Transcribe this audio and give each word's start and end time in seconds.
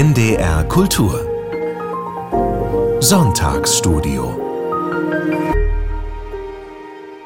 NDR 0.00 0.64
Kultur 0.64 1.12
Sonntagsstudio 3.00 4.40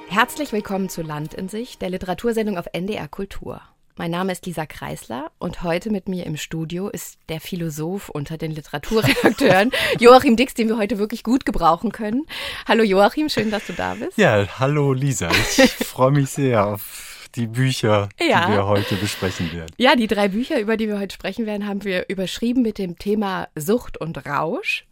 Herzlich 0.08 0.52
willkommen 0.52 0.88
zu 0.88 1.02
Land 1.02 1.34
in 1.34 1.48
sich, 1.48 1.78
der 1.78 1.90
Literatursendung 1.90 2.58
auf 2.58 2.66
NDR 2.72 3.06
Kultur. 3.06 3.60
Mein 3.94 4.10
Name 4.10 4.32
ist 4.32 4.44
Lisa 4.46 4.66
Kreisler 4.66 5.30
und 5.38 5.62
heute 5.62 5.90
mit 5.90 6.08
mir 6.08 6.26
im 6.26 6.36
Studio 6.36 6.88
ist 6.88 7.16
der 7.28 7.40
Philosoph 7.40 8.08
unter 8.08 8.38
den 8.38 8.50
Literaturredakteuren, 8.50 9.70
Joachim 10.00 10.34
Dix, 10.34 10.54
den 10.54 10.66
wir 10.66 10.76
heute 10.76 10.98
wirklich 10.98 11.22
gut 11.22 11.46
gebrauchen 11.46 11.92
können. 11.92 12.26
Hallo 12.66 12.82
Joachim, 12.82 13.28
schön, 13.28 13.52
dass 13.52 13.68
du 13.68 13.72
da 13.74 13.94
bist. 13.94 14.18
Ja, 14.18 14.48
hallo 14.58 14.92
Lisa. 14.94 15.30
Ich 15.30 15.70
freue 15.86 16.10
mich 16.10 16.28
sehr 16.30 16.66
auf 16.66 17.13
die 17.36 17.46
Bücher, 17.46 18.08
ja. 18.20 18.46
die 18.46 18.52
wir 18.52 18.66
heute 18.66 18.94
besprechen 18.96 19.52
werden. 19.52 19.70
Ja, 19.76 19.96
die 19.96 20.06
drei 20.06 20.28
Bücher, 20.28 20.60
über 20.60 20.76
die 20.76 20.88
wir 20.88 20.98
heute 20.98 21.14
sprechen 21.14 21.46
werden, 21.46 21.66
haben 21.66 21.84
wir 21.84 22.08
überschrieben 22.08 22.62
mit 22.62 22.78
dem 22.78 22.98
Thema 22.98 23.48
Sucht 23.54 23.98
und 23.98 24.26
Rausch. 24.26 24.86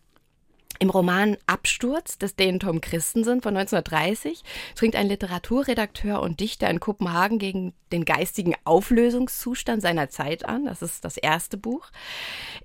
Im 0.82 0.90
Roman 0.90 1.36
Absturz 1.46 2.18
des 2.18 2.34
Dänen 2.34 2.58
Tom 2.58 2.80
Christensen 2.80 3.40
von 3.40 3.56
1930 3.56 4.42
trinkt 4.74 4.96
ein 4.96 5.06
Literaturredakteur 5.06 6.20
und 6.20 6.40
Dichter 6.40 6.68
in 6.68 6.80
Kopenhagen 6.80 7.38
gegen 7.38 7.72
den 7.92 8.04
geistigen 8.04 8.56
Auflösungszustand 8.64 9.80
seiner 9.80 10.08
Zeit 10.08 10.44
an. 10.44 10.64
Das 10.64 10.82
ist 10.82 11.04
das 11.04 11.18
erste 11.18 11.56
Buch. 11.56 11.92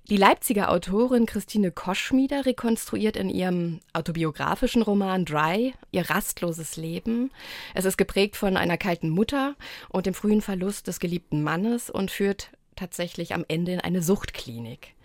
Die 0.10 0.18
Leipziger 0.18 0.72
Autorin 0.72 1.28
Christine 1.28 1.72
Koschmieder 1.72 2.48
rekonstruiert 2.48 3.18
in 3.18 3.30
ihrem 3.30 3.82
autobiografischen 3.94 4.82
Roman 4.82 5.24
Dry 5.24 5.76
ihr 5.92 6.10
rastloses 6.10 6.76
Leben. 6.76 7.30
Es 7.76 7.86
ist 7.86 7.98
geprägt 7.98 8.36
von 8.36 8.58
einer 8.58 8.80
kalten 8.80 9.10
Mutter 9.10 9.54
und 9.90 10.08
dem 10.08 10.16
frühen 10.16 10.42
Verlust 10.42 10.88
des 10.88 11.00
geliebten 11.00 11.44
Mannes 11.44 11.92
und 11.92 12.10
führt 12.10 12.50
tatsächlich 12.76 13.36
am 13.36 13.46
Ende 13.48 13.74
in 13.74 13.80
eine 13.80 14.02
Suchtklinik. 14.02 14.96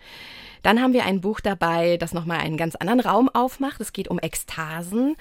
Dann 0.63 0.81
haben 0.81 0.93
wir 0.93 1.05
ein 1.05 1.21
Buch 1.21 1.41
dabei, 1.41 1.97
das 1.97 2.15
nochmal 2.15 2.39
einen 2.39 2.57
ganz 2.57 2.77
anderen 2.77 3.01
Raum 3.01 3.29
aufmacht. 3.29 3.81
Es 3.81 3.93
geht 3.93 4.09
um 4.09 4.19
Ekstasen. 4.21 5.17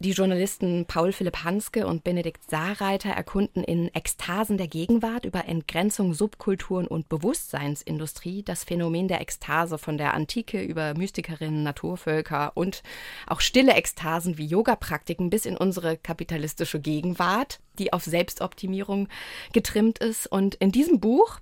Die 0.00 0.12
Journalisten 0.12 0.84
Paul 0.86 1.10
Philipp 1.10 1.42
Hanske 1.42 1.84
und 1.84 2.04
Benedikt 2.04 2.48
Saarreiter 2.48 3.10
erkunden 3.10 3.64
in 3.64 3.92
Ekstasen 3.92 4.56
der 4.56 4.68
Gegenwart 4.68 5.24
über 5.24 5.46
Entgrenzung, 5.46 6.14
Subkulturen 6.14 6.86
und 6.86 7.08
Bewusstseinsindustrie 7.08 8.44
das 8.44 8.62
Phänomen 8.62 9.08
der 9.08 9.20
Ekstase 9.20 9.76
von 9.76 9.98
der 9.98 10.14
Antike 10.14 10.62
über 10.62 10.94
Mystikerinnen, 10.94 11.64
Naturvölker 11.64 12.52
und 12.54 12.84
auch 13.26 13.40
stille 13.40 13.74
Ekstasen 13.74 14.38
wie 14.38 14.46
Yoga-Praktiken 14.46 15.30
bis 15.30 15.46
in 15.46 15.56
unsere 15.56 15.96
kapitalistische 15.96 16.78
Gegenwart, 16.78 17.58
die 17.80 17.92
auf 17.92 18.04
Selbstoptimierung 18.04 19.08
getrimmt 19.52 19.98
ist. 19.98 20.28
Und 20.28 20.54
in 20.54 20.70
diesem 20.70 21.00
Buch 21.00 21.40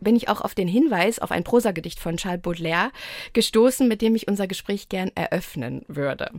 bin 0.00 0.16
ich 0.16 0.28
auch 0.28 0.40
auf 0.40 0.54
den 0.54 0.68
Hinweis 0.68 1.18
auf 1.18 1.30
ein 1.30 1.44
Prosagedicht 1.44 2.00
von 2.00 2.16
Charles 2.16 2.42
Baudelaire 2.42 2.90
gestoßen, 3.32 3.88
mit 3.88 4.02
dem 4.02 4.14
ich 4.14 4.28
unser 4.28 4.46
Gespräch 4.46 4.88
gern 4.88 5.10
eröffnen 5.14 5.84
würde. 5.88 6.30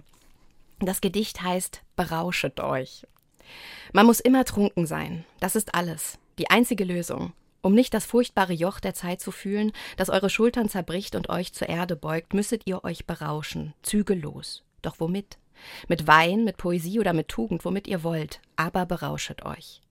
Das 0.79 1.01
Gedicht 1.01 1.41
heißt 1.41 1.81
Berauschet 1.95 2.59
euch. 2.59 3.07
Man 3.93 4.05
muss 4.05 4.19
immer 4.19 4.45
trunken 4.45 4.85
sein, 4.85 5.25
das 5.39 5.55
ist 5.55 5.73
alles, 5.73 6.19
die 6.37 6.49
einzige 6.49 6.83
Lösung, 6.83 7.33
um 7.61 7.73
nicht 7.73 7.93
das 7.93 8.05
furchtbare 8.05 8.53
Joch 8.53 8.79
der 8.79 8.93
Zeit 8.93 9.21
zu 9.21 9.31
fühlen, 9.31 9.71
das 9.95 10.09
eure 10.09 10.29
Schultern 10.29 10.69
zerbricht 10.69 11.15
und 11.15 11.29
euch 11.29 11.53
zur 11.53 11.69
Erde 11.69 11.95
beugt, 11.95 12.33
müsstet 12.33 12.63
ihr 12.65 12.83
euch 12.83 13.05
berauschen, 13.07 13.73
zügellos. 13.81 14.63
Doch 14.81 14.99
womit? 14.99 15.37
Mit 15.87 16.05
Wein, 16.05 16.43
mit 16.43 16.57
Poesie 16.57 16.99
oder 16.99 17.13
mit 17.13 17.29
Tugend, 17.29 17.65
womit 17.65 17.87
ihr 17.87 18.03
wollt, 18.03 18.39
aber 18.55 18.85
berauschet 18.85 19.43
euch. 19.43 19.81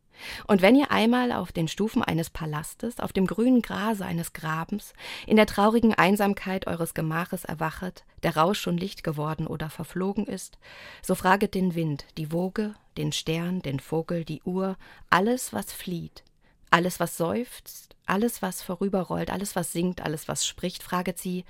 Und 0.47 0.63
wenn 0.63 0.77
ihr 0.77 0.91
einmal 0.91 1.33
auf 1.33 1.53
den 1.53 1.69
Stufen 1.69 2.03
eines 2.03 2.31
Palastes, 2.31 3.01
auf 3.01 3.13
dem 3.13 3.27
grünen 3.27 3.63
Grase 3.63 4.05
eines 4.05 4.33
Grabens, 4.33 4.95
in 5.27 5.37
der 5.37 5.47
traurigen 5.47 5.95
Einsamkeit 5.95 6.67
eures 6.67 6.95
Gemaches 6.95 7.45
erwachet, 7.45 8.05
der 8.23 8.37
Rausch 8.37 8.61
schon 8.61 8.79
Licht 8.79 9.05
geworden 9.05 9.47
oder 9.47 9.71
verflogen 9.71 10.27
ist, 10.27 10.59
so 11.03 11.15
fraget 11.15 11.55
den 11.55 11.75
Wind, 11.75 12.07
die 12.17 12.33
Woge, 12.33 12.75
den 12.97 13.13
Stern, 13.13 13.61
den 13.61 13.81
Vogel, 13.81 14.25
die 14.25 14.43
Uhr, 14.43 14.77
alles, 15.11 15.53
was 15.53 15.73
flieht, 15.73 16.25
alles, 16.71 17.01
was 17.01 17.17
seufzt, 17.17 17.97
alles, 18.07 18.43
was 18.43 18.63
vorüberrollt, 18.63 19.31
alles, 19.31 19.57
was 19.57 19.73
singt, 19.73 20.01
alles, 20.01 20.29
was 20.29 20.47
spricht, 20.47 20.83
fraget 20.83 21.19
sie, 21.19 21.45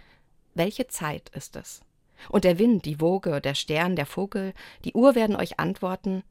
welche 0.55 0.89
Zeit 0.89 1.29
ist 1.31 1.57
es? 1.57 1.83
Und 2.31 2.45
der 2.45 2.59
Wind, 2.59 2.87
die 2.87 3.01
Woge, 3.01 3.41
der 3.41 3.55
Stern, 3.55 3.95
der 3.95 4.07
Vogel, 4.07 4.55
die 4.85 4.95
Uhr 4.95 5.15
werden 5.15 5.37
euch 5.37 5.61
antworten, 5.61 6.23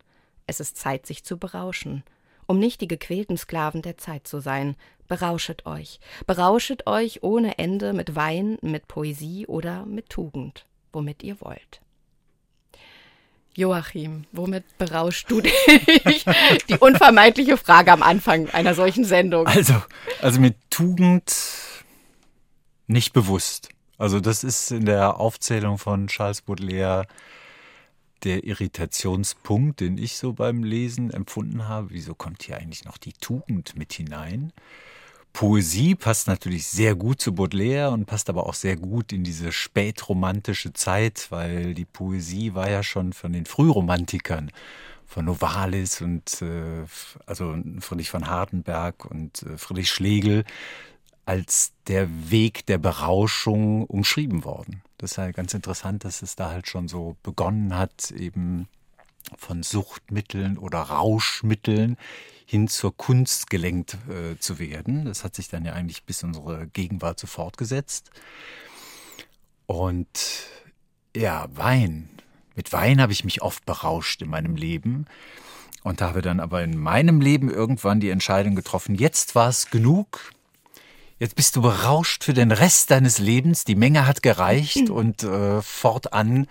es 0.47 0.59
ist 0.59 0.77
Zeit, 0.77 1.05
sich 1.05 1.23
zu 1.23 1.37
berauschen, 1.37 2.03
um 2.47 2.59
nicht 2.59 2.81
die 2.81 2.87
gequälten 2.87 3.37
Sklaven 3.37 3.81
der 3.81 3.97
Zeit 3.97 4.27
zu 4.27 4.39
sein. 4.39 4.75
Berauschet 5.07 5.65
euch, 5.65 5.99
berauschet 6.25 6.87
euch 6.87 7.21
ohne 7.21 7.59
Ende 7.59 7.93
mit 7.93 8.15
Wein, 8.15 8.57
mit 8.61 8.87
Poesie 8.87 9.45
oder 9.45 9.85
mit 9.85 10.09
Tugend, 10.09 10.65
womit 10.91 11.21
ihr 11.21 11.39
wollt. 11.41 11.81
Joachim, 13.57 14.25
womit 14.33 14.63
berauschst 14.77 15.31
du 15.31 15.41
dich? 15.41 15.53
Die 16.69 16.77
unvermeidliche 16.77 17.55
Frage 17.55 17.91
am 17.91 18.03
Anfang 18.03 18.49
einer 18.49 18.73
solchen 18.73 19.05
Sendung. 19.05 19.47
Also, 19.47 19.81
also 20.21 20.41
mit 20.41 20.55
Tugend 20.69 21.33
nicht 22.87 23.13
bewusst. 23.13 23.69
Also 23.97 24.19
das 24.19 24.43
ist 24.43 24.71
in 24.71 24.85
der 24.85 25.19
Aufzählung 25.19 25.77
von 25.77 26.07
Charles 26.07 26.41
Baudelaire 26.41 27.07
der 28.23 28.43
Irritationspunkt, 28.43 29.79
den 29.79 29.97
ich 29.97 30.17
so 30.17 30.33
beim 30.33 30.63
Lesen 30.63 31.11
empfunden 31.11 31.67
habe. 31.67 31.89
Wieso 31.91 32.15
kommt 32.15 32.43
hier 32.43 32.57
eigentlich 32.57 32.85
noch 32.85 32.97
die 32.97 33.13
Tugend 33.13 33.77
mit 33.77 33.93
hinein? 33.93 34.53
Poesie 35.35 35.95
passt 35.95 36.27
natürlich 36.27 36.65
sehr 36.65 36.95
gut 36.95 37.21
zu 37.21 37.35
Baudelaire 37.35 37.91
und 37.91 38.05
passt 38.05 38.29
aber 38.29 38.45
auch 38.45 38.53
sehr 38.53 38.77
gut 38.77 39.11
in 39.11 39.25
diese 39.25 39.51
spätromantische 39.51 40.71
Zeit, 40.71 41.27
weil 41.29 41.73
die 41.73 41.83
Poesie 41.83 42.53
war 42.53 42.69
ja 42.69 42.83
schon 42.83 43.11
von 43.11 43.33
den 43.33 43.45
Frühromantikern, 43.45 44.49
von 45.05 45.25
Novalis 45.25 45.99
und 45.99 46.41
äh, 46.41 46.85
also 47.25 47.53
Friedrich 47.81 48.09
von 48.09 48.27
Hardenberg 48.27 49.03
und 49.03 49.43
äh, 49.43 49.57
Friedrich 49.57 49.91
Schlegel 49.91 50.45
als 51.25 51.73
der 51.87 52.07
Weg 52.31 52.65
der 52.67 52.77
Berauschung 52.77 53.83
umschrieben 53.83 54.45
worden. 54.45 54.84
Das 54.97 55.11
ist 55.11 55.17
ja 55.17 55.31
ganz 55.31 55.53
interessant, 55.53 56.05
dass 56.05 56.21
es 56.21 56.35
da 56.35 56.49
halt 56.49 56.67
schon 56.67 56.87
so 56.87 57.17
begonnen 57.21 57.77
hat, 57.77 58.11
eben 58.11 58.67
von 59.37 59.63
Suchtmitteln 59.63 60.57
oder 60.57 60.79
Rauschmitteln 60.79 61.97
hin 62.45 62.67
zur 62.67 62.95
Kunst 62.95 63.49
gelenkt 63.49 63.97
äh, 64.07 64.37
zu 64.37 64.59
werden. 64.59 65.05
Das 65.05 65.23
hat 65.23 65.35
sich 65.35 65.49
dann 65.49 65.65
ja 65.65 65.73
eigentlich 65.73 66.03
bis 66.03 66.23
unsere 66.23 66.67
Gegenwart 66.67 67.19
so 67.19 67.27
fortgesetzt. 67.27 68.11
Und 69.65 70.47
ja, 71.15 71.47
Wein. 71.53 72.09
Mit 72.55 72.71
Wein 72.71 73.01
habe 73.01 73.11
ich 73.11 73.25
mich 73.25 73.41
oft 73.41 73.65
berauscht 73.65 74.21
in 74.21 74.29
meinem 74.29 74.55
Leben 74.55 75.07
und 75.83 76.01
habe 76.01 76.21
dann 76.21 76.39
aber 76.39 76.63
in 76.63 76.77
meinem 76.77 77.19
Leben 77.19 77.49
irgendwann 77.49 77.99
die 77.99 78.09
Entscheidung 78.09 78.55
getroffen, 78.55 78.95
jetzt 78.95 79.35
war 79.35 79.49
es 79.49 79.69
genug, 79.69 80.31
Jetzt 81.17 81.35
bist 81.35 81.55
du 81.55 81.61
berauscht 81.61 82.25
für 82.25 82.33
den 82.33 82.51
Rest 82.51 82.91
deines 82.91 83.19
Lebens. 83.19 83.63
Die 83.63 83.75
Menge 83.75 84.05
hat 84.05 84.21
gereicht 84.21 84.89
und 84.89 85.23
äh, 85.23 85.61
fortan 85.61 86.47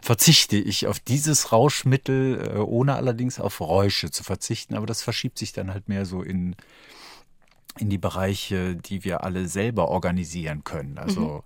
verzichte 0.00 0.56
ich 0.56 0.86
auf 0.86 1.00
dieses 1.00 1.50
Rauschmittel, 1.50 2.54
äh, 2.54 2.58
ohne 2.58 2.94
allerdings 2.94 3.40
auf 3.40 3.60
Räusche 3.60 4.12
zu 4.12 4.22
verzichten. 4.22 4.76
Aber 4.76 4.86
das 4.86 5.02
verschiebt 5.02 5.38
sich 5.38 5.52
dann 5.52 5.72
halt 5.72 5.88
mehr 5.88 6.06
so 6.06 6.22
in, 6.22 6.54
in 7.76 7.90
die 7.90 7.98
Bereiche, 7.98 8.76
die 8.76 9.02
wir 9.02 9.24
alle 9.24 9.48
selber 9.48 9.88
organisieren 9.88 10.62
können. 10.62 10.96
Also 10.96 11.20
mhm. 11.20 11.42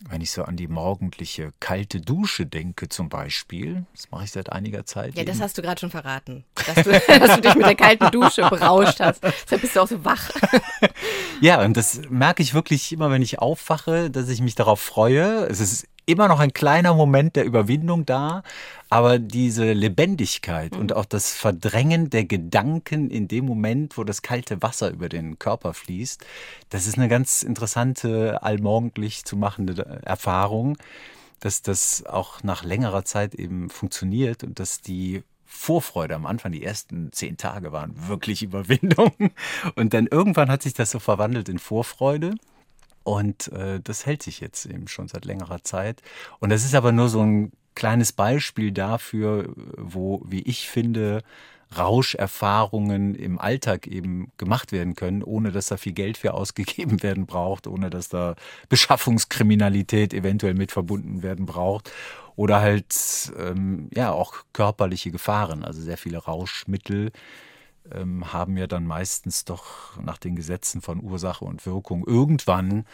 Wenn 0.00 0.20
ich 0.20 0.30
so 0.30 0.44
an 0.44 0.56
die 0.56 0.68
morgendliche 0.68 1.52
kalte 1.58 2.00
Dusche 2.00 2.46
denke 2.46 2.88
zum 2.88 3.08
Beispiel, 3.08 3.84
das 3.94 4.10
mache 4.12 4.24
ich 4.24 4.30
seit 4.30 4.52
einiger 4.52 4.86
Zeit. 4.86 5.14
Ja, 5.14 5.22
eben. 5.22 5.30
das 5.30 5.40
hast 5.40 5.58
du 5.58 5.62
gerade 5.62 5.80
schon 5.80 5.90
verraten, 5.90 6.44
dass 6.54 6.84
du, 6.84 6.90
dass 7.18 7.34
du 7.34 7.40
dich 7.40 7.54
mit 7.56 7.66
der 7.66 7.74
kalten 7.74 8.10
Dusche 8.12 8.42
berauscht 8.48 9.00
hast. 9.00 9.24
Deshalb 9.24 9.60
bist 9.60 9.74
du 9.74 9.80
auch 9.80 9.88
so 9.88 10.04
wach. 10.04 10.30
Ja, 11.40 11.62
und 11.62 11.76
das 11.76 12.00
merke 12.10 12.42
ich 12.42 12.54
wirklich 12.54 12.92
immer, 12.92 13.10
wenn 13.10 13.22
ich 13.22 13.38
aufwache, 13.38 14.10
dass 14.10 14.28
ich 14.28 14.40
mich 14.40 14.54
darauf 14.54 14.80
freue. 14.80 15.46
Es 15.46 15.60
ist 15.60 15.86
immer 16.08 16.26
noch 16.26 16.40
ein 16.40 16.52
kleiner 16.52 16.94
Moment 16.94 17.36
der 17.36 17.44
Überwindung 17.44 18.06
da, 18.06 18.42
aber 18.88 19.18
diese 19.18 19.72
Lebendigkeit 19.72 20.72
mhm. 20.72 20.80
und 20.80 20.92
auch 20.94 21.04
das 21.04 21.32
Verdrängen 21.32 22.08
der 22.08 22.24
Gedanken 22.24 23.10
in 23.10 23.28
dem 23.28 23.44
Moment, 23.44 23.98
wo 23.98 24.04
das 24.04 24.22
kalte 24.22 24.62
Wasser 24.62 24.90
über 24.90 25.08
den 25.08 25.38
Körper 25.38 25.74
fließt, 25.74 26.24
das 26.70 26.86
ist 26.86 26.96
eine 26.96 27.08
ganz 27.08 27.42
interessante, 27.42 28.42
allmorgendlich 28.42 29.24
zu 29.24 29.36
machende 29.36 30.00
Erfahrung, 30.04 30.78
dass 31.40 31.60
das 31.62 32.06
auch 32.06 32.42
nach 32.42 32.64
längerer 32.64 33.04
Zeit 33.04 33.34
eben 33.34 33.68
funktioniert 33.68 34.42
und 34.44 34.58
dass 34.58 34.80
die 34.80 35.22
Vorfreude 35.44 36.14
am 36.14 36.26
Anfang, 36.26 36.52
die 36.52 36.62
ersten 36.62 37.12
zehn 37.12 37.36
Tage 37.36 37.72
waren 37.72 38.08
wirklich 38.08 38.42
Überwindung. 38.42 39.12
Und 39.76 39.94
dann 39.94 40.06
irgendwann 40.06 40.50
hat 40.50 40.62
sich 40.62 40.74
das 40.74 40.90
so 40.90 40.98
verwandelt 40.98 41.48
in 41.48 41.58
Vorfreude. 41.58 42.34
Und 43.08 43.48
äh, 43.52 43.80
das 43.82 44.04
hält 44.04 44.22
sich 44.22 44.40
jetzt 44.40 44.66
eben 44.66 44.86
schon 44.86 45.08
seit 45.08 45.24
längerer 45.24 45.64
Zeit. 45.64 46.02
Und 46.40 46.50
das 46.50 46.66
ist 46.66 46.74
aber 46.74 46.92
nur 46.92 47.08
so 47.08 47.22
ein 47.22 47.52
kleines 47.74 48.12
Beispiel 48.12 48.70
dafür, 48.70 49.48
wo, 49.78 50.20
wie 50.26 50.42
ich 50.42 50.68
finde, 50.68 51.22
Rauscherfahrungen 51.74 53.14
im 53.14 53.38
Alltag 53.38 53.86
eben 53.86 54.30
gemacht 54.36 54.72
werden 54.72 54.94
können, 54.94 55.22
ohne 55.22 55.52
dass 55.52 55.68
da 55.68 55.78
viel 55.78 55.94
Geld 55.94 56.18
für 56.18 56.34
ausgegeben 56.34 57.02
werden 57.02 57.24
braucht, 57.24 57.66
ohne 57.66 57.88
dass 57.88 58.10
da 58.10 58.34
Beschaffungskriminalität 58.68 60.12
eventuell 60.12 60.54
mit 60.54 60.70
verbunden 60.70 61.22
werden 61.22 61.46
braucht 61.46 61.90
oder 62.36 62.60
halt 62.60 63.32
ähm, 63.38 63.88
ja 63.94 64.12
auch 64.12 64.34
körperliche 64.52 65.10
Gefahren, 65.10 65.64
also 65.64 65.80
sehr 65.80 65.96
viele 65.96 66.18
Rauschmittel 66.18 67.10
ähm, 67.92 68.32
haben 68.32 68.56
ja 68.56 68.66
dann 68.66 68.86
meistens 68.86 69.44
doch 69.44 70.00
nach 70.00 70.18
den 70.18 70.36
Gesetzen 70.36 70.80
von 70.80 71.02
Ursache 71.02 71.44
und 71.44 71.64
Wirkung 71.66 72.04
irgendwann 72.06 72.84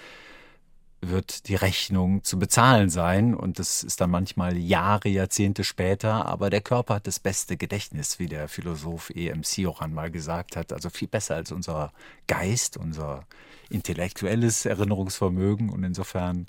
wird 1.11 1.49
die 1.49 1.55
Rechnung 1.55 2.25
zu 2.25 2.38
bezahlen 2.38 2.91
sein. 2.91 3.35
Und 3.35 3.58
das 3.58 3.82
ist 3.82 4.00
dann 4.00 4.11
manchmal 4.11 4.56
Jahre, 4.56 5.08
Jahrzehnte 5.08 5.64
später, 5.64 6.26
aber 6.26 6.50
der 6.50 6.61
Körper 6.61 6.94
hat 6.94 7.06
das 7.06 7.19
beste 7.19 7.56
Gedächtnis, 7.56 8.19
wie 8.19 8.26
der 8.26 8.49
Philosoph 8.49 9.11
E.M. 9.11 9.43
Sioran 9.43 9.93
mal 9.93 10.11
gesagt 10.11 10.56
hat, 10.56 10.73
also 10.73 10.91
viel 10.91 11.08
besser 11.08 11.37
als 11.37 11.52
unser 11.52 11.93
Geist, 12.26 12.76
unser 12.76 13.26
intellektuelles 13.70 14.67
Erinnerungsvermögen. 14.67 15.70
Und 15.70 15.85
insofern 15.85 16.46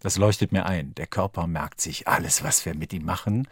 das 0.00 0.16
leuchtet 0.18 0.52
mir 0.52 0.66
ein. 0.66 0.94
Der 0.94 1.06
Körper 1.06 1.46
merkt 1.46 1.80
sich 1.80 2.08
alles, 2.08 2.42
was 2.42 2.64
wir 2.66 2.74
mit 2.74 2.92
ihm 2.92 3.04
machen, 3.04 3.48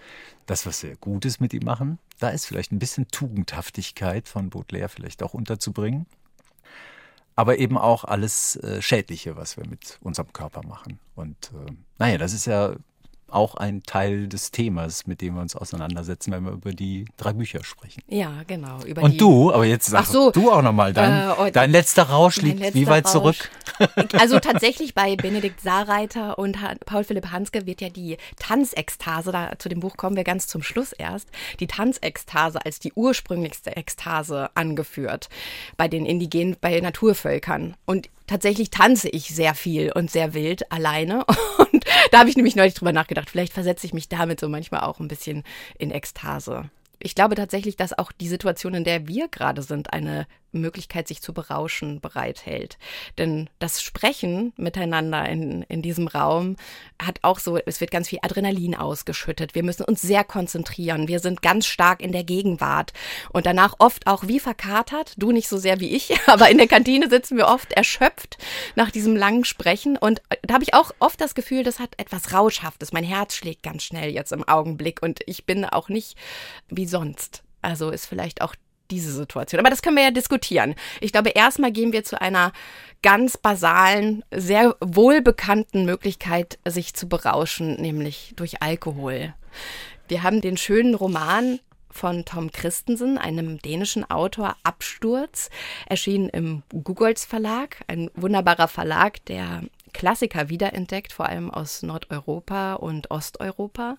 das, 0.46 0.66
was 0.66 0.82
wir 0.82 0.96
Gutes 0.96 1.40
mit 1.40 1.52
ihm 1.54 1.64
machen. 1.64 1.98
Da 2.18 2.28
ist 2.28 2.46
vielleicht 2.46 2.72
ein 2.72 2.78
bisschen 2.78 3.08
Tugendhaftigkeit 3.08 4.28
von 4.28 4.50
Baudelaire 4.50 4.88
vielleicht 4.88 5.22
auch 5.22 5.34
unterzubringen 5.34 6.06
aber 7.36 7.58
eben 7.58 7.76
auch 7.76 8.04
alles 8.04 8.56
äh, 8.56 8.80
Schädliche, 8.80 9.36
was 9.36 9.56
wir 9.56 9.66
mit 9.66 9.98
unserem 10.02 10.32
Körper 10.32 10.64
machen. 10.66 11.00
Und 11.14 11.52
äh, 11.52 11.72
naja, 11.98 12.18
das 12.18 12.32
ist 12.32 12.46
ja 12.46 12.74
auch 13.34 13.54
ein 13.54 13.82
Teil 13.82 14.28
des 14.28 14.50
Themas, 14.50 15.06
mit 15.06 15.20
dem 15.20 15.34
wir 15.34 15.42
uns 15.42 15.56
auseinandersetzen, 15.56 16.32
wenn 16.32 16.44
wir 16.44 16.52
über 16.52 16.72
die 16.72 17.06
drei 17.16 17.32
Bücher 17.32 17.64
sprechen. 17.64 18.02
Ja, 18.08 18.42
genau. 18.46 18.78
Und 19.00 19.20
du, 19.20 19.52
aber 19.52 19.64
jetzt 19.64 19.86
sag 19.86 20.06
so, 20.06 20.30
du 20.30 20.50
auch 20.50 20.62
nochmal, 20.62 20.92
dein, 20.92 21.46
äh, 21.46 21.52
dein 21.52 21.70
letzter 21.70 22.04
Rausch 22.04 22.36
liegt 22.36 22.60
letzter 22.60 22.78
wie 22.78 22.86
weit 22.86 23.04
Rausch. 23.06 23.12
zurück? 23.12 23.50
Also 24.12 24.38
tatsächlich 24.38 24.94
bei 24.94 25.16
Benedikt 25.16 25.60
Saarreiter 25.60 26.38
und 26.38 26.56
Paul 26.86 27.04
Philipp 27.04 27.30
Hanske 27.32 27.66
wird 27.66 27.80
ja 27.80 27.88
die 27.88 28.16
Tanzekstase, 28.38 29.32
da, 29.32 29.52
zu 29.58 29.68
dem 29.68 29.80
Buch 29.80 29.96
kommen 29.96 30.16
wir 30.16 30.24
ganz 30.24 30.46
zum 30.46 30.62
Schluss 30.62 30.92
erst, 30.92 31.28
die 31.60 31.66
Tanzekstase 31.66 32.64
als 32.64 32.78
die 32.78 32.92
ursprünglichste 32.92 33.76
Ekstase 33.76 34.50
angeführt 34.54 35.28
bei 35.76 35.88
den 35.88 36.06
indigenen, 36.06 36.56
bei 36.60 36.78
Naturvölkern. 36.80 37.74
Und 37.86 38.08
tatsächlich 38.26 38.70
tanze 38.70 39.08
ich 39.08 39.28
sehr 39.28 39.54
viel 39.54 39.92
und 39.92 40.10
sehr 40.10 40.34
wild 40.34 40.70
alleine. 40.72 41.24
Und 41.58 41.84
da 42.10 42.20
habe 42.20 42.28
ich 42.28 42.36
nämlich 42.36 42.56
neulich 42.56 42.74
drüber 42.74 42.92
nachgedacht. 42.92 43.30
Vielleicht 43.30 43.52
versetze 43.52 43.86
ich 43.86 43.94
mich 43.94 44.08
damit 44.08 44.40
so 44.40 44.48
manchmal 44.48 44.82
auch 44.82 45.00
ein 45.00 45.08
bisschen 45.08 45.42
in 45.78 45.90
Ekstase. 45.90 46.70
Ich 46.98 47.14
glaube 47.14 47.34
tatsächlich, 47.34 47.76
dass 47.76 47.98
auch 47.98 48.12
die 48.12 48.28
Situation, 48.28 48.74
in 48.74 48.84
der 48.84 49.08
wir 49.08 49.28
gerade 49.28 49.62
sind, 49.62 49.92
eine 49.92 50.26
Möglichkeit, 50.60 51.08
sich 51.08 51.22
zu 51.22 51.32
berauschen, 51.32 52.00
bereithält. 52.00 52.78
Denn 53.18 53.50
das 53.58 53.82
Sprechen 53.82 54.52
miteinander 54.56 55.28
in, 55.28 55.62
in 55.62 55.82
diesem 55.82 56.08
Raum 56.08 56.56
hat 57.02 57.18
auch 57.22 57.38
so, 57.38 57.58
es 57.58 57.80
wird 57.80 57.90
ganz 57.90 58.08
viel 58.08 58.20
Adrenalin 58.22 58.74
ausgeschüttet. 58.74 59.54
Wir 59.54 59.62
müssen 59.62 59.84
uns 59.84 60.02
sehr 60.02 60.24
konzentrieren. 60.24 61.08
Wir 61.08 61.20
sind 61.20 61.42
ganz 61.42 61.66
stark 61.66 62.00
in 62.00 62.12
der 62.12 62.24
Gegenwart 62.24 62.92
und 63.30 63.46
danach 63.46 63.74
oft 63.78 64.06
auch 64.06 64.26
wie 64.26 64.40
verkatert. 64.40 65.14
Du 65.16 65.32
nicht 65.32 65.48
so 65.48 65.58
sehr 65.58 65.80
wie 65.80 65.90
ich, 65.90 66.14
aber 66.26 66.50
in 66.50 66.58
der 66.58 66.68
Kantine 66.68 67.08
sitzen 67.08 67.36
wir 67.36 67.48
oft 67.48 67.72
erschöpft 67.72 68.38
nach 68.74 68.90
diesem 68.90 69.16
langen 69.16 69.44
Sprechen. 69.44 69.96
Und 69.96 70.22
da 70.42 70.54
habe 70.54 70.64
ich 70.64 70.74
auch 70.74 70.92
oft 70.98 71.20
das 71.20 71.34
Gefühl, 71.34 71.64
das 71.64 71.78
hat 71.78 71.94
etwas 71.98 72.32
Rauschhaftes. 72.32 72.92
Mein 72.92 73.04
Herz 73.04 73.34
schlägt 73.34 73.62
ganz 73.62 73.82
schnell 73.82 74.10
jetzt 74.10 74.32
im 74.32 74.46
Augenblick 74.46 75.02
und 75.02 75.20
ich 75.26 75.44
bin 75.44 75.64
auch 75.64 75.88
nicht 75.88 76.16
wie 76.68 76.86
sonst. 76.86 77.42
Also 77.62 77.90
ist 77.90 78.06
vielleicht 78.06 78.42
auch 78.42 78.54
diese 78.94 79.12
Situation. 79.12 79.60
Aber 79.60 79.70
das 79.70 79.82
können 79.82 79.96
wir 79.96 80.04
ja 80.04 80.10
diskutieren. 80.10 80.74
Ich 81.00 81.12
glaube, 81.12 81.30
erstmal 81.30 81.72
gehen 81.72 81.92
wir 81.92 82.04
zu 82.04 82.20
einer 82.20 82.52
ganz 83.02 83.36
basalen, 83.36 84.24
sehr 84.30 84.76
wohlbekannten 84.80 85.84
Möglichkeit, 85.84 86.58
sich 86.66 86.94
zu 86.94 87.08
berauschen, 87.08 87.74
nämlich 87.80 88.32
durch 88.36 88.62
Alkohol. 88.62 89.34
Wir 90.08 90.22
haben 90.22 90.40
den 90.40 90.56
schönen 90.56 90.94
Roman 90.94 91.60
von 91.90 92.24
Tom 92.24 92.50
Christensen, 92.50 93.18
einem 93.18 93.58
dänischen 93.58 94.10
Autor, 94.10 94.56
Absturz, 94.64 95.48
erschienen 95.86 96.28
im 96.28 96.62
Googles 96.70 97.24
Verlag, 97.24 97.84
ein 97.86 98.10
wunderbarer 98.14 98.68
Verlag, 98.68 99.24
der 99.26 99.62
Klassiker 99.92 100.48
wiederentdeckt, 100.48 101.12
vor 101.12 101.26
allem 101.26 101.50
aus 101.50 101.82
Nordeuropa 101.82 102.74
und 102.74 103.10
Osteuropa. 103.10 103.96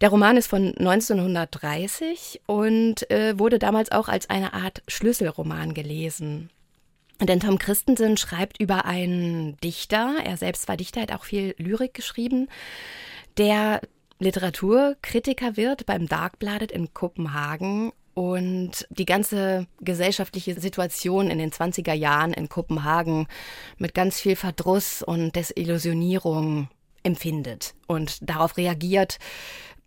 Der 0.00 0.08
Roman 0.08 0.38
ist 0.38 0.46
von 0.46 0.74
1930 0.78 2.40
und 2.46 3.10
äh, 3.10 3.38
wurde 3.38 3.58
damals 3.58 3.92
auch 3.92 4.08
als 4.08 4.30
eine 4.30 4.54
Art 4.54 4.82
Schlüsselroman 4.88 5.74
gelesen. 5.74 6.48
Denn 7.20 7.40
Tom 7.40 7.58
Christensen 7.58 8.16
schreibt 8.16 8.58
über 8.58 8.86
einen 8.86 9.58
Dichter, 9.58 10.16
er 10.24 10.38
selbst 10.38 10.68
war 10.68 10.78
Dichter, 10.78 11.02
hat 11.02 11.12
auch 11.12 11.24
viel 11.24 11.54
Lyrik 11.58 11.92
geschrieben, 11.92 12.48
der 13.36 13.82
Literaturkritiker 14.18 15.58
wird 15.58 15.84
beim 15.84 16.06
Darkbladet 16.06 16.72
in 16.72 16.94
Kopenhagen 16.94 17.92
und 18.14 18.86
die 18.90 19.06
ganze 19.06 19.66
gesellschaftliche 19.80 20.58
Situation 20.58 21.30
in 21.30 21.38
den 21.38 21.50
20er 21.50 21.92
Jahren 21.92 22.32
in 22.32 22.48
Kopenhagen 22.48 23.28
mit 23.76 23.94
ganz 23.94 24.18
viel 24.18 24.36
Verdruss 24.36 25.02
und 25.02 25.36
Desillusionierung 25.36 26.68
empfindet 27.02 27.74
und 27.86 28.28
darauf 28.28 28.56
reagiert 28.56 29.18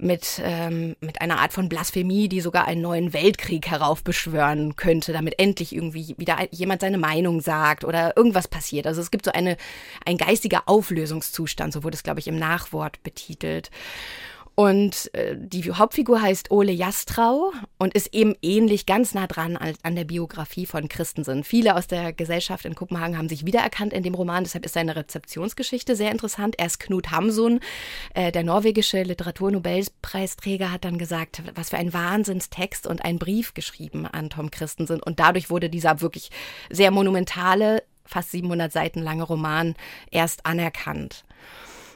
mit, 0.03 0.41
ähm, 0.43 0.95
mit 0.99 1.21
einer 1.21 1.39
Art 1.39 1.53
von 1.53 1.69
Blasphemie, 1.69 2.29
die 2.29 2.41
sogar 2.41 2.65
einen 2.65 2.81
neuen 2.81 3.13
Weltkrieg 3.13 3.67
heraufbeschwören 3.67 4.75
könnte, 4.75 5.13
damit 5.13 5.39
endlich 5.39 5.73
irgendwie 5.73 6.15
wieder 6.17 6.37
jemand 6.51 6.81
seine 6.81 6.97
Meinung 6.97 7.41
sagt 7.41 7.83
oder 7.83 8.15
irgendwas 8.15 8.47
passiert. 8.47 8.85
Also 8.85 9.01
es 9.01 9.11
gibt 9.11 9.25
so 9.25 9.31
eine, 9.31 9.57
ein 10.05 10.17
geistiger 10.17 10.63
Auflösungszustand, 10.65 11.73
so 11.73 11.83
wurde 11.83 11.95
es, 11.95 12.03
glaube 12.03 12.19
ich, 12.19 12.27
im 12.27 12.37
Nachwort 12.37 13.01
betitelt. 13.03 13.71
Und 14.55 15.11
äh, 15.15 15.35
die 15.35 15.71
Hauptfigur 15.71 16.21
heißt 16.21 16.51
Ole 16.51 16.71
Jastrau 16.71 17.51
und 17.79 17.95
ist 17.95 18.13
eben 18.13 18.35
ähnlich 18.43 18.85
ganz 18.85 19.15
nah 19.15 19.25
dran 19.25 19.57
an, 19.57 19.95
der 19.95 20.03
Biografie 20.03 20.67
von 20.67 20.89
Christensen. 20.89 21.43
Viele 21.43 21.75
aus 21.75 21.87
der 21.87 22.13
Gesellschaft 22.13 22.65
in 22.65 22.75
Kopenhagen 22.75 23.17
haben 23.17 23.29
sich 23.29 23.47
wiedererkannt 23.47 23.93
in 23.93 24.03
dem 24.03 24.13
Roman, 24.13 24.43
deshalb 24.43 24.65
ist 24.65 24.73
seine 24.73 24.95
Rezeptionsgeschichte 24.95 25.95
sehr 25.95 26.11
interessant. 26.11 26.55
Erst 26.59 26.79
Knut 26.79 27.09
Hamsun, 27.09 27.61
äh, 28.13 28.31
der 28.31 28.43
norwegische 28.43 29.01
Literaturnobelpreisträger, 29.01 30.71
hat 30.71 30.85
dann 30.85 30.99
gesagt, 30.99 31.41
was 31.55 31.71
für 31.71 31.77
ein 31.77 31.93
Wahnsinnstext 31.93 32.85
und 32.85 33.03
ein 33.03 33.17
Brief 33.17 33.55
geschrieben 33.55 34.05
an 34.05 34.29
Tom 34.29 34.51
Christensen. 34.51 35.01
Und 35.01 35.19
dadurch 35.19 35.49
wurde 35.49 35.69
dieser 35.69 36.01
wirklich 36.01 36.29
sehr 36.69 36.91
monumentale, 36.91 37.81
fast 38.05 38.29
700 38.31 38.71
Seiten 38.71 39.01
lange 39.01 39.23
Roman 39.23 39.73
erst 40.11 40.45
anerkannt. 40.45 41.25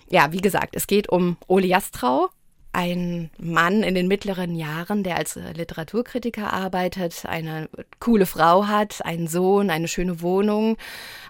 Ja, 0.10 0.32
wie 0.32 0.42
gesagt, 0.42 0.76
es 0.76 0.88
geht 0.88 1.10
um 1.10 1.38
Ole 1.48 1.68
Jastrau, 1.68 2.30
ein 2.78 3.32
Mann 3.40 3.82
in 3.82 3.96
den 3.96 4.08
mittleren 4.08 4.56
Jahren, 4.56 5.02
der 5.02 5.16
als 5.18 5.34
Literaturkritiker 5.36 6.54
arbeitet, 6.54 7.26
eine 7.26 7.70
coole 8.00 8.28
Frau 8.28 8.68
hat, 8.68 9.04
einen 9.04 9.28
Sohn, 9.28 9.72
eine 9.72 9.88
schöne 9.88 10.22
Wohnung, 10.22 10.78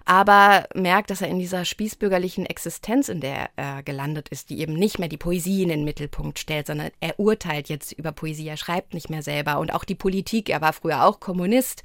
aber 0.04 0.68
merkt, 0.76 1.10
dass 1.10 1.22
er 1.22 1.30
in 1.30 1.40
dieser 1.40 1.64
spießbürgerlichen 1.64 2.46
Existenz, 2.46 3.08
in 3.08 3.22
der 3.22 3.50
er 3.56 3.82
gelandet 3.82 4.28
ist, 4.28 4.50
die 4.50 4.60
eben 4.60 4.74
nicht 4.74 5.00
mehr 5.00 5.08
die 5.08 5.16
Poesie 5.16 5.64
in 5.64 5.70
den 5.70 5.86
Mittelpunkt 5.86 6.38
stellt, 6.38 6.68
sondern 6.68 6.90
er 7.00 7.18
urteilt 7.18 7.70
jetzt 7.70 7.94
über 7.94 8.12
Poesie, 8.12 8.50
er 8.50 8.58
schreibt 8.58 8.94
nicht 8.94 9.10
mehr 9.10 9.24
selber 9.24 9.60
und 9.60 9.74
auch 9.74 9.86
die 9.86 9.96
Politik, 9.96 10.50
er 10.50 10.60
war 10.60 10.74
früher 10.74 11.06
auch 11.06 11.22
Kommunist, 11.22 11.82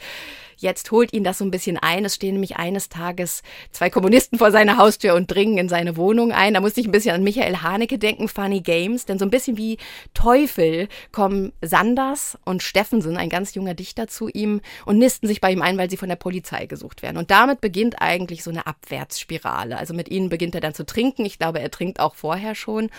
jetzt 0.63 0.91
holt 0.91 1.13
ihn 1.13 1.25
das 1.25 1.39
so 1.39 1.45
ein 1.45 1.51
bisschen 1.51 1.77
ein. 1.77 2.05
Es 2.05 2.15
stehen 2.15 2.35
nämlich 2.35 2.57
eines 2.57 2.89
Tages 2.89 3.43
zwei 3.71 3.91
Kommunisten 3.91 4.39
vor 4.39 4.51
seiner 4.51 4.79
Haustür 4.79 5.15
und 5.15 5.31
dringen 5.31 5.59
in 5.59 5.69
seine 5.69 5.97
Wohnung 5.97 6.33
ein. 6.33 6.55
Da 6.55 6.61
musste 6.61 6.81
ich 6.81 6.87
ein 6.87 6.93
bisschen 6.93 7.15
an 7.15 7.23
Michael 7.23 7.59
Haneke 7.59 7.99
denken, 7.99 8.29
Funny 8.29 8.61
Games, 8.61 9.05
denn 9.05 9.19
so 9.19 9.27
ein 9.27 9.31
bisschen 9.31 9.52
bisschen 9.53 9.57
wie 9.57 9.79
Teufel 10.15 10.89
kommen 11.11 11.53
Sanders 11.63 12.39
und 12.45 12.63
Steffensen, 12.63 13.17
ein 13.17 13.29
ganz 13.29 13.55
junger 13.55 13.75
Dichter, 13.75 14.09
zu 14.09 14.29
ihm 14.29 14.61
und 14.85 14.99
nisten 14.99 15.27
sich 15.27 15.41
bei 15.41 15.53
ihm 15.53 15.63
ein, 15.63 15.79
weil 15.79 15.91
sie 15.91 15.97
von 15.97 16.09
der 16.09 16.17
Polizei 16.17 16.67
gesucht 16.67 17.03
werden. 17.03 17.17
Und 17.17 17.31
damit 17.31 17.61
beginnt 17.61 18.01
eigentlich 18.01 18.43
so 18.43 18.51
eine 18.51 18.67
Abwärtsspirale. 18.67 19.77
Also 19.77 19.95
mit 19.95 20.11
ihnen 20.11 20.29
beginnt 20.29 20.55
er 20.55 20.61
dann 20.61 20.75
zu 20.75 20.85
trinken. 20.85 21.25
Ich 21.25 21.39
glaube, 21.39 21.61
er 21.61 21.71
trinkt 21.71 22.01
auch 22.01 22.15
vorher 22.15 22.55
schon 22.55 22.91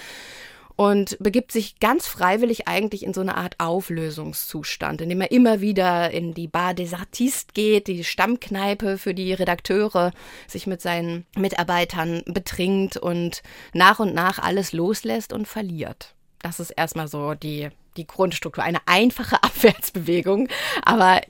und 0.75 1.17
begibt 1.19 1.51
sich 1.51 1.79
ganz 1.79 2.07
freiwillig 2.07 2.67
eigentlich 2.67 3.03
in 3.03 3.13
so 3.13 3.22
eine 3.22 3.38
Art 3.38 3.60
Auflösungszustand, 3.60 5.01
indem 5.01 5.22
er 5.22 5.31
immer 5.31 5.62
wieder 5.62 6.10
in 6.12 6.33
die 6.33 6.48
Bar 6.48 6.74
des 6.74 6.93
Artistes 6.93 7.53
geht, 7.53 7.88
die 7.88 8.03
Stammkneipe 8.03 8.98
für 8.98 9.13
die 9.13 9.33
Redakteure, 9.33 10.12
sich 10.48 10.65
mit 10.65 10.81
seinen 10.81 11.25
Mitarbeitern 11.38 12.24
betrinkt 12.25 12.98
und 12.98 13.43
nach 13.74 14.00
und 14.00 14.15
nach 14.15 14.39
alles 14.39 14.74
loslässt 14.74 15.31
und 15.31 15.48
verliert. 15.48 16.15
Das 16.43 16.59
ist 16.59 16.69
erstmal 16.69 17.07
so 17.07 17.33
die, 17.33 17.69
die 17.97 18.05
Grundstruktur. 18.05 18.63
Eine 18.63 18.85
einfache 18.85 19.38
Abwärtsbewegung, 19.43 20.47
aber 20.83 21.21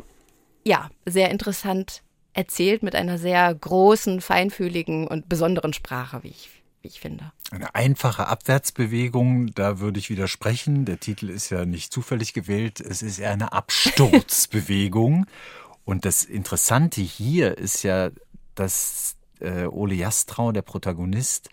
ja, 0.65 0.89
sehr 1.05 1.31
interessant 1.31 2.01
erzählt 2.33 2.83
mit 2.83 2.95
einer 2.95 3.17
sehr 3.17 3.53
großen, 3.53 4.19
feinfühligen 4.19 5.07
und 5.07 5.29
besonderen 5.29 5.71
Sprache, 5.71 6.23
wie 6.23 6.29
ich 6.29 6.49
wie 6.83 6.89
ich 6.89 6.99
finde. 6.99 7.31
Eine 7.49 7.73
einfache 7.75 8.27
Abwärtsbewegung, 8.27 9.53
da 9.53 9.79
würde 9.79 9.99
ich 9.99 10.09
widersprechen. 10.09 10.85
Der 10.85 10.99
Titel 10.99 11.29
ist 11.29 11.49
ja 11.49 11.65
nicht 11.65 11.93
zufällig 11.93 12.33
gewählt. 12.33 12.81
Es 12.81 13.01
ist 13.01 13.19
eher 13.19 13.31
eine 13.31 13.53
Absturzbewegung. 13.53 15.25
Und 15.85 16.05
das 16.05 16.25
Interessante 16.25 17.01
hier 17.01 17.57
ist 17.57 17.83
ja, 17.83 18.11
dass 18.55 19.15
äh, 19.39 19.65
Ole 19.65 19.95
Jastrau, 19.95 20.51
der 20.51 20.61
Protagonist, 20.61 21.49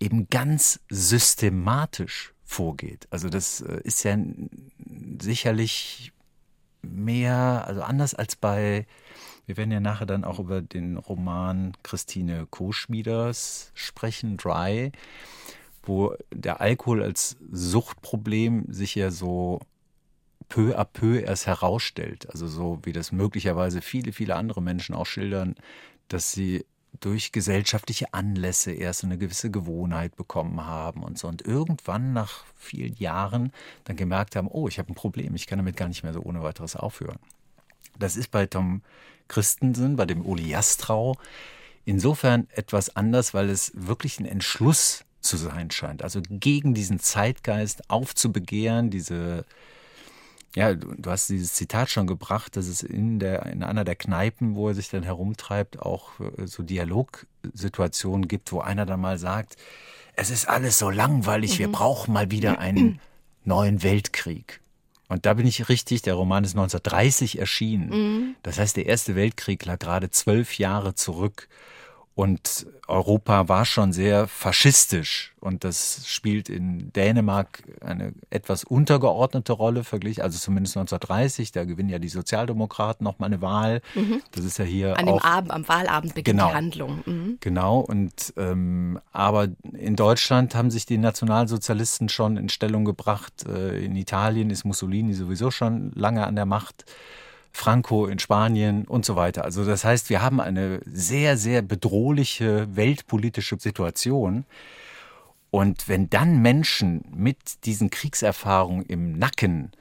eben 0.00 0.28
ganz 0.30 0.80
systematisch 0.88 2.34
vorgeht. 2.48 3.06
Also 3.10 3.28
das 3.28 3.60
äh, 3.60 3.80
ist 3.84 4.02
ja 4.04 4.16
sicherlich 5.20 6.12
mehr, 6.82 7.64
also 7.66 7.82
anders 7.82 8.14
als 8.14 8.36
bei 8.36 8.86
wir 9.46 9.56
werden 9.56 9.72
ja 9.72 9.80
nachher 9.80 10.04
dann 10.04 10.24
auch 10.24 10.38
über 10.40 10.60
den 10.60 10.98
Roman 10.98 11.72
Christine 11.82 12.46
Koschmieders 12.50 13.70
sprechen, 13.72 14.36
Dry, 14.36 14.92
wo 15.82 16.14
der 16.30 16.60
Alkohol 16.60 17.02
als 17.02 17.38
Suchtproblem 17.50 18.66
sich 18.68 18.94
ja 18.94 19.10
so 19.10 19.60
peu 20.50 20.78
à 20.78 20.84
peu 20.84 21.20
erst 21.20 21.46
herausstellt. 21.46 22.28
Also 22.30 22.46
so 22.46 22.80
wie 22.82 22.92
das 22.92 23.10
möglicherweise 23.10 23.80
viele, 23.80 24.12
viele 24.12 24.36
andere 24.36 24.60
Menschen 24.60 24.94
auch 24.94 25.06
schildern, 25.06 25.54
dass 26.08 26.32
sie 26.32 26.66
durch 27.00 27.32
gesellschaftliche 27.32 28.12
Anlässe 28.12 28.72
erst 28.72 29.04
eine 29.04 29.18
gewisse 29.18 29.50
Gewohnheit 29.50 30.16
bekommen 30.16 30.64
haben 30.64 31.02
und 31.02 31.18
so. 31.18 31.28
Und 31.28 31.42
irgendwann 31.42 32.12
nach 32.12 32.44
vielen 32.56 32.96
Jahren 32.96 33.52
dann 33.84 33.96
gemerkt 33.96 34.36
haben, 34.36 34.48
oh, 34.48 34.68
ich 34.68 34.78
habe 34.78 34.92
ein 34.92 34.94
Problem, 34.94 35.34
ich 35.34 35.46
kann 35.46 35.58
damit 35.58 35.76
gar 35.76 35.88
nicht 35.88 36.02
mehr 36.02 36.12
so 36.12 36.20
ohne 36.22 36.42
weiteres 36.42 36.76
aufhören. 36.76 37.18
Das 37.98 38.16
ist 38.16 38.30
bei 38.30 38.46
Tom 38.46 38.82
Christensen, 39.28 39.96
bei 39.96 40.06
dem 40.06 40.24
Uli 40.24 40.48
Jastrau, 40.48 41.16
insofern 41.84 42.48
etwas 42.50 42.96
anders, 42.96 43.34
weil 43.34 43.50
es 43.50 43.72
wirklich 43.74 44.18
ein 44.18 44.26
Entschluss 44.26 45.04
zu 45.20 45.36
sein 45.36 45.70
scheint. 45.70 46.02
Also 46.02 46.20
gegen 46.28 46.74
diesen 46.74 47.00
Zeitgeist 47.00 47.90
aufzubegehren, 47.90 48.90
diese, 48.90 49.44
ja, 50.54 50.74
du 50.74 51.10
hast 51.10 51.28
dieses 51.28 51.54
Zitat 51.54 51.90
schon 51.90 52.06
gebracht, 52.06 52.56
dass 52.56 52.66
es 52.66 52.82
in, 52.82 53.18
der, 53.18 53.46
in 53.46 53.62
einer 53.62 53.84
der 53.84 53.96
Kneipen, 53.96 54.54
wo 54.54 54.68
er 54.68 54.74
sich 54.74 54.88
dann 54.88 55.02
herumtreibt, 55.02 55.80
auch 55.80 56.20
äh, 56.20 56.46
so 56.46 56.62
Dialogsituationen 56.62 58.28
gibt, 58.28 58.52
wo 58.52 58.60
einer 58.60 58.86
dann 58.86 59.00
mal 59.00 59.18
sagt, 59.18 59.56
es 60.14 60.30
ist 60.30 60.48
alles 60.48 60.78
so 60.78 60.90
langweilig, 60.90 61.54
mhm. 61.54 61.58
wir 61.58 61.72
brauchen 61.72 62.12
mal 62.12 62.30
wieder 62.30 62.58
einen 62.58 62.98
neuen 63.44 63.82
Weltkrieg. 63.82 64.60
Und 65.08 65.26
da 65.26 65.34
bin 65.34 65.46
ich 65.46 65.68
richtig, 65.68 66.02
der 66.02 66.14
Roman 66.14 66.44
ist 66.44 66.52
1930 66.52 67.38
erschienen. 67.38 67.88
Mhm. 67.90 68.34
Das 68.42 68.58
heißt, 68.58 68.76
der 68.76 68.86
Erste 68.86 69.16
Weltkrieg 69.16 69.64
lag 69.64 69.78
gerade 69.78 70.10
zwölf 70.10 70.58
Jahre 70.58 70.94
zurück. 70.94 71.48
Und 72.18 72.66
Europa 72.88 73.48
war 73.48 73.64
schon 73.64 73.92
sehr 73.92 74.26
faschistisch 74.26 75.34
und 75.38 75.62
das 75.62 76.02
spielt 76.08 76.48
in 76.48 76.92
Dänemark 76.92 77.62
eine 77.80 78.12
etwas 78.28 78.64
untergeordnete 78.64 79.52
Rolle 79.52 79.84
verglichen, 79.84 80.24
also 80.24 80.36
zumindest 80.36 80.76
1930, 80.76 81.52
da 81.52 81.64
gewinnen 81.64 81.90
ja 81.90 82.00
die 82.00 82.08
Sozialdemokraten 82.08 83.04
noch 83.04 83.20
mal 83.20 83.26
eine 83.26 83.40
Wahl. 83.40 83.82
Mhm. 83.94 84.20
Das 84.32 84.44
ist 84.44 84.58
ja 84.58 84.64
hier 84.64 84.98
an 84.98 85.08
auch, 85.08 85.20
dem 85.20 85.30
Abend, 85.30 85.50
am 85.52 85.68
Wahlabend 85.68 86.14
beginnt 86.16 86.40
genau, 86.40 86.48
die 86.48 86.54
Handlung. 86.56 87.02
Mhm. 87.06 87.36
Genau 87.38 87.78
und 87.78 88.34
ähm, 88.36 88.98
aber 89.12 89.46
in 89.74 89.94
Deutschland 89.94 90.56
haben 90.56 90.72
sich 90.72 90.86
die 90.86 90.98
Nationalsozialisten 90.98 92.08
schon 92.08 92.36
in 92.36 92.48
Stellung 92.48 92.84
gebracht. 92.84 93.46
Äh, 93.48 93.84
in 93.84 93.94
Italien 93.94 94.50
ist 94.50 94.64
Mussolini 94.64 95.14
sowieso 95.14 95.52
schon 95.52 95.92
lange 95.94 96.26
an 96.26 96.34
der 96.34 96.46
Macht. 96.46 96.84
Franco 97.58 98.06
in 98.06 98.20
Spanien 98.20 98.84
und 98.86 99.04
so 99.04 99.16
weiter. 99.16 99.44
Also 99.44 99.64
das 99.64 99.84
heißt, 99.84 100.10
wir 100.10 100.22
haben 100.22 100.40
eine 100.40 100.80
sehr, 100.86 101.36
sehr 101.36 101.60
bedrohliche 101.60 102.68
weltpolitische 102.76 103.58
Situation. 103.58 104.44
Und 105.50 105.88
wenn 105.88 106.08
dann 106.08 106.40
Menschen 106.40 107.04
mit 107.12 107.64
diesen 107.64 107.90
Kriegserfahrungen 107.90 108.86
im 108.86 109.18
Nacken 109.18 109.72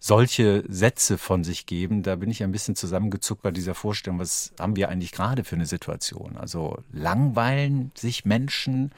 solche 0.00 0.64
Sätze 0.68 1.18
von 1.18 1.44
sich 1.44 1.66
geben, 1.66 2.02
da 2.02 2.16
bin 2.16 2.30
ich 2.30 2.42
ein 2.42 2.52
bisschen 2.52 2.74
zusammengezuckt 2.74 3.42
bei 3.42 3.52
dieser 3.52 3.74
Vorstellung, 3.74 4.18
was 4.18 4.52
haben 4.58 4.74
wir 4.74 4.88
eigentlich 4.88 5.12
gerade 5.12 5.44
für 5.44 5.56
eine 5.56 5.66
Situation? 5.66 6.36
Also 6.36 6.78
langweilen 6.90 7.92
sich 7.94 8.24
Menschen, 8.24 8.90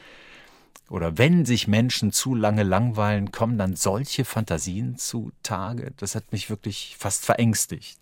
oder 0.91 1.17
wenn 1.17 1.47
sich 1.47 1.69
Menschen 1.69 2.13
zu 2.13 2.35
lange 2.35 2.65
langweilen, 2.65 3.33
kommen 3.33 3.57
dann 3.57 3.77
solche 3.77 4.25
Fantasien 4.25 4.99
zutage. 4.99 5.93
Das 5.97 6.15
hat 6.15 6.33
mich 6.33 6.51
wirklich 6.51 6.97
fast 6.99 7.25
verängstigt. 7.25 7.99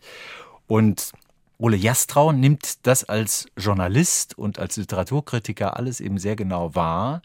Und 0.66 1.12
Ole 1.58 1.76
Jastrau 1.76 2.32
nimmt 2.32 2.86
das 2.86 3.04
als 3.04 3.46
Journalist 3.56 4.36
und 4.36 4.58
als 4.58 4.76
Literaturkritiker 4.76 5.76
alles 5.76 6.00
eben 6.00 6.18
sehr 6.18 6.34
genau 6.34 6.74
wahr. 6.74 7.22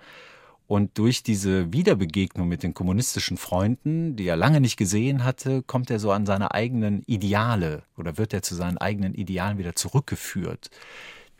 Und 0.68 0.98
durch 0.98 1.24
diese 1.24 1.72
Wiederbegegnung 1.72 2.48
mit 2.48 2.62
den 2.62 2.74
kommunistischen 2.74 3.38
Freunden, 3.38 4.16
die 4.16 4.28
er 4.28 4.36
lange 4.36 4.62
nicht 4.62 4.78
gesehen 4.78 5.24
hatte, 5.24 5.62
kommt 5.62 5.90
er 5.90 6.00
so 6.00 6.12
an 6.12 6.26
seine 6.26 6.54
eigenen 6.54 7.04
Ideale 7.04 7.84
oder 7.98 8.18
wird 8.18 8.34
er 8.34 8.42
zu 8.42 8.56
seinen 8.56 8.78
eigenen 8.78 9.14
Idealen 9.14 9.58
wieder 9.58 9.76
zurückgeführt. 9.76 10.70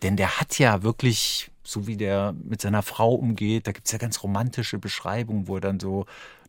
Denn 0.02 0.16
der 0.16 0.40
hat 0.40 0.58
ja 0.60 0.84
wirklich 0.84 1.52
so 1.66 1.88
wie 1.88 1.98
der 1.98 2.34
mit 2.44 2.62
seiner 2.62 2.84
Frau 2.84 3.14
umgeht. 3.14 3.68
Da 3.68 3.72
gibt 3.72 3.88
es 3.88 3.92
ja 3.92 3.98
ganz 3.98 4.24
romantische 4.24 4.78
Beschreibungen, 4.78 5.48
wo 5.48 5.56
er 5.56 5.62
dann 5.62 5.80
so 5.80 6.06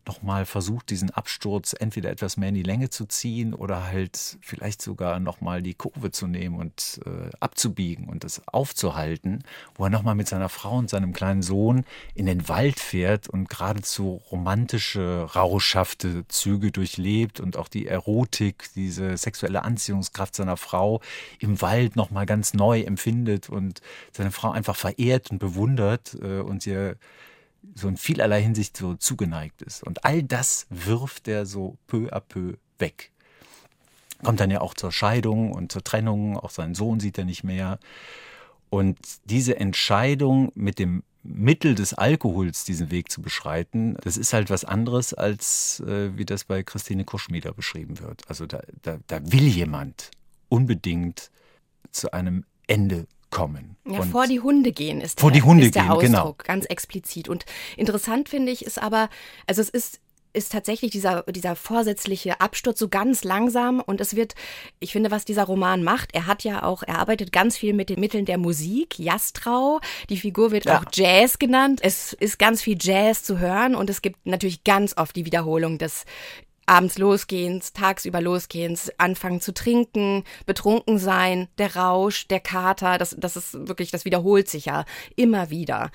nochmal 0.07 0.45
versucht, 0.45 0.89
diesen 0.89 1.11
Absturz 1.11 1.75
entweder 1.77 2.09
etwas 2.09 2.37
mehr 2.37 2.49
in 2.49 2.55
die 2.55 2.63
Länge 2.63 2.89
zu 2.89 3.05
ziehen 3.05 3.53
oder 3.53 3.87
halt 3.87 4.37
vielleicht 4.41 4.81
sogar 4.81 5.19
nochmal 5.19 5.61
die 5.61 5.73
Kurve 5.73 6.11
zu 6.11 6.27
nehmen 6.27 6.55
und 6.55 7.01
äh, 7.05 7.29
abzubiegen 7.39 8.07
und 8.07 8.23
das 8.23 8.41
aufzuhalten, 8.47 9.43
wo 9.75 9.83
er 9.85 9.89
nochmal 9.89 10.15
mit 10.15 10.27
seiner 10.27 10.49
Frau 10.49 10.77
und 10.77 10.89
seinem 10.89 11.13
kleinen 11.13 11.41
Sohn 11.41 11.85
in 12.15 12.25
den 12.25 12.47
Wald 12.49 12.79
fährt 12.79 13.27
und 13.29 13.49
geradezu 13.49 14.21
romantische, 14.31 15.27
rauschhafte 15.35 16.27
Züge 16.27 16.71
durchlebt 16.71 17.39
und 17.39 17.57
auch 17.57 17.67
die 17.67 17.87
Erotik, 17.87 18.69
diese 18.75 19.17
sexuelle 19.17 19.63
Anziehungskraft 19.63 20.35
seiner 20.35 20.57
Frau 20.57 21.01
im 21.39 21.61
Wald 21.61 21.95
nochmal 21.95 22.25
ganz 22.25 22.53
neu 22.53 22.81
empfindet 22.81 23.49
und 23.49 23.81
seine 24.11 24.31
Frau 24.31 24.51
einfach 24.51 24.75
verehrt 24.75 25.31
und 25.31 25.39
bewundert 25.39 26.15
äh, 26.21 26.39
und 26.39 26.65
ihr 26.65 26.95
so 27.75 27.87
in 27.87 27.97
vielerlei 27.97 28.41
Hinsicht 28.41 28.77
so 28.77 28.95
zugeneigt 28.95 29.61
ist. 29.61 29.83
Und 29.83 30.05
all 30.05 30.23
das 30.23 30.67
wirft 30.69 31.27
er 31.27 31.45
so 31.45 31.77
peu 31.87 32.09
à 32.11 32.19
peu 32.19 32.57
weg. 32.79 33.11
Kommt 34.23 34.39
dann 34.39 34.51
ja 34.51 34.61
auch 34.61 34.73
zur 34.73 34.91
Scheidung 34.91 35.51
und 35.51 35.71
zur 35.71 35.83
Trennung, 35.83 36.37
auch 36.37 36.49
seinen 36.49 36.73
Sohn 36.73 36.99
sieht 36.99 37.17
er 37.17 37.25
nicht 37.25 37.43
mehr. 37.43 37.79
Und 38.69 38.97
diese 39.25 39.59
Entscheidung 39.59 40.51
mit 40.55 40.79
dem 40.79 41.03
Mittel 41.23 41.75
des 41.75 41.93
Alkohols 41.93 42.63
diesen 42.63 42.89
Weg 42.89 43.11
zu 43.11 43.21
beschreiten, 43.21 43.95
das 44.01 44.17
ist 44.17 44.33
halt 44.33 44.49
was 44.49 44.65
anderes, 44.65 45.13
als 45.13 45.81
äh, 45.81 46.17
wie 46.17 46.25
das 46.25 46.45
bei 46.45 46.63
Christine 46.63 47.05
Kuschmieder 47.05 47.53
beschrieben 47.53 47.99
wird. 47.99 48.23
Also 48.27 48.45
da, 48.45 48.61
da, 48.81 48.97
da 49.07 49.19
will 49.31 49.47
jemand 49.47 50.11
unbedingt 50.49 51.29
zu 51.91 52.11
einem 52.11 52.45
Ende 52.67 53.07
kommen. 53.29 53.77
Ja, 53.85 54.01
vor 54.01 54.27
die 54.27 54.39
Hunde 54.39 54.71
gehen 54.71 55.01
ist 55.01 55.19
vor 55.19 55.31
der, 55.31 55.41
die 55.41 55.47
Hunde 55.47 55.71
der 55.71 55.83
gehen, 55.83 55.91
Ausdruck, 55.91 56.01
genau. 56.01 56.35
ganz 56.43 56.65
explizit. 56.65 57.29
Und 57.29 57.45
interessant 57.77 58.29
finde 58.29 58.51
ich 58.51 58.65
ist 58.65 58.81
aber, 58.81 59.09
also 59.47 59.61
es 59.61 59.69
ist 59.69 60.01
ist 60.37 60.51
tatsächlich 60.51 60.91
dieser, 60.91 61.23
dieser 61.23 61.55
vorsätzliche 61.55 62.39
Absturz 62.39 62.77
so 62.77 62.89
ganz 62.89 63.23
langsam 63.23 63.81
und 63.81 63.99
es 63.99 64.15
wird, 64.15 64.35
ich 64.79 64.91
finde, 64.91 65.09
was 65.09 65.25
dieser 65.25 65.45
Roman 65.45 65.83
macht, 65.83 66.13
er 66.13 66.27
hat 66.27 66.43
ja 66.43 66.63
auch, 66.63 66.83
er 66.83 66.99
arbeitet 66.99 67.31
ganz 67.31 67.57
viel 67.57 67.73
mit 67.73 67.89
den 67.89 67.99
Mitteln 67.99 68.25
der 68.25 68.37
Musik, 68.37 68.99
Jastrau, 68.99 69.79
die 70.09 70.17
Figur 70.17 70.51
wird 70.51 70.65
ja. 70.65 70.79
auch 70.79 70.85
Jazz 70.93 71.39
genannt, 71.39 71.79
es 71.81 72.13
ist 72.13 72.37
ganz 72.37 72.61
viel 72.61 72.77
Jazz 72.79 73.23
zu 73.23 73.39
hören 73.39 73.73
und 73.73 73.89
es 73.89 74.01
gibt 74.01 74.25
natürlich 74.25 74.63
ganz 74.63 74.95
oft 74.95 75.15
die 75.15 75.25
Wiederholung 75.25 75.79
des 75.79 76.05
abends 76.67 76.97
losgehens, 76.97 77.71
tagsüber 77.71 78.21
losgehens, 78.21 78.91
anfangen 78.97 79.39
zu 79.39 79.53
trinken, 79.53 80.25
betrunken 80.45 80.99
sein, 80.99 81.47
der 81.57 81.75
Rausch, 81.77 82.27
der 82.27 82.41
Kater, 82.41 82.97
das, 82.97 83.15
das 83.17 83.37
ist 83.37 83.67
wirklich, 83.67 83.89
das 83.89 84.03
wiederholt 84.03 84.49
sich 84.49 84.65
ja 84.65 84.83
immer 85.15 85.49
wieder. 85.49 85.91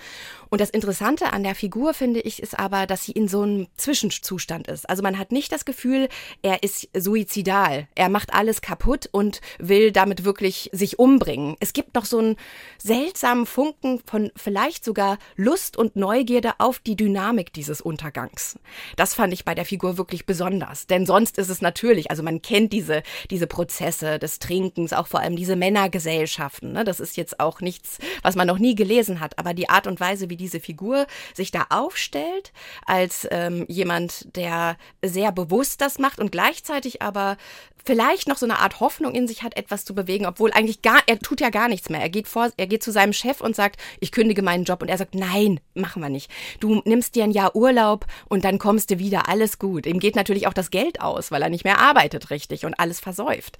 Und 0.48 0.60
das 0.60 0.70
Interessante 0.70 1.32
an 1.32 1.42
der 1.42 1.54
Figur, 1.54 1.94
finde 1.94 2.20
ich, 2.20 2.42
ist 2.42 2.58
aber, 2.58 2.86
dass 2.86 3.04
sie 3.04 3.12
in 3.12 3.28
so 3.28 3.42
einem 3.42 3.68
Zwischenzustand 3.76 4.66
ist. 4.66 4.88
Also 4.88 5.02
man 5.02 5.18
hat 5.18 5.30
nicht 5.30 5.52
das 5.52 5.64
Gefühl, 5.64 6.08
er 6.40 6.62
ist 6.62 6.88
suizidal. 6.96 7.86
Er 7.94 8.08
macht 8.08 8.32
alles 8.32 8.62
kaputt 8.62 9.08
und 9.12 9.40
will 9.58 9.92
damit 9.92 10.24
wirklich 10.24 10.70
sich 10.72 10.98
umbringen. 10.98 11.56
Es 11.60 11.74
gibt 11.74 11.94
noch 11.94 12.06
so 12.06 12.18
einen 12.18 12.36
seltsamen 12.78 13.44
Funken 13.44 14.00
von 14.06 14.32
vielleicht 14.36 14.84
sogar 14.84 15.18
Lust 15.36 15.76
und 15.76 15.96
Neugierde 15.96 16.54
auf 16.58 16.78
die 16.78 16.96
Dynamik 16.96 17.52
dieses 17.52 17.82
Untergangs. 17.82 18.58
Das 18.96 19.14
fand 19.14 19.34
ich 19.34 19.44
bei 19.44 19.54
der 19.54 19.66
Figur 19.66 19.98
wirklich 19.98 20.24
besonders 20.24 20.61
anders. 20.62 20.86
Denn 20.86 21.06
sonst 21.06 21.38
ist 21.38 21.48
es 21.48 21.62
natürlich, 21.62 22.10
also 22.10 22.22
man 22.22 22.42
kennt 22.42 22.72
diese, 22.72 23.02
diese 23.30 23.46
Prozesse 23.46 24.18
des 24.18 24.38
Trinkens, 24.38 24.92
auch 24.92 25.06
vor 25.06 25.20
allem 25.20 25.36
diese 25.36 25.56
Männergesellschaften. 25.56 26.72
Ne? 26.72 26.84
Das 26.84 27.00
ist 27.00 27.16
jetzt 27.16 27.40
auch 27.40 27.60
nichts, 27.60 27.98
was 28.22 28.36
man 28.36 28.46
noch 28.46 28.58
nie 28.58 28.74
gelesen 28.74 29.20
hat. 29.20 29.38
Aber 29.38 29.54
die 29.54 29.68
Art 29.68 29.86
und 29.86 30.00
Weise, 30.00 30.30
wie 30.30 30.36
diese 30.36 30.60
Figur 30.60 31.06
sich 31.34 31.50
da 31.50 31.66
aufstellt, 31.70 32.52
als 32.86 33.26
ähm, 33.30 33.64
jemand, 33.68 34.36
der 34.36 34.76
sehr 35.02 35.32
bewusst 35.32 35.80
das 35.80 35.98
macht 35.98 36.18
und 36.18 36.32
gleichzeitig 36.32 37.02
aber 37.02 37.36
vielleicht 37.84 38.28
noch 38.28 38.36
so 38.36 38.46
eine 38.46 38.58
Art 38.58 38.80
Hoffnung 38.80 39.14
in 39.14 39.26
sich 39.26 39.42
hat, 39.42 39.56
etwas 39.56 39.84
zu 39.84 39.94
bewegen, 39.94 40.26
obwohl 40.26 40.52
eigentlich 40.52 40.82
gar, 40.82 41.00
er 41.06 41.18
tut 41.18 41.40
ja 41.40 41.50
gar 41.50 41.68
nichts 41.68 41.88
mehr. 41.88 42.00
Er 42.00 42.08
geht 42.08 42.28
vor, 42.28 42.50
er 42.56 42.66
geht 42.66 42.82
zu 42.82 42.92
seinem 42.92 43.12
Chef 43.12 43.40
und 43.40 43.56
sagt, 43.56 43.80
ich 44.00 44.12
kündige 44.12 44.42
meinen 44.42 44.64
Job. 44.64 44.82
Und 44.82 44.88
er 44.88 44.98
sagt, 44.98 45.14
nein, 45.14 45.60
machen 45.74 46.02
wir 46.02 46.08
nicht. 46.08 46.30
Du 46.60 46.82
nimmst 46.84 47.14
dir 47.14 47.24
ein 47.24 47.30
Jahr 47.30 47.56
Urlaub 47.56 48.06
und 48.28 48.44
dann 48.44 48.58
kommst 48.58 48.90
du 48.90 48.98
wieder, 48.98 49.28
alles 49.28 49.58
gut. 49.58 49.86
Ihm 49.86 49.98
geht 49.98 50.16
natürlich 50.16 50.46
auch 50.46 50.51
das 50.52 50.70
Geld 50.70 51.00
aus, 51.00 51.30
weil 51.30 51.42
er 51.42 51.50
nicht 51.50 51.64
mehr 51.64 51.78
arbeitet 51.78 52.30
richtig 52.30 52.64
und 52.64 52.74
alles 52.78 53.00
versäuft. 53.00 53.58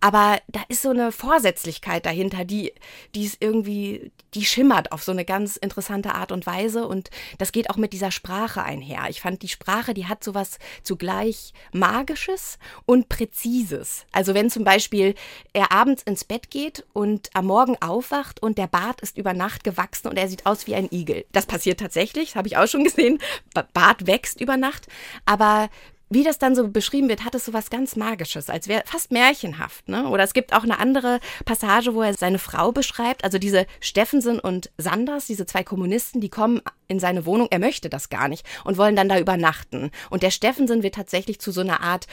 Aber 0.00 0.38
da 0.48 0.60
ist 0.68 0.82
so 0.82 0.90
eine 0.90 1.12
Vorsätzlichkeit 1.12 2.06
dahinter, 2.06 2.44
die, 2.44 2.72
die 3.14 3.24
ist 3.24 3.38
irgendwie, 3.40 4.12
die 4.34 4.44
schimmert 4.44 4.92
auf 4.92 5.02
so 5.02 5.12
eine 5.12 5.24
ganz 5.24 5.56
interessante 5.56 6.14
Art 6.14 6.32
und 6.32 6.46
Weise 6.46 6.86
und 6.86 7.10
das 7.38 7.52
geht 7.52 7.70
auch 7.70 7.76
mit 7.76 7.92
dieser 7.92 8.10
Sprache 8.10 8.62
einher. 8.62 9.06
Ich 9.08 9.20
fand 9.20 9.42
die 9.42 9.48
Sprache, 9.48 9.94
die 9.94 10.06
hat 10.06 10.24
sowas 10.24 10.58
zugleich 10.82 11.52
Magisches 11.72 12.58
und 12.86 13.08
Präzises. 13.08 14.06
Also 14.12 14.34
wenn 14.34 14.50
zum 14.50 14.64
Beispiel 14.64 15.14
er 15.52 15.72
abends 15.72 16.02
ins 16.02 16.24
Bett 16.24 16.50
geht 16.50 16.84
und 16.92 17.30
am 17.34 17.46
Morgen 17.46 17.76
aufwacht 17.80 18.42
und 18.42 18.58
der 18.58 18.66
Bart 18.66 19.00
ist 19.00 19.18
über 19.18 19.34
Nacht 19.34 19.64
gewachsen 19.64 20.08
und 20.08 20.16
er 20.16 20.28
sieht 20.28 20.46
aus 20.46 20.66
wie 20.66 20.74
ein 20.74 20.88
Igel. 20.90 21.24
Das 21.32 21.46
passiert 21.46 21.80
tatsächlich, 21.80 22.36
habe 22.36 22.48
ich 22.48 22.56
auch 22.56 22.66
schon 22.66 22.84
gesehen. 22.84 23.18
Bart 23.72 24.06
wächst 24.06 24.40
über 24.40 24.56
Nacht, 24.56 24.86
aber 25.26 25.68
wie 26.14 26.24
das 26.24 26.38
dann 26.38 26.54
so 26.54 26.68
beschrieben 26.68 27.08
wird, 27.08 27.24
hat 27.24 27.34
es 27.34 27.44
so 27.44 27.52
was 27.52 27.70
ganz 27.70 27.96
Magisches, 27.96 28.50
als 28.50 28.68
wäre 28.68 28.82
fast 28.86 29.12
märchenhaft. 29.12 29.88
Ne? 29.88 30.08
Oder 30.08 30.24
es 30.24 30.34
gibt 30.34 30.52
auch 30.52 30.62
eine 30.62 30.78
andere 30.78 31.20
Passage, 31.44 31.94
wo 31.94 32.02
er 32.02 32.14
seine 32.14 32.38
Frau 32.38 32.72
beschreibt. 32.72 33.24
Also 33.24 33.38
diese 33.38 33.66
Steffensen 33.80 34.38
und 34.38 34.70
Sanders, 34.78 35.26
diese 35.26 35.46
zwei 35.46 35.64
Kommunisten, 35.64 36.20
die 36.20 36.28
kommen 36.28 36.60
in 36.88 37.00
seine 37.00 37.26
Wohnung. 37.26 37.48
Er 37.50 37.58
möchte 37.58 37.88
das 37.88 38.08
gar 38.08 38.28
nicht 38.28 38.46
und 38.64 38.78
wollen 38.78 38.96
dann 38.96 39.08
da 39.08 39.18
übernachten. 39.18 39.90
Und 40.10 40.22
der 40.22 40.30
Steffensen 40.30 40.82
wird 40.82 40.94
tatsächlich 40.94 41.40
zu 41.40 41.52
so 41.52 41.60
einer 41.60 41.80
Art 41.80 42.06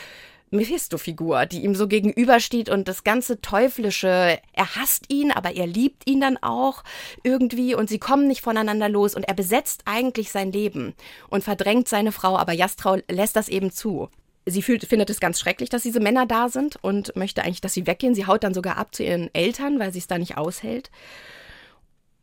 Mephisto-Figur, 0.51 1.45
die 1.45 1.63
ihm 1.63 1.75
so 1.75 1.87
gegenübersteht 1.87 2.69
und 2.69 2.87
das 2.87 3.03
ganze 3.03 3.41
Teuflische, 3.41 4.39
er 4.53 4.75
hasst 4.75 5.05
ihn, 5.09 5.31
aber 5.31 5.55
er 5.55 5.67
liebt 5.67 6.09
ihn 6.09 6.21
dann 6.21 6.37
auch 6.37 6.83
irgendwie 7.23 7.75
und 7.75 7.89
sie 7.89 7.99
kommen 7.99 8.27
nicht 8.27 8.41
voneinander 8.41 8.89
los 8.89 9.15
und 9.15 9.23
er 9.23 9.33
besetzt 9.33 9.83
eigentlich 9.85 10.31
sein 10.31 10.51
Leben 10.51 10.93
und 11.29 11.43
verdrängt 11.43 11.87
seine 11.87 12.11
Frau, 12.11 12.37
aber 12.37 12.53
Jastrau 12.53 12.97
lässt 13.09 13.35
das 13.35 13.49
eben 13.49 13.71
zu. 13.71 14.09
Sie 14.45 14.61
fühlt, 14.61 14.85
findet 14.85 15.09
es 15.09 15.19
ganz 15.19 15.39
schrecklich, 15.39 15.69
dass 15.69 15.83
diese 15.83 15.99
Männer 15.99 16.25
da 16.25 16.49
sind 16.49 16.77
und 16.81 17.15
möchte 17.15 17.43
eigentlich, 17.43 17.61
dass 17.61 17.73
sie 17.73 17.85
weggehen. 17.85 18.15
Sie 18.15 18.25
haut 18.25 18.43
dann 18.43 18.53
sogar 18.53 18.77
ab 18.77 18.95
zu 18.95 19.03
ihren 19.03 19.33
Eltern, 19.33 19.79
weil 19.79 19.93
sie 19.93 19.99
es 19.99 20.07
da 20.07 20.17
nicht 20.17 20.37
aushält. 20.37 20.89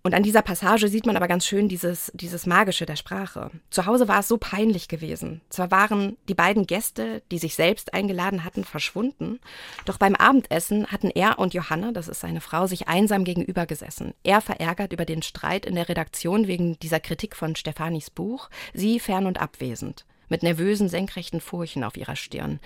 Und 0.06 0.14
an 0.14 0.22
dieser 0.22 0.42
Passage 0.42 0.86
sieht 0.86 1.04
man 1.04 1.16
aber 1.16 1.26
ganz 1.26 1.44
schön 1.44 1.68
dieses, 1.68 2.12
dieses 2.14 2.46
Magische 2.46 2.86
der 2.86 2.94
Sprache. 2.94 3.50
Zu 3.70 3.86
Hause 3.86 4.06
war 4.06 4.20
es 4.20 4.28
so 4.28 4.38
peinlich 4.38 4.86
gewesen. 4.86 5.40
Zwar 5.48 5.72
waren 5.72 6.16
die 6.28 6.34
beiden 6.34 6.68
Gäste, 6.68 7.25
die 7.32 7.38
sich 7.38 7.56
selbst 7.56 7.92
eingeladen 7.92 8.44
hatten, 8.44 8.62
verschwunden, 8.62 9.40
doch 9.84 9.98
beim 9.98 10.14
Abendessen 10.14 10.86
hatten 10.92 11.10
er 11.10 11.40
und 11.40 11.54
Johanna, 11.54 11.90
das 11.90 12.06
ist 12.06 12.20
seine 12.20 12.40
Frau, 12.40 12.68
sich 12.68 12.86
einsam 12.86 13.25
gegenüber 13.25 13.66
gesessen. 13.66 14.14
Er 14.22 14.40
verärgert 14.40 14.92
über 14.92 15.06
den 15.06 15.22
Streit 15.22 15.66
in 15.66 15.75
der 15.75 15.88
Redaktion 15.88 16.46
wegen 16.46 16.78
dieser 16.78 17.00
Kritik 17.00 17.34
von 17.34 17.56
Stefanis 17.56 18.08
Buch, 18.10 18.48
sie 18.75 19.00
fern 19.00 19.26
und 19.26 19.40
abwesend, 19.40 20.04
mit 20.28 20.44
nervösen, 20.44 20.88
senkrechten 20.88 21.40
Furchen 21.40 21.82
auf 21.82 21.96
ihrer 21.96 22.14
Stirn. 22.14 22.60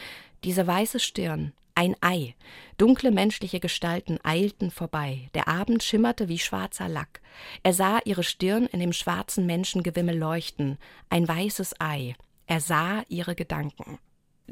Diese 0.45 0.67
weiße 0.67 1.01
Stirn, 1.01 1.55
ein 1.81 1.97
Ei. 2.03 2.35
Dunkle 2.77 3.11
menschliche 3.11 3.59
Gestalten 3.59 4.19
eilten 4.23 4.71
vorbei. 4.71 5.31
Der 5.33 5.49
Abend 5.49 5.83
schimmerte 5.83 6.29
wie 6.29 6.39
schwarzer 6.39 6.91
Lack. 6.91 7.23
Er 7.63 7.73
sah 7.73 8.01
ihre 8.05 8.23
Stirn 8.23 8.67
in 8.67 8.81
dem 8.81 8.93
schwarzen 8.93 9.47
Menschengewimmel 9.47 10.15
leuchten. 10.15 10.77
Ein 11.09 11.27
weißes 11.27 11.81
Ei. 11.81 12.17
Er 12.47 12.61
sah 12.61 13.03
ihre 13.09 13.35
Gedanken. 13.35 13.99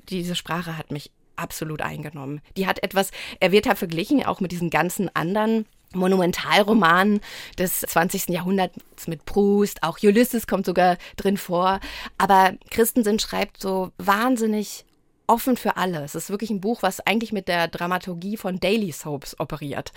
Diese 0.09 0.37
Sprache 0.37 0.79
hat 0.79 0.91
mich 0.91 1.11
absolut 1.37 1.83
eingenommen. 1.83 2.41
Die 2.57 2.67
hat 2.67 2.83
etwas, 2.83 3.11
er 3.41 3.53
wird 3.53 3.67
da 3.67 3.75
verglichen, 3.75 4.25
auch 4.25 4.41
mit 4.41 4.51
diesen 4.51 4.71
ganzen 4.71 5.15
anderen 5.15 5.67
Monumentalromanen 5.93 7.21
des 7.59 7.81
20. 7.81 8.29
Jahrhunderts 8.31 9.07
mit 9.07 9.27
Proust, 9.27 9.83
auch 9.83 9.99
Ulysses 10.03 10.47
kommt 10.47 10.65
sogar 10.65 10.97
drin 11.17 11.37
vor. 11.37 11.81
Aber 12.17 12.55
Christensen 12.71 13.19
schreibt 13.19 13.61
so 13.61 13.93
wahnsinnig 13.99 14.87
offen 15.29 15.57
für 15.57 15.77
alle. 15.77 16.03
Es 16.03 16.15
ist 16.15 16.31
wirklich 16.31 16.51
ein 16.51 16.61
Buch, 16.61 16.83
was 16.83 17.01
eigentlich 17.01 17.33
mit 17.33 17.47
der 17.47 17.69
Dramaturgie 17.69 18.37
von 18.37 18.59
Daily 18.59 18.91
Soaps 18.91 19.39
operiert, 19.39 19.93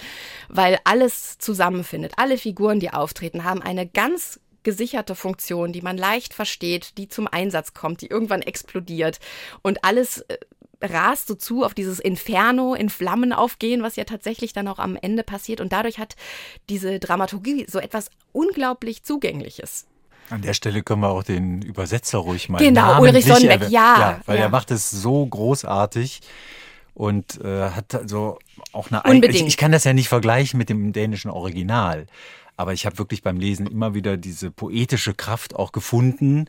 weil 0.50 0.78
alles 0.84 1.40
zusammenfindet. 1.40 2.14
Alle 2.18 2.38
Figuren, 2.38 2.80
die 2.80 2.92
auftreten, 2.92 3.44
haben 3.44 3.62
eine 3.62 3.88
ganz 3.88 4.40
gesicherte 4.64 5.16
Funktion, 5.16 5.74
die 5.74 5.82
man 5.82 5.98
leicht 5.98 6.34
versteht, 6.34 6.98
die 6.98 7.08
zum 7.08 7.28
Einsatz 7.28 7.74
kommt, 7.74 8.02
die 8.02 8.08
irgendwann 8.08 8.44
explodiert 8.44 9.20
und 9.64 9.84
alles 9.84 10.20
äh, 10.22 10.38
rast 10.84 11.28
so 11.28 11.36
zu 11.36 11.64
auf 11.64 11.74
dieses 11.74 12.00
Inferno 12.00 12.74
in 12.74 12.90
Flammen 12.90 13.34
aufgehen, 13.34 13.84
was 13.84 13.96
ja 13.96 14.04
tatsächlich 14.04 14.54
dann 14.54 14.68
auch 14.68 14.80
am 14.80 14.96
Ende 14.96 15.24
passiert 15.24 15.62
und 15.62 15.72
dadurch 15.72 16.00
hat 16.00 16.16
diese 16.70 17.00
Dramaturgie 17.00 17.66
so 17.70 17.80
etwas 17.80 18.10
unglaublich 18.34 19.04
Zugängliches. 19.04 19.86
An 20.32 20.42
der 20.42 20.54
Stelle 20.54 20.82
können 20.82 21.02
wir 21.02 21.10
auch 21.10 21.24
den 21.24 21.62
Übersetzer 21.62 22.20
ruhig 22.20 22.50
mal 22.50 22.60
Genau, 22.60 23.02
Ulrich 23.02 23.26
Sonnenbeck, 23.26 23.70
ja, 23.70 24.00
ja. 24.00 24.22
Weil 24.26 24.38
ja. 24.38 24.44
er 24.44 24.50
macht 24.50 24.72
es 24.72 24.90
so 24.90 25.26
großartig 25.26 26.22
und 26.94 27.40
äh, 27.44 27.70
hat 27.70 27.94
also 27.96 28.40
auch 28.72 28.90
eine 28.92 29.04
Unbedingt. 29.04 29.42
Ich, 29.42 29.48
ich 29.48 29.58
kann 29.58 29.72
das 29.72 29.84
ja 29.84 29.94
nicht 29.94 30.10
vergleichen 30.10 30.58
mit 30.58 30.70
dem 30.70 30.94
dänischen 30.94 31.32
Original, 31.32 32.08
aber 32.58 32.74
ich 32.74 32.86
habe 32.86 32.98
wirklich 32.98 33.24
beim 33.24 33.38
Lesen 33.38 33.68
immer 33.68 33.94
wieder 33.94 34.18
diese 34.18 34.52
poetische 34.52 35.14
Kraft 35.14 35.56
auch 35.56 35.72
gefunden. 35.72 36.46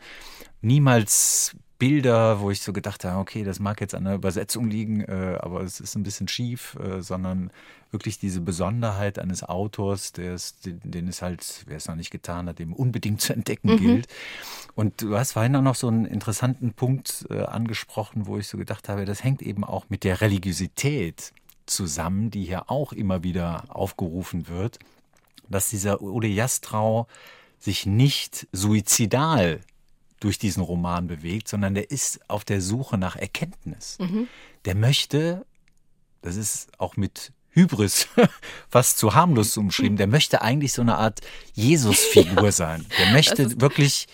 Niemals 0.61 1.57
Bilder, 1.83 2.39
wo 2.39 2.53
ich 2.53 2.61
so 2.63 2.73
gedacht 2.73 3.05
habe, 3.05 3.19
okay, 3.19 3.43
das 3.43 3.59
mag 3.59 3.81
jetzt 3.81 3.97
an 3.97 4.05
der 4.05 4.15
Übersetzung 4.15 4.71
liegen, 4.71 5.01
äh, 5.01 5.37
aber 5.41 5.63
es 5.63 5.81
ist 5.81 5.97
ein 5.97 6.05
bisschen 6.05 6.29
schief, 6.29 6.77
äh, 6.77 7.03
sondern 7.03 7.51
wirklich 7.91 8.21
diese 8.21 8.41
Besonderheit 8.41 9.19
eines 9.19 9.43
Autors, 9.43 10.13
der 10.13 10.35
es, 10.35 10.61
den, 10.61 10.81
den 10.85 11.09
es 11.09 11.23
halt, 11.23 11.65
wer 11.67 11.79
es 11.79 11.89
noch 11.89 11.97
nicht 11.97 12.13
getan 12.13 12.49
hat, 12.49 12.61
dem 12.61 12.73
unbedingt 12.73 13.21
zu 13.21 13.33
entdecken 13.33 13.71
Mhm. 13.71 13.77
gilt. 13.79 14.07
Und 14.77 15.03
du 15.03 15.19
hast 15.19 15.33
vorhin 15.33 15.57
auch 15.57 15.63
noch 15.63 15.75
so 15.75 15.89
einen 15.89 16.05
interessanten 16.05 16.73
Punkt 16.73 17.27
äh, 17.31 17.41
angesprochen, 17.41 18.29
wo 18.29 18.39
ich 18.39 18.47
so 18.47 18.59
gedacht 18.59 18.89
habe, 18.89 19.05
das 19.05 19.25
hängt 19.25 19.43
eben 19.43 19.65
auch 19.65 19.87
mit 19.89 20.05
der 20.05 20.21
Religiosität 20.21 21.33
zusammen, 21.67 22.31
die 22.31 22.45
hier 22.45 22.71
auch 22.71 22.93
immer 22.93 23.25
wieder 23.25 23.65
aufgerufen 23.71 24.47
wird, 24.47 24.79
dass 25.49 25.69
dieser 25.71 26.01
Ode 26.01 26.29
Jastrau 26.29 27.09
sich 27.59 27.87
nicht 27.87 28.47
suizidal 28.53 29.59
durch 30.23 30.39
diesen 30.39 30.63
Roman 30.63 31.07
bewegt, 31.07 31.49
sondern 31.49 31.75
der 31.75 31.91
ist 31.91 32.21
auf 32.29 32.45
der 32.45 32.61
Suche 32.61 32.97
nach 32.99 33.17
Erkenntnis. 33.17 33.99
Der 34.65 34.75
möchte, 34.75 35.45
das 36.23 36.37
ist 36.37 36.71
auch 36.79 36.97
mit 36.97 37.33
Hybris 37.51 38.09
fast 38.69 38.99
zu 38.99 39.15
harmlos 39.15 39.57
umschrieben, 39.57 39.97
der 39.97 40.07
möchte 40.07 40.43
eigentlich 40.43 40.73
so 40.73 40.83
eine 40.83 40.97
Art 40.97 41.21
Jesus-Figur 41.55 42.53
sein. 42.53 42.87
Der 42.99 43.13
möchte 43.13 43.61
wirklich, 43.61 44.07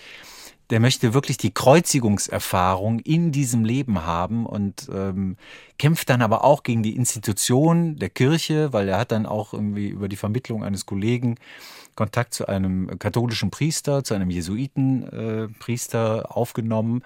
der 0.70 0.80
möchte 0.80 1.14
wirklich 1.14 1.36
die 1.36 1.52
Kreuzigungserfahrung 1.52 3.00
in 3.00 3.30
diesem 3.30 3.64
Leben 3.64 4.04
haben 4.04 4.44
und 4.44 4.88
ähm, 4.92 5.36
kämpft 5.78 6.10
dann 6.10 6.22
aber 6.22 6.42
auch 6.42 6.62
gegen 6.62 6.82
die 6.82 6.96
Institution 6.96 7.96
der 7.96 8.10
Kirche, 8.10 8.72
weil 8.72 8.88
er 8.88 8.98
hat 8.98 9.12
dann 9.12 9.26
auch 9.26 9.52
irgendwie 9.52 9.88
über 9.88 10.08
die 10.08 10.16
Vermittlung 10.16 10.64
eines 10.64 10.84
Kollegen 10.84 11.36
Kontakt 11.98 12.32
zu 12.32 12.46
einem 12.46 12.96
katholischen 13.00 13.50
Priester, 13.50 14.04
zu 14.04 14.14
einem 14.14 14.30
Jesuitenpriester 14.30 16.18
äh, 16.18 16.28
aufgenommen. 16.28 17.02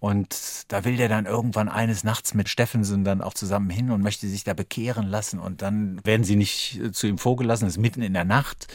Und 0.00 0.64
da 0.66 0.84
will 0.84 0.96
der 0.96 1.08
dann 1.08 1.26
irgendwann 1.26 1.68
eines 1.68 2.02
Nachts 2.02 2.34
mit 2.34 2.48
Steffensen 2.48 3.04
dann 3.04 3.22
auch 3.22 3.34
zusammen 3.34 3.70
hin 3.70 3.92
und 3.92 4.02
möchte 4.02 4.26
sich 4.26 4.42
da 4.42 4.52
bekehren 4.52 5.06
lassen. 5.06 5.38
Und 5.38 5.62
dann 5.62 6.04
werden 6.04 6.24
sie 6.24 6.34
nicht 6.34 6.80
äh, 6.80 6.90
zu 6.90 7.06
ihm 7.06 7.18
vorgelassen, 7.18 7.68
es 7.68 7.74
ist 7.74 7.80
mitten 7.80 8.02
in 8.02 8.14
der 8.14 8.24
Nacht. 8.24 8.66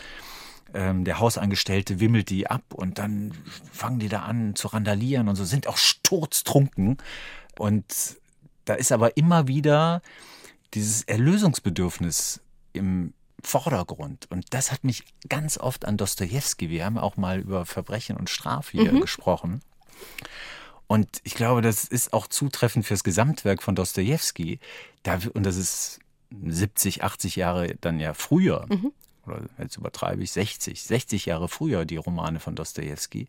Ähm, 0.73 1.03
der 1.03 1.19
Hausangestellte 1.19 1.99
wimmelt 1.99 2.29
die 2.29 2.47
ab 2.47 2.63
und 2.73 2.97
dann 2.97 3.33
fangen 3.73 3.99
die 3.99 4.07
da 4.07 4.21
an 4.21 4.55
zu 4.55 4.69
randalieren 4.69 5.27
und 5.27 5.35
so, 5.35 5.43
sind 5.43 5.67
auch 5.67 5.77
sturztrunken. 5.77 6.95
Und 7.59 7.85
da 8.63 8.75
ist 8.75 8.93
aber 8.93 9.17
immer 9.17 9.49
wieder 9.49 10.01
dieses 10.73 11.03
Erlösungsbedürfnis 11.03 12.39
im 12.71 13.13
Vordergrund. 13.43 14.27
Und 14.29 14.45
das 14.53 14.71
hat 14.71 14.83
mich 14.83 15.03
ganz 15.29 15.57
oft 15.57 15.85
an 15.85 15.97
Dostoevsky. 15.97 16.69
Wir 16.69 16.85
haben 16.85 16.97
auch 16.97 17.17
mal 17.17 17.39
über 17.39 17.65
Verbrechen 17.65 18.17
und 18.17 18.29
Strafe 18.29 18.77
hier 18.77 18.91
gesprochen. 18.99 19.61
Und 20.87 21.21
ich 21.23 21.35
glaube, 21.35 21.61
das 21.61 21.85
ist 21.85 22.11
auch 22.13 22.27
zutreffend 22.27 22.85
fürs 22.85 23.03
Gesamtwerk 23.03 23.63
von 23.63 23.75
Dostoevsky. 23.75 24.59
Da, 25.03 25.19
und 25.33 25.45
das 25.45 25.55
ist 25.55 25.99
70, 26.43 27.03
80 27.03 27.35
Jahre 27.35 27.75
dann 27.81 27.99
ja 27.99 28.13
früher. 28.13 28.67
oder 29.25 29.41
jetzt 29.59 29.77
übertreibe 29.77 30.23
ich, 30.23 30.31
60, 30.31 30.81
60 30.81 31.25
Jahre 31.27 31.47
früher 31.47 31.85
die 31.85 31.97
Romane 31.97 32.39
von 32.39 32.55
Dostoevsky. 32.55 33.27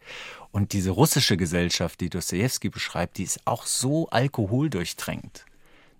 Und 0.50 0.72
diese 0.72 0.90
russische 0.90 1.36
Gesellschaft, 1.36 2.00
die 2.00 2.10
Dostoevsky 2.10 2.68
beschreibt, 2.68 3.18
die 3.18 3.24
ist 3.24 3.46
auch 3.46 3.66
so 3.66 4.08
alkoholdurchtränkt. 4.08 5.44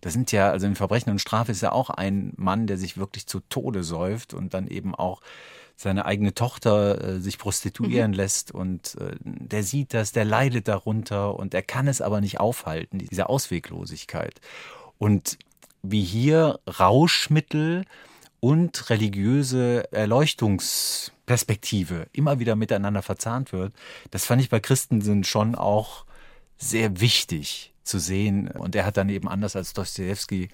Das 0.02 0.12
sind 0.12 0.30
ja, 0.32 0.50
also 0.50 0.66
in 0.66 0.74
Verbrechen 0.74 1.10
und 1.10 1.20
Strafe 1.20 1.52
ist 1.52 1.62
ja 1.62 1.72
auch 1.72 1.88
ein 1.88 2.34
Mann, 2.36 2.66
der 2.66 2.76
sich 2.76 2.98
wirklich 2.98 3.26
zu 3.26 3.40
Tode 3.40 3.82
säuft 3.84 4.34
und 4.34 4.52
dann 4.52 4.66
eben 4.66 4.94
auch 4.94 5.22
seine 5.76 6.04
eigene 6.06 6.34
Tochter 6.34 7.02
äh, 7.02 7.20
sich 7.20 7.38
prostituieren 7.38 8.10
mhm. 8.10 8.16
lässt 8.16 8.52
und 8.52 8.96
äh, 9.00 9.14
der 9.20 9.62
sieht 9.62 9.94
das, 9.94 10.10
der 10.12 10.24
leidet 10.24 10.66
darunter 10.68 11.36
und 11.36 11.54
er 11.54 11.62
kann 11.62 11.88
es 11.88 12.02
aber 12.02 12.20
nicht 12.20 12.40
aufhalten, 12.40 12.98
diese 12.98 13.28
Ausweglosigkeit. 13.28 14.40
Und 14.98 15.38
wie 15.82 16.02
hier 16.02 16.58
Rauschmittel 16.66 17.84
und 18.40 18.90
religiöse 18.90 19.92
Erleuchtungsperspektive 19.92 22.08
immer 22.12 22.40
wieder 22.40 22.56
miteinander 22.56 23.02
verzahnt 23.02 23.52
wird, 23.52 23.72
das 24.10 24.24
fand 24.24 24.42
ich 24.42 24.50
bei 24.50 24.58
Christensen 24.58 25.22
schon 25.22 25.54
auch 25.54 26.06
sehr 26.58 27.00
wichtig 27.00 27.71
zu 27.84 27.98
sehen. 27.98 28.48
Und 28.48 28.74
er 28.74 28.86
hat 28.86 28.96
dann 28.96 29.08
eben 29.08 29.28
anders 29.28 29.56
als 29.56 29.72
Dostoevsky 29.72 30.48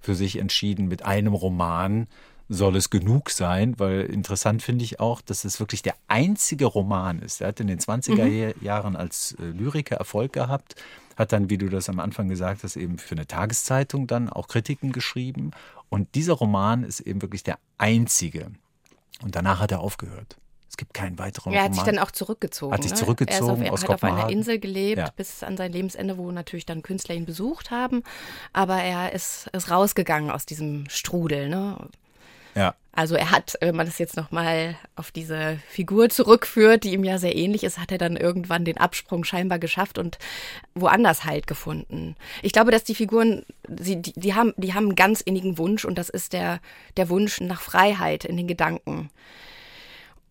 für 0.00 0.14
sich 0.14 0.36
entschieden, 0.36 0.88
mit 0.88 1.04
einem 1.04 1.34
Roman 1.34 2.06
soll 2.48 2.74
es 2.74 2.90
genug 2.90 3.30
sein, 3.30 3.78
weil 3.78 4.00
interessant 4.00 4.62
finde 4.62 4.84
ich 4.84 4.98
auch, 4.98 5.20
dass 5.20 5.44
es 5.44 5.60
wirklich 5.60 5.82
der 5.82 5.94
einzige 6.08 6.66
Roman 6.66 7.20
ist. 7.20 7.40
Er 7.40 7.48
hat 7.48 7.60
in 7.60 7.68
den 7.68 7.78
20er 7.78 8.24
mhm. 8.24 8.54
Jahren 8.60 8.96
als 8.96 9.36
äh, 9.38 9.44
Lyriker 9.44 9.96
Erfolg 9.96 10.32
gehabt, 10.32 10.74
hat 11.16 11.32
dann, 11.32 11.48
wie 11.48 11.58
du 11.58 11.68
das 11.68 11.88
am 11.88 12.00
Anfang 12.00 12.28
gesagt 12.28 12.64
hast, 12.64 12.76
eben 12.76 12.98
für 12.98 13.14
eine 13.14 13.26
Tageszeitung 13.26 14.08
dann 14.08 14.28
auch 14.28 14.48
Kritiken 14.48 14.90
geschrieben. 14.90 15.52
Und 15.90 16.14
dieser 16.16 16.32
Roman 16.32 16.82
ist 16.82 17.00
eben 17.00 17.22
wirklich 17.22 17.44
der 17.44 17.58
einzige. 17.78 18.50
Und 19.22 19.36
danach 19.36 19.60
hat 19.60 19.70
er 19.70 19.80
aufgehört. 19.80 20.36
Es 20.70 20.76
gibt 20.76 20.94
keinen 20.94 21.18
weiteren 21.18 21.52
Er 21.52 21.64
hat 21.64 21.70
Roman. 21.72 21.84
sich 21.84 21.94
dann 21.94 21.98
auch 21.98 22.12
zurückgezogen. 22.12 22.72
Hat 22.72 22.84
sich 22.84 22.94
zurückgezogen 22.94 23.62
er, 23.62 23.72
auf, 23.72 23.82
er 23.82 23.88
hat 23.88 23.94
auf 23.96 24.04
einer 24.04 24.30
Insel 24.30 24.60
gelebt 24.60 24.98
Ja. 24.98 25.10
bis 25.16 25.42
an 25.42 25.56
sein 25.56 25.72
Lebensende, 25.72 26.16
wo 26.16 26.30
natürlich 26.30 26.64
dann 26.64 26.82
Künstler 26.82 27.16
ihn 27.16 27.26
besucht 27.26 27.72
haben. 27.72 28.04
Aber 28.52 28.76
er 28.80 29.12
ist, 29.12 29.48
ist 29.52 29.68
rausgegangen 29.70 30.30
aus 30.30 30.46
diesem 30.46 30.88
Strudel. 30.88 31.48
Ne? 31.48 31.76
Ja. 32.54 32.74
Also 32.92 33.14
er 33.16 33.30
hat, 33.32 33.56
wenn 33.60 33.74
man 33.76 33.86
das 33.86 33.98
jetzt 33.98 34.16
nochmal 34.16 34.76
auf 34.94 35.10
diese 35.10 35.58
Figur 35.68 36.08
zurückführt, 36.08 36.84
die 36.84 36.92
ihm 36.92 37.04
ja 37.04 37.18
sehr 37.18 37.36
ähnlich 37.36 37.64
ist, 37.64 37.78
hat 37.78 37.90
er 37.92 37.98
dann 37.98 38.16
irgendwann 38.16 38.64
den 38.64 38.78
Absprung 38.78 39.24
scheinbar 39.24 39.58
geschafft 39.58 39.98
und 39.98 40.18
woanders 40.74 41.24
Halt 41.24 41.46
gefunden. 41.46 42.16
Ich 42.42 42.52
glaube, 42.52 42.70
dass 42.70 42.84
die 42.84 42.94
Figuren, 42.94 43.44
sie, 43.80 44.02
die, 44.02 44.12
die, 44.14 44.34
haben, 44.34 44.54
die 44.56 44.74
haben 44.74 44.86
einen 44.86 44.96
ganz 44.96 45.20
innigen 45.20 45.58
Wunsch 45.58 45.84
und 45.84 45.98
das 45.98 46.08
ist 46.08 46.32
der, 46.32 46.60
der 46.96 47.08
Wunsch 47.08 47.40
nach 47.40 47.60
Freiheit 47.60 48.24
in 48.24 48.36
den 48.36 48.46
Gedanken. 48.48 49.10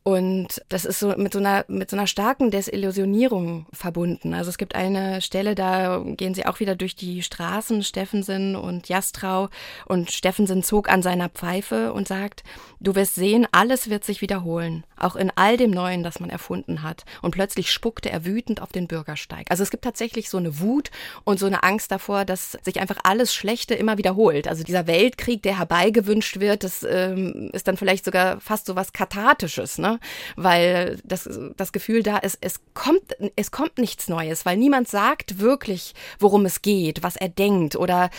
Und 0.03 0.61
das 0.69 0.85
ist 0.85 0.99
so 0.99 1.13
mit 1.17 1.33
so 1.33 1.39
einer, 1.39 1.65
mit 1.67 1.89
so 1.89 1.97
einer 1.97 2.07
starken 2.07 2.51
Desillusionierung 2.51 3.65
verbunden. 3.73 4.33
Also 4.33 4.49
es 4.49 4.57
gibt 4.57 4.73
eine 4.73 5.21
Stelle, 5.21 5.55
da 5.55 6.01
gehen 6.05 6.33
sie 6.33 6.45
auch 6.45 6.61
wieder 6.61 6.75
durch 6.75 6.95
die 6.95 7.21
Straßen, 7.21 7.83
Steffensen 7.83 8.55
und 8.55 8.87
Jastrau. 8.87 9.49
Und 9.85 10.11
Steffensen 10.11 10.63
zog 10.63 10.89
an 10.89 11.01
seiner 11.01 11.29
Pfeife 11.29 11.91
und 11.91 12.07
sagt, 12.07 12.43
du 12.79 12.95
wirst 12.95 13.15
sehen, 13.15 13.45
alles 13.51 13.89
wird 13.89 14.05
sich 14.05 14.21
wiederholen. 14.21 14.85
Auch 14.97 15.15
in 15.15 15.31
all 15.35 15.57
dem 15.57 15.71
Neuen, 15.71 16.03
das 16.03 16.19
man 16.19 16.29
erfunden 16.29 16.81
hat. 16.81 17.03
Und 17.21 17.31
plötzlich 17.31 17.71
spuckte 17.71 18.09
er 18.09 18.25
wütend 18.25 18.61
auf 18.61 18.71
den 18.71 18.87
Bürgersteig. 18.87 19.47
Also 19.49 19.63
es 19.63 19.69
gibt 19.69 19.83
tatsächlich 19.83 20.29
so 20.29 20.37
eine 20.37 20.59
Wut 20.59 20.91
und 21.25 21.39
so 21.39 21.45
eine 21.45 21.63
Angst 21.63 21.91
davor, 21.91 22.23
dass 22.23 22.57
sich 22.63 22.79
einfach 22.79 22.99
alles 23.03 23.33
Schlechte 23.33 23.75
immer 23.75 23.97
wiederholt. 23.97 24.47
Also 24.47 24.63
dieser 24.63 24.87
Weltkrieg, 24.87 25.43
der 25.43 25.57
herbeigewünscht 25.57 26.39
wird, 26.39 26.63
das 26.63 26.83
ähm, 26.83 27.49
ist 27.53 27.67
dann 27.67 27.77
vielleicht 27.77 28.05
sogar 28.05 28.39
fast 28.39 28.65
so 28.65 28.75
was 28.75 28.93
Kathartisches, 28.93 29.77
ne? 29.77 29.88
Weil 30.35 30.99
das, 31.03 31.27
das 31.57 31.71
Gefühl 31.71 32.03
da 32.03 32.17
ist, 32.17 32.37
es 32.41 32.59
kommt, 32.73 33.15
es 33.35 33.51
kommt 33.51 33.77
nichts 33.77 34.07
Neues, 34.09 34.45
weil 34.45 34.57
niemand 34.57 34.87
sagt 34.87 35.39
wirklich, 35.39 35.93
worum 36.19 36.45
es 36.45 36.61
geht, 36.61 37.01
was 37.01 37.15
er 37.15 37.29
denkt 37.29 37.75
oder 37.75 38.09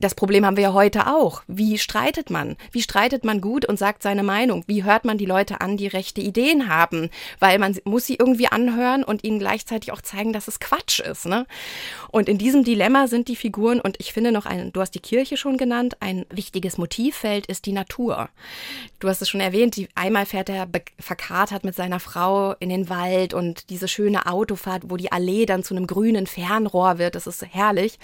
das 0.00 0.14
Problem 0.14 0.46
haben 0.46 0.56
wir 0.56 0.64
ja 0.64 0.72
heute 0.72 1.08
auch. 1.08 1.42
Wie 1.48 1.76
streitet 1.76 2.30
man? 2.30 2.56
Wie 2.70 2.82
streitet 2.82 3.24
man 3.24 3.40
gut 3.40 3.64
und 3.64 3.78
sagt 3.78 4.02
seine 4.02 4.22
Meinung? 4.22 4.62
Wie 4.68 4.84
hört 4.84 5.04
man 5.04 5.18
die 5.18 5.26
Leute 5.26 5.60
an, 5.60 5.76
die 5.76 5.88
rechte 5.88 6.20
Ideen 6.20 6.68
haben? 6.68 7.10
Weil 7.40 7.58
man 7.58 7.76
muss 7.84 8.06
sie 8.06 8.14
irgendwie 8.14 8.46
anhören 8.46 9.02
und 9.02 9.24
ihnen 9.24 9.40
gleichzeitig 9.40 9.90
auch 9.90 10.00
zeigen, 10.00 10.32
dass 10.32 10.46
es 10.46 10.60
Quatsch 10.60 11.00
ist. 11.00 11.26
Ne? 11.26 11.46
Und 12.10 12.28
in 12.28 12.38
diesem 12.38 12.62
Dilemma 12.62 13.08
sind 13.08 13.26
die 13.26 13.36
Figuren, 13.36 13.80
und 13.80 13.96
ich 13.98 14.12
finde 14.12 14.30
noch 14.30 14.46
ein, 14.46 14.72
du 14.72 14.80
hast 14.80 14.92
die 14.92 15.00
Kirche 15.00 15.36
schon 15.36 15.56
genannt, 15.56 15.96
ein 16.00 16.26
wichtiges 16.30 16.78
Motivfeld 16.78 17.46
ist 17.46 17.66
die 17.66 17.72
Natur. 17.72 18.28
Du 19.00 19.08
hast 19.08 19.20
es 19.20 19.28
schon 19.28 19.40
erwähnt, 19.40 19.76
die, 19.76 19.88
einmal 19.96 20.26
fährt 20.26 20.48
er 20.48 20.68
verkatert 20.98 21.64
mit 21.64 21.74
seiner 21.74 22.00
Frau 22.00 22.54
in 22.60 22.68
den 22.68 22.88
Wald 22.88 23.34
und 23.34 23.70
diese 23.70 23.88
schöne 23.88 24.26
Autofahrt, 24.26 24.82
wo 24.86 24.96
die 24.96 25.10
Allee 25.10 25.44
dann 25.44 25.64
zu 25.64 25.74
einem 25.74 25.86
grünen 25.86 26.26
Fernrohr 26.26 26.98
wird, 26.98 27.16
das 27.16 27.26
ist 27.26 27.44
herrlich. 27.50 27.98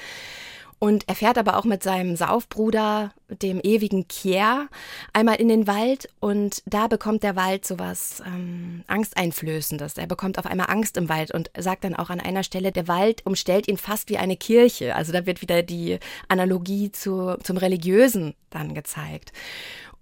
Und 0.84 1.08
er 1.08 1.14
fährt 1.14 1.38
aber 1.38 1.56
auch 1.56 1.64
mit 1.64 1.82
seinem 1.82 2.14
Saufbruder, 2.14 3.14
dem 3.28 3.58
ewigen 3.62 4.06
Kier, 4.06 4.68
einmal 5.14 5.36
in 5.36 5.48
den 5.48 5.66
Wald 5.66 6.10
und 6.20 6.62
da 6.66 6.88
bekommt 6.88 7.22
der 7.22 7.36
Wald 7.36 7.64
sowas 7.64 8.22
ähm, 8.26 8.84
Angsteinflößendes. 8.86 9.96
Er 9.96 10.06
bekommt 10.06 10.38
auf 10.38 10.44
einmal 10.44 10.66
Angst 10.68 10.98
im 10.98 11.08
Wald 11.08 11.32
und 11.32 11.50
sagt 11.56 11.84
dann 11.84 11.96
auch 11.96 12.10
an 12.10 12.20
einer 12.20 12.42
Stelle, 12.42 12.70
der 12.70 12.86
Wald 12.86 13.24
umstellt 13.24 13.66
ihn 13.66 13.78
fast 13.78 14.10
wie 14.10 14.18
eine 14.18 14.36
Kirche. 14.36 14.94
Also 14.94 15.10
da 15.10 15.24
wird 15.24 15.40
wieder 15.40 15.62
die 15.62 16.00
Analogie 16.28 16.92
zu, 16.92 17.38
zum 17.42 17.56
Religiösen 17.56 18.34
dann 18.50 18.74
gezeigt. 18.74 19.32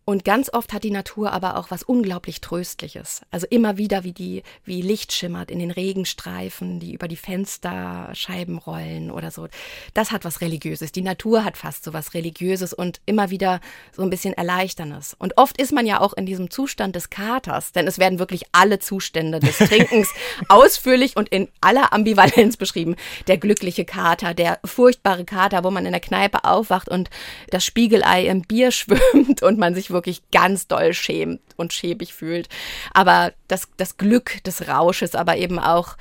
Und 0.05 0.25
ganz 0.25 0.53
oft 0.53 0.73
hat 0.73 0.83
die 0.83 0.91
Natur 0.91 1.33
aber 1.33 1.57
auch 1.57 1.71
was 1.71 1.85
unglaublich 1.85 2.41
Tröstliches. 2.41 3.23
Also 3.31 3.47
immer 3.51 3.79
wieder, 3.79 4.03
wie 4.03 4.12
die, 4.12 4.43
wie 4.65 4.83
Licht 4.83 5.12
schimmert 5.12 5.49
in 5.49 5.61
den 5.61 5.71
Regenstreifen, 5.71 6.81
die 6.81 6.93
über 6.93 7.07
die 7.07 7.17
Fensterscheiben 7.17 8.59
rollen 8.59 9.12
oder 9.12 9.31
so. 9.31 9.47
Das 9.95 10.11
hat 10.11 10.25
was 10.25 10.41
Religiöses. 10.41 10.91
Die 10.91 11.03
Natur 11.03 11.45
hat 11.45 11.57
fast 11.57 11.85
so 11.85 11.93
was 11.93 12.15
Religiöses 12.15 12.73
und 12.73 13.01
immer 13.07 13.31
wieder 13.31 13.61
so 13.93 14.03
ein 14.03 14.11
bisschen 14.11 14.35
Erleichterndes. 14.35 15.15
Und 15.21 15.38
oft 15.38 15.61
ist 15.61 15.73
man 15.73 15.87
ja 15.87 16.01
auch 16.01 16.15
in 16.15 16.27
diesem 16.27 16.51
Zustand 16.51 16.97
des 16.97 17.09
Katers, 17.09 17.71
denn 17.71 17.87
es 17.87 18.01
werden 18.01 18.19
wirklich 18.19 18.43
alle 18.51 18.81
Zustände 18.81 19.38
des 19.38 19.57
Trinkens 19.59 20.09
ausführlich 20.49 21.17
und 21.17 21.29
in 21.29 21.49
aller 21.61 21.93
Ambivalenz 21.93 22.57
beschrieben. 22.57 22.97
Der 23.29 23.38
glückliche 23.38 23.85
Kater, 23.85 24.35
der 24.35 24.59
furchtbare 24.65 25.25
Kater, 25.25 25.62
wo 25.62 25.71
man 25.71 25.87
in 25.87 25.93
der 25.93 26.01
Kneipe 26.01 26.43
aufwacht 26.43 26.88
und 26.88 27.09
das 27.51 27.65
Spiegelei 27.65 28.27
im 28.27 28.43
Bier 28.43 28.71
schwimmt 28.73 29.45
und 29.45 29.59
man 29.59 29.77
sich 29.77 29.92
wirklich 29.93 30.23
ganz 30.31 30.67
doll 30.67 30.95
schämt 30.95 31.41
und 31.57 31.73
schäbig 31.73 32.15
fühlt. 32.15 32.49
Aber 32.93 33.33
das, 33.49 33.69
das 33.77 33.97
Glück 33.97 34.43
des 34.45 34.69
Rausches, 34.69 35.15
aber 35.15 35.37
eben 35.37 35.59
auch 35.59 35.97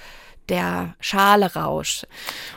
der 0.50 0.96
schale 1.00 1.54
Rausch. 1.54 2.06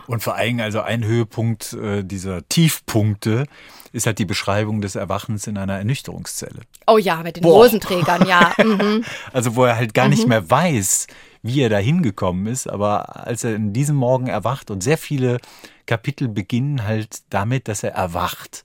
Und 0.06 0.22
vor 0.22 0.34
allem 0.34 0.60
also 0.60 0.80
ein 0.80 1.04
Höhepunkt 1.04 1.74
äh, 1.74 2.02
dieser 2.02 2.46
Tiefpunkte 2.48 3.46
ist 3.92 4.06
halt 4.06 4.18
die 4.18 4.24
Beschreibung 4.24 4.80
des 4.80 4.96
Erwachens 4.96 5.46
in 5.46 5.56
einer 5.56 5.78
Ernüchterungszelle. 5.78 6.62
Oh 6.88 6.98
ja, 6.98 7.22
mit 7.22 7.36
den 7.36 7.42
Boah. 7.42 7.64
Hosenträgern, 7.64 8.26
ja. 8.26 8.52
Mhm. 8.64 9.04
Also 9.32 9.54
wo 9.56 9.64
er 9.64 9.76
halt 9.76 9.94
gar 9.94 10.08
nicht 10.08 10.26
mehr 10.26 10.50
weiß, 10.50 11.06
wie 11.42 11.60
er 11.60 11.68
da 11.68 11.76
hingekommen 11.76 12.46
ist, 12.46 12.68
aber 12.68 13.26
als 13.26 13.44
er 13.44 13.54
in 13.54 13.72
diesem 13.72 13.96
Morgen 13.96 14.26
erwacht 14.26 14.70
und 14.70 14.82
sehr 14.82 14.98
viele 14.98 15.38
Kapitel 15.86 16.28
beginnen 16.28 16.84
halt 16.84 17.22
damit, 17.30 17.68
dass 17.68 17.82
er 17.82 17.92
erwacht. 17.92 18.64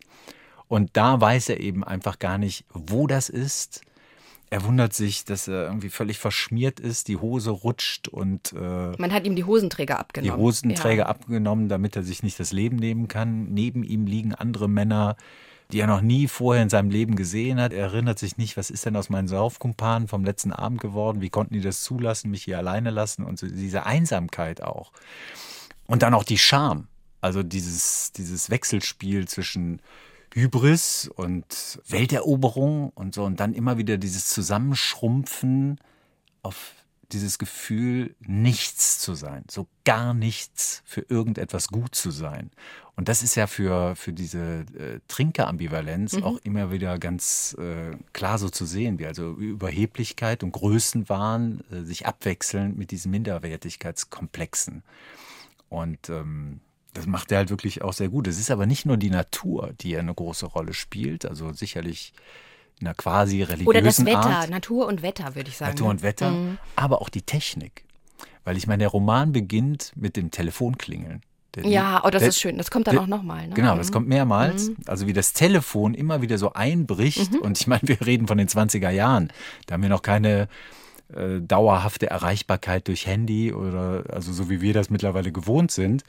Und 0.70 0.92
da 0.94 1.20
weiß 1.20 1.50
er 1.50 1.60
eben 1.60 1.84
einfach 1.84 2.20
gar 2.20 2.38
nicht, 2.38 2.64
wo 2.72 3.08
das 3.08 3.28
ist. 3.28 3.82
Er 4.52 4.64
wundert 4.64 4.94
sich, 4.94 5.26
dass 5.26 5.48
er 5.48 5.66
irgendwie 5.66 5.90
völlig 5.90 6.18
verschmiert 6.18 6.80
ist, 6.80 7.08
die 7.08 7.18
Hose 7.18 7.52
rutscht 7.52 8.08
und 8.08 8.54
äh, 8.54 8.96
Man 8.98 9.12
hat 9.12 9.26
ihm 9.26 9.36
die 9.36 9.44
Hosenträger 9.44 9.96
die 9.96 10.00
abgenommen. 10.00 10.40
Hosenträger 10.42 11.04
Ja. 11.04 11.10
abgenommen, 11.10 11.70
damit 11.70 11.96
er 11.96 12.04
sich 12.04 12.24
nicht 12.24 12.40
das 12.40 12.52
Leben 12.52 12.78
nehmen 12.78 13.08
kann. 13.08 13.46
Neben 13.54 13.84
ihm 13.84 14.06
liegen 14.08 14.34
andere 14.34 14.68
Männer, 14.70 15.18
die 15.72 15.80
er 15.80 15.88
noch 15.88 16.02
nie 16.02 16.28
vorher 16.28 16.64
in 16.64 16.70
seinem 16.70 16.90
Leben 16.90 17.16
gesehen 17.16 17.60
hat. 17.60 17.74
Er 17.74 17.86
erinnert 17.86 18.18
sich 18.18 18.38
nicht, 18.38 18.58
was 18.58 18.72
ist 18.72 18.86
denn 18.86 18.96
aus 18.96 19.10
meinen 19.10 19.28
Saufkumpanen 19.28 20.08
vom 20.08 20.24
letzten 20.24 20.52
Abend 20.52 20.82
geworden? 20.82 21.22
Wie 21.22 21.30
konnten 21.30 21.54
die 21.54 21.62
das 21.62 21.82
zulassen, 21.84 22.32
mich 22.32 22.44
hier 22.44 22.58
alleine 22.58 22.90
lassen? 22.90 23.26
Und 23.26 23.38
so 23.38 23.48
diese 23.48 23.86
Einsamkeit 23.86 24.64
auch. 24.64 24.92
Und 25.86 26.02
dann 26.02 26.14
auch 26.16 26.24
die 26.24 26.40
Scham. 26.40 26.88
Also 27.22 27.44
dieses, 27.44 28.14
dieses 28.14 28.50
Wechselspiel 28.50 29.28
zwischen 29.28 29.80
Hybris 30.34 31.10
und 31.16 31.80
Welteroberung 31.88 32.90
und 32.90 33.14
so. 33.14 33.24
Und 33.24 33.40
dann 33.40 33.54
immer 33.54 33.78
wieder 33.78 33.98
dieses 33.98 34.28
Zusammenschrumpfen 34.28 35.80
auf 36.44 36.74
dieses 37.12 37.40
Gefühl, 37.40 38.16
nichts 38.20 39.00
zu 39.00 39.16
sein, 39.16 39.44
so 39.50 39.68
gar 39.84 40.14
nichts 40.14 40.84
für 40.86 41.02
irgendetwas 41.02 41.70
gut 41.70 41.96
zu 41.96 42.12
sein. 42.12 42.52
Und 42.96 43.10
das 43.10 43.24
ist 43.24 43.36
ja 43.36 43.48
für, 43.48 43.96
für 43.96 44.14
diese 44.14 44.66
äh, 44.78 45.00
Trinkerambivalenz 45.08 46.16
auch 46.22 46.38
immer 46.44 46.72
wieder 46.72 47.00
ganz 47.00 47.56
äh, 47.58 47.96
klar 48.14 48.38
so 48.38 48.50
zu 48.50 48.66
sehen, 48.66 49.00
wie 49.00 49.06
also 49.06 49.32
Überheblichkeit 49.34 50.44
und 50.44 50.52
Größenwahn 50.52 51.64
äh, 51.72 51.82
sich 51.84 52.06
abwechseln 52.06 52.78
mit 52.78 52.92
diesen 52.92 53.12
Minderwertigkeitskomplexen. 53.12 54.84
Und 55.70 56.10
ähm, 56.10 56.60
das 56.94 57.06
macht 57.06 57.32
er 57.32 57.40
halt 57.40 57.50
wirklich 57.50 57.82
auch 57.84 57.94
sehr 57.94 58.10
gut. 58.10 58.28
Es 58.28 58.40
ist 58.40 58.50
aber 58.52 58.66
nicht 58.66 58.86
nur 58.86 58.98
die 58.98 59.10
Natur, 59.12 59.72
die 59.82 59.92
ja 59.92 60.00
eine 60.00 60.14
große 60.14 60.46
Rolle 60.48 60.74
spielt, 60.74 61.26
also 61.26 61.52
sicherlich 61.54 62.14
einer 62.82 62.94
quasi 62.94 63.44
religiösen 63.44 63.68
Oder 63.68 63.82
das 63.82 64.06
Wetter, 64.06 64.18
Art. 64.30 64.50
Natur 64.50 64.88
und 64.88 65.02
Wetter, 65.02 65.36
würde 65.36 65.50
ich 65.50 65.58
sagen. 65.58 65.72
Natur 65.72 65.90
und 65.90 66.02
Wetter, 66.02 66.34
aber 66.76 67.02
auch 67.02 67.10
die 67.10 67.22
Technik. 67.22 67.84
Weil 68.46 68.58
ich 68.58 68.68
meine, 68.68 68.80
der 68.80 68.88
Roman 68.90 69.32
beginnt 69.34 69.92
mit 69.96 70.16
dem 70.16 70.32
Telefonklingeln. 70.32 71.22
Der- 71.56 71.66
Ja, 71.68 72.02
oh, 72.06 72.10
das 72.10 72.22
der- 72.22 72.30
ist 72.30 72.40
schön. 72.40 72.58
Das 72.58 72.72
kommt 72.72 72.88
dann 72.88 72.96
der- 72.96 73.04
auch 73.04 73.08
nochmal. 73.08 73.48
Ne? 73.48 73.54
Genau, 73.54 73.76
das 73.76 73.92
kommt 73.92 74.08
mehrmals. 74.08 74.70
Mhm. 74.70 74.78
Also 74.88 75.08
wie 75.08 75.14
das 75.14 75.34
Telefon 75.34 75.94
immer 75.94 76.22
wieder 76.22 76.38
so 76.38 76.54
einbricht. 76.54 77.36
Und 77.36 77.60
ich 77.60 77.68
meine, 77.68 77.82
wir 77.88 78.00
reden 78.06 78.28
von 78.28 78.38
den 78.38 78.48
20er 78.48 78.90
Jahren. 78.90 79.32
Da 79.66 79.74
haben 79.74 79.82
wir 79.82 79.90
noch 79.90 80.02
keine 80.04 80.48
äh, 81.14 81.42
dauerhafte 81.42 82.10
Erreichbarkeit 82.10 82.88
durch 82.88 83.08
Handy 83.08 83.52
oder 83.52 84.04
also 84.14 84.32
so 84.32 84.50
wie 84.50 84.62
wir 84.62 84.74
das 84.74 84.90
mittlerweile 84.90 85.32
gewohnt 85.32 85.72
sind. 85.72 86.04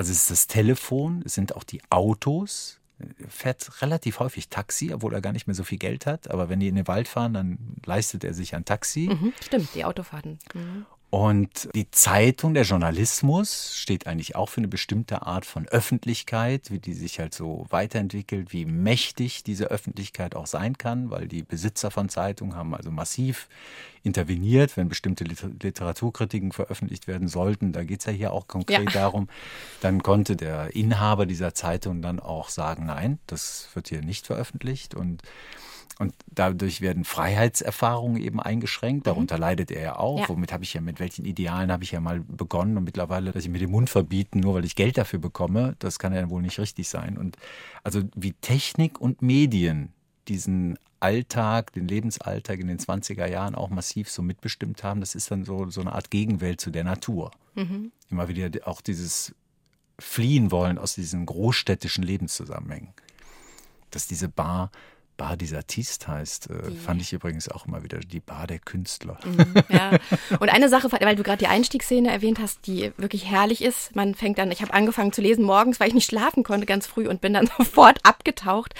Also 0.00 0.12
es 0.12 0.20
ist 0.22 0.30
das 0.30 0.46
Telefon, 0.46 1.22
es 1.26 1.34
sind 1.34 1.54
auch 1.54 1.62
die 1.62 1.82
Autos. 1.90 2.80
Er 2.98 3.28
fährt 3.28 3.82
relativ 3.82 4.18
häufig 4.18 4.48
Taxi, 4.48 4.94
obwohl 4.94 5.12
er 5.12 5.20
gar 5.20 5.34
nicht 5.34 5.46
mehr 5.46 5.54
so 5.54 5.62
viel 5.62 5.76
Geld 5.76 6.06
hat. 6.06 6.30
Aber 6.30 6.48
wenn 6.48 6.58
die 6.58 6.68
in 6.68 6.74
den 6.74 6.88
Wald 6.88 7.06
fahren, 7.06 7.34
dann 7.34 7.58
leistet 7.84 8.24
er 8.24 8.32
sich 8.32 8.54
ein 8.54 8.64
Taxi. 8.64 9.10
Mhm, 9.12 9.34
stimmt, 9.44 9.68
die 9.74 9.84
Autofahrten. 9.84 10.38
Mhm. 10.54 10.86
Und 11.10 11.68
die 11.74 11.90
Zeitung, 11.90 12.54
der 12.54 12.62
Journalismus 12.62 13.74
steht 13.76 14.06
eigentlich 14.06 14.36
auch 14.36 14.48
für 14.48 14.58
eine 14.58 14.68
bestimmte 14.68 15.22
Art 15.22 15.44
von 15.44 15.66
Öffentlichkeit, 15.66 16.70
wie 16.70 16.78
die 16.78 16.92
sich 16.94 17.18
halt 17.18 17.34
so 17.34 17.66
weiterentwickelt, 17.68 18.52
wie 18.52 18.64
mächtig 18.64 19.42
diese 19.42 19.64
Öffentlichkeit 19.66 20.36
auch 20.36 20.46
sein 20.46 20.78
kann, 20.78 21.10
weil 21.10 21.26
die 21.26 21.42
Besitzer 21.42 21.90
von 21.90 22.08
Zeitungen 22.08 22.54
haben 22.54 22.76
also 22.76 22.92
massiv 22.92 23.48
interveniert, 24.04 24.76
wenn 24.76 24.88
bestimmte 24.88 25.24
Liter- 25.24 25.50
Literaturkritiken 25.60 26.52
veröffentlicht 26.52 27.08
werden 27.08 27.26
sollten. 27.26 27.72
Da 27.72 27.82
geht 27.82 28.00
es 28.00 28.06
ja 28.06 28.12
hier 28.12 28.32
auch 28.32 28.46
konkret 28.46 28.84
Ja. 28.94 29.00
darum. 29.02 29.28
Dann 29.80 30.04
konnte 30.04 30.36
der 30.36 30.76
Inhaber 30.76 31.26
dieser 31.26 31.54
Zeitung 31.54 32.02
dann 32.02 32.20
auch 32.20 32.48
sagen, 32.48 32.86
nein, 32.86 33.18
das 33.26 33.68
wird 33.74 33.88
hier 33.88 34.00
nicht 34.02 34.26
veröffentlicht 34.28 34.94
und 34.94 35.22
und 36.00 36.14
dadurch 36.28 36.80
werden 36.80 37.04
Freiheitserfahrungen 37.04 38.22
eben 38.22 38.40
eingeschränkt. 38.40 39.06
Darunter 39.06 39.36
leidet 39.36 39.70
er 39.70 39.82
ja 39.82 39.96
auch. 39.98 40.16
Mhm. 40.16 40.22
Ja. 40.22 40.28
Womit 40.30 40.52
habe 40.54 40.64
ich 40.64 40.72
ja, 40.72 40.80
mit 40.80 40.98
welchen 40.98 41.26
Idealen 41.26 41.70
habe 41.70 41.84
ich 41.84 41.92
ja 41.92 42.00
mal 42.00 42.20
begonnen 42.20 42.78
und 42.78 42.84
mittlerweile, 42.84 43.32
dass 43.32 43.44
ich 43.44 43.50
mir 43.50 43.58
den 43.58 43.70
Mund 43.70 43.90
verbieten, 43.90 44.40
nur 44.40 44.54
weil 44.54 44.64
ich 44.64 44.76
Geld 44.76 44.96
dafür 44.96 45.18
bekomme, 45.18 45.76
das 45.78 45.98
kann 45.98 46.14
ja 46.14 46.30
wohl 46.30 46.40
nicht 46.40 46.58
richtig 46.58 46.88
sein. 46.88 47.18
Und 47.18 47.36
also 47.84 48.00
wie 48.16 48.32
Technik 48.32 48.98
und 48.98 49.20
Medien 49.20 49.92
diesen 50.26 50.78
Alltag, 51.00 51.74
den 51.74 51.86
Lebensalltag 51.86 52.60
in 52.60 52.68
den 52.68 52.78
20er 52.78 53.26
Jahren 53.26 53.54
auch 53.54 53.68
massiv 53.68 54.08
so 54.08 54.22
mitbestimmt 54.22 54.82
haben, 54.82 55.00
das 55.00 55.14
ist 55.14 55.30
dann 55.30 55.44
so, 55.44 55.68
so 55.68 55.82
eine 55.82 55.92
Art 55.92 56.10
Gegenwelt 56.10 56.62
zu 56.62 56.70
der 56.70 56.84
Natur. 56.84 57.30
Mhm. 57.56 57.92
Immer 58.08 58.28
wieder 58.28 58.66
auch 58.66 58.80
dieses 58.80 59.34
Fliehen 59.98 60.50
wollen 60.50 60.78
aus 60.78 60.94
diesen 60.94 61.26
großstädtischen 61.26 62.04
Lebenszusammenhängen. 62.04 62.94
Dass 63.90 64.06
diese 64.06 64.30
Bar 64.30 64.70
Bar 65.20 65.36
des 65.36 65.52
Artistes 65.52 66.08
heißt, 66.08 66.48
äh, 66.48 66.70
fand 66.70 67.02
ich 67.02 67.12
übrigens 67.12 67.50
auch 67.50 67.66
immer 67.66 67.82
wieder 67.82 67.98
die 67.98 68.20
Bar 68.20 68.46
der 68.46 68.58
Künstler. 68.58 69.18
Mhm, 69.26 69.52
ja. 69.68 69.90
Und 70.40 70.48
eine 70.48 70.70
Sache, 70.70 70.90
weil 70.90 71.14
du 71.14 71.22
gerade 71.22 71.36
die 71.36 71.46
Einstiegsszene 71.46 72.10
erwähnt 72.10 72.38
hast, 72.38 72.66
die 72.66 72.90
wirklich 72.96 73.26
herrlich 73.26 73.62
ist. 73.62 73.94
Man 73.94 74.14
fängt 74.14 74.38
dann, 74.38 74.50
ich 74.50 74.62
habe 74.62 74.72
angefangen 74.72 75.12
zu 75.12 75.20
lesen 75.20 75.44
morgens, 75.44 75.78
weil 75.78 75.88
ich 75.88 75.94
nicht 75.94 76.08
schlafen 76.08 76.42
konnte 76.42 76.64
ganz 76.64 76.86
früh 76.86 77.06
und 77.06 77.20
bin 77.20 77.34
dann 77.34 77.50
sofort 77.58 77.98
abgetaucht. 78.02 78.74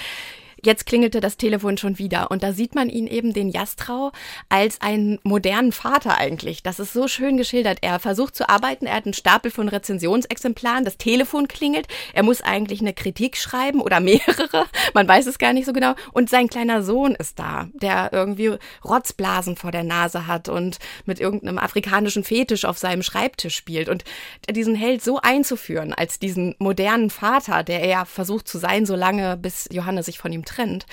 Jetzt 0.63 0.85
klingelte 0.85 1.21
das 1.21 1.37
Telefon 1.37 1.79
schon 1.79 1.99
wieder 1.99 2.31
und 2.31 2.43
da 2.43 2.53
sieht 2.53 2.75
man 2.75 2.91
ihn 2.91 3.07
eben, 3.07 3.33
den 3.33 3.49
Jastrau, 3.49 4.13
als 4.49 4.81
einen 4.81 5.19
modernen 5.23 5.73
Vater 5.73 6.19
eigentlich. 6.19 6.63
Das 6.63 6.79
ist 6.79 6.93
so 6.93 7.09
schön 7.09 7.37
geschildert. 7.37 7.79
Er 7.81 7.99
versucht 7.99 8.37
zu 8.37 8.49
arbeiten, 8.49 8.87
er 8.87 8.97
hat 8.97 9.07
einen 9.07 9.15
Stapel 9.15 9.51
von 9.51 9.69
Rezensionsexemplaren, 9.69 10.85
das 10.85 10.99
Telefon 10.99 11.49
klingelt, 11.49 11.87
er 12.13 12.23
muss 12.23 12.43
eigentlich 12.43 12.81
eine 12.81 12.93
Kritik 12.93 13.37
schreiben 13.37 13.81
oder 13.81 14.01
mehrere, 14.11 14.67
man 14.93 15.09
weiß 15.09 15.27
es 15.27 15.39
gar 15.39 15.53
nicht 15.53 15.67
so 15.67 15.73
genau. 15.73 15.95
Und 16.13 16.29
sein 16.29 16.49
kleiner 16.49 16.83
Sohn 16.83 17.15
ist 17.15 17.39
da, 17.39 17.69
der 17.75 18.11
irgendwie 18.13 18.57
Rotzblasen 18.85 19.57
vor 19.57 19.71
der 19.71 19.85
Nase 19.85 20.27
hat 20.27 20.49
und 20.49 20.79
mit 21.07 21.21
irgendeinem 21.21 21.59
afrikanischen 21.59 22.25
Fetisch 22.25 22.65
auf 22.65 22.77
seinem 22.77 23.03
Schreibtisch 23.03 23.57
spielt. 23.57 23.89
Und 23.89 24.05
diesen 24.51 24.75
Held 24.75 25.03
so 25.03 25.21
einzuführen 25.21 25.95
als 25.95 26.19
diesen 26.19 26.55
modernen 26.59 27.11
Vater, 27.11 27.63
der 27.63 27.81
er 27.81 28.05
versucht 28.05 28.47
zu 28.47 28.59
sein, 28.59 28.85
solange 28.85 29.37
bis 29.37 29.69
Johannes 29.73 30.07
sich 30.07 30.19
von 30.19 30.33
ihm 30.33 30.45
trennt, 30.51 30.87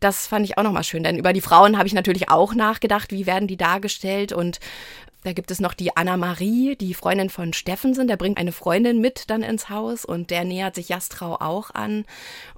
das 0.00 0.26
fand 0.26 0.44
ich 0.44 0.58
auch 0.58 0.62
nochmal 0.62 0.84
schön. 0.84 1.02
Denn 1.02 1.18
über 1.18 1.32
die 1.32 1.40
Frauen 1.40 1.78
habe 1.78 1.86
ich 1.86 1.94
natürlich 1.94 2.28
auch 2.28 2.54
nachgedacht, 2.54 3.12
wie 3.12 3.26
werden 3.26 3.48
die 3.48 3.56
dargestellt 3.56 4.32
und 4.32 4.60
da 5.24 5.32
gibt 5.32 5.52
es 5.52 5.60
noch 5.60 5.74
die 5.74 5.96
Anna-Marie, 5.96 6.74
die 6.74 6.94
Freundin 6.94 7.30
von 7.30 7.52
Steffensen. 7.52 8.08
Der 8.08 8.16
bringt 8.16 8.38
eine 8.38 8.50
Freundin 8.50 9.00
mit 9.00 9.30
dann 9.30 9.42
ins 9.42 9.68
Haus 9.68 10.04
und 10.04 10.30
der 10.30 10.42
nähert 10.44 10.74
sich 10.74 10.88
Jastrau 10.88 11.36
auch 11.36 11.70
an. 11.70 12.04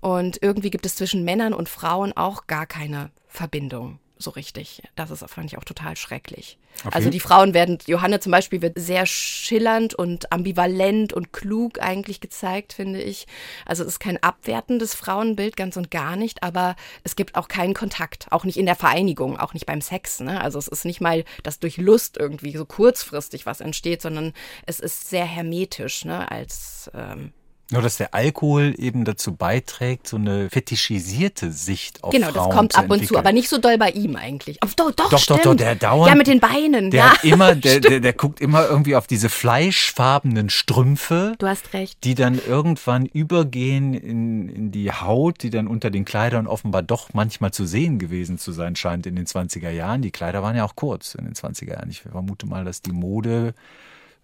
Und 0.00 0.38
irgendwie 0.40 0.70
gibt 0.70 0.86
es 0.86 0.96
zwischen 0.96 1.24
Männern 1.24 1.52
und 1.52 1.68
Frauen 1.68 2.16
auch 2.16 2.46
gar 2.46 2.64
keine 2.64 3.10
Verbindung 3.28 3.98
so 4.16 4.30
richtig. 4.30 4.82
Das 4.94 5.10
ist, 5.10 5.28
fand 5.28 5.52
ich 5.52 5.58
auch 5.58 5.64
total 5.64 5.96
schrecklich. 5.96 6.58
Auf 6.84 6.94
Also 6.94 7.10
die 7.10 7.20
Frauen 7.20 7.54
werden, 7.54 7.78
Johanne 7.86 8.20
zum 8.20 8.32
Beispiel 8.32 8.62
wird 8.62 8.78
sehr 8.78 9.06
schillernd 9.06 9.94
und 9.94 10.32
ambivalent 10.32 11.12
und 11.12 11.32
klug 11.32 11.80
eigentlich 11.80 12.20
gezeigt, 12.20 12.72
finde 12.72 13.02
ich. 13.02 13.26
Also 13.66 13.82
es 13.82 13.90
ist 13.90 13.98
kein 14.00 14.22
abwertendes 14.22 14.94
Frauenbild, 14.94 15.56
ganz 15.56 15.76
und 15.76 15.90
gar 15.90 16.16
nicht, 16.16 16.42
aber 16.42 16.76
es 17.02 17.16
gibt 17.16 17.34
auch 17.34 17.48
keinen 17.48 17.74
Kontakt, 17.74 18.26
auch 18.30 18.44
nicht 18.44 18.56
in 18.56 18.66
der 18.66 18.76
Vereinigung, 18.76 19.38
auch 19.38 19.54
nicht 19.54 19.66
beim 19.66 19.80
Sex. 19.80 20.20
Ne? 20.20 20.40
Also 20.40 20.58
es 20.58 20.68
ist 20.68 20.84
nicht 20.84 21.00
mal, 21.00 21.24
dass 21.42 21.58
durch 21.58 21.76
Lust 21.76 22.16
irgendwie 22.16 22.56
so 22.56 22.64
kurzfristig 22.64 23.46
was 23.46 23.60
entsteht, 23.60 24.02
sondern 24.02 24.32
es 24.66 24.80
ist 24.80 25.10
sehr 25.10 25.26
hermetisch, 25.26 26.04
ne? 26.04 26.30
als 26.30 26.90
ähm, 26.94 27.32
Nur, 27.70 27.80
dass 27.80 27.96
der 27.96 28.12
Alkohol 28.14 28.74
eben 28.76 29.04
dazu 29.06 29.34
beiträgt, 29.34 30.06
so 30.06 30.16
eine 30.16 30.50
fetischisierte 30.50 31.50
Sicht 31.50 32.04
auf 32.04 32.10
Genau, 32.12 32.28
Frauen 32.30 32.48
das 32.50 32.56
kommt 32.56 32.78
ab 32.78 32.90
und 32.90 33.06
zu, 33.06 33.16
aber 33.16 33.32
nicht 33.32 33.48
so 33.48 33.56
doll 33.58 33.78
bei 33.78 33.88
ihm 33.90 34.16
eigentlich. 34.16 34.58
Oh, 34.62 34.68
doch, 34.76 34.90
doch, 34.92 35.08
Doch, 35.08 35.18
stimmt. 35.18 35.46
doch, 35.46 35.54
der 35.54 35.74
dauernd- 35.74 36.08
Ja, 36.10 36.14
mit 36.14 36.26
den 36.26 36.40
Beinen, 36.40 36.90
Der 36.90 37.04
ja. 37.06 37.14
immer, 37.22 37.54
der, 37.54 37.80
der, 37.80 38.00
der 38.00 38.12
guckt 38.12 38.40
immer 38.40 38.66
irgendwie 38.68 38.96
auf 38.96 39.06
diese 39.06 39.30
fleischfarbenen 39.30 40.50
Strümpfe. 40.50 41.34
Du 41.38 41.46
hast 41.46 41.72
recht. 41.72 42.04
die 42.04 42.14
dann 42.14 42.38
irgendwann 42.46 43.06
übergehen 43.06 43.94
in, 43.94 44.48
in 44.50 44.70
die 44.70 44.92
Haut, 44.92 45.42
die 45.42 45.50
dann 45.50 45.66
unter 45.66 45.90
den 45.90 46.04
Kleidern 46.04 46.46
offenbar 46.46 46.82
doch 46.82 47.14
manchmal 47.14 47.52
zu 47.52 47.64
sehen 47.64 47.98
gewesen 47.98 48.38
zu 48.38 48.52
sein 48.52 48.76
scheint 48.76 49.06
in 49.06 49.16
den 49.16 49.26
20er 49.26 49.70
Jahren. 49.70 50.02
Die 50.02 50.10
Kleider 50.10 50.42
waren 50.42 50.54
ja 50.54 50.64
auch 50.64 50.76
kurz 50.76 51.14
in 51.14 51.24
den 51.24 51.34
20er 51.34 51.70
Jahren. 51.70 51.88
Ich 51.90 52.02
vermute 52.02 52.46
mal, 52.46 52.64
dass 52.64 52.82
die 52.82 52.92
Mode 52.92 53.54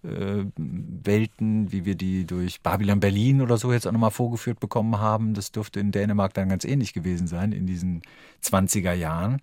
Welten, 0.02 1.72
wie 1.72 1.84
wir 1.84 1.94
die 1.94 2.26
durch 2.26 2.62
Babylon 2.62 3.00
Berlin 3.00 3.42
oder 3.42 3.58
so 3.58 3.72
jetzt 3.72 3.86
auch 3.86 3.92
nochmal 3.92 4.10
vorgeführt 4.10 4.58
bekommen 4.58 4.98
haben, 4.98 5.34
das 5.34 5.52
dürfte 5.52 5.80
in 5.80 5.92
Dänemark 5.92 6.32
dann 6.34 6.48
ganz 6.48 6.64
ähnlich 6.64 6.92
gewesen 6.92 7.26
sein 7.26 7.52
in 7.52 7.66
diesen 7.66 8.02
20er 8.42 8.94
Jahren. 8.94 9.42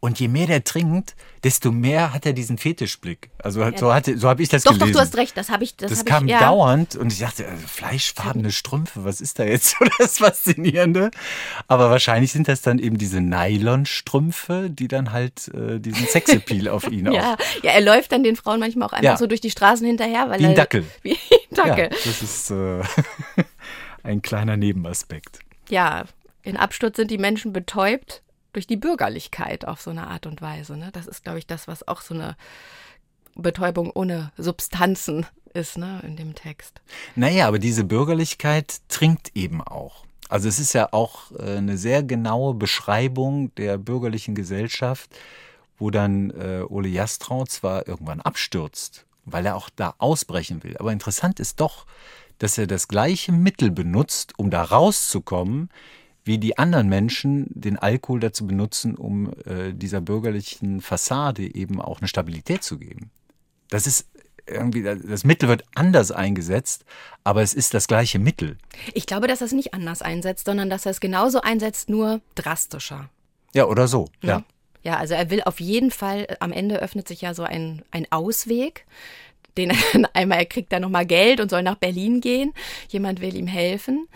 Und 0.00 0.20
je 0.20 0.28
mehr 0.28 0.46
der 0.46 0.64
trinkt, 0.64 1.16
desto 1.44 1.72
mehr 1.72 2.12
hat 2.12 2.26
er 2.26 2.34
diesen 2.34 2.58
Fetischblick. 2.58 3.30
Also 3.42 3.60
so, 3.76 3.92
hatte, 3.94 4.18
so 4.18 4.28
habe 4.28 4.42
ich 4.42 4.50
das 4.50 4.62
Doch, 4.64 4.72
gelesen. 4.72 4.92
doch, 4.92 5.00
du 5.00 5.06
hast 5.06 5.16
recht, 5.16 5.36
das 5.36 5.48
habe 5.48 5.64
ich, 5.64 5.76
das, 5.76 5.90
Das 5.90 5.98
habe 6.00 6.10
kam 6.10 6.24
ich, 6.26 6.32
ja. 6.32 6.40
dauernd 6.40 6.96
und 6.96 7.10
ich 7.12 7.20
dachte, 7.20 7.48
also 7.48 7.66
fleischfarbene 7.66 8.52
Strümpfe, 8.52 9.04
was 9.04 9.20
ist 9.22 9.38
da 9.38 9.44
jetzt 9.44 9.70
so 9.78 9.84
das 9.98 10.18
Faszinierende? 10.18 11.10
Aber 11.68 11.88
wahrscheinlich 11.90 12.32
sind 12.32 12.48
das 12.48 12.60
dann 12.60 12.78
eben 12.78 12.98
diese 12.98 13.20
Nylonstrümpfe, 13.22 14.68
die 14.70 14.88
dann 14.88 15.12
halt 15.12 15.48
äh, 15.54 15.78
diesen 15.80 16.06
Sexappeal 16.06 16.68
auf 16.68 16.90
ihn 16.90 17.08
auch. 17.08 17.14
Ja, 17.24 17.36
ja, 17.62 17.70
er 17.72 17.80
läuft 17.80 18.12
dann 18.12 18.22
den 18.24 18.36
Frauen 18.36 18.60
manchmal 18.60 18.88
auch 18.88 18.92
einfach 18.92 19.04
Ja. 19.04 19.16
so 19.16 19.26
durch 19.26 19.40
die 19.40 19.50
Straßen 19.50 19.86
hinterher, 19.86 20.28
weil 20.28 20.40
Wie 20.40 20.44
ein 20.46 20.50
er, 20.50 20.56
Dackel. 20.56 20.84
Wie 21.02 21.12
ein 21.12 21.54
Dackel. 21.54 21.84
Ja, 21.84 21.88
das 22.04 22.22
ist 22.22 22.50
äh, 22.50 22.82
ein 24.02 24.20
kleiner 24.22 24.56
Nebenaspekt. 24.56 25.38
Ja. 25.70 26.04
in 26.42 26.56
Absturz 26.56 26.96
sind 26.96 27.10
die 27.10 27.18
Menschen 27.18 27.52
betäubt 27.52 28.22
durch 28.54 28.66
die 28.66 28.76
Bürgerlichkeit 28.76 29.66
auf 29.66 29.82
so 29.82 29.90
eine 29.90 30.06
Art 30.06 30.26
und 30.26 30.40
Weise. 30.40 30.76
Ne? 30.76 30.90
Das 30.92 31.06
ist, 31.06 31.24
glaube 31.24 31.38
ich, 31.38 31.46
das, 31.46 31.68
was 31.68 31.86
auch 31.86 32.00
so 32.00 32.14
eine 32.14 32.36
Betäubung 33.34 33.90
ohne 33.90 34.32
Substanzen 34.38 35.26
ist, 35.52 35.76
ne, 35.76 36.00
in 36.04 36.16
dem 36.16 36.34
Text. 36.34 36.80
Naja, 37.14 37.46
aber 37.46 37.58
diese 37.58 37.84
Bürgerlichkeit 37.84 38.80
trinkt 38.88 39.36
eben 39.36 39.60
auch. 39.60 40.04
Also 40.28 40.48
es 40.48 40.58
ist 40.58 40.72
ja 40.72 40.88
auch 40.92 41.30
äh, 41.32 41.58
eine 41.58 41.76
sehr 41.76 42.02
genaue 42.02 42.54
Beschreibung 42.54 43.54
der 43.56 43.78
bürgerlichen 43.78 44.34
Gesellschaft, 44.34 45.10
wo 45.78 45.90
dann 45.90 46.30
äh, 46.30 46.64
Ole 46.68 46.88
Jastrau 46.88 47.44
zwar 47.44 47.86
irgendwann 47.86 48.20
abstürzt, 48.20 49.06
weil 49.24 49.46
er 49.46 49.56
auch 49.56 49.70
da 49.74 49.94
ausbrechen 49.98 50.62
will. 50.64 50.76
Aber 50.78 50.92
interessant 50.92 51.40
ist 51.40 51.60
doch, 51.60 51.86
dass 52.38 52.58
er 52.58 52.66
das 52.66 52.88
gleiche 52.88 53.32
Mittel 53.32 53.70
benutzt, 53.70 54.32
um 54.38 54.50
da 54.50 54.62
rauszukommen, 54.62 55.68
wie 56.24 56.38
die 56.38 56.58
anderen 56.58 56.88
Menschen 56.88 57.46
den 57.50 57.78
Alkohol 57.78 58.20
dazu 58.20 58.46
benutzen, 58.46 58.96
um 58.96 59.32
äh, 59.44 59.72
dieser 59.72 60.00
bürgerlichen 60.00 60.80
Fassade 60.80 61.54
eben 61.54 61.80
auch 61.80 62.00
eine 62.00 62.08
Stabilität 62.08 62.62
zu 62.62 62.78
geben. 62.78 63.10
Das 63.68 63.86
ist 63.86 64.06
irgendwie, 64.46 64.82
das 64.82 65.24
Mittel 65.24 65.48
wird 65.48 65.64
anders 65.74 66.10
eingesetzt, 66.10 66.84
aber 67.24 67.42
es 67.42 67.54
ist 67.54 67.74
das 67.74 67.86
gleiche 67.86 68.18
Mittel. 68.18 68.58
Ich 68.92 69.06
glaube, 69.06 69.26
dass 69.26 69.40
er 69.40 69.46
es 69.46 69.52
nicht 69.52 69.74
anders 69.74 70.02
einsetzt, 70.02 70.46
sondern 70.46 70.70
dass 70.70 70.86
er 70.86 70.90
es 70.90 71.00
genauso 71.00 71.40
einsetzt, 71.40 71.88
nur 71.88 72.20
drastischer. 72.34 73.08
Ja, 73.54 73.66
oder 73.66 73.88
so. 73.88 74.08
Ja. 74.22 74.44
Ja, 74.82 74.98
also 74.98 75.14
er 75.14 75.30
will 75.30 75.42
auf 75.44 75.60
jeden 75.60 75.90
Fall, 75.90 76.36
am 76.40 76.52
Ende 76.52 76.82
öffnet 76.82 77.08
sich 77.08 77.22
ja 77.22 77.32
so 77.32 77.42
ein, 77.42 77.82
ein 77.90 78.06
Ausweg, 78.10 78.84
den 79.56 79.70
er 79.70 79.76
einmal, 80.12 80.38
er 80.38 80.46
kriegt 80.46 80.72
dann 80.72 80.82
nochmal 80.82 81.06
Geld 81.06 81.40
und 81.40 81.48
soll 81.48 81.62
nach 81.62 81.76
Berlin 81.76 82.20
gehen. 82.20 82.52
Jemand 82.88 83.22
will 83.22 83.34
ihm 83.34 83.46
helfen. 83.46 84.08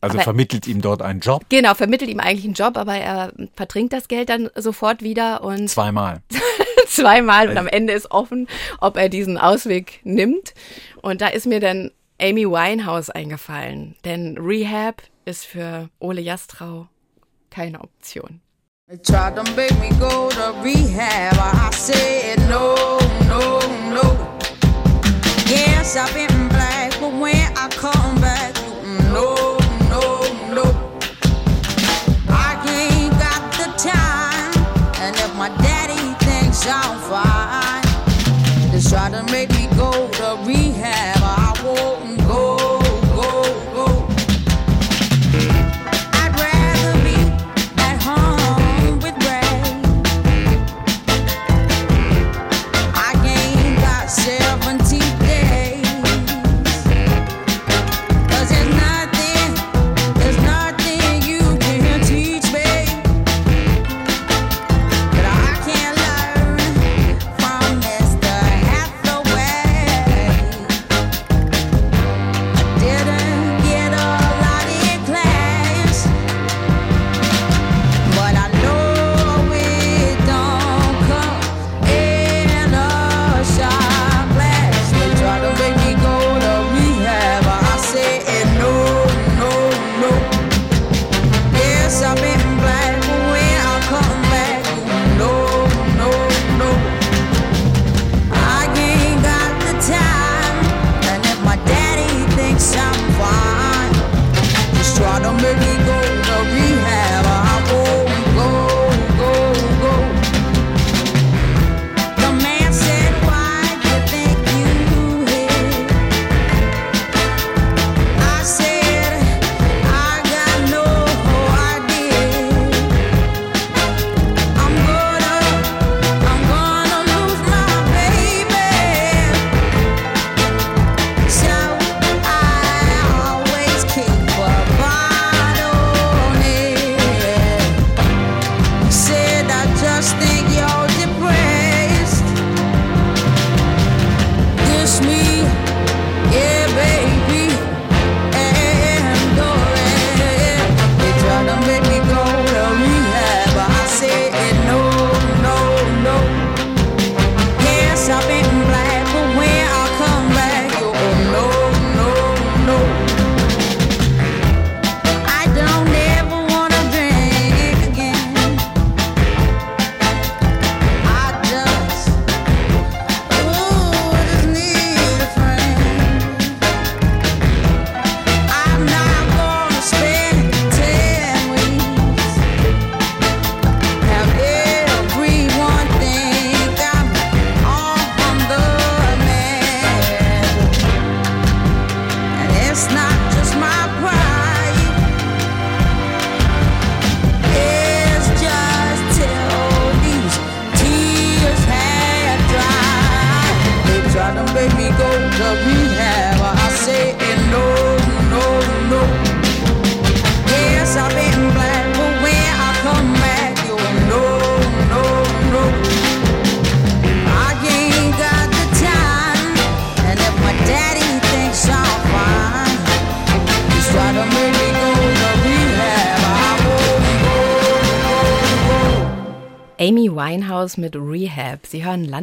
Also 0.00 0.16
Aber- 0.16 0.24
vermittelt 0.24 0.66
ihm 0.68 0.80
dort 0.80 1.02
einen 1.02 1.20
Job 1.20 1.44
Genau, 1.48 1.74
vermittelt 1.74 2.10
ihm 2.10 2.20
eigentlich 2.20 2.44
einen 2.44 2.54
Job, 2.54 2.76
aber 2.76 2.94
er 2.96 3.32
vertrinkt 3.56 3.92
das 3.92 4.06
Geld 4.08 4.28
dann 4.28 4.48
sofort 4.54 5.02
wieder 5.02 5.42
und 5.42 5.68
zweimal. 5.70 6.20
zweimal 6.86 7.48
und 7.48 7.58
am 7.58 7.66
Ende 7.66 7.92
ist 7.92 8.10
offen, 8.10 8.46
ob 8.80 8.96
er 8.96 9.08
diesen 9.08 9.38
Ausweg 9.38 10.00
nimmt. 10.04 10.54
Und 11.02 11.20
da 11.20 11.28
ist 11.28 11.46
mir 11.46 11.60
dann 11.60 11.90
Amy 12.20 12.46
Winehouse 12.46 13.10
eingefallen, 13.10 13.96
denn 14.04 14.36
Rehab 14.38 15.02
ist 15.24 15.44
für 15.46 15.88
Ole 16.00 16.20
Jastrau 16.20 16.88
keine 17.50 17.80
Option. 17.80 18.40
Yes, 25.46 25.96
I've 25.96 26.12
been 26.14 26.48
black, 26.48 26.92
but 27.00 27.10
when 27.20 27.34
I 27.56 27.68
come 27.70 28.17
down 36.68 36.98
fine. 37.08 37.82
Just 38.70 38.90
try 38.90 39.08
to 39.08 39.22
make 39.32 39.57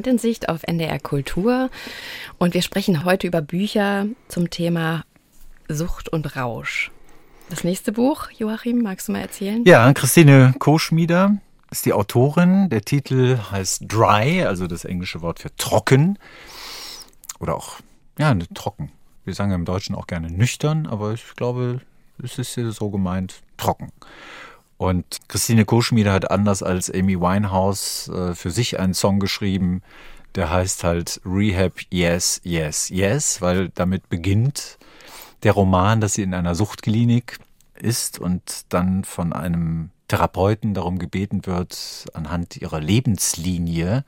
Land 0.05 0.07
in 0.07 0.17
Sicht 0.19 0.49
auf 0.49 0.61
NDR 0.63 0.99
Kultur 0.99 1.71
und 2.37 2.53
wir 2.53 2.61
sprechen 2.61 3.05
heute 3.05 3.25
über 3.25 3.41
Bücher 3.41 4.05
zum 4.27 4.51
Thema 4.51 5.03
Sucht 5.67 6.09
und 6.09 6.35
Rausch. 6.35 6.91
Das 7.49 7.63
nächste 7.63 7.91
Buch, 7.91 8.29
Joachim, 8.37 8.83
magst 8.83 9.07
du 9.07 9.13
mal 9.13 9.21
erzählen? 9.21 9.63
Ja, 9.65 9.91
Christine 9.93 10.53
Koschmieder 10.59 11.37
ist 11.71 11.87
die 11.87 11.93
Autorin. 11.93 12.69
Der 12.69 12.81
Titel 12.81 13.39
heißt 13.51 13.85
Dry, 13.87 14.43
also 14.43 14.67
das 14.67 14.85
englische 14.85 15.21
Wort 15.21 15.39
für 15.39 15.55
trocken. 15.55 16.19
Oder 17.39 17.55
auch, 17.55 17.79
ja, 18.19 18.33
ne, 18.35 18.45
trocken. 18.53 18.91
Wir 19.23 19.33
sagen 19.33 19.53
im 19.53 19.65
Deutschen 19.65 19.95
auch 19.95 20.05
gerne 20.05 20.29
nüchtern, 20.29 20.85
aber 20.85 21.13
ich 21.13 21.35
glaube, 21.35 21.81
es 22.23 22.37
ist 22.37 22.53
hier 22.53 22.71
so 22.71 22.91
gemeint 22.91 23.41
trocken. 23.57 23.91
Und 24.77 25.19
Christine 25.27 25.65
Koschmieder 25.65 26.11
hat 26.11 26.31
anders 26.31 26.61
als 26.61 26.91
Amy 26.91 27.19
Winehouse 27.19 28.09
äh, 28.09 28.35
für 28.35 28.51
sich 28.51 28.79
einen 28.79 28.93
Song 28.93 29.19
geschrieben, 29.19 29.81
der 30.35 30.49
heißt 30.49 30.83
halt 30.83 31.21
Rehab 31.25 31.79
Yes, 31.89 32.41
Yes, 32.43 32.89
Yes, 32.89 33.41
weil 33.41 33.69
damit 33.69 34.09
beginnt 34.09 34.77
der 35.43 35.53
Roman, 35.53 36.01
dass 36.01 36.13
sie 36.13 36.23
in 36.23 36.33
einer 36.33 36.55
Suchtklinik 36.55 37.39
ist 37.75 38.19
und 38.19 38.65
dann 38.69 39.05
von 39.05 39.31
einem 39.31 39.91
Therapeuten 40.07 40.73
darum 40.73 40.99
gebeten 40.99 41.45
wird, 41.45 42.05
anhand 42.13 42.57
ihrer 42.57 42.79
Lebenslinie 42.79 44.03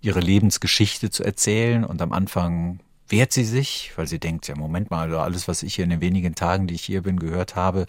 ihre 0.00 0.20
Lebensgeschichte 0.20 1.10
zu 1.10 1.24
erzählen. 1.24 1.84
Und 1.84 2.00
am 2.02 2.12
Anfang 2.12 2.80
wehrt 3.08 3.32
sie 3.32 3.44
sich, 3.44 3.92
weil 3.96 4.06
sie 4.06 4.18
denkt, 4.18 4.48
ja, 4.48 4.54
Moment 4.56 4.90
mal, 4.90 5.14
alles, 5.14 5.48
was 5.48 5.62
ich 5.62 5.74
hier 5.74 5.84
in 5.84 5.90
den 5.90 6.00
wenigen 6.00 6.34
Tagen, 6.34 6.66
die 6.66 6.74
ich 6.74 6.84
hier 6.84 7.02
bin, 7.02 7.18
gehört 7.18 7.56
habe, 7.56 7.86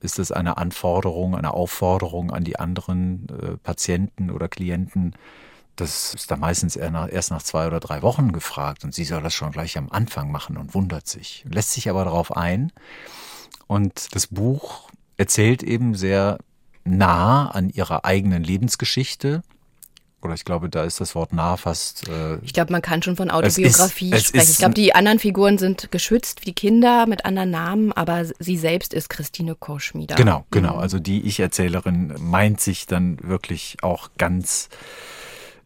ist 0.00 0.18
das 0.18 0.32
eine 0.32 0.56
Anforderung, 0.56 1.36
eine 1.36 1.54
Aufforderung 1.54 2.30
an 2.30 2.44
die 2.44 2.58
anderen 2.58 3.28
äh, 3.28 3.56
Patienten 3.56 4.30
oder 4.30 4.48
Klienten. 4.48 5.14
Das 5.76 6.14
ist 6.14 6.30
da 6.30 6.36
meistens 6.36 6.74
erst 6.76 7.30
nach 7.30 7.42
zwei 7.42 7.66
oder 7.66 7.80
drei 7.80 8.00
Wochen 8.00 8.32
gefragt 8.32 8.84
und 8.84 8.94
sie 8.94 9.04
soll 9.04 9.22
das 9.22 9.34
schon 9.34 9.52
gleich 9.52 9.76
am 9.76 9.90
Anfang 9.90 10.30
machen 10.30 10.56
und 10.56 10.74
wundert 10.74 11.06
sich. 11.06 11.44
Lässt 11.50 11.72
sich 11.72 11.90
aber 11.90 12.04
darauf 12.04 12.34
ein 12.34 12.72
Und 13.66 14.14
das 14.14 14.28
Buch 14.28 14.90
erzählt 15.18 15.62
eben 15.62 15.94
sehr 15.94 16.38
nah 16.84 17.48
an 17.50 17.68
ihrer 17.68 18.04
eigenen 18.04 18.42
Lebensgeschichte. 18.42 19.42
Oder 20.26 20.34
ich 20.34 20.44
glaube, 20.44 20.68
da 20.68 20.84
ist 20.84 21.00
das 21.00 21.14
Wort 21.14 21.32
nah 21.32 21.56
fast. 21.56 22.08
Äh, 22.08 22.36
Ich 22.42 22.52
glaube, 22.52 22.72
man 22.72 22.82
kann 22.82 23.02
schon 23.02 23.16
von 23.16 23.28
ist- 23.28 23.34
Autobiografie 23.34 24.12
es 24.12 24.24
sprechen. 24.26 24.42
ist- 24.42 24.50
Ich 24.50 24.58
glaube, 24.58 24.74
die 24.74 24.94
anderen 24.94 25.18
Figuren 25.18 25.56
sind 25.56 25.90
geschützt 25.92 26.42
wie 26.42 26.46
die 26.46 26.54
Kinder 26.54 27.06
mit 27.06 27.24
anderen 27.24 27.50
Namen, 27.50 27.92
aber 27.92 28.24
sie 28.38 28.56
selbst 28.58 28.92
ist 28.92 29.08
Christine 29.08 29.54
Koschmieder. 29.54 30.16
Genau, 30.16 30.44
genau. 30.50 30.76
Also 30.76 30.98
die 30.98 31.22
Ich-Erzählerin 31.22 32.14
meint 32.18 32.60
sich 32.60 32.86
dann 32.86 33.18
wirklich 33.22 33.76
auch 33.82 34.10
ganz 34.18 34.68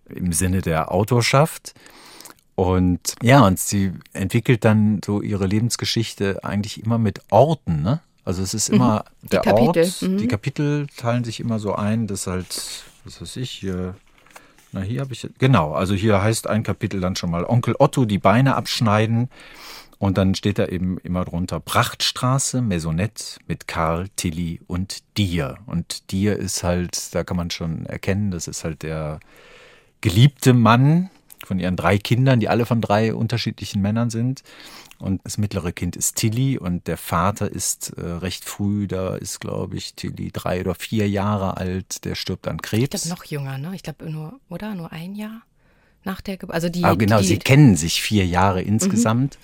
im 0.09 0.33
Sinne 0.33 0.61
der 0.61 0.93
Autorschaft. 0.93 1.75
Und 2.55 3.15
ja, 3.23 3.41
und 3.47 3.59
sie 3.59 3.93
entwickelt 4.13 4.65
dann 4.67 5.01
so 5.05 5.23
ihre 5.23 5.47
Lebensgeschichte 5.47 6.45
eigentlich 6.45 6.85
immer 6.85 6.99
mit 6.99 7.21
Orten, 7.31 7.83
ne? 7.83 8.01
Also 8.23 8.43
es 8.43 8.53
ist 8.53 8.69
immer 8.69 9.07
der 9.23 9.41
Kapitel, 9.41 9.85
Ort. 9.85 10.03
mhm. 10.03 10.19
Die 10.19 10.29
Kapitel 10.29 10.87
teilen 10.97 11.25
sich 11.25 11.41
immer 11.41 11.59
so 11.59 11.75
ein, 11.75 12.07
dass 12.07 12.27
halt, 12.27 12.85
was 13.05 13.21
weiß 13.23 13.37
ich, 13.37 13.51
hier, 13.51 13.95
na 14.73 14.81
hier 14.83 15.01
habe 15.01 15.13
ich, 15.13 15.29
genau, 15.39 15.73
also 15.73 15.95
hier 15.95 16.23
heißt 16.23 16.47
ein 16.47 16.63
Kapitel 16.63 17.01
dann 17.01 17.17
schon 17.17 17.31
mal 17.31 17.45
Onkel 17.45 17.75
Otto 17.79 18.05
die 18.05 18.19
Beine 18.19 18.55
abschneiden. 18.57 19.29
Und 19.99 20.17
dann 20.17 20.35
steht 20.35 20.59
da 20.59 20.65
eben 20.65 20.97
immer 20.99 21.27
drunter 21.27 21.61
Prachtstraße, 21.61 22.63
Maisonette 22.63 23.39
mit 23.47 23.69
Karl, 23.69 24.09
Tilly 24.17 24.61
und 24.67 25.03
Dir. 25.19 25.59
Und 25.67 26.11
Dir 26.11 26.39
ist 26.39 26.63
halt, 26.63 27.15
da 27.15 27.23
kann 27.23 27.37
man 27.37 27.51
schon 27.51 27.85
erkennen, 27.85 28.31
das 28.31 28.49
ist 28.49 28.65
halt 28.65 28.83
der 28.83 29.21
geliebte 30.01 30.55
Mann 30.55 31.11
von 31.45 31.59
ihren 31.59 31.77
drei 31.77 31.99
Kindern, 31.99 32.41
die 32.41 32.49
alle 32.49 32.65
von 32.65 32.81
drei 32.81 33.15
unterschiedlichen 33.15 33.83
Männern 33.83 34.09
sind. 34.09 34.43
Und 35.01 35.23
das 35.25 35.39
mittlere 35.39 35.73
Kind 35.73 35.97
ist 35.97 36.17
Tilly 36.17 36.59
und 36.59 36.87
der 36.87 36.99
Vater 36.99 37.51
ist 37.51 37.95
äh, 37.97 38.03
recht 38.03 38.45
früh, 38.45 38.87
da 38.87 39.17
ist, 39.17 39.41
glaube 39.41 39.77
ich, 39.77 39.95
Tilly 39.95 40.31
drei 40.31 40.61
oder 40.61 40.75
vier 40.75 41.09
Jahre 41.09 41.57
alt, 41.57 42.05
der 42.05 42.15
stirbt 42.15 42.47
an 42.47 42.57
Ich 42.57 42.63
Krebs. 42.63 43.03
glaube, 43.03 43.17
noch 43.17 43.25
jünger, 43.25 43.57
ne? 43.57 43.75
Ich 43.75 43.83
glaube, 43.83 44.11
nur, 44.11 44.39
oder? 44.51 44.75
Nur 44.75 44.93
ein 44.93 45.15
Jahr 45.15 45.41
nach 46.05 46.21
der 46.21 46.37
Geburt. 46.37 46.55
Also 46.55 46.69
die. 46.69 46.85
Aber 46.85 46.97
genau, 46.97 47.21
die, 47.21 47.27
sie 47.27 47.39
kennen 47.39 47.77
sich 47.77 48.03
vier 48.03 48.27
Jahre 48.27 48.63
insgesamt. 48.63 49.39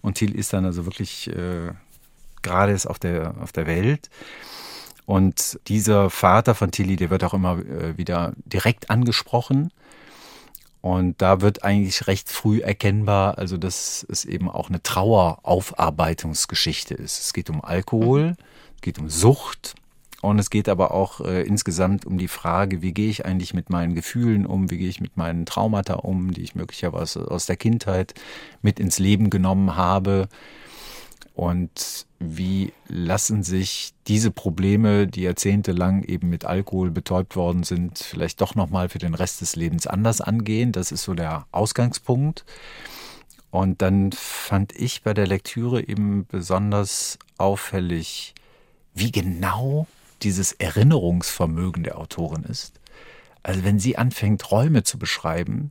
Und 0.00 0.14
Till 0.14 0.34
ist 0.34 0.52
dann 0.52 0.64
also 0.64 0.84
wirklich 0.84 1.28
äh, 1.28 1.70
gerade 2.42 2.72
ist 2.72 2.86
auf 2.86 2.98
der, 2.98 3.34
auf 3.40 3.52
der 3.52 3.66
Welt. 3.66 4.10
Und 5.06 5.58
dieser 5.68 6.10
Vater 6.10 6.54
von 6.54 6.70
Tilly, 6.70 6.96
der 6.96 7.10
wird 7.10 7.24
auch 7.24 7.34
immer 7.34 7.58
äh, 7.58 7.96
wieder 7.96 8.32
direkt 8.44 8.90
angesprochen. 8.90 9.72
Und 10.80 11.20
da 11.20 11.40
wird 11.40 11.64
eigentlich 11.64 12.06
recht 12.06 12.28
früh 12.28 12.60
erkennbar, 12.60 13.36
also 13.38 13.56
dass 13.56 14.06
es 14.08 14.24
eben 14.24 14.48
auch 14.48 14.68
eine 14.68 14.80
Traueraufarbeitungsgeschichte 14.82 16.94
ist. 16.94 17.20
Es 17.20 17.32
geht 17.32 17.50
um 17.50 17.64
Alkohol, 17.64 18.36
es 18.76 18.82
geht 18.82 19.00
um 19.00 19.08
Sucht 19.08 19.74
und 20.20 20.38
es 20.38 20.50
geht 20.50 20.68
aber 20.68 20.92
auch 20.92 21.20
äh, 21.20 21.42
insgesamt 21.42 22.04
um 22.04 22.18
die 22.18 22.28
Frage, 22.28 22.82
wie 22.82 22.92
gehe 22.92 23.10
ich 23.10 23.24
eigentlich 23.24 23.54
mit 23.54 23.70
meinen 23.70 23.94
Gefühlen 23.94 24.46
um, 24.46 24.70
wie 24.70 24.78
gehe 24.78 24.88
ich 24.88 25.00
mit 25.00 25.16
meinen 25.16 25.46
Traumata 25.46 25.94
um, 25.94 26.32
die 26.32 26.42
ich 26.42 26.54
möglicherweise 26.54 27.30
aus 27.30 27.46
der 27.46 27.56
Kindheit 27.56 28.14
mit 28.62 28.78
ins 28.78 28.98
Leben 28.98 29.30
genommen 29.30 29.76
habe. 29.76 30.28
Und 31.38 32.08
wie 32.18 32.72
lassen 32.88 33.44
sich 33.44 33.94
diese 34.08 34.32
Probleme, 34.32 35.06
die 35.06 35.22
jahrzehntelang 35.22 36.02
eben 36.02 36.28
mit 36.28 36.44
Alkohol 36.44 36.90
betäubt 36.90 37.36
worden 37.36 37.62
sind, 37.62 37.98
vielleicht 38.00 38.40
doch 38.40 38.56
nochmal 38.56 38.88
für 38.88 38.98
den 38.98 39.14
Rest 39.14 39.40
des 39.40 39.54
Lebens 39.54 39.86
anders 39.86 40.20
angehen? 40.20 40.72
Das 40.72 40.90
ist 40.90 41.04
so 41.04 41.14
der 41.14 41.46
Ausgangspunkt. 41.52 42.44
Und 43.52 43.82
dann 43.82 44.10
fand 44.10 44.72
ich 44.74 45.04
bei 45.04 45.14
der 45.14 45.28
Lektüre 45.28 45.86
eben 45.86 46.26
besonders 46.26 47.20
auffällig, 47.36 48.34
wie 48.94 49.12
genau 49.12 49.86
dieses 50.22 50.50
Erinnerungsvermögen 50.50 51.84
der 51.84 51.98
Autorin 51.98 52.42
ist. 52.42 52.80
Also 53.44 53.62
wenn 53.62 53.78
sie 53.78 53.96
anfängt, 53.96 54.50
Räume 54.50 54.82
zu 54.82 54.98
beschreiben, 54.98 55.70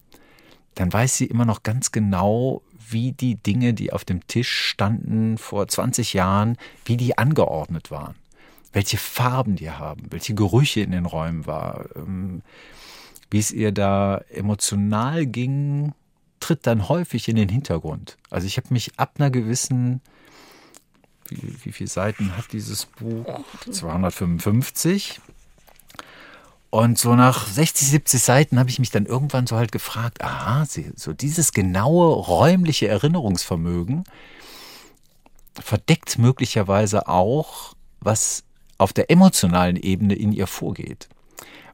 dann 0.76 0.94
weiß 0.94 1.18
sie 1.18 1.26
immer 1.26 1.44
noch 1.44 1.64
ganz 1.64 1.92
genau, 1.92 2.62
wie 2.90 3.12
die 3.12 3.36
Dinge, 3.36 3.74
die 3.74 3.94
auf 3.94 4.06
dem 4.06 4.26
Tisch 4.28 4.52
standen 4.52 5.38
vor 5.38 5.68
20 5.68 6.14
Jahren, 6.14 6.58
wie 6.86 6.98
die 6.98 7.18
angeordnet 7.18 7.92
waren. 7.92 8.16
Welche 8.74 8.98
Farben 8.98 9.56
die 9.56 9.72
haben, 9.72 10.04
welche 10.10 10.36
Gerüche 10.36 10.82
in 10.82 10.92
den 10.92 11.06
Räumen 11.06 11.46
war, 11.46 11.86
ähm, 11.96 12.42
wie 13.32 13.40
es 13.40 13.52
ihr 13.52 13.72
da 13.72 14.22
emotional 14.30 15.26
ging, 15.26 15.94
tritt 16.40 16.68
dann 16.68 16.88
häufig 16.88 17.28
in 17.28 17.36
den 17.36 17.50
Hintergrund. 17.50 18.18
Also 18.30 18.48
ich 18.48 18.58
habe 18.58 18.68
mich 18.72 18.98
ab 18.98 19.16
einer 19.18 19.32
gewissen, 19.32 20.02
wie, 21.30 21.56
wie 21.64 21.72
viele 21.72 21.90
Seiten 21.90 22.38
hat 22.38 22.52
dieses 22.54 22.86
Buch? 22.86 23.26
255. 23.70 25.20
Und 26.70 26.98
so 26.98 27.16
nach 27.16 27.48
60, 27.48 27.88
70 27.88 28.22
Seiten 28.22 28.60
habe 28.60 28.70
ich 28.70 28.80
mich 28.80 28.92
dann 28.92 29.06
irgendwann 29.06 29.48
so 29.48 29.56
halt 29.56 29.72
gefragt, 29.72 30.22
aha, 30.22 30.66
so 30.96 31.14
dieses 31.14 31.54
genaue 31.54 32.14
räumliche 32.14 32.88
Erinnerungsvermögen 32.88 34.04
verdeckt 35.60 36.20
möglicherweise 36.20 37.08
auch, 37.08 37.74
was 38.00 38.44
auf 38.78 38.94
der 38.94 39.10
emotionalen 39.10 39.76
Ebene 39.76 40.14
in 40.14 40.32
ihr 40.32 40.48
vorgeht. 40.48 41.08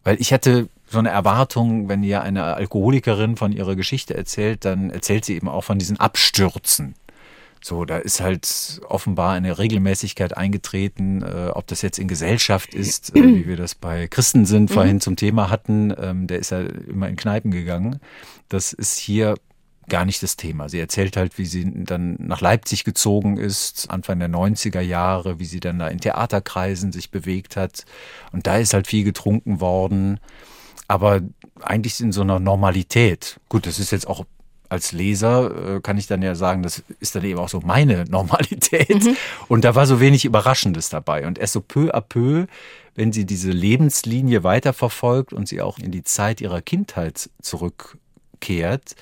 Weil 0.03 0.21
ich 0.21 0.31
hatte 0.31 0.69
so 0.87 0.99
eine 0.99 1.09
Erwartung, 1.09 1.89
wenn 1.89 2.03
ihr 2.03 2.21
eine 2.21 2.43
Alkoholikerin 2.43 3.35
von 3.35 3.51
ihrer 3.51 3.75
Geschichte 3.75 4.15
erzählt, 4.15 4.63
dann 4.63 4.89
erzählt 4.89 5.25
sie 5.25 5.35
eben 5.35 5.49
auch 5.49 5.63
von 5.63 5.79
diesen 5.79 5.99
Abstürzen. 5.99 6.95
So, 7.63 7.85
da 7.85 7.97
ist 7.97 8.19
halt 8.19 8.81
offenbar 8.89 9.33
eine 9.33 9.57
Regelmäßigkeit 9.57 10.35
eingetreten, 10.35 11.21
äh, 11.23 11.49
ob 11.53 11.65
das 11.67 11.81
jetzt 11.81 11.97
in 11.97 12.09
Gesellschaft 12.09 12.73
ist, 12.73 13.15
äh, 13.15 13.23
wie 13.23 13.47
wir 13.47 13.55
das 13.55 13.73
bei 13.73 14.07
Christensen 14.07 14.67
vorhin 14.67 14.99
zum 14.99 15.15
Thema 15.15 15.49
hatten, 15.49 15.93
ähm, 15.97 16.27
der 16.27 16.39
ist 16.39 16.51
ja 16.51 16.59
immer 16.59 17.07
in 17.07 17.15
Kneipen 17.15 17.51
gegangen. 17.51 17.99
Das 18.49 18.73
ist 18.73 18.97
hier 18.97 19.35
gar 19.87 20.05
nicht 20.05 20.21
das 20.23 20.35
Thema. 20.35 20.67
Sie 20.67 20.79
erzählt 20.79 21.15
halt, 21.15 21.37
wie 21.37 21.45
sie 21.45 21.85
dann 21.85 22.15
nach 22.19 22.41
Leipzig 22.41 22.83
gezogen 22.83 23.37
ist, 23.37 23.89
Anfang 23.89 24.19
der 24.19 24.29
90er 24.29 24.81
Jahre, 24.81 25.39
wie 25.39 25.45
sie 25.45 25.59
dann 25.59 25.79
da 25.79 25.87
in 25.87 25.99
Theaterkreisen 25.99 26.91
sich 26.91 27.11
bewegt 27.11 27.55
hat. 27.55 27.85
Und 28.31 28.45
da 28.47 28.57
ist 28.57 28.73
halt 28.73 28.87
viel 28.87 29.03
getrunken 29.03 29.61
worden. 29.61 30.19
Aber 30.87 31.21
eigentlich 31.61 31.99
in 32.01 32.11
so 32.11 32.21
einer 32.21 32.39
Normalität. 32.39 33.39
Gut, 33.49 33.65
das 33.65 33.79
ist 33.79 33.91
jetzt 33.91 34.07
auch 34.07 34.25
als 34.73 34.91
Leser, 34.91 35.75
äh, 35.75 35.81
kann 35.81 35.97
ich 35.97 36.07
dann 36.07 36.21
ja 36.21 36.35
sagen, 36.35 36.63
das 36.63 36.83
ist 36.99 37.15
dann 37.15 37.23
eben 37.23 37.39
auch 37.39 37.49
so 37.49 37.61
meine 37.61 38.05
Normalität. 38.09 39.07
Und 39.47 39.63
da 39.63 39.75
war 39.75 39.85
so 39.85 39.99
wenig 39.99 40.25
Überraschendes 40.25 40.89
dabei. 40.89 41.25
Und 41.25 41.37
erst 41.37 41.53
so 41.53 41.61
peu 41.61 41.93
à 41.93 42.01
peu, 42.01 42.47
wenn 42.95 43.13
sie 43.13 43.25
diese 43.25 43.51
Lebenslinie 43.51 44.43
weiterverfolgt 44.43 45.31
und 45.31 45.47
sie 45.47 45.61
auch 45.61 45.79
in 45.79 45.91
die 45.91 46.03
Zeit 46.03 46.41
ihrer 46.41 46.61
Kindheit 46.61 47.29
zurückkehrt 47.41 48.95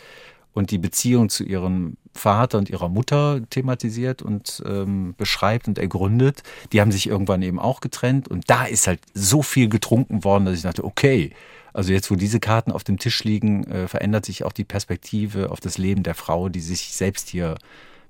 und 0.54 0.72
die 0.72 0.78
Beziehung 0.78 1.30
zu 1.30 1.44
ihrem 1.44 1.98
Vater 2.14 2.58
und 2.58 2.70
ihrer 2.70 2.90
Mutter 2.90 3.40
thematisiert 3.50 4.22
und 4.22 4.62
ähm, 4.66 5.16
beschreibt 5.18 5.70
und 5.70 5.78
ergründet. 5.78 6.44
Die 6.74 6.82
haben 6.82 6.92
sich 6.92 7.08
irgendwann 7.08 7.42
eben 7.42 7.60
auch 7.60 7.80
getrennt 7.80 8.28
und 8.28 8.50
da 8.50 8.66
ist 8.66 8.88
halt 8.88 9.00
so 9.14 9.42
viel 9.42 9.70
getrunken 9.70 10.26
worden, 10.26 10.46
dass 10.46 10.56
ich 10.56 10.64
dachte, 10.64 10.84
okay, 10.84 11.32
also 11.74 11.94
jetzt, 11.94 12.12
wo 12.12 12.16
diese 12.16 12.40
Karten 12.40 12.72
auf 12.72 12.84
dem 12.84 12.98
Tisch 12.98 13.24
liegen, 13.24 13.64
äh, 13.66 13.88
verändert 13.88 14.26
sich 14.26 14.44
auch 14.44 14.52
die 14.52 14.64
Perspektive 14.64 15.52
auf 15.52 15.60
das 15.60 15.78
Leben 15.78 16.04
der 16.04 16.16
Frau, 16.16 16.50
die 16.50 16.60
sich 16.60 16.94
selbst 16.94 17.30
hier 17.30 17.56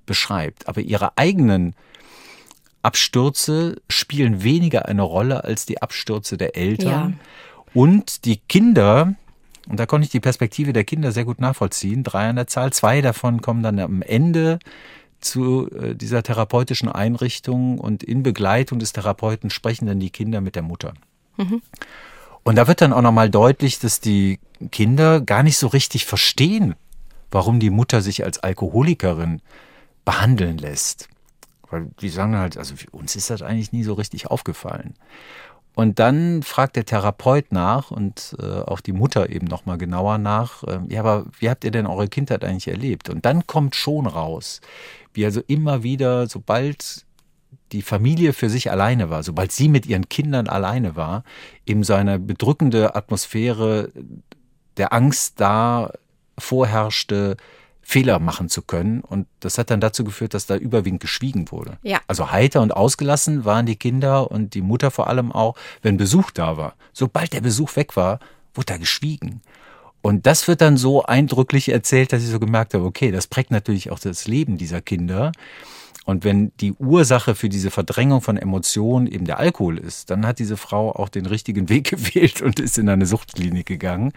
beschreibt. 0.05 0.68
Aber 0.68 0.82
ihre 0.82 1.18
eigenen 1.18 1.76
Abstürze 2.84 3.82
spielen 3.89 4.43
weniger 4.43 4.88
eine 4.88 5.03
Rolle 5.03 5.43
als 5.43 5.66
die 5.66 5.82
Abstürze 5.82 6.38
der 6.38 6.57
Eltern. 6.57 7.20
Und 7.74 8.26
die 8.26 8.38
Kinder, 8.38 9.14
und 9.70 9.80
da 9.80 9.86
konnte 9.86 10.05
ich 10.05 10.12
die 10.12 10.20
Perspektive 10.20 10.74
der 10.74 10.84
Kinder 10.84 11.12
sehr 11.12 11.26
gut 11.26 11.39
nachvollziehen, 11.39 12.03
drei 12.03 12.28
an 12.28 12.36
der 12.36 12.47
Zahl, 12.47 12.74
zwei 12.74 13.01
davon 13.01 13.41
kommen 13.41 13.64
dann 13.64 13.80
am 13.80 14.01
Ende 14.01 14.59
zu 15.20 15.70
äh, 15.72 15.95
dieser 15.95 16.24
therapeutischen 16.24 16.89
Einrichtung 16.89 17.78
und 17.78 18.03
in 18.03 18.24
Begleitung 18.24 18.80
des 18.80 18.91
Therapeuten 18.91 19.51
sprechen 19.51 19.86
dann 19.86 19.99
die 19.99 20.09
Kinder 20.09 20.41
mit 20.41 20.55
der 20.55 20.64
Mutter. 20.64 20.95
Und 22.43 22.55
da 22.55 22.67
wird 22.67 22.81
dann 22.81 22.93
auch 22.93 23.01
nochmal 23.01 23.29
deutlich, 23.29 23.79
dass 23.79 23.99
die 23.99 24.39
Kinder 24.71 25.21
gar 25.21 25.43
nicht 25.43 25.57
so 25.57 25.67
richtig 25.67 26.05
verstehen, 26.05 26.75
warum 27.29 27.59
die 27.59 27.69
Mutter 27.69 28.01
sich 28.01 28.23
als 28.23 28.39
Alkoholikerin 28.39 29.41
behandeln 30.05 30.57
lässt. 30.57 31.07
Weil 31.69 31.87
die 32.01 32.09
sagen 32.09 32.35
halt, 32.35 32.57
also 32.57 32.75
für 32.75 32.89
uns 32.89 33.15
ist 33.15 33.29
das 33.29 33.41
eigentlich 33.41 33.71
nie 33.71 33.83
so 33.83 33.93
richtig 33.93 34.27
aufgefallen. 34.27 34.95
Und 35.73 35.99
dann 35.99 36.43
fragt 36.43 36.75
der 36.75 36.85
Therapeut 36.85 37.51
nach 37.51 37.91
und 37.91 38.35
äh, 38.39 38.59
auch 38.61 38.81
die 38.81 38.91
Mutter 38.91 39.29
eben 39.29 39.47
nochmal 39.47 39.77
genauer 39.77 40.17
nach, 40.17 40.63
äh, 40.63 40.79
ja, 40.89 40.99
aber 40.99 41.25
wie 41.39 41.49
habt 41.49 41.63
ihr 41.63 41.71
denn 41.71 41.87
eure 41.87 42.09
Kindheit 42.09 42.43
eigentlich 42.43 42.67
erlebt? 42.67 43.09
Und 43.09 43.25
dann 43.25 43.47
kommt 43.47 43.75
schon 43.75 44.05
raus, 44.05 44.59
wie 45.13 45.23
also 45.23 45.41
immer 45.47 45.81
wieder, 45.81 46.27
sobald 46.27 47.05
die 47.72 47.82
Familie 47.82 48.34
für 48.34 48.49
sich 48.49 48.72
alleine 48.72 49.09
war, 49.09 49.24
sobald 49.24 49.51
sie 49.51 49.69
mit 49.69 49.86
ihren 49.86 50.09
Kindern 50.09 50.47
alleine 50.47 50.95
war, 50.95 51.24
eben 51.65 51.84
so 51.84 51.93
eine 51.93 52.19
bedrückende 52.19 52.95
Atmosphäre 52.95 53.91
der 54.78 54.93
Angst 54.93 55.39
da 55.39 55.91
vorherrschte, 56.38 57.38
Fehler 57.82 58.19
machen 58.19 58.47
zu 58.47 58.61
können. 58.61 59.01
Und 59.01 59.28
das 59.39 59.57
hat 59.57 59.69
dann 59.69 59.82
dazu 59.82 60.03
geführt, 60.03 60.34
dass 60.34 60.45
da 60.45 60.55
überwiegend 60.55 61.01
geschwiegen 61.01 61.51
wurde. 61.51 61.78
Ja. 61.84 61.99
Also 62.07 62.32
heiter 62.32 62.61
und 62.61 62.72
ausgelassen 62.72 63.43
waren 63.43 63.65
die 63.65 63.76
Kinder 63.76 64.32
und 64.32 64.53
die 64.53 64.61
Mutter 64.61 64.91
vor 64.91 65.07
allem 65.07 65.32
auch, 65.32 65.55
wenn 65.82 65.97
Besuch 65.97 66.32
da 66.32 66.57
war. 66.57 66.76
Sobald 66.93 67.34
der 67.34 67.41
Besuch 67.41 67.76
weg 67.76 67.95
war, 67.97 68.19
wurde 68.53 68.67
da 68.67 68.78
geschwiegen. 68.78 69.41
Und 70.01 70.26
das 70.26 70.47
wird 70.47 70.61
dann 70.61 70.78
so 70.78 71.03
eindrücklich 71.03 71.69
erzählt, 71.69 72.11
dass 72.11 72.24
ich 72.24 72.30
so 72.30 72.39
gemerkt 72.39 72.74
habe, 72.74 72.86
okay, 72.86 73.11
das 73.11 73.28
prägt 73.28 73.51
natürlich 73.51 73.91
auch 73.91 73.99
das 73.99 74.28
Leben 74.28 74.57
dieser 74.57 74.82
Kinder. 74.82 75.32
Und 76.05 76.23
wenn 76.23 76.51
die 76.59 76.73
Ursache 76.73 77.35
für 77.35 77.49
diese 77.49 77.69
Verdrängung 77.69 78.21
von 78.21 78.37
Emotionen 78.37 79.07
eben 79.07 79.25
der 79.25 79.39
Alkohol 79.39 79.77
ist, 79.77 80.09
dann 80.09 80.25
hat 80.25 80.39
diese 80.39 80.57
Frau 80.57 80.91
auch 80.91 81.09
den 81.09 81.25
richtigen 81.25 81.69
Weg 81.69 81.89
gewählt 81.91 82.41
und 82.41 82.59
ist 82.59 82.77
in 82.77 82.89
eine 82.89 83.05
Suchtklinik 83.05 83.65
gegangen. 83.65 84.11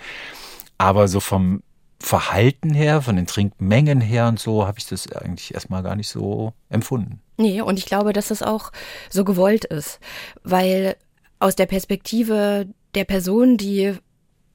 Aber 0.79 1.09
so 1.09 1.21
vom 1.21 1.63
Verhalten 2.01 2.75
her, 2.75 3.01
von 3.01 3.17
den 3.17 3.27
Trinkmengen 3.27 4.01
her 4.01 4.29
und 4.29 4.39
so, 4.39 4.67
habe 4.67 4.79
ich 4.79 4.87
das 4.87 5.11
eigentlich 5.13 5.55
erstmal 5.55 5.83
gar 5.83 5.97
nicht 5.97 6.09
so 6.09 6.53
empfunden. 6.69 7.21
Nee, 7.37 7.61
und 7.61 7.79
ich 7.79 7.87
glaube, 7.87 8.13
dass 8.13 8.29
das 8.29 8.43
auch 8.43 8.73
so 9.11 9.25
gewollt 9.25 9.65
ist, 9.65 10.01
weil 10.43 10.97
aus 11.39 11.57
der 11.57 11.67
Perspektive 11.67 12.67
der 12.95 13.05
Person, 13.05 13.57
die 13.57 13.95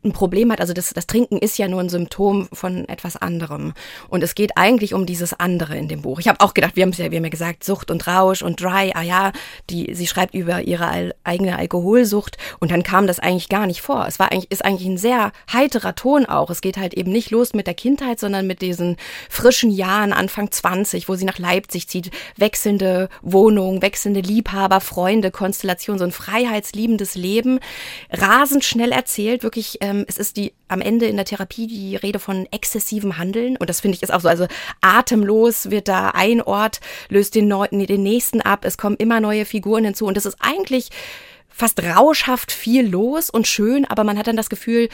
ein 0.04 0.14
Problem 0.14 0.52
hat. 0.52 0.62
Also 0.62 0.74
das, 0.74 0.92
das 0.92 1.08
Trinken 1.08 1.38
ist 1.38 1.58
ja 1.58 1.68
nur 1.68 1.82
ein 1.82 1.90
Symptom 1.90 2.48
von 2.54 2.88
etwas 2.88 3.18
anderem. 3.18 3.74
Und 4.08 4.24
es 4.24 4.34
geht 4.34 4.52
eigentlich 4.56 4.94
um 4.94 5.06
dieses 5.06 5.34
andere 5.34 5.78
in 5.78 5.90
dem 5.90 6.02
Buch. 6.02 6.20
Ich 6.20 6.28
habe 6.28 6.40
auch 6.40 6.54
gedacht, 6.54 6.76
wir 6.76 6.84
haben 6.84 6.92
es 6.92 6.98
ja, 6.98 7.12
wir 7.12 7.18
haben 7.18 7.26
ja 7.26 7.30
gesagt, 7.30 7.66
Sucht 7.66 7.92
und 7.92 8.08
Rausch 8.08 8.42
und 8.42 8.62
Dry. 8.62 8.92
Ah 8.94 9.02
ja, 9.02 9.32
die, 9.70 9.94
sie 9.94 10.08
schreibt 10.08 10.34
über 10.36 10.62
ihre 10.62 10.88
al 10.88 11.16
eigene 11.24 11.58
Alkoholsucht 11.58 12.38
und 12.60 12.72
dann 12.72 12.84
kam 12.84 13.08
das 13.08 13.20
eigentlich 13.20 13.50
gar 13.50 13.68
nicht 13.68 13.82
vor. 13.82 14.06
Es 14.08 14.20
war 14.20 14.32
eigentlich, 14.32 14.52
ist 14.52 14.64
eigentlich 14.64 14.88
ein 14.88 14.98
sehr 14.98 15.32
heiterer 15.52 15.96
Ton 15.96 16.26
auch. 16.26 16.50
Es 16.50 16.62
geht 16.62 16.78
halt 16.78 16.94
eben 16.94 17.12
nicht 17.12 17.32
los 17.32 17.54
mit 17.54 17.68
der 17.68 17.74
Kindheit, 17.74 18.20
sondern 18.20 18.48
mit 18.48 18.62
diesen 18.62 18.96
frischen 19.30 19.70
Jahren, 19.70 20.14
Anfang 20.14 20.50
20, 20.50 21.10
wo 21.10 21.16
sie 21.16 21.26
nach 21.26 21.40
Leipzig 21.40 21.90
zieht, 21.90 22.12
wechselnde 22.38 23.10
Wohnung, 23.22 23.82
wechselnde 23.82 24.22
Liebhaber, 24.22 24.80
Freunde, 24.80 25.30
Konstellation, 25.32 25.98
so 25.98 26.06
ein 26.06 26.12
freiheitsliebendes 26.12 27.16
Leben. 27.16 27.60
Rasend 28.12 28.64
schnell 28.64 28.94
erzählt, 28.94 29.44
wirklich 29.44 29.82
ähm, 29.90 30.06
es 30.08 30.18
ist 30.18 30.38
die 30.38 30.54
am 30.68 30.82
Ende 30.82 31.08
in 31.08 31.16
der 31.16 31.26
Therapie 31.26 31.68
die 31.68 31.96
Rede 31.96 32.20
von 32.20 32.48
exzessivem 32.52 33.18
Handeln. 33.18 33.58
Und 33.58 33.70
das 33.70 33.82
finde 33.82 33.96
ich 33.96 34.04
ist 34.04 34.14
auch 34.14 34.22
so, 34.22 34.30
also 34.30 34.48
atemlos 34.82 35.70
wird 35.70 35.88
da 35.88 36.10
ein 36.10 36.42
Ort, 36.42 36.80
löst 37.10 37.36
den, 37.36 37.48
Neu 37.48 37.68
den 37.68 38.04
nächsten 38.04 38.42
ab, 38.42 38.66
es 38.66 38.78
kommen 38.78 38.96
immer 38.98 39.20
neue 39.20 39.46
Figuren 39.46 39.86
hinzu. 39.86 40.06
Und 40.06 40.18
das 40.18 40.26
ist 40.26 40.38
eigentlich 40.40 40.90
fast 41.50 41.82
rauschhaft 41.84 42.52
viel 42.52 42.88
los 42.88 43.30
und 43.30 43.48
schön, 43.48 43.86
aber 43.86 44.04
man 44.04 44.18
hat 44.18 44.28
dann 44.28 44.38
das 44.38 44.50
Gefühl, 44.50 44.88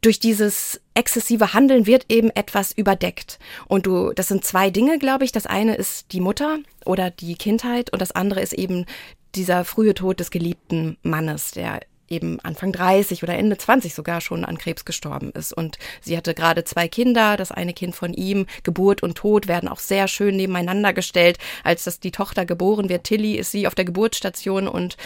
durch 0.00 0.20
dieses 0.20 0.80
exzessive 0.94 1.52
Handeln 1.52 1.86
wird 1.86 2.06
eben 2.08 2.30
etwas 2.30 2.72
überdeckt. 2.72 3.38
Und 3.66 3.86
du, 3.86 4.12
das 4.12 4.28
sind 4.28 4.44
zwei 4.44 4.70
Dinge, 4.70 4.98
glaube 4.98 5.24
ich. 5.24 5.32
Das 5.32 5.46
eine 5.46 5.74
ist 5.74 6.12
die 6.12 6.20
Mutter 6.20 6.58
oder 6.86 7.10
die 7.10 7.34
Kindheit. 7.34 7.92
Und 7.92 8.00
das 8.00 8.12
andere 8.12 8.40
ist 8.40 8.54
eben 8.54 8.86
dieser 9.34 9.64
frühe 9.64 9.94
Tod 9.94 10.20
des 10.20 10.30
geliebten 10.30 10.96
Mannes, 11.02 11.50
der 11.50 11.80
eben 12.10 12.40
Anfang 12.40 12.72
30 12.72 13.22
oder 13.22 13.34
Ende 13.34 13.56
20 13.56 13.94
sogar 13.94 14.20
schon 14.20 14.44
an 14.44 14.58
Krebs 14.58 14.84
gestorben 14.84 15.30
ist. 15.30 15.52
Und 15.52 15.78
sie 16.02 16.16
hatte 16.16 16.34
gerade 16.34 16.64
zwei 16.64 16.88
Kinder, 16.88 17.36
das 17.36 17.52
eine 17.52 17.72
Kind 17.72 17.94
von 17.94 18.12
ihm, 18.12 18.46
Geburt 18.64 19.02
und 19.02 19.16
Tod 19.16 19.48
werden 19.48 19.68
auch 19.68 19.78
sehr 19.78 20.08
schön 20.08 20.36
nebeneinander 20.36 20.92
gestellt. 20.92 21.38
Als 21.64 21.84
das 21.84 22.00
die 22.00 22.10
Tochter 22.10 22.44
geboren 22.44 22.88
wird, 22.88 23.04
Tilly, 23.04 23.36
ist 23.36 23.52
sie 23.52 23.66
auf 23.66 23.74
der 23.74 23.84
Geburtsstation 23.84 24.68
und 24.68 24.96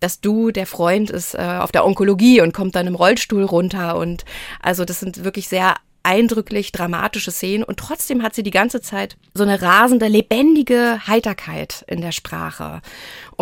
das 0.00 0.20
Du, 0.20 0.50
der 0.50 0.66
Freund, 0.66 1.10
ist 1.10 1.34
äh, 1.34 1.58
auf 1.60 1.72
der 1.72 1.84
Onkologie 1.84 2.40
und 2.40 2.54
kommt 2.54 2.76
dann 2.76 2.86
im 2.86 2.94
Rollstuhl 2.94 3.44
runter. 3.44 3.96
Und 3.96 4.24
also 4.60 4.84
das 4.84 5.00
sind 5.00 5.24
wirklich 5.24 5.48
sehr 5.48 5.76
eindrücklich 6.02 6.72
dramatische 6.72 7.30
Szenen 7.30 7.62
und 7.62 7.78
trotzdem 7.78 8.22
hat 8.22 8.34
sie 8.34 8.42
die 8.42 8.50
ganze 8.50 8.80
Zeit 8.80 9.16
so 9.34 9.42
eine 9.42 9.62
rasende, 9.62 10.08
lebendige 10.08 11.06
Heiterkeit 11.06 11.84
in 11.86 12.00
der 12.00 12.12
Sprache. 12.12 12.82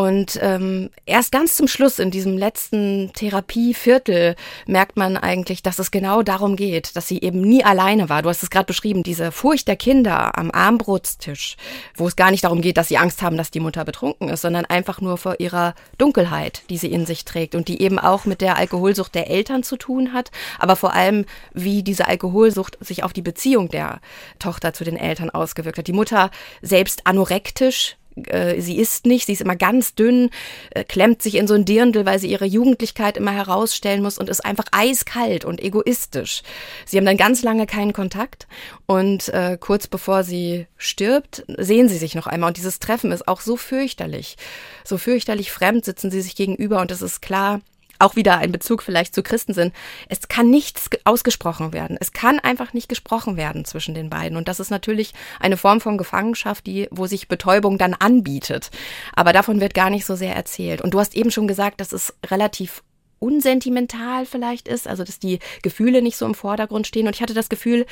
Und 0.00 0.38
ähm, 0.40 0.88
erst 1.04 1.30
ganz 1.30 1.56
zum 1.56 1.68
Schluss 1.68 1.98
in 1.98 2.10
diesem 2.10 2.38
letzten 2.38 3.12
Therapieviertel 3.12 4.34
merkt 4.66 4.96
man 4.96 5.18
eigentlich, 5.18 5.62
dass 5.62 5.78
es 5.78 5.90
genau 5.90 6.22
darum 6.22 6.56
geht, 6.56 6.96
dass 6.96 7.06
sie 7.06 7.20
eben 7.20 7.42
nie 7.42 7.62
alleine 7.62 8.08
war. 8.08 8.22
Du 8.22 8.30
hast 8.30 8.42
es 8.42 8.48
gerade 8.48 8.64
beschrieben, 8.64 9.02
diese 9.02 9.30
Furcht 9.30 9.68
der 9.68 9.76
Kinder 9.76 10.38
am 10.38 10.50
Armbrotstisch, 10.50 11.58
wo 11.96 12.06
es 12.06 12.16
gar 12.16 12.30
nicht 12.30 12.44
darum 12.44 12.62
geht, 12.62 12.78
dass 12.78 12.88
sie 12.88 12.96
Angst 12.96 13.20
haben, 13.20 13.36
dass 13.36 13.50
die 13.50 13.60
Mutter 13.60 13.84
betrunken 13.84 14.30
ist, 14.30 14.40
sondern 14.40 14.64
einfach 14.64 15.02
nur 15.02 15.18
vor 15.18 15.38
ihrer 15.38 15.74
Dunkelheit, 15.98 16.62
die 16.70 16.78
sie 16.78 16.90
in 16.90 17.04
sich 17.04 17.26
trägt 17.26 17.54
und 17.54 17.68
die 17.68 17.82
eben 17.82 17.98
auch 17.98 18.24
mit 18.24 18.40
der 18.40 18.56
Alkoholsucht 18.56 19.14
der 19.14 19.28
Eltern 19.28 19.62
zu 19.62 19.76
tun 19.76 20.14
hat, 20.14 20.30
aber 20.58 20.76
vor 20.76 20.94
allem, 20.94 21.26
wie 21.52 21.82
diese 21.82 22.08
Alkoholsucht 22.08 22.78
sich 22.80 23.04
auf 23.04 23.12
die 23.12 23.20
Beziehung 23.20 23.68
der 23.68 24.00
Tochter 24.38 24.72
zu 24.72 24.82
den 24.82 24.96
Eltern 24.96 25.28
ausgewirkt 25.28 25.76
hat. 25.76 25.88
Die 25.88 25.92
Mutter 25.92 26.30
selbst 26.62 27.06
anorektisch, 27.06 27.98
äh, 28.26 28.60
sie 28.60 28.78
isst 28.78 29.06
nicht, 29.06 29.26
sie 29.26 29.32
ist 29.32 29.40
immer 29.40 29.56
ganz 29.56 29.94
dünn, 29.94 30.30
äh, 30.70 30.84
klemmt 30.84 31.22
sich 31.22 31.36
in 31.36 31.46
so 31.46 31.54
ein 31.54 31.64
Dirndl, 31.64 32.06
weil 32.06 32.18
sie 32.18 32.30
ihre 32.30 32.44
Jugendlichkeit 32.44 33.16
immer 33.16 33.32
herausstellen 33.32 34.02
muss 34.02 34.18
und 34.18 34.28
ist 34.28 34.44
einfach 34.44 34.66
eiskalt 34.72 35.44
und 35.44 35.60
egoistisch. 35.62 36.42
Sie 36.86 36.96
haben 36.96 37.06
dann 37.06 37.16
ganz 37.16 37.42
lange 37.42 37.66
keinen 37.66 37.92
Kontakt 37.92 38.46
und 38.86 39.28
äh, 39.30 39.56
kurz 39.58 39.86
bevor 39.86 40.24
sie 40.24 40.66
stirbt, 40.76 41.44
sehen 41.58 41.88
sie 41.88 41.98
sich 41.98 42.14
noch 42.14 42.26
einmal 42.26 42.48
und 42.48 42.56
dieses 42.56 42.78
Treffen 42.78 43.12
ist 43.12 43.28
auch 43.28 43.40
so 43.40 43.56
fürchterlich. 43.56 44.36
So 44.84 44.98
fürchterlich 44.98 45.52
fremd 45.52 45.84
sitzen 45.84 46.10
sie 46.10 46.20
sich 46.20 46.36
gegenüber 46.36 46.80
und 46.80 46.90
es 46.90 47.02
ist 47.02 47.20
klar, 47.22 47.60
auch 48.00 48.16
wieder 48.16 48.38
ein 48.38 48.52
Bezug 48.52 48.82
vielleicht 48.82 49.14
zu 49.14 49.22
Christensinn. 49.22 49.72
Es 50.08 50.28
kann 50.28 50.50
nichts 50.50 50.88
ausgesprochen 51.04 51.72
werden. 51.72 51.96
Es 52.00 52.12
kann 52.12 52.38
einfach 52.38 52.72
nicht 52.72 52.88
gesprochen 52.88 53.36
werden 53.36 53.64
zwischen 53.64 53.94
den 53.94 54.10
beiden. 54.10 54.36
Und 54.36 54.48
das 54.48 54.60
ist 54.60 54.70
natürlich 54.70 55.12
eine 55.38 55.56
Form 55.56 55.80
von 55.80 55.98
Gefangenschaft, 55.98 56.66
die, 56.66 56.88
wo 56.90 57.06
sich 57.06 57.28
Betäubung 57.28 57.78
dann 57.78 57.94
anbietet. 57.94 58.70
Aber 59.12 59.32
davon 59.32 59.60
wird 59.60 59.74
gar 59.74 59.90
nicht 59.90 60.06
so 60.06 60.16
sehr 60.16 60.34
erzählt. 60.34 60.80
Und 60.80 60.94
du 60.94 61.00
hast 61.00 61.16
eben 61.16 61.30
schon 61.30 61.48
gesagt, 61.48 61.80
dass 61.80 61.92
es 61.92 62.14
relativ 62.30 62.82
unsentimental 63.18 64.26
vielleicht 64.26 64.66
ist, 64.66 64.88
also 64.88 65.04
dass 65.04 65.18
die 65.18 65.38
Gefühle 65.62 66.02
nicht 66.02 66.16
so 66.16 66.26
im 66.26 66.34
Vordergrund 66.34 66.86
stehen. 66.86 67.06
Und 67.06 67.14
ich 67.14 67.22
hatte 67.22 67.34
das 67.34 67.48
Gefühl, 67.48 67.86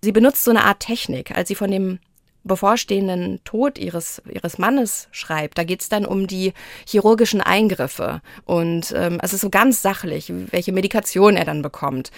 sie 0.00 0.12
benutzt 0.12 0.44
so 0.44 0.50
eine 0.50 0.64
Art 0.64 0.80
Technik, 0.80 1.32
als 1.36 1.48
sie 1.48 1.54
von 1.54 1.70
dem 1.70 1.98
bevorstehenden 2.44 3.40
Tod 3.44 3.78
ihres, 3.78 4.22
ihres 4.30 4.58
Mannes 4.58 5.08
schreibt. 5.10 5.58
Da 5.58 5.64
geht 5.64 5.82
es 5.82 5.88
dann 5.88 6.06
um 6.06 6.26
die 6.26 6.52
chirurgischen 6.86 7.40
Eingriffe 7.40 8.22
und 8.44 8.92
ähm, 8.96 9.18
es 9.22 9.32
ist 9.32 9.42
so 9.42 9.50
ganz 9.50 9.82
sachlich, 9.82 10.32
welche 10.50 10.72
Medikation 10.72 11.36
er 11.36 11.44
dann 11.44 11.62
bekommt. 11.62 12.10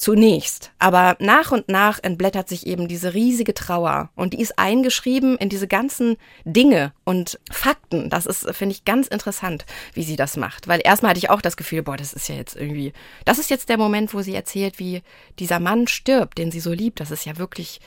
Zunächst. 0.00 0.72
Aber 0.78 1.14
nach 1.20 1.52
und 1.52 1.68
nach 1.68 1.98
entblättert 2.02 2.48
sich 2.48 2.66
eben 2.66 2.88
diese 2.88 3.12
riesige 3.12 3.52
Trauer 3.52 4.08
und 4.16 4.32
die 4.32 4.40
ist 4.40 4.58
eingeschrieben 4.58 5.36
in 5.36 5.50
diese 5.50 5.68
ganzen 5.68 6.16
Dinge 6.46 6.94
und 7.04 7.38
Fakten. 7.52 8.08
Das 8.08 8.24
ist, 8.24 8.48
finde 8.56 8.74
ich, 8.74 8.86
ganz 8.86 9.08
interessant, 9.08 9.66
wie 9.92 10.02
sie 10.02 10.16
das 10.16 10.38
macht. 10.38 10.68
Weil 10.68 10.80
erstmal 10.82 11.10
hatte 11.10 11.18
ich 11.18 11.28
auch 11.28 11.42
das 11.42 11.58
Gefühl, 11.58 11.82
boah, 11.82 11.98
das 11.98 12.14
ist 12.14 12.30
ja 12.30 12.34
jetzt 12.34 12.56
irgendwie, 12.56 12.94
das 13.26 13.38
ist 13.38 13.50
jetzt 13.50 13.68
der 13.68 13.76
Moment, 13.76 14.14
wo 14.14 14.22
sie 14.22 14.34
erzählt, 14.34 14.78
wie 14.78 15.02
dieser 15.38 15.60
Mann 15.60 15.86
stirbt, 15.86 16.38
den 16.38 16.50
sie 16.50 16.60
so 16.60 16.72
liebt. 16.72 16.98
Das 17.00 17.10
ist 17.10 17.26
ja 17.26 17.36
wirklich 17.36 17.78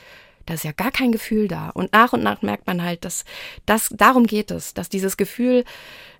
da 0.46 0.54
ist 0.54 0.64
ja 0.64 0.72
gar 0.72 0.90
kein 0.90 1.12
Gefühl 1.12 1.48
da. 1.48 1.70
Und 1.70 1.92
nach 1.92 2.12
und 2.12 2.22
nach 2.22 2.42
merkt 2.42 2.66
man 2.66 2.82
halt, 2.82 3.04
dass 3.04 3.24
das 3.66 3.88
darum 3.96 4.26
geht 4.26 4.50
es, 4.50 4.74
dass 4.74 4.88
dieses 4.88 5.16
Gefühl 5.16 5.64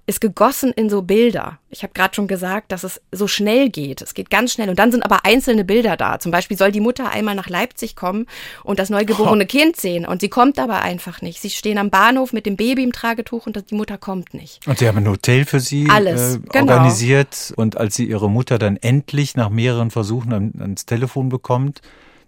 ist 0.07 0.21
gegossen 0.21 0.73
in 0.73 0.91
so 0.91 1.03
Bilder. 1.03 1.59
Ich 1.71 1.83
habe 1.83 1.95
gerade 1.95 2.15
schon 2.15 2.27
gesagt, 2.27 2.73
dass 2.73 2.85
es 2.85 3.01
so 3.11 3.27
schnell 3.27 3.71
geht. 3.71 4.03
Es 4.03 4.13
geht 4.13 4.29
ganz 4.29 4.53
schnell. 4.53 4.69
Und 4.69 4.79
dann 4.79 4.93
sind 4.93 5.03
aber 5.03 5.25
einzelne 5.25 5.65
Bilder 5.65 5.97
da. 5.97 6.19
Zum 6.19 6.31
Beispiel 6.31 6.59
soll 6.59 6.73
die 6.73 6.81
Mutter 6.81 7.11
einmal 7.11 7.35
nach 7.35 7.49
Leipzig 7.49 7.97
kommen 7.97 8.27
und 8.65 8.79
das 8.79 8.91
neugeborene 8.91 9.45
oh. 9.45 9.47
Kind 9.47 9.77
sehen. 9.77 10.05
Und 10.07 10.21
sie 10.21 10.29
kommt 10.29 10.59
aber 10.59 10.83
einfach 10.83 11.23
nicht. 11.23 11.41
Sie 11.41 11.49
stehen 11.49 11.79
am 11.79 11.89
Bahnhof 11.89 12.35
mit 12.35 12.45
dem 12.45 12.57
Baby 12.57 12.85
im 12.85 12.93
Tragetuch 12.93 13.47
und 13.47 13.71
die 13.71 13.75
Mutter 13.75 13.97
kommt 13.97 14.35
nicht. 14.35 14.67
Und 14.67 14.79
sie 14.79 14.87
haben 14.87 14.99
ein 14.99 15.09
Hotel 15.09 15.47
für 15.47 15.61
sie 15.61 15.89
Alles, 15.89 16.37
äh, 16.37 16.41
genau. 16.53 16.73
organisiert. 16.73 17.55
Und 17.57 17.79
als 17.79 17.95
sie 17.95 18.05
ihre 18.05 18.29
Mutter 18.29 18.59
dann 18.59 18.77
endlich 18.77 19.37
nach 19.37 19.49
mehreren 19.49 19.91
Versuchen 19.91 20.33
ans 20.33 20.85
Telefon 20.85 21.31
bekommt, 21.31 21.81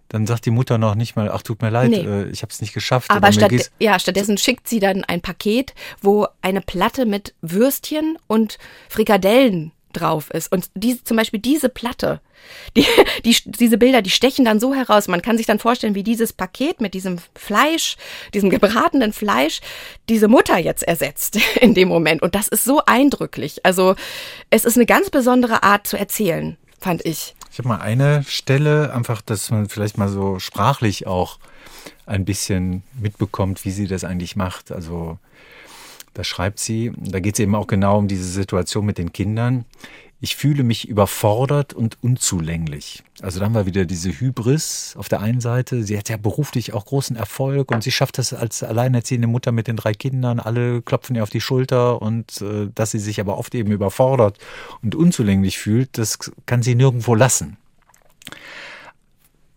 dann 0.09 0.25
sagt 0.25 0.45
die 0.45 0.51
Mutter 0.51 0.77
noch 0.77 0.95
nicht 0.95 1.15
mal, 1.15 1.29
ach 1.31 1.41
tut 1.41 1.61
mir 1.61 1.69
leid, 1.69 1.89
nee. 1.89 2.05
äh, 2.05 2.29
ich 2.29 2.41
habe 2.41 2.51
es 2.51 2.61
nicht 2.61 2.73
geschafft. 2.73 3.09
Aber, 3.09 3.27
aber 3.27 3.33
statt, 3.33 3.71
ja, 3.79 3.99
stattdessen 3.99 4.37
schickt 4.37 4.67
sie 4.67 4.79
dann 4.79 5.03
ein 5.03 5.21
Paket, 5.21 5.73
wo 6.01 6.27
eine 6.41 6.61
Platte 6.61 7.05
mit 7.05 7.33
Würstchen 7.41 8.17
und 8.27 8.57
Frikadellen 8.89 9.71
drauf 9.93 10.29
ist. 10.31 10.51
Und 10.51 10.69
diese, 10.75 11.03
zum 11.03 11.17
Beispiel 11.17 11.39
diese 11.39 11.69
Platte, 11.69 12.21
die, 12.77 12.85
die, 13.25 13.35
diese 13.45 13.77
Bilder, 13.77 14.01
die 14.01 14.09
stechen 14.09 14.45
dann 14.45 14.59
so 14.59 14.73
heraus. 14.73 15.07
Man 15.07 15.21
kann 15.21 15.37
sich 15.37 15.45
dann 15.45 15.59
vorstellen, 15.59 15.95
wie 15.95 16.03
dieses 16.03 16.33
Paket 16.33 16.81
mit 16.81 16.93
diesem 16.93 17.17
Fleisch, 17.35 17.97
diesem 18.33 18.49
gebratenen 18.49 19.11
Fleisch, 19.13 19.59
diese 20.07 20.27
Mutter 20.27 20.57
jetzt 20.57 20.83
ersetzt 20.83 21.39
in 21.61 21.73
dem 21.73 21.87
Moment. 21.87 22.21
Und 22.21 22.35
das 22.35 22.47
ist 22.47 22.63
so 22.63 22.81
eindrücklich. 22.85 23.65
Also 23.65 23.95
es 24.49 24.65
ist 24.65 24.77
eine 24.77 24.85
ganz 24.85 25.09
besondere 25.09 25.63
Art 25.63 25.87
zu 25.87 25.97
erzählen, 25.97 26.57
fand 26.79 27.05
ich. 27.05 27.35
Ich 27.57 27.59
habe 27.59 27.69
mal 27.69 27.81
eine 27.81 28.23
Stelle, 28.23 28.93
einfach, 28.93 29.19
dass 29.19 29.49
man 29.49 29.67
vielleicht 29.67 29.97
mal 29.97 30.09
so 30.09 30.37
sprachlich 30.37 31.07
auch 31.07 31.39
ein 32.05 32.23
bisschen 32.23 32.83
mitbekommt, 33.01 33.65
wie 33.65 33.71
sie 33.71 33.87
das 33.87 34.03
eigentlich 34.03 34.35
macht. 34.35 34.71
Also 34.71 35.17
da 36.13 36.23
schreibt 36.23 36.59
sie, 36.59 36.91
da 36.95 37.19
geht 37.19 37.33
es 37.33 37.39
eben 37.39 37.55
auch 37.55 37.65
genau 37.65 37.97
um 37.97 38.07
diese 38.07 38.25
Situation 38.25 38.85
mit 38.85 38.99
den 38.99 39.11
Kindern. 39.11 39.65
Ich 40.19 40.35
fühle 40.35 40.63
mich 40.63 40.87
überfordert 40.87 41.73
und 41.73 41.97
unzulänglich. 42.01 43.03
Also 43.21 43.39
da 43.39 43.45
haben 43.45 43.53
wir 43.53 43.67
wieder 43.67 43.85
diese 43.85 44.09
Hybris 44.09 44.95
auf 44.97 45.09
der 45.09 45.19
einen 45.21 45.41
Seite. 45.41 45.83
Sie 45.83 45.95
hat 45.95 46.09
ja 46.09 46.17
beruflich 46.17 46.73
auch 46.73 46.85
großen 46.85 47.15
Erfolg 47.15 47.71
und 47.71 47.83
sie 47.83 47.91
schafft 47.91 48.17
das 48.17 48.33
als 48.33 48.63
alleinerziehende 48.63 49.27
Mutter 49.27 49.51
mit 49.51 49.67
den 49.67 49.75
drei 49.75 49.93
Kindern. 49.93 50.39
Alle 50.39 50.81
klopfen 50.81 51.15
ihr 51.15 51.21
auf 51.21 51.29
die 51.29 51.41
Schulter 51.41 52.01
und 52.01 52.41
äh, 52.41 52.69
dass 52.73 52.91
sie 52.91 52.99
sich 52.99 53.19
aber 53.19 53.37
oft 53.37 53.53
eben 53.53 53.71
überfordert 53.71 54.39
und 54.81 54.95
unzulänglich 54.95 55.59
fühlt, 55.59 55.99
das 55.99 56.17
kann 56.47 56.63
sie 56.63 56.73
nirgendwo 56.73 57.13
lassen. 57.13 57.57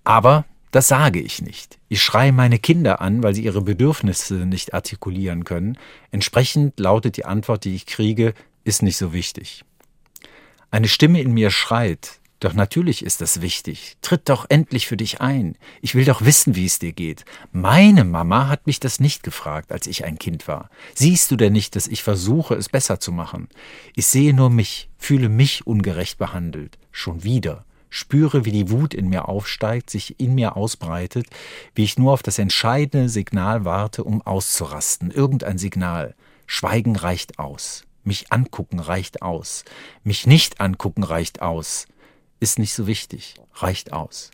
Aber 0.05 0.45
das 0.73 0.89
sage 0.89 1.21
ich 1.21 1.41
nicht. 1.41 1.79
Ich 1.89 2.03
schreie 2.03 2.33
meine 2.33 2.59
Kinder 2.59 3.01
an, 3.01 3.23
weil 3.23 3.35
sie 3.35 3.45
ihre 3.45 3.63
Bedürfnisse 3.63 4.35
nicht 4.35 4.75
artikulieren 4.75 5.45
können. 5.45 5.79
Entsprechend 6.11 6.79
lautet 6.79 7.17
die 7.17 7.25
Antwort, 7.25 7.65
die 7.65 7.75
ich 7.75 7.87
kriege, 7.87 8.35
ist 8.63 8.83
nicht 8.83 8.99
so 8.99 9.15
wichtig. 9.15 9.65
Eine 10.71 10.89
Stimme 10.89 11.21
in 11.21 11.33
mir 11.33 11.51
schreit, 11.51 12.21
doch 12.41 12.55
natürlich 12.55 13.05
ist 13.05 13.21
das 13.21 13.43
wichtig. 13.43 13.99
Tritt 14.01 14.31
doch 14.31 14.47
endlich 14.49 14.87
für 14.87 14.97
dich 14.97 15.21
ein. 15.21 15.57
Ich 15.83 15.95
will 15.95 16.07
doch 16.07 16.25
wissen, 16.25 16.57
wie 16.57 16.65
es 16.65 16.79
dir 16.79 16.93
geht. 16.93 17.27
Meine 17.53 18.05
Mama 18.05 18.49
hat 18.49 18.67
mich 18.67 18.81
das 18.81 18.99
nicht 18.99 19.23
gefragt, 19.23 19.73
als 19.73 19.87
ich 19.87 20.07
ein 20.07 20.19
Kind 20.19 20.49
war. 20.49 20.71
Siehst 20.95 21.31
du 21.31 21.37
denn 21.37 21.53
nicht, 21.53 21.77
dass 21.77 21.87
ich 21.87 22.03
versuche, 22.03 22.55
es 22.55 22.71
besser 22.71 22.99
zu 22.99 23.13
machen? 23.13 23.49
Ich 23.95 24.07
sehe 24.07 24.33
nur 24.33 24.49
mich, 24.49 24.89
fühle 24.97 25.29
mich 25.29 25.67
ungerecht 25.67 26.19
behandelt. 26.19 26.79
Schon 26.93 27.25
wieder. 27.25 27.67
Spüre, 27.91 28.45
wie 28.45 28.53
die 28.53 28.71
Wut 28.71 28.95
in 28.95 29.09
mir 29.09 29.29
aufsteigt, 29.29 29.91
sich 29.91 30.19
in 30.19 30.35
mir 30.35 30.57
ausbreitet, 30.57 31.27
wie 31.75 31.85
ich 31.85 31.99
nur 31.99 32.13
auf 32.13 32.23
das 32.23 32.39
entscheidende 32.39 33.09
Signal 33.09 33.65
warte, 33.65 34.05
um 34.05 34.23
auszurasten. 34.23 35.11
Irgendein 35.11 35.59
Signal. 35.59 36.15
Schweigen 36.47 36.97
reicht 36.97 37.39
aus. 37.39 37.85
Mich 38.05 38.33
angucken 38.33 38.81
reicht 38.81 39.23
aus. 39.23 39.65
Mich 40.05 40.27
nicht 40.27 40.61
angucken 40.61 41.03
reicht 41.03 41.43
aus. 41.43 41.87
Ist 42.41 42.59
nicht 42.59 42.75
so 42.75 42.87
wichtig. 42.87 43.35
Reicht 43.55 43.93
aus. 43.93 44.31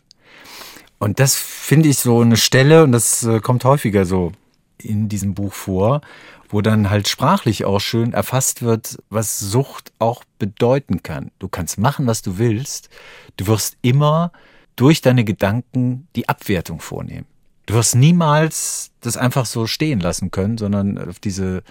Und 0.99 1.19
das 1.19 1.35
finde 1.35 1.89
ich 1.89 1.97
so 1.97 2.21
eine 2.21 2.37
Stelle, 2.37 2.83
und 2.83 2.91
das 2.91 3.23
äh, 3.23 3.39
kommt 3.39 3.65
häufiger 3.65 4.05
so 4.05 4.31
in 4.77 5.09
diesem 5.09 5.33
Buch 5.33 5.53
vor, 5.53 6.01
wo 6.49 6.61
dann 6.61 6.89
halt 6.89 7.07
sprachlich 7.07 7.65
auch 7.65 7.79
schön 7.79 8.13
erfasst 8.13 8.61
wird, 8.61 8.97
was 9.09 9.39
Sucht 9.39 9.91
auch 9.99 10.23
bedeuten 10.39 11.03
kann. 11.03 11.31
Du 11.39 11.49
kannst 11.49 11.77
machen, 11.77 12.07
was 12.07 12.21
du 12.21 12.37
willst. 12.37 12.89
Du 13.35 13.47
wirst 13.47 13.77
immer 13.81 14.31
durch 14.75 15.01
deine 15.01 15.23
Gedanken 15.23 16.07
die 16.15 16.29
Abwertung 16.29 16.79
vornehmen. 16.79 17.25
Du 17.65 17.73
wirst 17.73 17.95
niemals 17.95 18.91
das 19.01 19.17
einfach 19.17 19.45
so 19.45 19.67
stehen 19.67 19.99
lassen 19.99 20.31
können, 20.31 20.57
sondern 20.57 20.97
auf 20.97 21.19
diese 21.19 21.63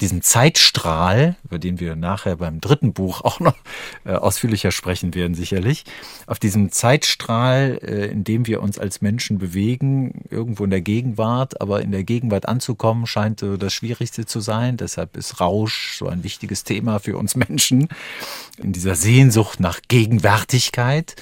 diesen 0.00 0.22
Zeitstrahl, 0.22 1.36
über 1.44 1.58
den 1.58 1.80
wir 1.80 1.96
nachher 1.96 2.36
beim 2.36 2.60
dritten 2.60 2.92
Buch 2.92 3.22
auch 3.22 3.40
noch 3.40 3.56
äh, 4.04 4.12
ausführlicher 4.12 4.70
sprechen 4.70 5.14
werden, 5.14 5.34
sicherlich, 5.34 5.84
auf 6.26 6.38
diesem 6.38 6.70
Zeitstrahl, 6.70 7.78
äh, 7.82 8.06
in 8.06 8.24
dem 8.24 8.46
wir 8.46 8.62
uns 8.62 8.78
als 8.78 9.00
Menschen 9.00 9.38
bewegen, 9.38 10.24
irgendwo 10.30 10.64
in 10.64 10.70
der 10.70 10.82
Gegenwart, 10.82 11.60
aber 11.60 11.82
in 11.82 11.92
der 11.92 12.04
Gegenwart 12.04 12.46
anzukommen, 12.46 13.06
scheint 13.06 13.42
äh, 13.42 13.56
das 13.56 13.72
Schwierigste 13.72 14.26
zu 14.26 14.40
sein. 14.40 14.76
Deshalb 14.76 15.16
ist 15.16 15.40
Rausch 15.40 15.96
so 15.98 16.08
ein 16.08 16.24
wichtiges 16.24 16.64
Thema 16.64 16.98
für 16.98 17.16
uns 17.16 17.34
Menschen, 17.36 17.88
in 18.58 18.72
dieser 18.72 18.94
Sehnsucht 18.94 19.60
nach 19.60 19.80
Gegenwärtigkeit. 19.88 21.16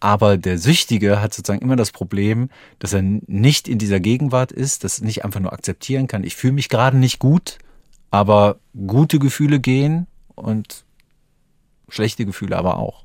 Aber 0.00 0.36
der 0.36 0.58
Süchtige 0.58 1.22
hat 1.22 1.32
sozusagen 1.32 1.62
immer 1.62 1.76
das 1.76 1.90
Problem, 1.90 2.50
dass 2.78 2.92
er 2.92 3.00
nicht 3.00 3.68
in 3.68 3.78
dieser 3.78 4.00
Gegenwart 4.00 4.52
ist, 4.52 4.84
das 4.84 5.00
nicht 5.00 5.24
einfach 5.24 5.40
nur 5.40 5.54
akzeptieren 5.54 6.08
kann. 6.08 6.24
Ich 6.24 6.36
fühle 6.36 6.52
mich 6.52 6.68
gerade 6.68 6.98
nicht 6.98 7.18
gut, 7.18 7.58
aber 8.14 8.60
gute 8.86 9.18
Gefühle 9.18 9.58
gehen 9.58 10.06
und 10.36 10.84
schlechte 11.88 12.24
Gefühle 12.24 12.56
aber 12.56 12.76
auch. 12.76 13.02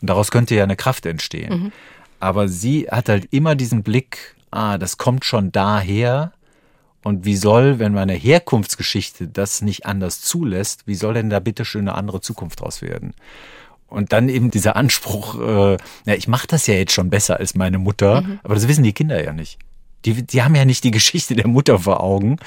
Und 0.00 0.08
daraus 0.08 0.30
könnte 0.30 0.54
ja 0.54 0.62
eine 0.62 0.76
Kraft 0.76 1.04
entstehen. 1.04 1.60
Mhm. 1.60 1.72
Aber 2.20 2.48
sie 2.48 2.86
hat 2.90 3.10
halt 3.10 3.28
immer 3.34 3.54
diesen 3.54 3.82
Blick, 3.82 4.34
ah, 4.50 4.78
das 4.78 4.96
kommt 4.96 5.26
schon 5.26 5.52
daher. 5.52 6.32
Und 7.04 7.26
wie 7.26 7.36
soll, 7.36 7.78
wenn 7.78 7.92
meine 7.92 8.14
Herkunftsgeschichte 8.14 9.28
das 9.28 9.60
nicht 9.60 9.84
anders 9.84 10.22
zulässt, 10.22 10.86
wie 10.86 10.94
soll 10.94 11.12
denn 11.12 11.28
da 11.28 11.38
bitte 11.38 11.66
schön 11.66 11.86
eine 11.86 11.98
andere 11.98 12.22
Zukunft 12.22 12.62
draus 12.62 12.80
werden? 12.80 13.12
Und 13.88 14.14
dann 14.14 14.30
eben 14.30 14.50
dieser 14.50 14.74
Anspruch, 14.74 15.38
äh, 15.38 15.76
ja, 16.06 16.14
ich 16.14 16.28
mache 16.28 16.46
das 16.46 16.66
ja 16.66 16.74
jetzt 16.74 16.92
schon 16.92 17.10
besser 17.10 17.36
als 17.36 17.56
meine 17.56 17.78
Mutter, 17.78 18.22
mhm. 18.22 18.40
aber 18.42 18.54
das 18.54 18.68
wissen 18.68 18.84
die 18.84 18.94
Kinder 18.94 19.22
ja 19.22 19.34
nicht. 19.34 19.58
Die, 20.04 20.22
die 20.24 20.42
haben 20.42 20.54
ja 20.54 20.64
nicht 20.64 20.84
die 20.84 20.90
Geschichte 20.90 21.34
der 21.34 21.48
Mutter 21.48 21.80
vor 21.80 22.00
Augen. 22.00 22.38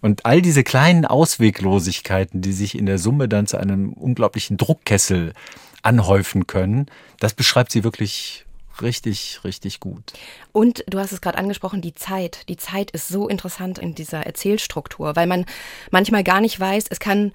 Und 0.00 0.24
all 0.24 0.40
diese 0.40 0.64
kleinen 0.64 1.04
Ausweglosigkeiten, 1.04 2.40
die 2.40 2.52
sich 2.52 2.78
in 2.78 2.86
der 2.86 2.98
Summe 2.98 3.28
dann 3.28 3.46
zu 3.46 3.58
einem 3.58 3.92
unglaublichen 3.92 4.56
Druckkessel 4.56 5.32
anhäufen 5.82 6.46
können, 6.46 6.86
das 7.20 7.34
beschreibt 7.34 7.72
sie 7.72 7.84
wirklich 7.84 8.46
richtig, 8.80 9.40
richtig 9.44 9.80
gut. 9.80 10.12
Und 10.52 10.84
du 10.88 10.98
hast 10.98 11.12
es 11.12 11.20
gerade 11.20 11.38
angesprochen, 11.38 11.82
die 11.82 11.94
Zeit. 11.94 12.48
Die 12.48 12.56
Zeit 12.56 12.90
ist 12.90 13.08
so 13.08 13.28
interessant 13.28 13.78
in 13.78 13.94
dieser 13.94 14.24
Erzählstruktur, 14.24 15.14
weil 15.16 15.26
man 15.26 15.44
manchmal 15.90 16.24
gar 16.24 16.40
nicht 16.40 16.58
weiß, 16.58 16.86
es 16.88 17.00
kann 17.00 17.32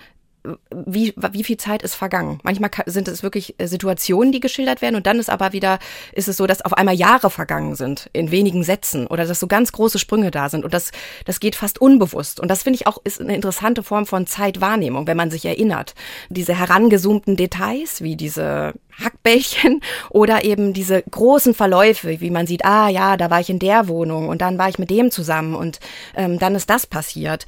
wie, 0.73 1.13
wie 1.31 1.43
viel 1.43 1.57
Zeit 1.57 1.81
ist 1.81 1.95
vergangen. 1.95 2.39
Manchmal 2.43 2.71
sind 2.85 3.07
es 3.07 3.23
wirklich 3.23 3.55
äh, 3.57 3.67
Situationen, 3.67 4.31
die 4.31 4.39
geschildert 4.39 4.81
werden 4.81 4.95
und 4.95 5.07
dann 5.07 5.19
ist 5.19 5.29
aber 5.29 5.53
wieder, 5.53 5.79
ist 6.13 6.27
es 6.27 6.37
so, 6.37 6.47
dass 6.47 6.61
auf 6.61 6.73
einmal 6.73 6.95
Jahre 6.95 7.29
vergangen 7.29 7.75
sind 7.75 8.09
in 8.13 8.31
wenigen 8.31 8.63
Sätzen 8.63 9.07
oder 9.07 9.25
dass 9.25 9.39
so 9.39 9.47
ganz 9.47 9.71
große 9.71 9.99
Sprünge 9.99 10.31
da 10.31 10.49
sind 10.49 10.65
und 10.65 10.73
das, 10.73 10.91
das 11.25 11.39
geht 11.39 11.55
fast 11.55 11.79
unbewusst. 11.79 12.39
Und 12.39 12.49
das 12.49 12.63
finde 12.63 12.77
ich 12.77 12.87
auch 12.87 12.97
ist 13.03 13.21
eine 13.21 13.35
interessante 13.35 13.83
Form 13.83 14.05
von 14.05 14.27
Zeitwahrnehmung, 14.27 15.07
wenn 15.07 15.17
man 15.17 15.31
sich 15.31 15.45
erinnert. 15.45 15.95
Diese 16.29 16.57
herangezoomten 16.57 17.35
Details, 17.35 18.01
wie 18.01 18.15
diese 18.15 18.73
Hackbällchen 19.03 19.81
oder 20.09 20.43
eben 20.43 20.73
diese 20.73 21.01
großen 21.03 21.53
Verläufe, 21.53 22.19
wie 22.19 22.31
man 22.31 22.47
sieht, 22.47 22.65
ah 22.65 22.89
ja, 22.89 23.17
da 23.17 23.29
war 23.29 23.39
ich 23.39 23.49
in 23.49 23.59
der 23.59 23.87
Wohnung 23.87 24.29
und 24.29 24.41
dann 24.41 24.57
war 24.57 24.69
ich 24.69 24.79
mit 24.79 24.89
dem 24.89 25.11
zusammen 25.11 25.55
und 25.55 25.79
ähm, 26.15 26.39
dann 26.39 26.55
ist 26.55 26.69
das 26.69 26.87
passiert 26.87 27.45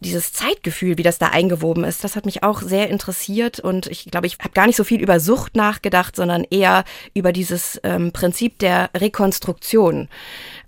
dieses 0.00 0.32
Zeitgefühl, 0.32 0.98
wie 0.98 1.02
das 1.02 1.18
da 1.18 1.28
eingewoben 1.28 1.84
ist, 1.84 2.02
das 2.04 2.16
hat 2.16 2.24
mich 2.24 2.42
auch 2.42 2.62
sehr 2.62 2.88
interessiert 2.88 3.60
und 3.60 3.86
ich 3.86 4.06
glaube, 4.06 4.26
ich 4.26 4.38
habe 4.38 4.50
gar 4.50 4.66
nicht 4.66 4.76
so 4.76 4.84
viel 4.84 5.00
über 5.00 5.20
Sucht 5.20 5.56
nachgedacht, 5.56 6.16
sondern 6.16 6.44
eher 6.44 6.84
über 7.14 7.32
dieses 7.32 7.80
ähm, 7.84 8.12
Prinzip 8.12 8.58
der 8.58 8.90
Rekonstruktion 8.96 10.08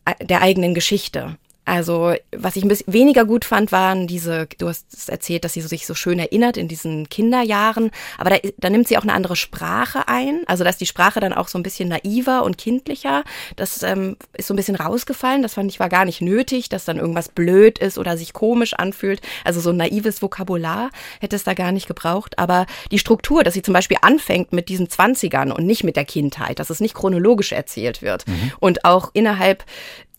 äh, 0.05 0.25
der 0.25 0.43
eigenen 0.43 0.75
Geschichte. 0.75 1.39
Also, 1.65 2.15
was 2.33 2.57
ich 2.57 2.65
ein 2.65 2.69
bisschen 2.69 2.93
weniger 2.93 3.25
gut 3.25 3.45
fand, 3.45 3.71
waren 3.71 4.09
diese, 4.09 4.49
du 4.59 4.69
hast 4.69 5.09
erzählt, 5.09 5.45
dass 5.45 5.53
sie 5.53 5.61
sich 5.61 5.87
so 5.87 5.95
schön 5.95 6.19
erinnert 6.19 6.57
in 6.57 6.67
diesen 6.67 7.09
Kinderjahren, 7.09 7.93
aber 8.19 8.31
da, 8.31 8.37
da 8.59 8.69
nimmt 8.69 8.89
sie 8.89 8.99
auch 8.99 9.05
eine 9.05 9.13
andere 9.13 9.37
Sprache 9.37 10.09
ein. 10.09 10.43
Also, 10.47 10.65
dass 10.65 10.77
die 10.77 10.87
Sprache 10.87 11.21
dann 11.21 11.33
auch 11.33 11.47
so 11.47 11.59
ein 11.59 11.63
bisschen 11.63 11.89
naiver 11.89 12.43
und 12.43 12.59
kindlicher. 12.59 13.23
Das 13.55 13.85
ähm, 13.85 14.17
ist 14.37 14.49
so 14.49 14.55
ein 14.55 14.57
bisschen 14.57 14.75
rausgefallen. 14.75 15.43
Das 15.43 15.55
fand 15.55 15.71
ich 15.71 15.79
war 15.79 15.89
gar 15.89 16.05
nicht 16.05 16.21
nötig, 16.21 16.69
dass 16.69 16.85
dann 16.85 16.99
irgendwas 16.99 17.29
blöd 17.29 17.79
ist 17.79 17.97
oder 17.97 18.17
sich 18.17 18.33
komisch 18.33 18.75
anfühlt. 18.75 19.21
Also, 19.45 19.61
so 19.61 19.71
ein 19.71 19.77
naives 19.77 20.21
Vokabular 20.21 20.91
hätte 21.21 21.37
es 21.37 21.45
da 21.45 21.55
gar 21.55 21.71
nicht 21.71 21.87
gebraucht. 21.87 22.41
Aber 22.41 22.67
die 22.91 22.99
Struktur, 22.99 23.45
dass 23.45 23.55
sie 23.55 23.63
zum 23.63 23.75
Beispiel 23.75 23.99
anfängt 24.03 24.53
mit 24.53 24.69
diesen 24.69 24.91
Zwanzigern 24.91 25.53
und 25.53 25.65
nicht 25.65 25.85
mit 25.85 25.95
der 25.95 26.07
Kindheit, 26.07 26.59
dass 26.59 26.71
es 26.71 26.81
nicht 26.81 26.95
chronologisch 26.95 27.53
erzählt 27.53 28.03
wird. 28.03 28.27
Mhm. 28.27 28.53
Und 28.59 28.85
auch 28.85 29.11
innerhalb 29.13 29.65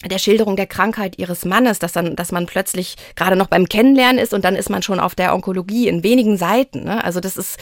der 0.05 0.17
Schilderung 0.17 0.55
der 0.55 0.67
Krankheit 0.67 1.17
ihres 1.17 1.45
Mannes, 1.45 1.79
dass 1.79 1.93
dann, 1.93 2.15
dass 2.15 2.31
man 2.31 2.45
plötzlich 2.45 2.95
gerade 3.15 3.35
noch 3.35 3.47
beim 3.47 3.67
Kennenlernen 3.67 4.21
ist 4.21 4.33
und 4.33 4.45
dann 4.45 4.55
ist 4.55 4.69
man 4.69 4.83
schon 4.83 4.99
auf 4.99 5.15
der 5.15 5.33
Onkologie 5.33 5.87
in 5.87 6.03
wenigen 6.03 6.37
Seiten. 6.37 6.83
Ne? 6.83 7.03
Also 7.03 7.19
das 7.19 7.37
ist, 7.37 7.57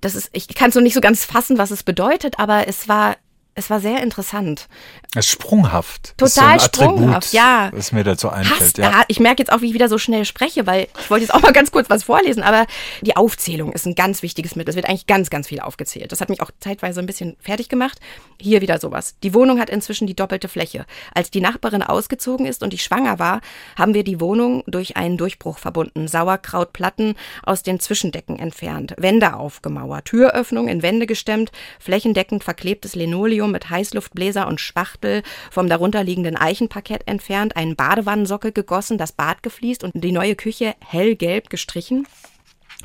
das 0.00 0.14
ist, 0.14 0.30
ich 0.32 0.48
kann 0.48 0.70
es 0.70 0.74
noch 0.74 0.82
nicht 0.82 0.94
so 0.94 1.00
ganz 1.00 1.24
fassen, 1.24 1.58
was 1.58 1.70
es 1.70 1.82
bedeutet, 1.82 2.38
aber 2.38 2.68
es 2.68 2.88
war 2.88 3.16
es 3.54 3.68
war 3.68 3.80
sehr 3.80 4.02
interessant. 4.02 4.66
Es 5.14 5.26
ist 5.26 5.32
sprunghaft. 5.32 6.14
Total 6.16 6.56
ist 6.56 6.74
so 6.74 6.82
sprunghaft, 6.82 7.32
ja. 7.34 7.70
Was 7.74 7.92
mir 7.92 8.02
dazu 8.02 8.30
einfällt. 8.30 8.60
Hast, 8.60 8.78
ja. 8.78 9.04
Ich 9.08 9.20
merke 9.20 9.42
jetzt 9.42 9.52
auch, 9.52 9.60
wie 9.60 9.66
ich 9.66 9.74
wieder 9.74 9.90
so 9.90 9.98
schnell 9.98 10.24
spreche, 10.24 10.66
weil 10.66 10.88
ich 10.98 11.10
wollte 11.10 11.24
jetzt 11.24 11.34
auch 11.34 11.42
mal 11.42 11.52
ganz 11.52 11.70
kurz 11.70 11.90
was 11.90 12.04
vorlesen, 12.04 12.42
aber 12.42 12.66
die 13.02 13.14
Aufzählung 13.14 13.72
ist 13.72 13.84
ein 13.84 13.94
ganz 13.94 14.22
wichtiges 14.22 14.56
Mittel. 14.56 14.70
Es 14.70 14.76
wird 14.76 14.88
eigentlich 14.88 15.06
ganz, 15.06 15.28
ganz 15.28 15.48
viel 15.48 15.60
aufgezählt. 15.60 16.12
Das 16.12 16.22
hat 16.22 16.30
mich 16.30 16.40
auch 16.40 16.50
zeitweise 16.60 17.00
ein 17.00 17.06
bisschen 17.06 17.36
fertig 17.40 17.68
gemacht. 17.68 17.98
Hier 18.40 18.62
wieder 18.62 18.78
sowas. 18.78 19.16
Die 19.22 19.34
Wohnung 19.34 19.60
hat 19.60 19.68
inzwischen 19.68 20.06
die 20.06 20.16
doppelte 20.16 20.48
Fläche. 20.48 20.86
Als 21.14 21.30
die 21.30 21.42
Nachbarin 21.42 21.82
ausgezogen 21.82 22.46
ist 22.46 22.62
und 22.62 22.72
ich 22.72 22.82
schwanger 22.82 23.18
war, 23.18 23.42
haben 23.76 23.92
wir 23.92 24.02
die 24.02 24.18
Wohnung 24.18 24.64
durch 24.66 24.96
einen 24.96 25.18
Durchbruch 25.18 25.58
verbunden. 25.58 26.08
Sauerkrautplatten 26.08 27.16
aus 27.42 27.62
den 27.62 27.80
Zwischendecken 27.80 28.38
entfernt, 28.38 28.94
Wände 28.96 29.34
aufgemauert, 29.34 30.06
Türöffnung 30.06 30.68
in 30.68 30.82
Wände 30.82 31.06
gestemmt, 31.06 31.52
flächendeckend 31.78 32.44
verklebtes 32.44 32.94
Linoleum 32.94 33.41
Aquarium 33.42 33.52
mit 33.52 33.70
Heißluftbläser 33.70 34.46
und 34.46 34.60
Spachtel 34.60 35.22
vom 35.50 35.68
darunterliegenden 35.68 36.36
Eichenparkett 36.36 37.02
entfernt, 37.06 37.56
einen 37.56 37.74
Badewannensockel 37.74 38.52
gegossen, 38.52 38.98
das 38.98 39.12
Bad 39.12 39.42
gefliest 39.42 39.82
und 39.82 39.92
die 39.94 40.12
neue 40.12 40.36
Küche 40.36 40.74
hellgelb 40.80 41.50
gestrichen. 41.50 42.06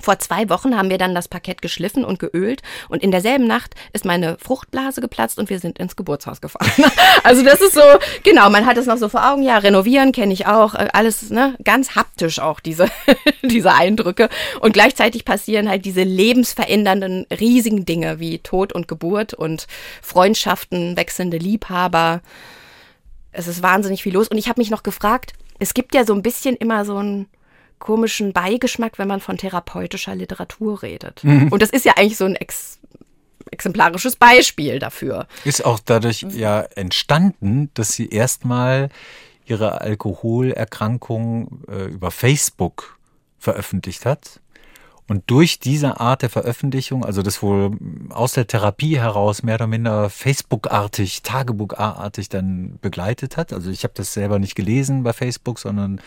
Vor 0.01 0.19
zwei 0.19 0.49
Wochen 0.49 0.77
haben 0.77 0.89
wir 0.89 0.97
dann 0.97 1.15
das 1.15 1.27
Parkett 1.27 1.61
geschliffen 1.61 2.05
und 2.05 2.19
geölt 2.19 2.61
und 2.89 3.03
in 3.03 3.11
derselben 3.11 3.47
Nacht 3.47 3.75
ist 3.93 4.05
meine 4.05 4.37
Fruchtblase 4.39 5.01
geplatzt 5.01 5.39
und 5.39 5.49
wir 5.49 5.59
sind 5.59 5.79
ins 5.79 5.95
Geburtshaus 5.95 6.39
gefahren. 6.41 6.69
also 7.23 7.43
das 7.43 7.61
ist 7.61 7.73
so, 7.73 7.81
genau, 8.23 8.49
man 8.49 8.65
hat 8.65 8.77
es 8.77 8.85
noch 8.85 8.97
so 8.97 9.09
vor 9.09 9.29
Augen, 9.31 9.43
ja, 9.43 9.57
renovieren 9.57 10.11
kenne 10.11 10.33
ich 10.33 10.45
auch, 10.45 10.75
äh, 10.75 10.87
alles 10.93 11.29
ne, 11.29 11.55
ganz 11.63 11.95
haptisch 11.95 12.39
auch 12.39 12.59
diese, 12.59 12.89
diese 13.41 13.73
Eindrücke 13.73 14.29
und 14.61 14.73
gleichzeitig 14.73 15.25
passieren 15.25 15.69
halt 15.69 15.85
diese 15.85 16.03
lebensverändernden 16.03 17.25
riesigen 17.39 17.85
Dinge 17.85 18.19
wie 18.19 18.39
Tod 18.39 18.73
und 18.73 18.87
Geburt 18.87 19.33
und 19.33 19.67
Freundschaften, 20.01 20.95
wechselnde 20.95 21.37
Liebhaber. 21.37 22.21
Es 23.31 23.47
ist 23.47 23.61
wahnsinnig 23.61 24.03
viel 24.03 24.13
los 24.13 24.27
und 24.27 24.37
ich 24.37 24.47
habe 24.47 24.61
mich 24.61 24.69
noch 24.69 24.83
gefragt, 24.83 25.33
es 25.59 25.73
gibt 25.73 25.95
ja 25.95 26.05
so 26.05 26.13
ein 26.13 26.21
bisschen 26.21 26.55
immer 26.55 26.85
so 26.85 26.97
ein 26.97 27.27
komischen 27.80 28.34
Beigeschmack, 28.34 28.97
wenn 28.97 29.07
man 29.07 29.19
von 29.19 29.38
therapeutischer 29.38 30.15
Literatur 30.15 30.82
redet. 30.82 31.23
Mhm. 31.23 31.49
Und 31.49 31.61
das 31.61 31.69
ist 31.69 31.86
ja 31.86 31.93
eigentlich 31.97 32.17
so 32.17 32.25
ein 32.25 32.36
ex 32.36 32.80
exemplarisches 33.49 34.17
Beispiel 34.17 34.78
dafür. 34.78 35.25
Ist 35.45 35.63
auch 35.63 35.80
dadurch 35.80 36.25
ja 36.34 36.61
entstanden, 36.75 37.69
dass 37.75 37.93
sie 37.93 38.09
erstmal 38.09 38.89
ihre 39.45 39.80
Alkoholerkrankung 39.80 41.63
äh, 41.69 41.86
über 41.86 42.11
Facebook 42.11 42.97
veröffentlicht 43.39 44.05
hat. 44.05 44.41
Und 45.09 45.23
durch 45.28 45.59
diese 45.59 46.01
Art 46.01 46.21
der 46.21 46.30
Veröffentlichung, 46.30 47.05
also 47.05 47.21
das 47.21 47.41
wohl 47.41 47.71
aus 48.09 48.34
der 48.34 48.45
Therapie 48.45 48.99
heraus 48.99 49.41
mehr 49.41 49.55
oder 49.55 49.67
minder 49.67 50.09
Facebook-artig, 50.09 51.23
Tagebuch-artig 51.23 52.28
dann 52.28 52.78
begleitet 52.82 53.38
hat. 53.38 53.53
Also 53.53 53.69
ich 53.69 53.84
habe 53.84 53.93
das 53.95 54.13
selber 54.13 54.38
nicht 54.38 54.55
gelesen 54.55 55.03
bei 55.03 55.13
Facebook, 55.13 55.59
sondern 55.59 56.01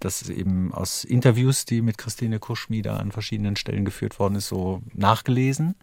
das 0.00 0.28
eben 0.28 0.72
aus 0.72 1.04
Interviews, 1.04 1.64
die 1.64 1.82
mit 1.82 1.98
Christine 1.98 2.38
Kuschmieder 2.38 2.98
an 2.98 3.12
verschiedenen 3.12 3.56
Stellen 3.56 3.84
geführt 3.84 4.18
worden 4.18 4.36
ist, 4.36 4.48
so 4.48 4.82
nachgelesen. 4.94 5.74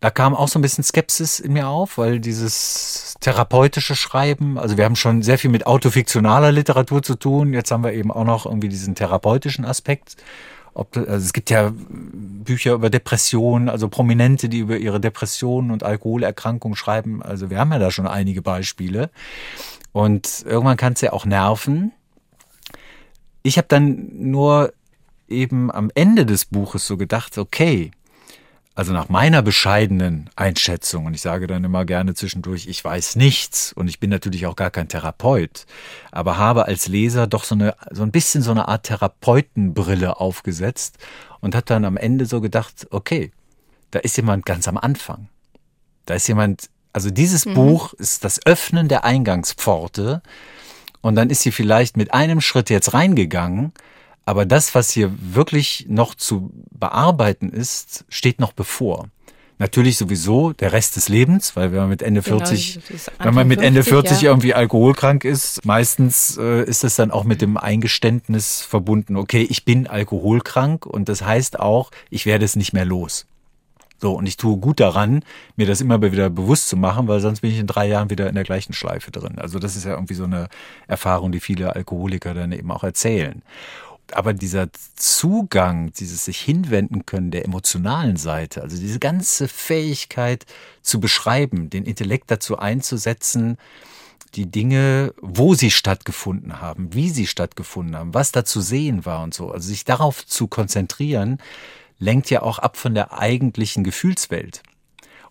Da 0.00 0.10
kam 0.10 0.34
auch 0.34 0.48
so 0.48 0.58
ein 0.58 0.62
bisschen 0.62 0.84
Skepsis 0.84 1.40
in 1.40 1.54
mir 1.54 1.68
auf, 1.68 1.98
weil 1.98 2.20
dieses 2.20 3.14
therapeutische 3.20 3.96
Schreiben, 3.96 4.58
also 4.58 4.76
wir 4.76 4.84
haben 4.84 4.96
schon 4.96 5.22
sehr 5.22 5.38
viel 5.38 5.50
mit 5.50 5.66
autofiktionaler 5.66 6.52
Literatur 6.52 7.02
zu 7.02 7.14
tun, 7.16 7.54
jetzt 7.54 7.70
haben 7.70 7.82
wir 7.82 7.92
eben 7.92 8.12
auch 8.12 8.24
noch 8.24 8.46
irgendwie 8.46 8.68
diesen 8.68 8.94
therapeutischen 8.94 9.64
Aspekt. 9.64 10.16
Ob, 10.74 10.94
also 10.94 11.12
es 11.12 11.32
gibt 11.32 11.48
ja 11.48 11.72
Bücher 11.74 12.74
über 12.74 12.90
Depressionen, 12.90 13.70
also 13.70 13.88
Prominente, 13.88 14.50
die 14.50 14.58
über 14.58 14.76
ihre 14.76 15.00
Depressionen 15.00 15.70
und 15.70 15.82
Alkoholerkrankungen 15.82 16.76
schreiben. 16.76 17.22
Also 17.22 17.48
wir 17.48 17.58
haben 17.58 17.72
ja 17.72 17.78
da 17.78 17.90
schon 17.90 18.06
einige 18.06 18.42
Beispiele. 18.42 19.10
Und 19.92 20.44
irgendwann 20.46 20.76
kann 20.76 20.92
es 20.92 21.00
ja 21.00 21.14
auch 21.14 21.24
nerven. 21.24 21.92
Ich 23.46 23.58
habe 23.58 23.68
dann 23.68 24.08
nur 24.12 24.72
eben 25.28 25.70
am 25.70 25.92
Ende 25.94 26.26
des 26.26 26.46
Buches 26.46 26.84
so 26.84 26.96
gedacht, 26.96 27.38
okay, 27.38 27.92
also 28.74 28.92
nach 28.92 29.08
meiner 29.08 29.40
bescheidenen 29.40 30.28
Einschätzung, 30.34 31.06
und 31.06 31.14
ich 31.14 31.20
sage 31.20 31.46
dann 31.46 31.62
immer 31.62 31.84
gerne 31.84 32.14
zwischendurch, 32.14 32.66
ich 32.66 32.84
weiß 32.84 33.14
nichts 33.14 33.72
und 33.72 33.86
ich 33.86 34.00
bin 34.00 34.10
natürlich 34.10 34.46
auch 34.46 34.56
gar 34.56 34.72
kein 34.72 34.88
Therapeut, 34.88 35.64
aber 36.10 36.38
habe 36.38 36.64
als 36.64 36.88
Leser 36.88 37.28
doch 37.28 37.44
so, 37.44 37.54
eine, 37.54 37.76
so 37.92 38.02
ein 38.02 38.10
bisschen 38.10 38.42
so 38.42 38.50
eine 38.50 38.66
Art 38.66 38.86
Therapeutenbrille 38.86 40.18
aufgesetzt 40.18 40.98
und 41.38 41.54
hat 41.54 41.70
dann 41.70 41.84
am 41.84 41.96
Ende 41.96 42.26
so 42.26 42.40
gedacht, 42.40 42.88
okay, 42.90 43.30
da 43.92 44.00
ist 44.00 44.16
jemand 44.16 44.44
ganz 44.44 44.66
am 44.66 44.76
Anfang. 44.76 45.28
Da 46.04 46.14
ist 46.14 46.26
jemand, 46.26 46.68
also 46.92 47.10
dieses 47.10 47.44
Buch 47.44 47.92
ist 47.92 48.24
das 48.24 48.44
Öffnen 48.44 48.88
der 48.88 49.04
Eingangspforte 49.04 50.20
und 51.00 51.14
dann 51.14 51.30
ist 51.30 51.42
sie 51.42 51.52
vielleicht 51.52 51.96
mit 51.96 52.12
einem 52.14 52.40
Schritt 52.40 52.70
jetzt 52.70 52.94
reingegangen, 52.94 53.72
aber 54.24 54.44
das, 54.44 54.74
was 54.74 54.90
hier 54.90 55.12
wirklich 55.20 55.86
noch 55.88 56.14
zu 56.14 56.50
bearbeiten 56.70 57.50
ist, 57.50 58.04
steht 58.08 58.40
noch 58.40 58.52
bevor. 58.52 59.08
Natürlich 59.58 59.96
sowieso 59.96 60.52
der 60.52 60.72
Rest 60.72 60.96
des 60.96 61.08
Lebens, 61.08 61.56
weil 61.56 61.72
wenn 61.72 61.78
man 61.78 61.88
mit 61.88 62.02
Ende 62.02 62.20
Genau, 62.20 62.38
40, 62.38 62.74
das 62.74 62.90
ist 62.90 63.12
wenn 63.18 63.34
man 63.34 63.48
mit 63.48 63.60
Ende 63.60 63.84
50, 63.84 64.08
40 64.08 64.22
ja. 64.22 64.30
irgendwie 64.30 64.52
alkoholkrank 64.52 65.24
ist, 65.24 65.64
meistens 65.64 66.36
äh, 66.36 66.64
ist 66.64 66.84
das 66.84 66.96
dann 66.96 67.10
auch 67.10 67.24
mit 67.24 67.40
dem 67.40 67.56
Eingeständnis 67.56 68.60
verbunden, 68.60 69.16
okay, 69.16 69.46
ich 69.48 69.64
bin 69.64 69.86
alkoholkrank 69.86 70.84
und 70.84 71.08
das 71.08 71.22
heißt 71.22 71.58
auch, 71.58 71.90
ich 72.10 72.26
werde 72.26 72.44
es 72.44 72.54
nicht 72.56 72.74
mehr 72.74 72.84
los. 72.84 73.26
So, 73.98 74.12
und 74.12 74.26
ich 74.26 74.36
tue 74.36 74.58
gut 74.58 74.80
daran, 74.80 75.22
mir 75.56 75.66
das 75.66 75.80
immer 75.80 76.02
wieder 76.02 76.28
bewusst 76.28 76.68
zu 76.68 76.76
machen, 76.76 77.08
weil 77.08 77.20
sonst 77.20 77.40
bin 77.40 77.50
ich 77.50 77.58
in 77.58 77.66
drei 77.66 77.88
Jahren 77.88 78.10
wieder 78.10 78.28
in 78.28 78.34
der 78.34 78.44
gleichen 78.44 78.74
Schleife 78.74 79.10
drin. 79.10 79.38
Also 79.38 79.58
das 79.58 79.74
ist 79.74 79.84
ja 79.84 79.92
irgendwie 79.92 80.14
so 80.14 80.24
eine 80.24 80.48
Erfahrung, 80.86 81.32
die 81.32 81.40
viele 81.40 81.74
Alkoholiker 81.74 82.34
dann 82.34 82.52
eben 82.52 82.70
auch 82.70 82.84
erzählen. 82.84 83.42
Aber 84.12 84.34
dieser 84.34 84.68
Zugang, 84.94 85.92
dieses 85.92 86.26
sich 86.26 86.38
hinwenden 86.38 87.06
können 87.06 87.30
der 87.30 87.44
emotionalen 87.44 88.16
Seite, 88.16 88.62
also 88.62 88.78
diese 88.78 89.00
ganze 89.00 89.48
Fähigkeit 89.48 90.46
zu 90.82 91.00
beschreiben, 91.00 91.70
den 91.70 91.84
Intellekt 91.84 92.30
dazu 92.30 92.58
einzusetzen, 92.58 93.56
die 94.34 94.46
Dinge, 94.46 95.14
wo 95.20 95.54
sie 95.54 95.70
stattgefunden 95.70 96.60
haben, 96.60 96.92
wie 96.92 97.10
sie 97.10 97.26
stattgefunden 97.26 97.96
haben, 97.96 98.14
was 98.14 98.32
da 98.32 98.44
zu 98.44 98.60
sehen 98.60 99.06
war 99.06 99.22
und 99.22 99.34
so. 99.34 99.50
Also 99.50 99.68
sich 99.68 99.84
darauf 99.84 100.24
zu 100.26 100.46
konzentrieren, 100.46 101.38
lenkt 101.98 102.30
ja 102.30 102.42
auch 102.42 102.58
ab 102.58 102.76
von 102.76 102.94
der 102.94 103.18
eigentlichen 103.18 103.84
Gefühlswelt. 103.84 104.62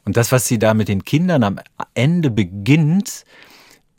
Und 0.03 0.17
das, 0.17 0.31
was 0.31 0.47
sie 0.47 0.59
da 0.59 0.73
mit 0.73 0.87
den 0.87 1.03
Kindern 1.03 1.43
am 1.43 1.59
Ende 1.93 2.29
beginnt, 2.29 3.25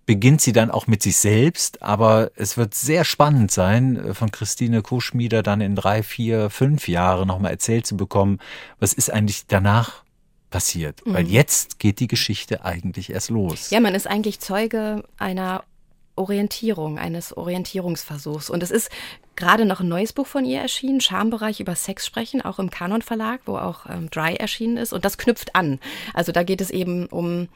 beginnt 0.06 0.40
sie 0.40 0.52
dann 0.52 0.70
auch 0.70 0.86
mit 0.86 1.02
sich 1.02 1.16
selbst. 1.16 1.82
Aber 1.82 2.30
es 2.36 2.56
wird 2.56 2.74
sehr 2.74 3.04
spannend 3.04 3.50
sein, 3.50 3.96
äh, 3.96 4.14
von 4.14 4.30
Christine 4.30 4.82
Kuschmieder 4.82 5.42
dann 5.42 5.60
in 5.60 5.74
drei, 5.74 6.02
vier, 6.02 6.48
fünf 6.48 6.88
Jahren 6.88 7.28
nochmal 7.28 7.50
erzählt 7.50 7.86
zu 7.86 7.96
bekommen, 7.96 8.38
was 8.78 8.92
ist 8.92 9.10
eigentlich 9.10 9.46
danach 9.46 10.04
passiert. 10.50 11.02
Weil 11.04 11.26
jetzt 11.26 11.80
geht 11.80 11.98
die 11.98 12.06
Geschichte 12.06 12.64
eigentlich 12.64 13.10
erst 13.10 13.30
los. 13.30 13.70
Ja, 13.70 13.80
man 13.80 13.96
ist 13.96 14.06
eigentlich 14.06 14.38
Zeuge 14.38 15.02
einer 15.18 15.64
Orientierung, 16.14 16.98
eines 16.98 17.36
Orientierungsversuchs. 17.36 18.48
Und 18.48 18.62
es 18.62 18.70
ist 18.70 18.90
gerade 19.36 19.64
noch 19.64 19.80
ein 19.80 19.88
neues 19.88 20.12
Buch 20.12 20.26
von 20.26 20.44
ihr 20.44 20.60
erschienen, 20.60 21.00
Schambereich 21.00 21.60
über 21.60 21.74
Sex 21.74 22.06
sprechen, 22.06 22.42
auch 22.42 22.58
im 22.58 22.70
Kanon 22.70 23.02
Verlag, 23.02 23.40
wo 23.46 23.56
auch 23.56 23.86
ähm, 23.88 24.10
Dry 24.10 24.34
erschienen 24.34 24.76
ist. 24.76 24.92
Und 24.92 25.04
das 25.04 25.18
knüpft 25.18 25.54
an. 25.54 25.78
Also 26.14 26.32
da 26.32 26.42
geht 26.42 26.60
es 26.60 26.70
eben 26.70 27.06
um 27.06 27.48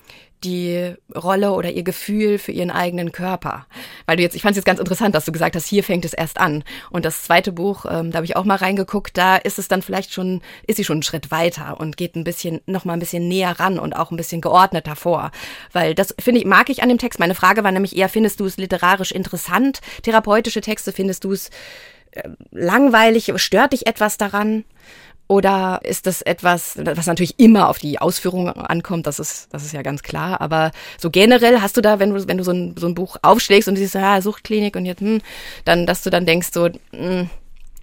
die 0.45 0.95
Rolle 1.15 1.53
oder 1.53 1.71
ihr 1.71 1.83
Gefühl 1.83 2.39
für 2.39 2.53
ihren 2.53 2.71
eigenen 2.71 3.13
Körper. 3.13 3.67
Weil 4.07 4.17
du 4.17 4.23
jetzt, 4.23 4.35
ich 4.35 4.43
fand 4.43 4.53
es 4.53 4.57
jetzt 4.57 4.65
ganz 4.65 4.81
interessant, 4.81 5.15
dass 5.15 5.25
du 5.25 5.33
gesagt 5.33 5.55
hast, 5.55 5.67
hier 5.67 5.85
fängt 5.85 6.05
es 6.05 6.15
erst 6.15 6.41
an. 6.41 6.65
Und 6.91 7.05
das 7.05 7.23
zweite 7.25 7.53
Buch, 7.53 7.85
ähm, 7.85 8.11
da 8.11 8.17
habe 8.17 8.25
ich 8.25 8.37
auch 8.37 8.45
mal 8.45 8.57
reingeguckt, 8.57 9.17
da 9.17 9.37
ist 9.37 9.59
es 9.59 9.69
dann 9.69 9.83
vielleicht 9.83 10.13
schon, 10.13 10.41
ist 10.67 10.77
sie 10.77 10.85
schon 10.85 10.97
einen 10.97 11.03
Schritt 11.03 11.31
weiter 11.31 11.79
und 11.79 11.97
geht 11.97 12.17
ein 12.17 12.25
bisschen, 12.25 12.61
noch 12.67 12.85
mal 12.85 12.95
ein 12.95 13.01
bisschen 13.01 13.29
näher 13.29 13.59
ran 13.61 13.79
und 13.79 13.95
auch 13.95 14.11
ein 14.11 14.17
bisschen 14.17 14.41
geordneter 14.41 14.97
vor. 14.97 15.31
Weil 15.73 15.95
das 15.95 16.15
finde 16.19 16.41
ich, 16.41 16.47
mag 16.47 16.71
ich 16.71 16.83
an 16.83 16.89
dem 16.89 16.99
Text. 16.99 17.21
Meine 17.21 17.35
Frage 17.35 17.63
war 17.63 17.73
nämlich 17.73 17.97
eher, 17.97 18.09
findest 18.09 18.41
du 18.41 18.47
es 18.47 18.57
literarisch 18.57 19.13
interessant? 19.13 19.81
Therapeutische 20.03 20.63
Texte, 20.63 20.93
findest 20.93 21.25
du 21.25 21.33
es 21.33 21.51
langweilig? 22.51 23.33
Stört 23.37 23.73
dich 23.73 23.87
etwas 23.87 24.19
daran? 24.19 24.65
Oder 25.31 25.79
ist 25.85 26.09
das 26.09 26.23
etwas, 26.23 26.77
was 26.77 27.07
natürlich 27.07 27.39
immer 27.39 27.69
auf 27.69 27.79
die 27.79 28.01
Ausführung 28.01 28.49
ankommt, 28.49 29.07
das 29.07 29.21
ist, 29.21 29.47
das 29.55 29.65
ist 29.65 29.73
ja 29.73 29.83
ganz 29.83 30.03
klar. 30.03 30.41
Aber 30.41 30.73
so 30.99 31.09
generell 31.09 31.61
hast 31.61 31.77
du 31.77 31.81
da, 31.81 32.01
wenn 32.01 32.13
du, 32.13 32.27
wenn 32.27 32.37
du 32.37 32.43
so 32.43 32.51
ein, 32.51 32.75
so 32.77 32.89
ein 32.89 32.97
Buch 32.97 33.17
aufschlägst 33.23 33.69
und 33.69 33.77
siehst, 33.77 33.95
ja, 33.95 34.21
Suchtklinik 34.21 34.75
und 34.75 34.87
jetzt, 34.87 35.01
hm, 35.01 35.21
dann, 35.65 35.87
dass 35.87 36.03
du 36.03 36.11
dann 36.11 36.27
denkst, 36.27 36.49
so, 36.53 36.69
hm, 36.91 37.31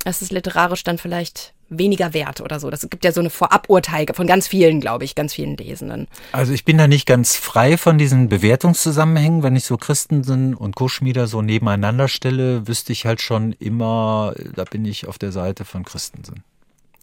das 0.04 0.22
ist 0.22 0.34
literarisch 0.34 0.84
dann 0.84 0.98
vielleicht 0.98 1.54
weniger 1.70 2.14
wert 2.14 2.42
oder 2.42 2.60
so. 2.60 2.70
Das 2.70 2.82
gibt 2.90 3.04
ja 3.04 3.12
so 3.12 3.20
eine 3.20 3.30
Voraburteil 3.30 4.06
von 4.14 4.28
ganz 4.28 4.48
vielen, 4.48 4.80
glaube 4.80 5.06
ich, 5.06 5.16
ganz 5.16 5.34
vielen 5.34 5.58
Lesenden. 5.58 6.08
Also 6.32 6.54
ich 6.54 6.66
bin 6.66 6.78
da 6.78 6.88
nicht 6.88 7.06
ganz 7.06 7.36
frei 7.36 7.78
von 7.78 7.98
diesen 7.98 8.30
Bewertungszusammenhängen. 8.30 9.44
Wenn 9.44 9.56
ich 9.56 9.66
so 9.66 9.78
Christensen 9.78 10.54
und 10.54 10.76
Kuschmieder 10.76 11.28
so 11.28 11.42
nebeneinander 11.42 12.08
stelle, 12.08 12.68
wüsste 12.68 12.94
ich 12.94 13.06
halt 13.06 13.22
schon 13.22 13.54
immer, 13.54 14.34
da 14.56 14.64
bin 14.64 14.86
ich 14.86 15.08
auf 15.08 15.18
der 15.18 15.32
Seite 15.32 15.66
von 15.66 15.84
Christensen. 15.84 16.44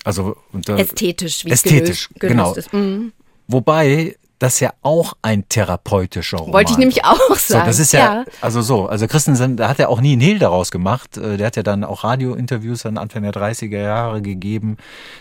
Also 0.04 0.36
unter, 0.52 0.78
Ästhetisch, 0.78 1.44
wie 1.44 1.50
es 1.50 1.64
ästhetisch, 1.64 2.08
gelöst, 2.08 2.20
genau. 2.20 2.52
gelöst 2.52 2.68
ist. 2.68 2.72
Mhm. 2.72 3.12
Wobei 3.48 4.16
das 4.44 4.60
ja 4.60 4.72
auch 4.82 5.14
ein 5.22 5.48
therapeutischer 5.48 6.36
Roman 6.38 6.52
Wollte 6.52 6.72
ich 6.72 6.78
nämlich 6.78 7.04
auch 7.04 7.18
So, 7.36 7.54
sagen. 7.54 7.66
das 7.66 7.78
ist 7.78 7.92
ja, 7.92 8.24
also 8.40 8.60
so, 8.62 8.86
also 8.86 9.06
Christensen, 9.06 9.56
da 9.56 9.68
hat 9.68 9.78
er 9.78 9.88
auch 9.88 10.00
nie 10.00 10.12
einen 10.12 10.20
Hehl 10.20 10.38
daraus 10.38 10.70
gemacht. 10.70 11.16
Äh, 11.16 11.36
Der 11.38 11.46
hat 11.46 11.56
ja 11.56 11.62
dann 11.62 11.82
auch 11.82 12.04
Radiointerviews 12.04 12.82
dann 12.82 12.98
Anfang 12.98 13.22
der 13.22 13.32
30er 13.32 13.80
Jahre 13.80 14.20
gegeben, 14.22 14.76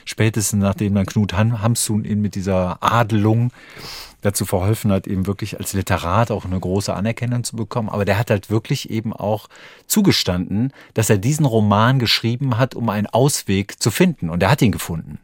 spätestens 0.06 0.62
nachdem 0.62 0.94
dann 0.96 1.06
Knut 1.06 1.34
Hamsun 1.34 2.04
ihn 2.06 2.22
mit 2.22 2.36
dieser 2.36 2.78
Adelung 2.82 3.52
dazu 4.22 4.46
verholfen 4.46 4.92
hat, 4.92 5.08
eben 5.08 5.26
wirklich 5.28 5.60
als 5.60 5.74
Literat 5.74 6.32
auch 6.32 6.46
eine 6.46 6.60
große 6.60 6.94
Anerkennung 6.94 7.44
zu 7.44 7.56
bekommen. 7.56 7.90
Aber 7.90 8.06
der 8.06 8.18
hat 8.18 8.30
halt 8.30 8.50
wirklich 8.50 8.90
eben 8.90 9.14
auch 9.14 9.48
zugestanden, 9.88 10.72
dass 10.94 11.10
er 11.10 11.18
diesen 11.18 11.46
Roman 11.46 12.00
geschrieben 12.00 12.58
hat, 12.58 12.76
um 12.76 12.90
einen 12.90 13.08
Ausweg 13.08 13.82
zu 13.82 13.92
finden. 13.92 14.30
Und 14.30 14.42
er 14.44 14.52
hat 14.52 14.62
ihn 14.62 14.72
gefunden. 14.72 15.20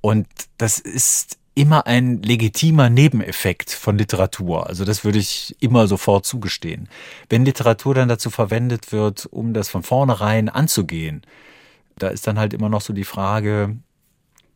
Und 0.00 0.26
das 0.58 0.78
ist 0.78 1.38
immer 1.54 1.86
ein 1.86 2.22
legitimer 2.22 2.88
Nebeneffekt 2.88 3.70
von 3.70 3.98
Literatur. 3.98 4.66
Also 4.68 4.84
das 4.84 5.04
würde 5.04 5.18
ich 5.18 5.54
immer 5.60 5.86
sofort 5.86 6.24
zugestehen. 6.24 6.88
Wenn 7.28 7.44
Literatur 7.44 7.94
dann 7.94 8.08
dazu 8.08 8.30
verwendet 8.30 8.90
wird, 8.92 9.26
um 9.26 9.52
das 9.52 9.68
von 9.68 9.82
vornherein 9.82 10.48
anzugehen, 10.48 11.22
Da 11.96 12.08
ist 12.08 12.26
dann 12.26 12.38
halt 12.38 12.54
immer 12.54 12.68
noch 12.68 12.80
so 12.80 12.92
die 12.92 13.04
Frage, 13.04 13.76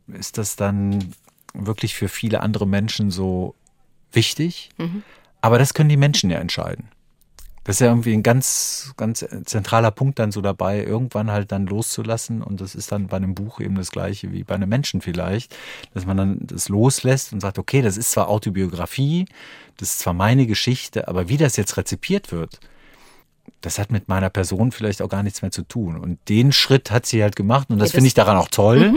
ist 0.07 0.37
das 0.37 0.55
dann 0.55 1.13
wirklich 1.53 1.93
für 1.95 2.07
viele 2.09 2.41
andere 2.41 2.65
Menschen 2.67 3.11
so 3.11 3.55
wichtig? 4.11 4.71
Aber 5.41 5.59
das 5.59 5.73
können 5.73 5.89
die 5.89 5.97
Menschen 5.97 6.29
ja 6.31 6.39
entscheiden. 6.39 6.89
Das 7.67 7.75
ist 7.75 7.79
ja 7.81 7.87
irgendwie 7.87 8.13
ein 8.13 8.23
ganz, 8.23 8.93
ganz 8.97 9.25
zentraler 9.45 9.91
Punkt 9.91 10.17
dann 10.19 10.31
so 10.31 10.41
dabei, 10.41 10.83
irgendwann 10.83 11.29
halt 11.31 11.51
dann 11.51 11.67
loszulassen. 11.67 12.41
Und 12.41 12.61
das 12.61 12.73
ist 12.75 12.91
dann 12.91 13.07
bei 13.07 13.17
einem 13.17 13.35
Buch 13.35 13.59
eben 13.59 13.75
das 13.75 13.91
Gleiche 13.91 14.31
wie 14.31 14.43
bei 14.43 14.55
einem 14.55 14.69
Menschen 14.69 15.01
vielleicht, 15.01 15.55
dass 15.93 16.05
man 16.05 16.15
dann 16.17 16.37
das 16.41 16.69
loslässt 16.69 17.33
und 17.33 17.41
sagt, 17.41 17.59
okay, 17.59 17.81
das 17.81 17.97
ist 17.97 18.11
zwar 18.11 18.29
Autobiografie, 18.29 19.25
das 19.77 19.91
ist 19.91 19.99
zwar 19.99 20.13
meine 20.13 20.47
Geschichte, 20.47 21.07
aber 21.09 21.27
wie 21.29 21.37
das 21.37 21.57
jetzt 21.57 21.77
rezipiert 21.77 22.31
wird, 22.31 22.59
das 23.61 23.79
hat 23.79 23.91
mit 23.91 24.07
meiner 24.07 24.29
Person 24.29 24.71
vielleicht 24.71 25.01
auch 25.01 25.09
gar 25.09 25.23
nichts 25.23 25.41
mehr 25.41 25.51
zu 25.51 25.63
tun. 25.63 25.97
Und 25.97 26.19
den 26.29 26.51
Schritt 26.53 26.89
hat 26.91 27.05
sie 27.05 27.21
halt 27.21 27.35
gemacht 27.35 27.69
und 27.69 27.79
das 27.79 27.87
Ja, 27.89 27.91
das- 27.91 27.95
finde 27.95 28.07
ich 28.07 28.13
daran 28.13 28.37
auch 28.37 28.47
toll. 28.49 28.93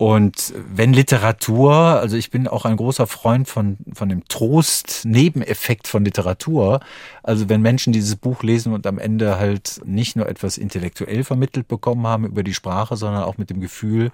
Und 0.00 0.54
wenn 0.56 0.94
Literatur, 0.94 1.74
also 1.74 2.16
ich 2.16 2.30
bin 2.30 2.48
auch 2.48 2.64
ein 2.64 2.78
großer 2.78 3.06
Freund 3.06 3.46
von, 3.46 3.76
von 3.92 4.08
dem 4.08 4.26
Trost-Nebeneffekt 4.26 5.86
von 5.86 6.06
Literatur. 6.06 6.80
Also 7.22 7.50
wenn 7.50 7.60
Menschen 7.60 7.92
dieses 7.92 8.16
Buch 8.16 8.42
lesen 8.42 8.72
und 8.72 8.86
am 8.86 8.98
Ende 8.98 9.38
halt 9.38 9.82
nicht 9.84 10.16
nur 10.16 10.26
etwas 10.26 10.56
intellektuell 10.56 11.22
vermittelt 11.22 11.68
bekommen 11.68 12.06
haben 12.06 12.24
über 12.24 12.42
die 12.42 12.54
Sprache, 12.54 12.96
sondern 12.96 13.24
auch 13.24 13.36
mit 13.36 13.50
dem 13.50 13.60
Gefühl, 13.60 14.10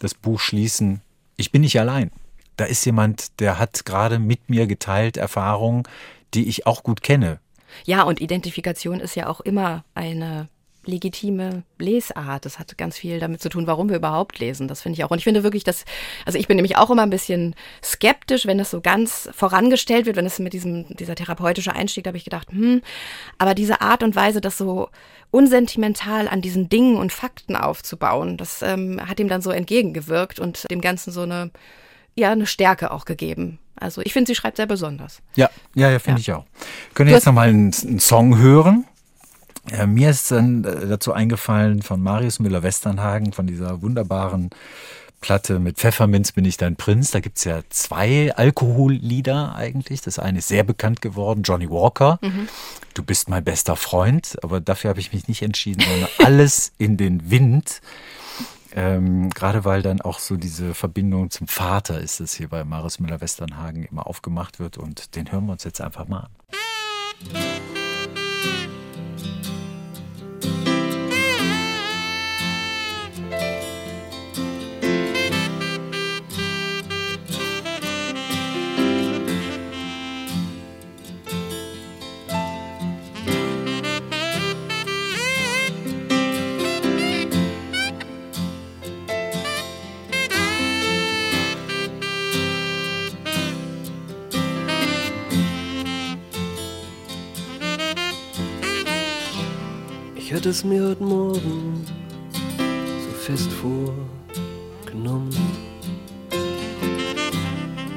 das 0.00 0.12
Buch 0.12 0.38
schließen, 0.38 1.00
ich 1.38 1.50
bin 1.50 1.62
nicht 1.62 1.80
allein. 1.80 2.10
Da 2.58 2.66
ist 2.66 2.84
jemand, 2.84 3.40
der 3.40 3.58
hat 3.58 3.86
gerade 3.86 4.18
mit 4.18 4.50
mir 4.50 4.66
geteilt 4.66 5.16
Erfahrungen, 5.16 5.84
die 6.34 6.46
ich 6.46 6.66
auch 6.66 6.82
gut 6.82 7.02
kenne. 7.02 7.38
Ja, 7.86 8.02
und 8.02 8.20
Identifikation 8.20 9.00
ist 9.00 9.14
ja 9.14 9.28
auch 9.28 9.40
immer 9.40 9.82
eine 9.94 10.50
legitime 10.84 11.62
Lesart. 11.78 12.44
Das 12.44 12.58
hat 12.58 12.76
ganz 12.78 12.96
viel 12.96 13.20
damit 13.20 13.40
zu 13.42 13.48
tun, 13.48 13.66
warum 13.66 13.88
wir 13.88 13.96
überhaupt 13.96 14.38
lesen. 14.38 14.68
Das 14.68 14.82
finde 14.82 14.98
ich 14.98 15.04
auch. 15.04 15.10
Und 15.10 15.18
ich 15.18 15.24
finde 15.24 15.42
wirklich, 15.42 15.64
dass, 15.64 15.84
also 16.26 16.38
ich 16.38 16.48
bin 16.48 16.56
nämlich 16.56 16.76
auch 16.76 16.90
immer 16.90 17.02
ein 17.02 17.10
bisschen 17.10 17.54
skeptisch, 17.82 18.46
wenn 18.46 18.58
das 18.58 18.70
so 18.70 18.80
ganz 18.80 19.28
vorangestellt 19.32 20.06
wird, 20.06 20.16
wenn 20.16 20.26
es 20.26 20.38
mit 20.38 20.52
diesem, 20.52 20.96
dieser 20.96 21.14
therapeutische 21.14 21.72
Einstieg, 21.74 22.04
da 22.04 22.08
habe 22.08 22.18
ich 22.18 22.24
gedacht, 22.24 22.48
hm, 22.50 22.82
aber 23.38 23.54
diese 23.54 23.80
Art 23.80 24.02
und 24.02 24.16
Weise, 24.16 24.40
das 24.40 24.58
so 24.58 24.88
unsentimental 25.30 26.28
an 26.28 26.40
diesen 26.42 26.68
Dingen 26.68 26.96
und 26.96 27.12
Fakten 27.12 27.56
aufzubauen, 27.56 28.36
das 28.36 28.62
ähm, 28.62 29.00
hat 29.08 29.18
ihm 29.18 29.28
dann 29.28 29.42
so 29.42 29.50
entgegengewirkt 29.50 30.38
und 30.38 30.70
dem 30.70 30.80
Ganzen 30.80 31.10
so 31.12 31.22
eine, 31.22 31.50
ja, 32.14 32.30
eine 32.32 32.46
Stärke 32.46 32.90
auch 32.90 33.04
gegeben. 33.04 33.58
Also 33.76 34.02
ich 34.02 34.12
finde, 34.12 34.28
sie 34.28 34.34
schreibt 34.34 34.58
sehr 34.58 34.66
besonders. 34.66 35.22
Ja, 35.34 35.50
ja, 35.74 35.90
ja, 35.90 35.98
finde 35.98 36.20
Ja. 36.20 36.22
ich 36.22 36.32
auch. 36.32 36.44
Können 36.94 37.08
wir 37.08 37.16
jetzt 37.16 37.26
noch 37.26 37.32
mal 37.32 37.48
einen, 37.48 37.72
einen 37.82 37.98
Song 37.98 38.38
hören? 38.38 38.84
Ja, 39.70 39.86
mir 39.86 40.10
ist 40.10 40.30
dann 40.30 40.64
äh, 40.64 40.86
dazu 40.86 41.12
eingefallen 41.12 41.82
von 41.82 42.02
Marius 42.02 42.40
Müller-Westernhagen, 42.40 43.32
von 43.32 43.46
dieser 43.46 43.80
wunderbaren 43.80 44.50
Platte 45.22 45.60
mit 45.60 45.78
Pfefferminz 45.78 46.32
bin 46.32 46.44
ich 46.44 46.58
dein 46.58 46.76
Prinz. 46.76 47.12
Da 47.12 47.20
gibt's 47.20 47.44
ja 47.44 47.62
zwei 47.70 48.34
Alkohollieder 48.34 49.54
eigentlich. 49.54 50.02
Das 50.02 50.18
eine 50.18 50.40
ist 50.40 50.48
sehr 50.48 50.64
bekannt 50.64 51.00
geworden, 51.00 51.42
Johnny 51.44 51.70
Walker. 51.70 52.18
Du 52.92 53.02
bist 53.02 53.30
mein 53.30 53.44
bester 53.44 53.76
Freund, 53.76 54.36
aber 54.42 54.60
dafür 54.60 54.90
habe 54.90 55.00
ich 55.00 55.12
mich 55.12 55.28
nicht 55.28 55.42
entschieden, 55.42 55.82
sondern 55.88 56.08
alles 56.26 56.72
in 56.76 56.96
den 56.98 57.30
Wind. 57.30 57.80
Ähm, 58.74 59.30
gerade 59.30 59.64
weil 59.64 59.82
dann 59.82 60.00
auch 60.00 60.18
so 60.18 60.36
diese 60.36 60.74
Verbindung 60.74 61.30
zum 61.30 61.46
Vater 61.46 62.00
ist, 62.00 62.20
das 62.20 62.34
hier 62.34 62.48
bei 62.48 62.64
Marius 62.64 63.00
Müller-Westernhagen 63.00 63.84
immer 63.84 64.06
aufgemacht 64.06 64.58
wird 64.58 64.78
und 64.78 65.14
den 65.14 65.30
hören 65.30 65.46
wir 65.46 65.52
uns 65.52 65.64
jetzt 65.64 65.80
einfach 65.80 66.08
mal 66.08 66.20
an. 66.20 66.30
Hatte 100.42 100.50
es 100.50 100.64
mir 100.64 100.88
heute 100.88 101.04
Morgen 101.04 101.86
so 102.98 103.10
fest 103.20 103.48
vorgenommen. 103.52 105.30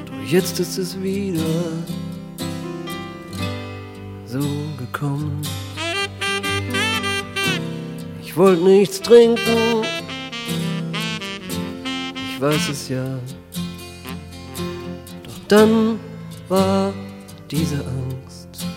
Doch 0.06 0.32
jetzt 0.32 0.60
ist 0.60 0.78
es 0.78 1.02
wieder 1.02 1.42
so 4.28 4.42
gekommen. 4.78 5.42
Ich 8.22 8.38
wollte 8.38 8.62
nichts 8.62 9.02
trinken, 9.02 9.84
ich 12.30 12.40
weiß 12.40 12.70
es 12.70 12.90
ja. 12.90 13.18
Doch 15.24 15.40
dann 15.48 16.00
war 16.48 16.94
diese 17.50 17.78
Angst 17.78 18.68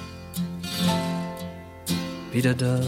wieder 2.32 2.54
da. 2.54 2.80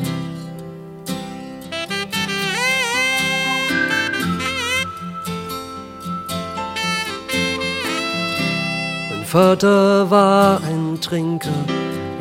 Vater 9.31 10.11
war 10.11 10.61
ein 10.65 11.01
Trinker, 11.01 11.55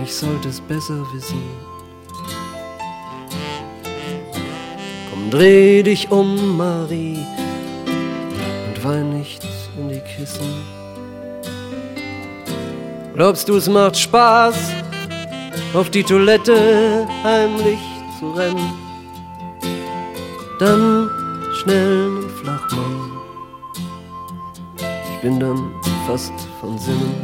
ich 0.04 0.14
sollte 0.14 0.50
es 0.50 0.62
besser 0.62 1.04
wissen. 1.12 1.42
Komm, 5.10 5.32
dreh 5.32 5.82
dich 5.82 6.12
um, 6.12 6.56
Marie, 6.56 7.18
und 8.68 8.84
wein 8.84 9.18
nicht 9.18 9.44
in 9.76 9.90
die 9.90 10.02
Kissen. 10.02 10.54
Glaubst 13.16 13.50
du, 13.50 13.56
es 13.56 13.68
macht 13.68 13.98
Spaß, 13.98 14.56
auf 15.74 15.90
die 15.90 16.04
Toilette 16.04 17.08
heimlich 17.24 17.80
zu 18.20 18.30
rennen? 18.34 18.72
Dann 20.60 21.10
schnell 21.56 22.06
einen 22.06 22.30
Flachmann. 22.30 23.12
Ich 25.16 25.22
bin 25.24 25.40
dann 25.40 25.72
fast 26.06 26.49
von 26.60 26.78
Sinnen. 26.78 27.16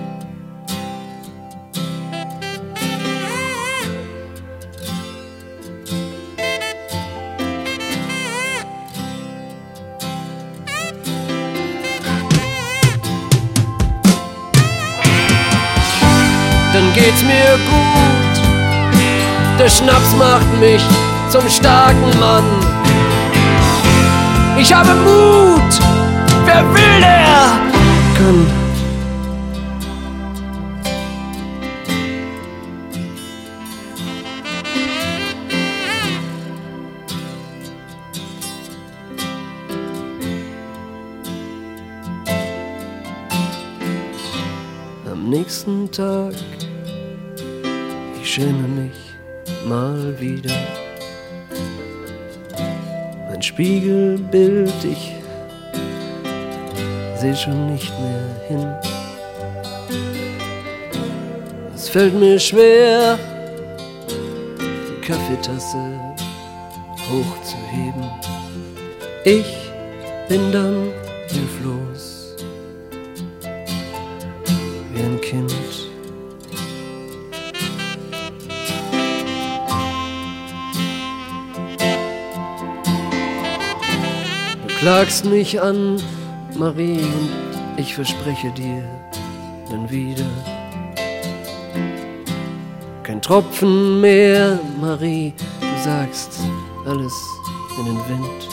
Dann 16.73 16.93
geht's 16.93 17.23
mir 17.23 17.57
gut. 17.69 18.15
Der 19.59 19.69
Schnaps 19.69 20.15
macht 20.17 20.59
mich 20.59 20.81
zum 21.29 21.49
starken 21.49 22.19
Mann. 22.19 22.43
Ich 24.57 24.73
habe 24.73 24.93
Mut. 24.93 25.79
Wer 26.45 26.63
will, 26.73 26.99
der 26.99 27.59
kann. 28.17 28.54
Tag, 45.95 46.33
ich 48.21 48.29
schäme 48.29 48.67
mich 48.67 48.97
mal 49.65 50.19
wieder. 50.19 50.53
Mein 53.29 53.41
Spiegelbild, 53.41 54.73
ich 54.83 55.13
seh 57.17 57.33
schon 57.33 57.71
nicht 57.71 57.93
mehr 58.01 58.27
hin. 58.49 58.75
Es 61.73 61.87
fällt 61.87 62.13
mir 62.13 62.39
schwer, 62.39 63.17
die 64.59 65.07
Kaffeetasse 65.07 65.97
hochzuheben. 67.09 68.03
Ich 69.23 69.71
bin 70.27 70.51
dann 70.51 70.91
klagst 84.85 85.25
mich 85.25 85.59
an, 85.59 85.99
Marie, 86.59 86.99
und 86.99 87.31
ich 87.75 87.95
verspreche 87.95 88.51
dir 88.51 88.83
dann 89.67 89.89
wieder. 89.89 90.29
Kein 93.01 93.19
Tropfen 93.19 93.99
mehr, 93.99 94.59
Marie, 94.79 95.33
du 95.59 95.83
sagst 95.83 96.39
alles 96.85 97.13
in 97.79 97.85
den 97.85 97.97
Wind. 98.07 98.44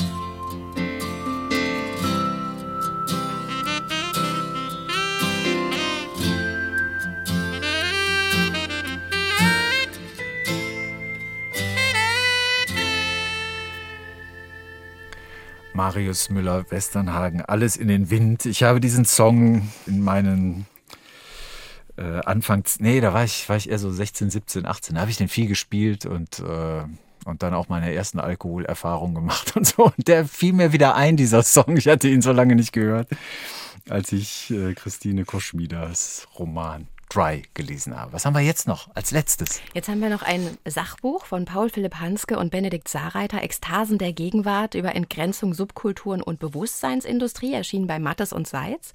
Marius 15.93 16.31
Müller-Westernhagen, 16.31 17.43
alles 17.43 17.77
in 17.77 17.87
den 17.87 18.09
Wind. 18.09 18.47
Ich 18.47 18.63
habe 18.63 18.81
diesen 18.81 19.05
Song 19.05 19.71
in 19.87 20.01
meinen 20.01 20.65
äh, 21.99 22.21
Anfangs, 22.21 22.81
nee, 22.81 23.03
da 23.03 23.13
war 23.13 23.25
ich, 23.25 23.47
war 23.51 23.59
ich 23.59 23.69
eher 23.69 23.79
so 23.79 23.93
16, 23.93 24.31
17, 24.31 24.65
18, 24.65 24.95
da 24.95 25.03
habe 25.03 25.11
ich 25.11 25.19
den 25.19 25.29
viel 25.29 25.49
gespielt 25.49 26.07
und, 26.07 26.39
äh, 26.39 26.85
und 27.27 27.43
dann 27.43 27.53
auch 27.53 27.69
meine 27.69 27.93
ersten 27.93 28.21
Alkoholerfahrungen 28.21 29.15
gemacht 29.15 29.55
und 29.57 29.67
so. 29.67 29.85
Und 29.85 30.09
der 30.09 30.25
fiel 30.25 30.55
mir 30.55 30.73
wieder 30.73 30.95
ein, 30.95 31.19
dieser 31.19 31.43
Song. 31.43 31.77
Ich 31.77 31.89
hatte 31.89 32.09
ihn 32.09 32.23
so 32.23 32.33
lange 32.33 32.57
nicht 32.57 32.73
gehört, 32.73 33.09
als 33.91 34.13
ich 34.13 34.51
äh, 34.51 34.73
Christine 34.73 35.27
Koschmieders 35.27 36.27
Roman 36.39 36.89
Dry 37.13 37.43
gelesen 37.55 37.99
habe. 37.99 38.13
Was 38.13 38.25
haben 38.25 38.35
wir 38.35 38.41
jetzt 38.41 38.67
noch 38.67 38.89
als 38.95 39.11
letztes? 39.11 39.61
Jetzt 39.75 39.89
haben 39.89 40.01
wir 40.01 40.09
noch 40.09 40.23
ein 40.23 40.57
Sachbuch 40.65 41.27
von 41.27 41.45
Paul 41.45 41.69
Philipp 41.69 41.97
Hanske 42.01 42.39
und 42.39 42.51
Benedikt 42.51 42.89
Saarreiter, 42.89 43.43
Ekstasen 43.43 43.99
der 43.99 44.13
Gegenwart 44.13 44.75
über 44.75 44.95
Entgrenzung, 44.95 45.53
Subkulturen 45.53 46.23
und 46.23 46.39
Bewusstseinsindustrie, 46.39 47.53
erschienen 47.53 47.87
bei 47.87 47.99
Mattes 47.99 48.33
und 48.33 48.47
Seitz. 48.47 48.93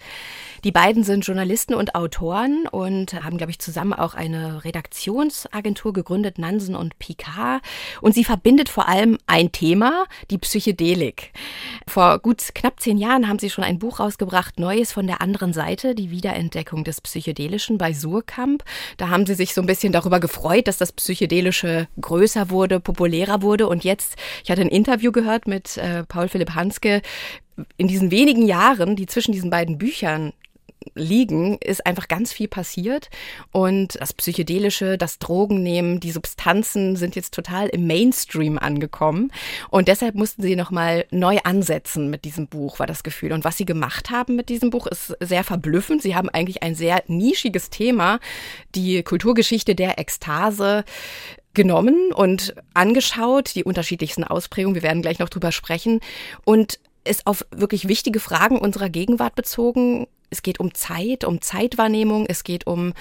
Die 0.64 0.72
beiden 0.72 1.04
sind 1.04 1.26
Journalisten 1.26 1.74
und 1.76 1.96
Autoren 1.96 2.68
und 2.72 3.14
haben, 3.14 3.38
glaube 3.38 3.52
ich, 3.52 3.60
zusammen 3.60 3.94
auch 3.94 4.16
eine 4.16 4.64
Redaktionsagentur 4.64 5.94
gegründet, 5.94 6.40
Nansen 6.40 6.76
und 6.76 6.98
Picard. 7.00 7.62
Und 8.02 8.14
sie 8.14 8.24
verbindet 8.24 8.70
vor 8.70 8.88
allem 8.88 9.18
ein 9.28 9.52
Thema, 9.52 10.06
die 10.32 10.38
Psychedelik. 10.38 11.32
Vor 11.88 12.20
gut 12.20 12.44
knapp 12.56 12.80
zehn 12.80 12.98
Jahren 12.98 13.28
haben 13.28 13.40
sie 13.40 13.50
schon 13.50 13.64
ein 13.64 13.80
Buch 13.80 14.00
rausgebracht, 14.00 14.60
Neues 14.60 14.92
von 14.92 15.08
der 15.08 15.22
anderen 15.22 15.54
Seite, 15.54 15.94
die 15.94 16.10
Wiederentdeckung 16.10 16.84
des 16.84 17.02
Psychedelischen 17.02 17.78
bei 17.78 17.94
Surkamp. 18.10 18.64
Da 18.98 19.10
haben 19.10 19.26
sie 19.26 19.36
sich 19.36 19.54
so 19.54 19.62
ein 19.62 19.68
bisschen 19.68 19.94
darüber 19.94 20.20
gefreut, 20.20 20.68
dass 20.68 20.78
das 20.78 20.92
Psychedelische 20.92 21.88
größer 22.00 22.50
wurde, 22.50 22.80
populärer 22.80 23.42
wurde. 23.42 23.68
Und 23.68 23.84
jetzt, 23.84 24.16
ich 24.44 24.52
hatte 24.52 24.62
ein 24.62 24.70
Interview 24.70 25.12
gehört 25.12 25.48
mit 25.48 25.78
äh, 25.78 26.04
Paul 26.04 26.28
Philipp 26.28 26.56
Hanske, 26.56 27.02
in 27.78 27.88
diesen 27.88 28.12
wenigen 28.12 28.46
Jahren, 28.46 28.96
die 28.96 29.08
zwischen 29.08 29.32
diesen 29.32 29.50
beiden 29.50 29.78
Büchern 29.78 30.34
liegen, 30.96 31.58
ist 31.60 31.86
einfach 31.86 32.08
ganz 32.08 32.34
viel 32.34 32.48
passiert. 32.48 33.10
Und 33.52 34.00
das 34.00 34.14
Psychedelische, 34.14 34.98
das 34.98 35.20
Drogennehmen, 35.20 36.00
die 36.00 36.12
Substanzen 36.12 36.96
sind 36.96 37.16
jetzt 37.16 37.34
total 37.34 37.68
im 37.68 37.88
Mainstream 37.88 38.58
angekommen. 38.58 39.32
Und 39.70 39.88
deshalb 39.88 40.16
mussten 40.16 40.42
sie 40.42 40.56
nochmal 40.56 41.06
neu 41.12 41.38
ansetzen 41.44 42.10
mit 42.10 42.26
diesem 42.26 42.48
Buch, 42.48 42.80
war 42.80 42.88
das 42.88 43.04
Gefühl. 43.04 43.34
Und 43.34 43.44
was 43.44 43.58
sie 43.58 43.66
gemacht 43.66 44.10
haben 44.10 44.36
mit 44.36 44.50
diesem 44.50 44.70
Buch 44.70 44.88
ist 44.88 45.16
sehr 45.20 45.44
verblüffend. 45.44 46.02
Sie 46.02 46.16
haben 46.16 46.30
eigentlich 46.30 46.64
ein 46.64 46.76
sehr 46.76 47.04
nischiges 47.08 47.70
Thema, 47.70 48.20
die 48.76 49.04
Kulturgeschichte 49.04 49.76
der 49.76 50.00
Ekstase 50.00 50.84
genommen 51.54 52.14
und 52.14 52.54
angeschaut, 52.76 53.56
die 53.56 53.64
unterschiedlichsten 53.64 54.24
Ausprägungen. 54.24 54.76
Wir 54.76 54.84
werden 54.84 55.02
gleich 55.02 55.20
noch 55.20 55.30
drüber 55.30 55.52
sprechen. 55.52 56.02
Und 56.46 56.80
ist 57.08 57.26
auf 57.26 57.46
wirklich 57.52 57.88
wichtige 57.88 58.20
Fragen 58.20 58.60
unserer 58.60 58.90
Gegenwart 58.90 59.36
bezogen 59.36 60.08
es 60.30 60.42
geht 60.42 60.60
um 60.60 60.74
Zeit, 60.74 61.24
um 61.24 61.42
Zeitwahrnehmung, 61.42 62.26
es 62.28 62.44
geht 62.44 62.68
um 62.68 62.94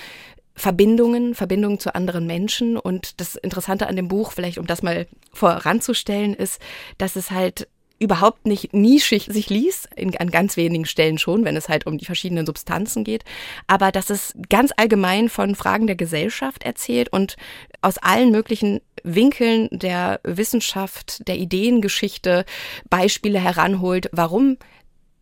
Verbindungen, 0.55 1.35
Verbindungen 1.35 1.79
zu 1.79 1.95
anderen 1.95 2.27
Menschen. 2.27 2.77
Und 2.79 3.21
das 3.21 3.37
Interessante 3.37 3.89
an 3.89 3.97
dem 3.97 4.09
Buch, 4.09 4.33
vielleicht 4.33 4.59
um 4.59 4.67
das 4.67 4.83
mal 4.83 5.07
voranzustellen, 5.33 6.35
ist, 6.35 6.61
dass 6.99 7.15
es 7.17 7.31
halt 7.31 7.69
überhaupt 7.99 8.47
nicht 8.47 8.75
nischig 8.75 9.29
sich 9.31 9.49
liest, 9.49 9.89
in, 9.97 10.17
an 10.19 10.31
ganz 10.31 10.57
wenigen 10.57 10.85
Stellen 10.85 11.19
schon, 11.19 11.45
wenn 11.45 11.57
es 11.57 11.69
halt 11.69 11.87
um 11.87 11.97
die 11.97 12.05
verschiedenen 12.05 12.45
Substanzen 12.45 13.05
geht, 13.05 13.25
aber 13.67 13.91
dass 13.91 14.11
es 14.11 14.35
ganz 14.51 14.73
allgemein 14.77 15.29
von 15.31 15.55
Fragen 15.55 15.87
der 15.87 15.97
Gesellschaft 15.97 16.63
erzählt 16.63 17.11
und 17.11 17.37
aus 17.81 17.97
allen 17.99 18.31
möglichen 18.31 18.81
Winkeln 19.03 19.69
der 19.71 20.21
Wissenschaft, 20.25 21.27
der 21.27 21.39
Ideengeschichte 21.39 22.45
Beispiele 22.91 23.39
heranholt, 23.39 24.11
warum 24.13 24.59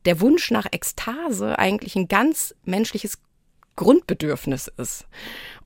der 0.04 0.20
Wunsch 0.20 0.50
nach 0.50 0.66
Ekstase 0.70 1.58
eigentlich 1.58 1.96
ein 1.96 2.08
ganz 2.08 2.54
menschliches 2.64 3.18
Grundbedürfnis 3.76 4.68
ist. 4.76 5.06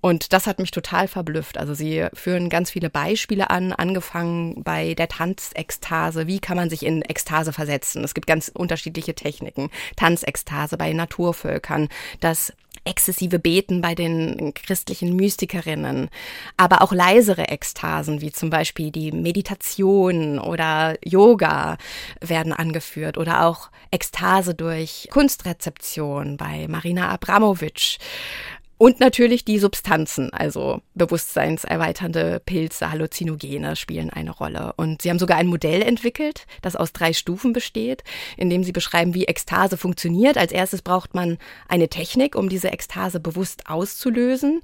Und 0.01 0.33
das 0.33 0.47
hat 0.47 0.61
mich 0.61 0.71
total 0.71 1.09
verblüfft. 1.09 1.59
Also 1.59 1.75
sie 1.75 2.07
führen 2.15 2.49
ganz 2.49 2.71
viele 2.71 2.89
Beispiele 2.89 3.51
an, 3.51 3.73
angefangen 3.73 4.63
bei 4.63 4.95
der 4.95 5.09
Tanzekstase. 5.09 6.27
Wie 6.27 6.39
kann 6.39 6.57
man 6.57 6.71
sich 6.71 6.87
in 6.87 7.03
Ekstase 7.03 7.53
versetzen? 7.53 8.05
Es 8.05 8.15
gibt 8.15 8.27
ganz 8.27 8.49
unterschiedliche 8.49 9.15
Techniken. 9.15 9.71
Tanzekstase 9.97 10.79
bei 10.79 10.93
Naturvölkern, 10.93 11.89
das 12.21 12.53
exzessive 12.89 13.39
Beten 13.39 13.81
bei 13.81 13.95
den 13.95 14.53
christlichen 14.55 15.15
Mystikerinnen, 15.15 16.09
aber 16.57 16.83
auch 16.83 16.93
leisere 16.93 17.49
Ekstasen, 17.49 18.21
wie 18.21 18.33
zum 18.33 18.51
Beispiel 18.51 18.91
die 18.91 19.13
Meditation 19.13 20.39
oder 20.39 20.97
Yoga 21.05 21.77
werden 22.21 22.53
angeführt 22.53 23.19
oder 23.19 23.45
auch 23.47 23.71
Ekstase 23.91 24.55
durch 24.55 25.09
Kunstrezeption 25.11 26.37
bei 26.37 26.67
Marina 26.69 27.11
Abramovic. 27.11 27.99
Und 28.79 29.01
natürlich 29.01 29.45
die 29.45 29.59
Substanzen, 29.59 30.33
also 30.33 30.81
bewusstseinserweiternde 30.95 32.41
Pilze, 32.47 32.91
Halluzinogene 32.93 33.75
spielen 33.75 34.09
eine 34.09 34.31
Rolle. 34.31 34.73
Und 34.77 35.03
sie 35.03 35.11
haben 35.11 35.19
sogar 35.19 35.37
ein 35.37 35.49
Modell 35.49 35.83
entwickelt, 35.83 36.47
das 36.63 36.77
aus 36.77 36.93
drei 36.93 37.13
Stufen 37.13 37.53
besteht, 37.53 38.05
in 38.37 38.51
dem 38.51 38.63
sie 38.63 38.71
beschreiben, 38.71 39.15
wie 39.15 39.25
Ekstase 39.25 39.77
funktioniert. 39.77 40.39
Als 40.39 40.53
erstes 40.53 40.83
braucht 40.83 41.13
man 41.13 41.39
eine 41.67 41.89
Technik, 41.89 42.37
um 42.37 42.49
diese 42.49 42.69
Ekstase 42.69 43.19
bewusst 43.19 43.69
auszulösen. 43.69 44.63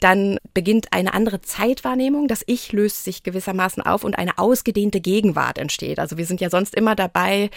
Dann 0.00 0.38
beginnt 0.52 0.92
eine 0.92 1.14
andere 1.14 1.40
Zeitwahrnehmung. 1.40 2.26
Das 2.26 2.42
Ich 2.46 2.72
löst 2.72 3.04
sich 3.04 3.22
gewissermaßen 3.22 3.82
auf 3.82 4.02
und 4.02 4.18
eine 4.18 4.38
ausgedehnte 4.38 5.00
Gegenwart 5.00 5.58
entsteht. 5.58 6.00
Also 6.00 6.18
wir 6.18 6.26
sind 6.26 6.40
ja 6.40 6.50
sonst 6.50 6.74
immer 6.74 6.96
dabei, 6.96 7.50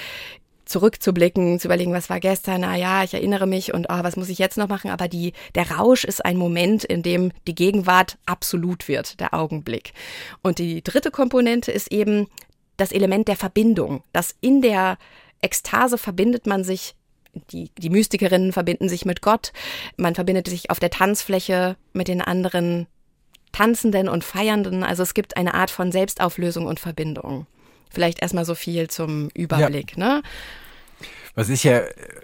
zurückzublicken, 0.69 1.59
zu 1.59 1.67
überlegen, 1.67 1.93
was 1.93 2.09
war 2.09 2.19
gestern, 2.19 2.61
na 2.61 2.77
ja, 2.77 3.03
ich 3.03 3.13
erinnere 3.13 3.47
mich 3.47 3.73
und 3.73 3.87
oh, 3.89 4.03
was 4.03 4.15
muss 4.15 4.29
ich 4.29 4.37
jetzt 4.37 4.57
noch 4.57 4.69
machen, 4.69 4.91
aber 4.91 5.07
die, 5.07 5.33
der 5.55 5.71
Rausch 5.71 6.03
ist 6.03 6.23
ein 6.23 6.37
Moment, 6.37 6.83
in 6.83 7.01
dem 7.01 7.31
die 7.47 7.55
Gegenwart 7.55 8.17
absolut 8.25 8.87
wird, 8.87 9.19
der 9.19 9.33
Augenblick. 9.33 9.93
Und 10.43 10.59
die 10.59 10.83
dritte 10.83 11.09
Komponente 11.09 11.71
ist 11.71 11.91
eben 11.91 12.27
das 12.77 12.91
Element 12.91 13.27
der 13.27 13.35
Verbindung, 13.35 14.03
dass 14.13 14.35
in 14.41 14.61
der 14.61 14.97
Ekstase 15.41 15.97
verbindet 15.97 16.45
man 16.45 16.63
sich 16.63 16.95
die, 17.51 17.69
die 17.77 17.91
Mystikerinnen 17.91 18.51
verbinden 18.51 18.89
sich 18.89 19.05
mit 19.05 19.21
Gott, 19.21 19.53
man 19.97 20.15
verbindet 20.15 20.47
sich 20.47 20.71
auf 20.71 20.79
der 20.79 20.89
Tanzfläche 20.89 21.77
mit 21.93 22.07
den 22.07 22.21
anderen 22.21 22.87
Tanzenden 23.51 24.09
und 24.09 24.23
Feiernden. 24.23 24.83
Also 24.83 25.03
es 25.03 25.13
gibt 25.13 25.37
eine 25.37 25.53
Art 25.53 25.69
von 25.71 25.91
Selbstauflösung 25.91 26.65
und 26.65 26.79
Verbindung. 26.79 27.45
Vielleicht 27.89 28.21
erstmal 28.21 28.45
so 28.45 28.55
viel 28.55 28.89
zum 28.89 29.29
Überblick. 29.33 29.97
Ja. 29.97 30.15
Ne? 30.15 30.23
Was 31.35 31.49
ich 31.49 31.63
ja 31.63 31.79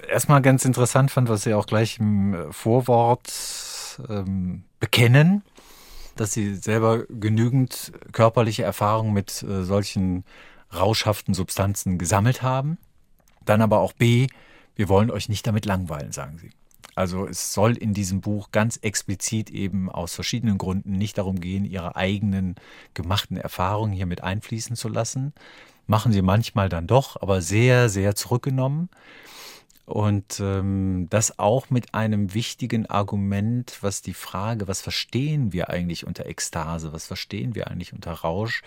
erstmal 0.09 0.41
ganz 0.41 0.65
interessant 0.65 1.11
fand, 1.11 1.29
was 1.29 1.43
Sie 1.43 1.53
auch 1.53 1.67
gleich 1.67 1.99
im 1.99 2.51
Vorwort 2.51 3.31
ähm, 4.09 4.63
bekennen, 4.79 5.43
dass 6.15 6.33
Sie 6.33 6.55
selber 6.55 7.05
genügend 7.07 7.91
körperliche 8.11 8.63
Erfahrung 8.63 9.13
mit 9.13 9.43
äh, 9.43 9.63
solchen 9.63 10.23
rauschhaften 10.73 11.33
Substanzen 11.33 11.97
gesammelt 11.97 12.41
haben. 12.41 12.77
Dann 13.45 13.61
aber 13.61 13.79
auch 13.79 13.93
B, 13.93 14.27
wir 14.75 14.89
wollen 14.89 15.11
euch 15.11 15.29
nicht 15.29 15.45
damit 15.47 15.65
langweilen, 15.65 16.11
sagen 16.11 16.37
Sie. 16.37 16.51
Also 16.95 17.27
es 17.27 17.53
soll 17.53 17.77
in 17.77 17.93
diesem 17.93 18.21
Buch 18.21 18.51
ganz 18.51 18.77
explizit 18.77 19.49
eben 19.49 19.91
aus 19.91 20.15
verschiedenen 20.15 20.57
Gründen 20.57 20.93
nicht 20.93 21.17
darum 21.17 21.41
gehen, 21.41 21.65
ihre 21.65 21.97
eigenen 21.97 22.55
gemachten 22.93 23.35
Erfahrungen 23.35 23.91
hier 23.91 24.05
mit 24.05 24.23
einfließen 24.23 24.77
zu 24.77 24.87
lassen. 24.87 25.33
Machen 25.87 26.13
sie 26.13 26.21
manchmal 26.21 26.69
dann 26.69 26.87
doch, 26.87 27.21
aber 27.21 27.41
sehr, 27.41 27.89
sehr 27.89 28.15
zurückgenommen. 28.15 28.89
Und 29.85 30.39
ähm, 30.39 31.07
das 31.11 31.37
auch 31.37 31.69
mit 31.69 31.93
einem 31.93 32.33
wichtigen 32.33 32.87
Argument, 32.87 33.77
was 33.81 34.01
die 34.01 34.15
Frage, 34.15 34.67
was 34.67 34.81
verstehen 34.81 35.53
wir 35.53 35.69
eigentlich 35.69 36.07
unter 36.07 36.25
Ekstase, 36.25 36.91
was 36.91 37.05
verstehen 37.05 37.53
wir 37.53 37.67
eigentlich 37.67 37.93
unter 37.93 38.13
Rausch, 38.13 38.63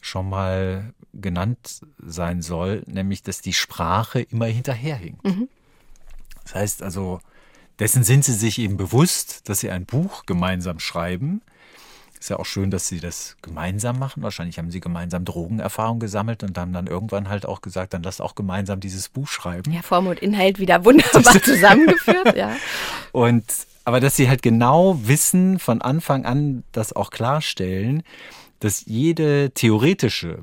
schon 0.00 0.28
mal 0.28 0.92
genannt 1.12 1.80
sein 1.98 2.40
soll, 2.40 2.84
nämlich 2.86 3.22
dass 3.22 3.40
die 3.40 3.52
Sprache 3.52 4.20
immer 4.20 4.46
hinterherhinkt. 4.46 5.24
Mhm. 5.24 5.48
Das 6.44 6.54
heißt 6.54 6.82
also, 6.82 7.20
dessen 7.78 8.04
sind 8.04 8.24
sie 8.24 8.32
sich 8.32 8.58
eben 8.58 8.76
bewusst, 8.76 9.48
dass 9.48 9.60
sie 9.60 9.70
ein 9.70 9.86
Buch 9.86 10.26
gemeinsam 10.26 10.80
schreiben. 10.80 11.42
Ist 12.18 12.30
ja 12.30 12.38
auch 12.38 12.46
schön, 12.46 12.70
dass 12.70 12.88
sie 12.88 13.00
das 13.00 13.36
gemeinsam 13.42 13.98
machen. 13.98 14.22
Wahrscheinlich 14.22 14.58
haben 14.58 14.70
sie 14.70 14.80
gemeinsam 14.80 15.24
Drogenerfahrung 15.24 15.98
gesammelt 15.98 16.42
und 16.42 16.56
haben 16.56 16.72
dann 16.72 16.86
irgendwann 16.86 17.28
halt 17.28 17.44
auch 17.44 17.60
gesagt, 17.60 17.92
dann 17.92 18.02
lass 18.02 18.20
auch 18.20 18.34
gemeinsam 18.34 18.80
dieses 18.80 19.10
Buch 19.10 19.28
schreiben. 19.28 19.72
Ja, 19.72 19.82
Form 19.82 20.06
und 20.06 20.20
Inhalt 20.20 20.58
wieder 20.58 20.84
wunderbar 20.84 21.22
zusammengeführt, 21.42 22.34
ja. 22.36 22.56
Und 23.12 23.44
aber 23.84 24.00
dass 24.00 24.16
sie 24.16 24.28
halt 24.28 24.42
genau 24.42 24.98
wissen, 25.02 25.58
von 25.58 25.82
Anfang 25.82 26.24
an 26.24 26.64
das 26.72 26.94
auch 26.94 27.10
klarstellen, 27.10 28.02
dass 28.60 28.86
jede 28.86 29.50
theoretische, 29.50 30.42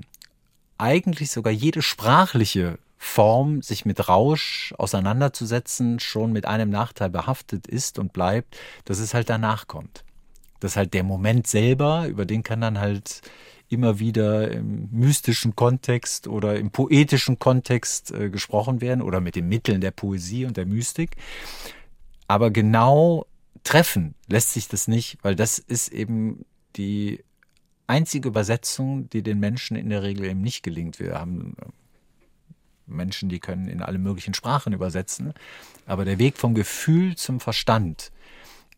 eigentlich 0.78 1.32
sogar 1.32 1.52
jede 1.52 1.82
sprachliche 1.82 2.78
Form, 3.04 3.64
sich 3.64 3.84
mit 3.84 4.08
Rausch 4.08 4.76
auseinanderzusetzen, 4.78 6.00
schon 6.00 6.32
mit 6.32 6.46
einem 6.46 6.70
Nachteil 6.70 7.10
behaftet 7.10 7.66
ist 7.66 7.98
und 7.98 8.14
bleibt, 8.14 8.56
dass 8.86 9.00
es 9.00 9.16
halt 9.16 9.28
danach 9.28 9.66
kommt. 9.68 10.06
Dass 10.60 10.76
halt 10.76 10.94
der 10.94 11.02
Moment 11.02 11.48
selber, 11.48 12.08
über 12.08 12.26
den 12.26 12.44
kann 12.44 12.62
dann 12.62 12.80
halt 12.80 13.24
immer 13.70 13.98
wieder 13.98 14.52
im 14.52 14.88
mystischen 14.92 15.56
Kontext 15.56 16.28
oder 16.28 16.60
im 16.60 16.70
poetischen 16.70 17.40
Kontext 17.40 18.12
äh, 18.12 18.30
gesprochen 18.30 18.82
werden 18.82 19.02
oder 19.02 19.20
mit 19.20 19.36
den 19.36 19.50
Mitteln 19.50 19.82
der 19.82 19.92
Poesie 19.92 20.46
und 20.46 20.56
der 20.56 20.68
Mystik. 20.68 21.18
Aber 22.28 22.52
genau 22.52 23.26
treffen 23.64 24.14
lässt 24.28 24.54
sich 24.54 24.68
das 24.68 24.88
nicht, 24.88 25.18
weil 25.24 25.36
das 25.36 25.58
ist 25.58 25.92
eben 25.92 26.46
die 26.76 27.24
einzige 27.88 28.30
Übersetzung, 28.30 29.10
die 29.10 29.24
den 29.24 29.40
Menschen 29.40 29.76
in 29.76 29.90
der 29.90 30.04
Regel 30.04 30.26
eben 30.26 30.42
nicht 30.42 30.62
gelingt. 30.62 31.00
Wir 31.00 31.16
haben 31.16 31.56
äh, 31.60 31.66
Menschen, 32.86 33.30
die 33.30 33.40
können 33.40 33.68
in 33.68 33.82
alle 33.82 33.98
möglichen 33.98 34.34
Sprachen 34.34 34.74
übersetzen, 34.74 35.34
aber 35.86 36.06
der 36.06 36.20
Weg 36.20 36.38
vom 36.38 36.54
Gefühl 36.54 37.16
zum 37.16 37.40
Verstand, 37.40 38.12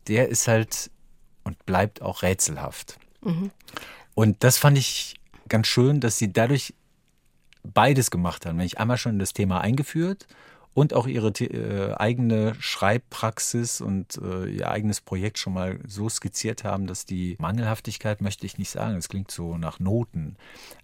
der 0.08 0.30
ist 0.30 0.48
halt 0.48 0.92
und 1.44 1.66
bleibt 1.66 2.02
auch 2.02 2.22
rätselhaft. 2.22 2.98
Mhm. 3.22 3.52
Und 4.16 4.44
das 4.44 4.58
fand 4.58 4.78
ich 4.78 5.16
ganz 5.50 5.68
schön, 5.68 6.00
dass 6.00 6.18
sie 6.18 6.32
dadurch 6.32 6.74
beides 7.64 8.12
gemacht 8.12 8.46
haben. 8.46 8.58
Wenn 8.58 8.66
ich 8.66 8.80
einmal 8.80 8.98
schon 8.98 9.20
das 9.20 9.34
Thema 9.34 9.62
eingeführt 9.62 10.28
und 10.74 10.94
auch 10.94 11.08
ihre 11.08 11.30
äh, 11.30 11.94
eigene 11.96 12.56
Schreibpraxis 12.60 13.82
und 13.82 14.18
äh, 14.18 14.50
ihr 14.50 14.70
eigenes 14.70 15.02
Projekt 15.02 15.38
schon 15.38 15.54
mal 15.54 15.80
so 15.88 16.10
skizziert 16.10 16.64
haben, 16.64 16.88
dass 16.88 17.06
die 17.06 17.36
Mangelhaftigkeit, 17.40 18.22
möchte 18.22 18.46
ich 18.46 18.58
nicht 18.58 18.72
sagen, 18.72 18.98
es 18.98 19.10
klingt 19.10 19.32
so 19.32 19.58
nach 19.58 19.80
Noten, 19.80 20.36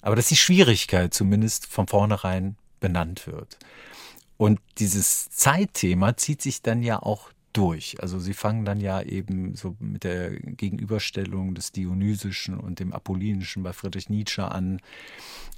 aber 0.01 0.15
dass 0.15 0.27
die 0.27 0.35
Schwierigkeit 0.35 1.13
zumindest 1.13 1.65
von 1.65 1.87
vornherein 1.87 2.55
benannt 2.79 3.27
wird. 3.27 3.57
Und 4.37 4.59
dieses 4.77 5.29
Zeitthema 5.29 6.15
zieht 6.15 6.41
sich 6.41 6.61
dann 6.61 6.81
ja 6.81 7.01
auch 7.01 7.31
durch. 7.53 8.01
Also 8.01 8.19
sie 8.19 8.33
fangen 8.33 8.63
dann 8.63 8.79
ja 8.79 9.01
eben 9.01 9.55
so 9.55 9.75
mit 9.79 10.03
der 10.03 10.31
Gegenüberstellung 10.31 11.55
des 11.55 11.71
Dionysischen 11.71 12.57
und 12.57 12.79
dem 12.79 12.93
Apollinischen 12.93 13.63
bei 13.63 13.73
Friedrich 13.73 14.09
Nietzsche 14.09 14.49
an, 14.49 14.79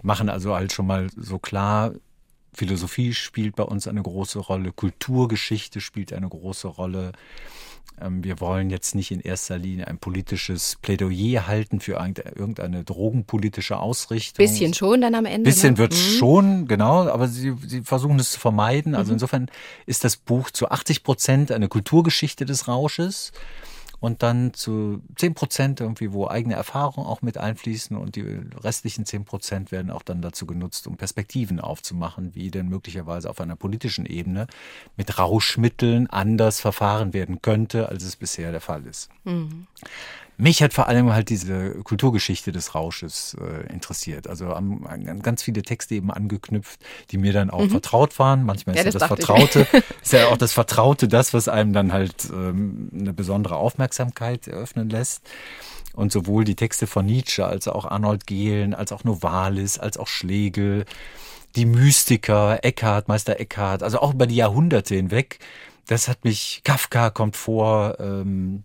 machen 0.02 0.30
also 0.30 0.56
halt 0.56 0.72
schon 0.72 0.88
mal 0.88 1.10
so 1.16 1.38
klar, 1.38 1.94
Philosophie 2.54 3.14
spielt 3.14 3.56
bei 3.56 3.64
uns 3.64 3.88
eine 3.88 4.02
große 4.02 4.39
Rolle, 4.39 4.72
Kulturgeschichte 4.72 5.82
spielt 5.82 6.14
eine 6.14 6.28
große 6.28 6.68
Rolle. 6.68 7.14
Ähm, 7.99 8.24
wir 8.24 8.39
wollen 8.39 8.70
jetzt 8.70 8.95
nicht 8.95 9.12
in 9.12 9.20
erster 9.20 9.58
Linie 9.58 9.88
ein 9.88 9.97
politisches 9.97 10.78
Plädoyer 10.82 11.47
halten 11.47 11.80
für 11.80 11.93
irgendeine 11.93 12.84
drogenpolitische 12.84 13.78
Ausrichtung. 13.78 14.45
Bisschen 14.45 14.74
schon 14.74 15.02
dann 15.02 15.16
am 15.16 15.26
Ende. 15.26 15.49
Bisschen 15.49 15.74
ne? 15.74 15.78
wird 15.80 15.93
mhm. 15.93 16.18
schon, 16.18 16.68
genau, 16.68 17.08
aber 17.08 17.28
sie, 17.28 17.56
sie 17.66 17.82
versuchen 17.82 18.20
es 18.20 18.32
zu 18.32 18.39
vermeiden. 18.39 18.95
Also 18.95 19.12
mhm. 19.12 19.16
insofern 19.16 19.52
ist 19.86 20.04
das 20.04 20.18
Buch 20.18 20.52
zu 20.52 20.70
80 20.70 21.04
Prozent 21.04 21.52
eine 21.52 21.68
Kulturgeschichte 21.68 22.45
des 22.45 22.68
Rausches 22.68 23.32
und 24.02 24.24
dann 24.24 24.54
zu 24.54 25.02
10 25.16 25.36
Prozent 25.36 25.80
irgendwie, 25.80 26.12
wo 26.12 26.28
eigene 26.28 26.56
Erfahrungen 26.56 27.08
auch 27.08 27.22
mit 27.22 27.38
einfließen 27.38 27.95
und 27.95 28.16
die 28.16 28.26
restlichen 28.62 29.06
10 29.06 29.24
Prozent 29.26 29.72
werden 29.72 29.91
auch 29.91 30.02
dann 30.02 30.22
dazu 30.22 30.45
genutzt, 30.45 30.88
um 30.88 30.97
Perspektiven 30.97 31.60
aufzumachen, 31.60 32.36
wie 32.36 32.49
denn 32.49 32.68
möglicherweise 32.68 33.30
auf 33.30 33.39
einer 33.39 33.56
politischen 33.56 34.08
Ebene 34.08 34.47
mit 34.97 35.20
Rauschmitteln 35.20 36.08
anders 36.08 36.60
verfahren 36.60 37.14
werden 37.14 37.41
könnte, 37.41 37.89
als 37.89 38.04
es 38.04 38.16
bisher 38.16 38.52
der 38.52 38.60
Fall 38.60 38.86
ist. 38.88 39.10
Mhm. 39.24 39.68
Mich 40.42 40.64
hat 40.64 40.74
vor 40.74 40.88
allem 40.88 41.14
halt 41.14 41.30
diese 41.30 41.70
Kulturgeschichte 41.84 42.52
des 42.52 42.74
Rausches 42.74 43.38
äh, 43.39 43.72
interessiert. 43.72 44.28
Also 44.28 44.48
an, 44.48 44.84
an, 44.88 45.22
ganz 45.22 45.44
viele 45.44 45.62
Texte 45.62 45.94
eben 45.94 46.10
angeknüpft, 46.10 46.80
die 47.12 47.20
mir 47.20 47.32
dann 47.32 47.52
auch 47.52 47.62
mhm. 47.62 47.70
vertraut 47.70 48.18
waren. 48.18 48.44
Manchmal 48.44 48.76
ist 48.76 48.80
ja, 48.80 48.92
das, 48.92 49.02
das 49.02 49.08
Vertraute, 49.08 49.68
ist 50.02 50.14
ja 50.14 50.30
auch 50.30 50.38
das 50.38 50.52
Vertraute 50.52 51.08
das, 51.08 51.36
was 51.36 51.48
einem 51.48 51.74
dann 51.74 51.94
halt 51.94 52.28
ähm, 52.32 52.89
eine 52.92 53.14
besondere 53.14 53.58
Aufmerksamkeit 53.58 54.48
eröffnen 54.48 54.89
lässt. 54.89 55.22
Und 55.94 56.12
sowohl 56.12 56.44
die 56.44 56.56
Texte 56.56 56.88
von 56.88 57.06
Nietzsche 57.06 57.46
als 57.46 57.68
auch 57.68 57.86
Arnold 57.86 58.26
Gehlen, 58.26 58.74
als 58.74 58.92
auch 58.92 59.04
Novalis, 59.04 59.78
als 59.78 59.98
auch 59.98 60.08
Schlegel, 60.08 60.86
die 61.56 61.68
Mystiker, 61.68 62.64
Eckhart, 62.64 63.08
Meister 63.08 63.39
Eckhart, 63.39 63.84
also 63.84 64.00
auch 64.00 64.16
über 64.16 64.26
die 64.26 64.38
Jahrhunderte 64.38 64.96
hinweg. 64.96 65.38
Das 65.86 66.08
hat 66.08 66.24
mich, 66.24 66.62
Kafka 66.64 67.12
kommt 67.12 67.36
vor, 67.36 68.00
ähm, 68.00 68.64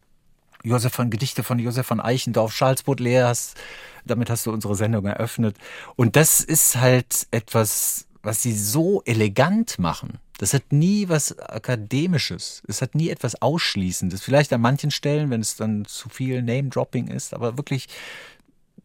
Josef 0.67 0.93
von 0.93 1.11
Gedichte 1.11 1.45
von 1.45 1.61
Josef 1.61 1.87
von 1.87 2.01
Eichendorff, 2.01 2.53
Charles 2.53 2.83
Baudelaire, 2.83 3.29
hast, 3.29 3.57
damit 4.05 4.29
hast 4.29 4.47
du 4.47 4.53
unsere 4.53 4.75
Sendung 4.75 5.07
eröffnet. 5.07 5.57
Und 5.95 6.17
das 6.17 6.41
ist 6.41 6.77
halt 6.77 7.29
etwas, 7.31 8.07
was 8.23 8.43
sie 8.43 8.53
so 8.53 9.01
elegant 9.05 9.79
machen. 9.79 10.19
Das 10.39 10.55
hat 10.55 10.73
nie 10.73 11.09
was 11.09 11.39
Akademisches. 11.39 12.65
Es 12.67 12.83
hat 12.83 12.97
nie 12.97 13.11
etwas 13.11 13.41
Ausschließendes. 13.41 14.23
Vielleicht 14.23 14.53
an 14.53 14.61
manchen 14.61 14.91
Stellen, 14.91 15.31
wenn 15.31 15.41
es 15.41 15.55
dann 15.55 15.85
zu 15.85 16.09
viel 16.09 16.43
Name-Dropping 16.43 17.07
ist, 17.07 17.33
aber 17.33 17.57
wirklich 17.57 17.87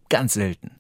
ganz 0.08 0.34
selten. 0.34 0.72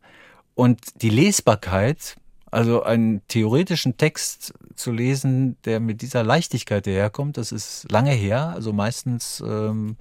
Und 0.53 1.01
die 1.01 1.09
Lesbarkeit, 1.09 2.15
also 2.51 2.83
einen 2.83 3.25
theoretischen 3.27 3.97
Text 3.97 4.53
zu 4.75 4.91
lesen, 4.91 5.57
der 5.65 5.79
mit 5.79 6.03
dieser 6.03 6.23
Leichtigkeit 6.23 6.85
daherkommt, 6.85 7.37
das 7.37 7.51
ist 7.51 7.91
lange 7.91 8.11
her. 8.11 8.49
Also 8.53 8.71
meistens 8.71 9.43
ähm, 9.43 9.97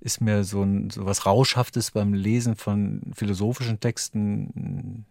ist 0.00 0.20
mir 0.20 0.44
so, 0.44 0.62
ein, 0.62 0.90
so 0.90 1.04
was 1.06 1.26
Rauschhaftes 1.26 1.90
beim 1.90 2.14
Lesen 2.14 2.56
von 2.56 3.02
philosophischen 3.14 3.80
Texten 3.80 5.04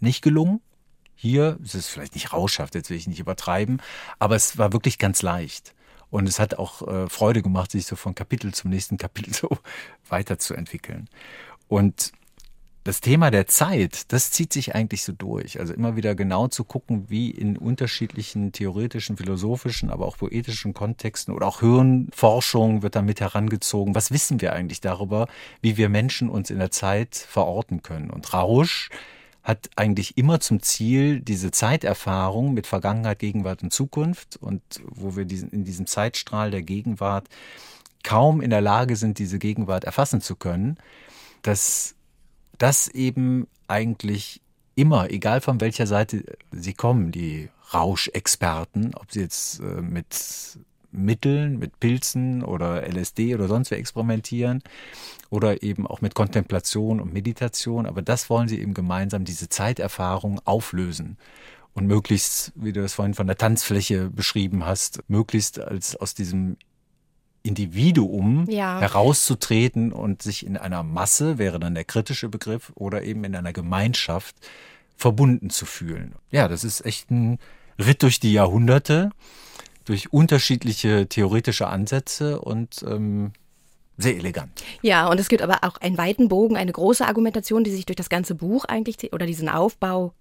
nicht 0.00 0.22
gelungen. 0.22 0.60
Hier 1.14 1.58
ist 1.62 1.74
es 1.74 1.88
vielleicht 1.88 2.14
nicht 2.14 2.32
rauschhaft, 2.32 2.74
jetzt 2.74 2.90
will 2.90 2.98
ich 2.98 3.06
nicht 3.06 3.20
übertreiben, 3.20 3.80
aber 4.18 4.36
es 4.36 4.58
war 4.58 4.72
wirklich 4.72 4.98
ganz 4.98 5.22
leicht. 5.22 5.74
Und 6.10 6.28
es 6.28 6.38
hat 6.38 6.54
auch 6.54 6.86
äh, 6.86 7.08
Freude 7.08 7.42
gemacht, 7.42 7.70
sich 7.70 7.86
so 7.86 7.96
von 7.96 8.14
Kapitel 8.14 8.52
zum 8.54 8.70
nächsten 8.70 8.98
Kapitel 8.98 9.34
so 9.34 9.48
weiterzuentwickeln. 10.08 11.08
Und 11.68 12.12
das 12.86 13.00
Thema 13.00 13.32
der 13.32 13.48
Zeit, 13.48 14.12
das 14.12 14.30
zieht 14.30 14.52
sich 14.52 14.76
eigentlich 14.76 15.02
so 15.02 15.12
durch. 15.12 15.58
Also 15.58 15.74
immer 15.74 15.96
wieder 15.96 16.14
genau 16.14 16.46
zu 16.46 16.62
gucken, 16.62 17.06
wie 17.08 17.30
in 17.30 17.56
unterschiedlichen 17.56 18.52
theoretischen, 18.52 19.16
philosophischen, 19.16 19.90
aber 19.90 20.06
auch 20.06 20.16
poetischen 20.16 20.72
Kontexten 20.72 21.34
oder 21.34 21.48
auch 21.48 21.60
Hirnforschung 21.60 22.82
wird 22.82 22.94
damit 22.94 23.20
herangezogen. 23.20 23.96
Was 23.96 24.12
wissen 24.12 24.40
wir 24.40 24.52
eigentlich 24.52 24.80
darüber, 24.80 25.26
wie 25.60 25.76
wir 25.76 25.88
Menschen 25.88 26.28
uns 26.28 26.48
in 26.48 26.60
der 26.60 26.70
Zeit 26.70 27.16
verorten 27.16 27.82
können? 27.82 28.08
Und 28.08 28.32
Rausch 28.32 28.90
hat 29.42 29.68
eigentlich 29.74 30.16
immer 30.16 30.38
zum 30.38 30.62
Ziel, 30.62 31.18
diese 31.20 31.50
Zeiterfahrung 31.50 32.54
mit 32.54 32.68
Vergangenheit, 32.68 33.18
Gegenwart 33.18 33.64
und 33.64 33.72
Zukunft 33.72 34.36
und 34.40 34.62
wo 34.84 35.16
wir 35.16 35.24
diesen, 35.24 35.50
in 35.50 35.64
diesem 35.64 35.88
Zeitstrahl 35.88 36.52
der 36.52 36.62
Gegenwart 36.62 37.26
kaum 38.04 38.40
in 38.40 38.50
der 38.50 38.60
Lage 38.60 38.94
sind, 38.94 39.18
diese 39.18 39.40
Gegenwart 39.40 39.82
erfassen 39.82 40.20
zu 40.20 40.36
können, 40.36 40.76
das 41.42 41.95
dass 42.58 42.88
eben 42.88 43.46
eigentlich 43.68 44.40
immer, 44.74 45.10
egal 45.10 45.40
von 45.40 45.60
welcher 45.60 45.86
Seite 45.86 46.24
sie 46.52 46.74
kommen, 46.74 47.12
die 47.12 47.48
Rauschexperten, 47.72 48.94
ob 48.94 49.10
sie 49.10 49.20
jetzt 49.20 49.60
äh, 49.60 49.80
mit 49.80 50.58
Mitteln, 50.92 51.58
mit 51.58 51.78
Pilzen 51.80 52.42
oder 52.42 52.86
LSD 52.88 53.34
oder 53.34 53.48
sonst 53.48 53.70
wie 53.70 53.74
experimentieren 53.74 54.62
oder 55.30 55.62
eben 55.62 55.86
auch 55.86 56.00
mit 56.00 56.14
Kontemplation 56.14 57.00
und 57.00 57.12
Meditation, 57.12 57.86
aber 57.86 58.02
das 58.02 58.30
wollen 58.30 58.48
sie 58.48 58.60
eben 58.60 58.74
gemeinsam, 58.74 59.24
diese 59.24 59.48
Zeiterfahrung 59.48 60.40
auflösen 60.44 61.18
und 61.74 61.86
möglichst, 61.86 62.52
wie 62.54 62.72
du 62.72 62.82
es 62.82 62.94
vorhin 62.94 63.14
von 63.14 63.26
der 63.26 63.36
Tanzfläche 63.36 64.10
beschrieben 64.10 64.64
hast, 64.64 65.02
möglichst 65.08 65.60
als 65.60 65.96
aus 65.96 66.14
diesem 66.14 66.56
Individuum 67.46 68.48
ja. 68.48 68.80
herauszutreten 68.80 69.92
und 69.92 70.22
sich 70.22 70.44
in 70.44 70.56
einer 70.56 70.82
Masse, 70.82 71.38
wäre 71.38 71.60
dann 71.60 71.74
der 71.74 71.84
kritische 71.84 72.28
Begriff, 72.28 72.72
oder 72.74 73.02
eben 73.02 73.24
in 73.24 73.34
einer 73.34 73.52
Gemeinschaft 73.52 74.36
verbunden 74.96 75.50
zu 75.50 75.66
fühlen. 75.66 76.14
Ja, 76.30 76.48
das 76.48 76.64
ist 76.64 76.84
echt 76.84 77.10
ein 77.10 77.38
Ritt 77.78 78.02
durch 78.02 78.20
die 78.20 78.32
Jahrhunderte, 78.32 79.10
durch 79.84 80.12
unterschiedliche 80.12 81.06
theoretische 81.08 81.68
Ansätze 81.68 82.40
und 82.40 82.84
ähm, 82.86 83.32
sehr 83.98 84.16
elegant. 84.16 84.62
Ja, 84.82 85.08
und 85.08 85.20
es 85.20 85.28
gibt 85.28 85.42
aber 85.42 85.58
auch 85.62 85.78
einen 85.78 85.96
weiten 85.96 86.28
Bogen, 86.28 86.56
eine 86.56 86.72
große 86.72 87.06
Argumentation, 87.06 87.64
die 87.64 87.70
sich 87.70 87.86
durch 87.86 87.96
das 87.96 88.08
ganze 88.08 88.34
Buch 88.34 88.64
eigentlich 88.64 89.12
oder 89.12 89.26
diesen 89.26 89.48
Aufbau 89.48 90.12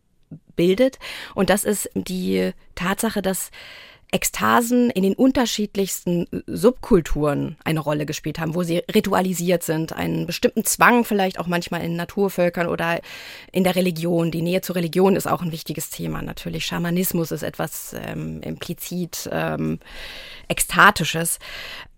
bildet. 0.56 1.00
Und 1.34 1.50
das 1.50 1.64
ist 1.64 1.90
die 1.94 2.52
Tatsache, 2.76 3.22
dass 3.22 3.52
Ekstasen 4.12 4.90
in 4.90 5.04
den 5.04 5.14
unterschiedlichsten 5.14 6.28
Subkulturen 6.48 7.58
eine 7.64 7.80
Rolle 7.80 8.06
gespielt 8.06 8.40
haben, 8.40 8.56
wo 8.56 8.64
sie 8.64 8.84
ritualisiert 8.94 9.64
sind, 9.64 9.94
einen 9.94 10.26
bestimmten 10.26 10.64
Zwang 10.64 11.04
vielleicht 11.04 11.40
auch 11.40 11.48
manchmal 11.48 11.82
in 11.82 11.96
Naturvölkern 11.96 12.68
oder 12.68 13.02
in 13.52 13.64
der 13.64 13.76
Religion. 13.76 14.32
Die 14.32 14.42
Nähe 14.42 14.62
zur 14.62 14.76
Religion 14.76 15.16
ist 15.16 15.28
auch 15.28 15.42
ein 15.42 15.52
wichtiges 15.52 15.90
Thema 15.90 16.22
natürlich. 16.22 16.66
Schamanismus 16.66 17.32
ist 17.32 17.44
etwas 17.44 17.96
ähm, 18.06 18.42
implizit 18.42 19.30
ähm, 19.32 19.80
ekstatisches. 20.48 21.40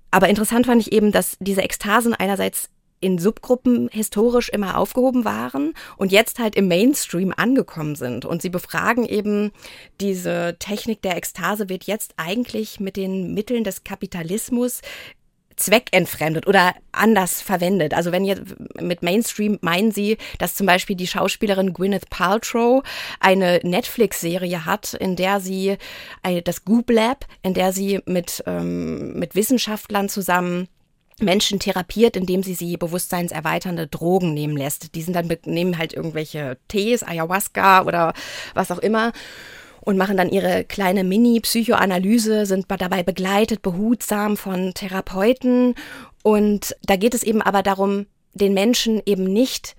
Aber 0.10 0.30
interessant 0.30 0.66
fand 0.66 0.82
ich 0.82 0.94
eben, 0.94 1.12
dass 1.12 1.38
diese 1.40 1.62
Ekstasen 1.62 2.14
einerseits 2.14 2.70
in 3.00 3.18
Subgruppen 3.20 3.90
historisch 3.92 4.50
immer 4.50 4.78
aufgehoben 4.78 5.26
waren 5.26 5.74
und 5.98 6.12
jetzt 6.12 6.40
halt 6.40 6.56
im 6.56 6.68
Mainstream 6.68 7.34
angekommen 7.36 7.96
sind. 7.96 8.26
Und 8.26 8.42
sie 8.42 8.50
befragen 8.50 9.06
eben, 9.06 9.52
diese 10.02 10.56
Technik 10.60 11.02
der 11.02 11.18
Ekstase 11.18 11.70
wird 11.70 11.86
jetzt 11.86 12.14
eigentlich 12.18 12.80
mit 12.80 12.98
den 12.98 13.34
Mitteln 13.34 13.64
des 13.64 13.84
Kapitalismus 13.84 14.82
zweckentfremdet 15.58 16.48
oder 16.48 16.76
anders 16.92 17.42
verwendet. 17.42 17.94
Also 17.94 18.12
wenn 18.12 18.24
ihr 18.24 18.42
mit 18.80 19.02
Mainstream 19.02 19.58
meinen 19.62 19.92
Sie, 19.92 20.18
dass 20.38 20.56
zum 20.56 20.68
Beispiel 20.68 20.96
die 20.96 21.08
Schauspielerin 21.08 21.74
Gwyneth 21.74 22.10
Paltrow 22.10 22.84
eine 23.20 23.60
Netflix-Serie 23.64 24.66
hat, 24.66 24.94
in 24.94 25.16
der 25.16 25.40
sie 25.40 25.78
das 26.44 26.64
Goop 26.64 26.92
Lab, 26.92 27.26
in 27.42 27.54
der 27.54 27.74
sie 27.74 28.00
mit, 28.06 28.44
ähm, 28.46 29.18
mit 29.18 29.36
Wissenschaftlern 29.36 30.10
zusammen 30.10 30.68
Menschen 31.20 31.60
therapiert, 31.60 32.16
indem 32.16 32.44
sie 32.44 32.54
sie 32.54 32.78
bewusstseinserweiternde 32.78 33.88
Drogen 33.88 34.34
nehmen 34.34 34.56
lässt. 34.56 34.94
Die 34.96 35.02
sind 35.02 35.16
dann 35.16 35.30
nehmen 35.46 35.78
halt 35.78 35.94
irgendwelche 35.94 36.58
Tees, 36.68 37.04
Ayahuasca 37.04 37.84
oder 37.84 38.14
was 38.54 38.72
auch 38.72 38.80
immer 38.80 39.12
und 39.88 39.98
machen 39.98 40.18
dann 40.18 40.30
ihre 40.30 40.66
kleine 40.66 41.06
Mini-Psychoanalyse, 41.06 42.46
sind 42.46 42.66
dabei 42.68 43.04
begleitet, 43.04 43.62
behutsam 43.62 44.36
von 44.36 44.74
Therapeuten. 44.74 45.76
Und 46.24 46.76
da 46.84 46.98
geht 46.98 47.14
es 47.14 47.24
eben 47.24 47.42
aber 47.42 47.64
darum, 47.64 48.06
den 48.34 48.54
Menschen 48.54 49.02
eben 49.06 49.24
nicht 49.24 49.78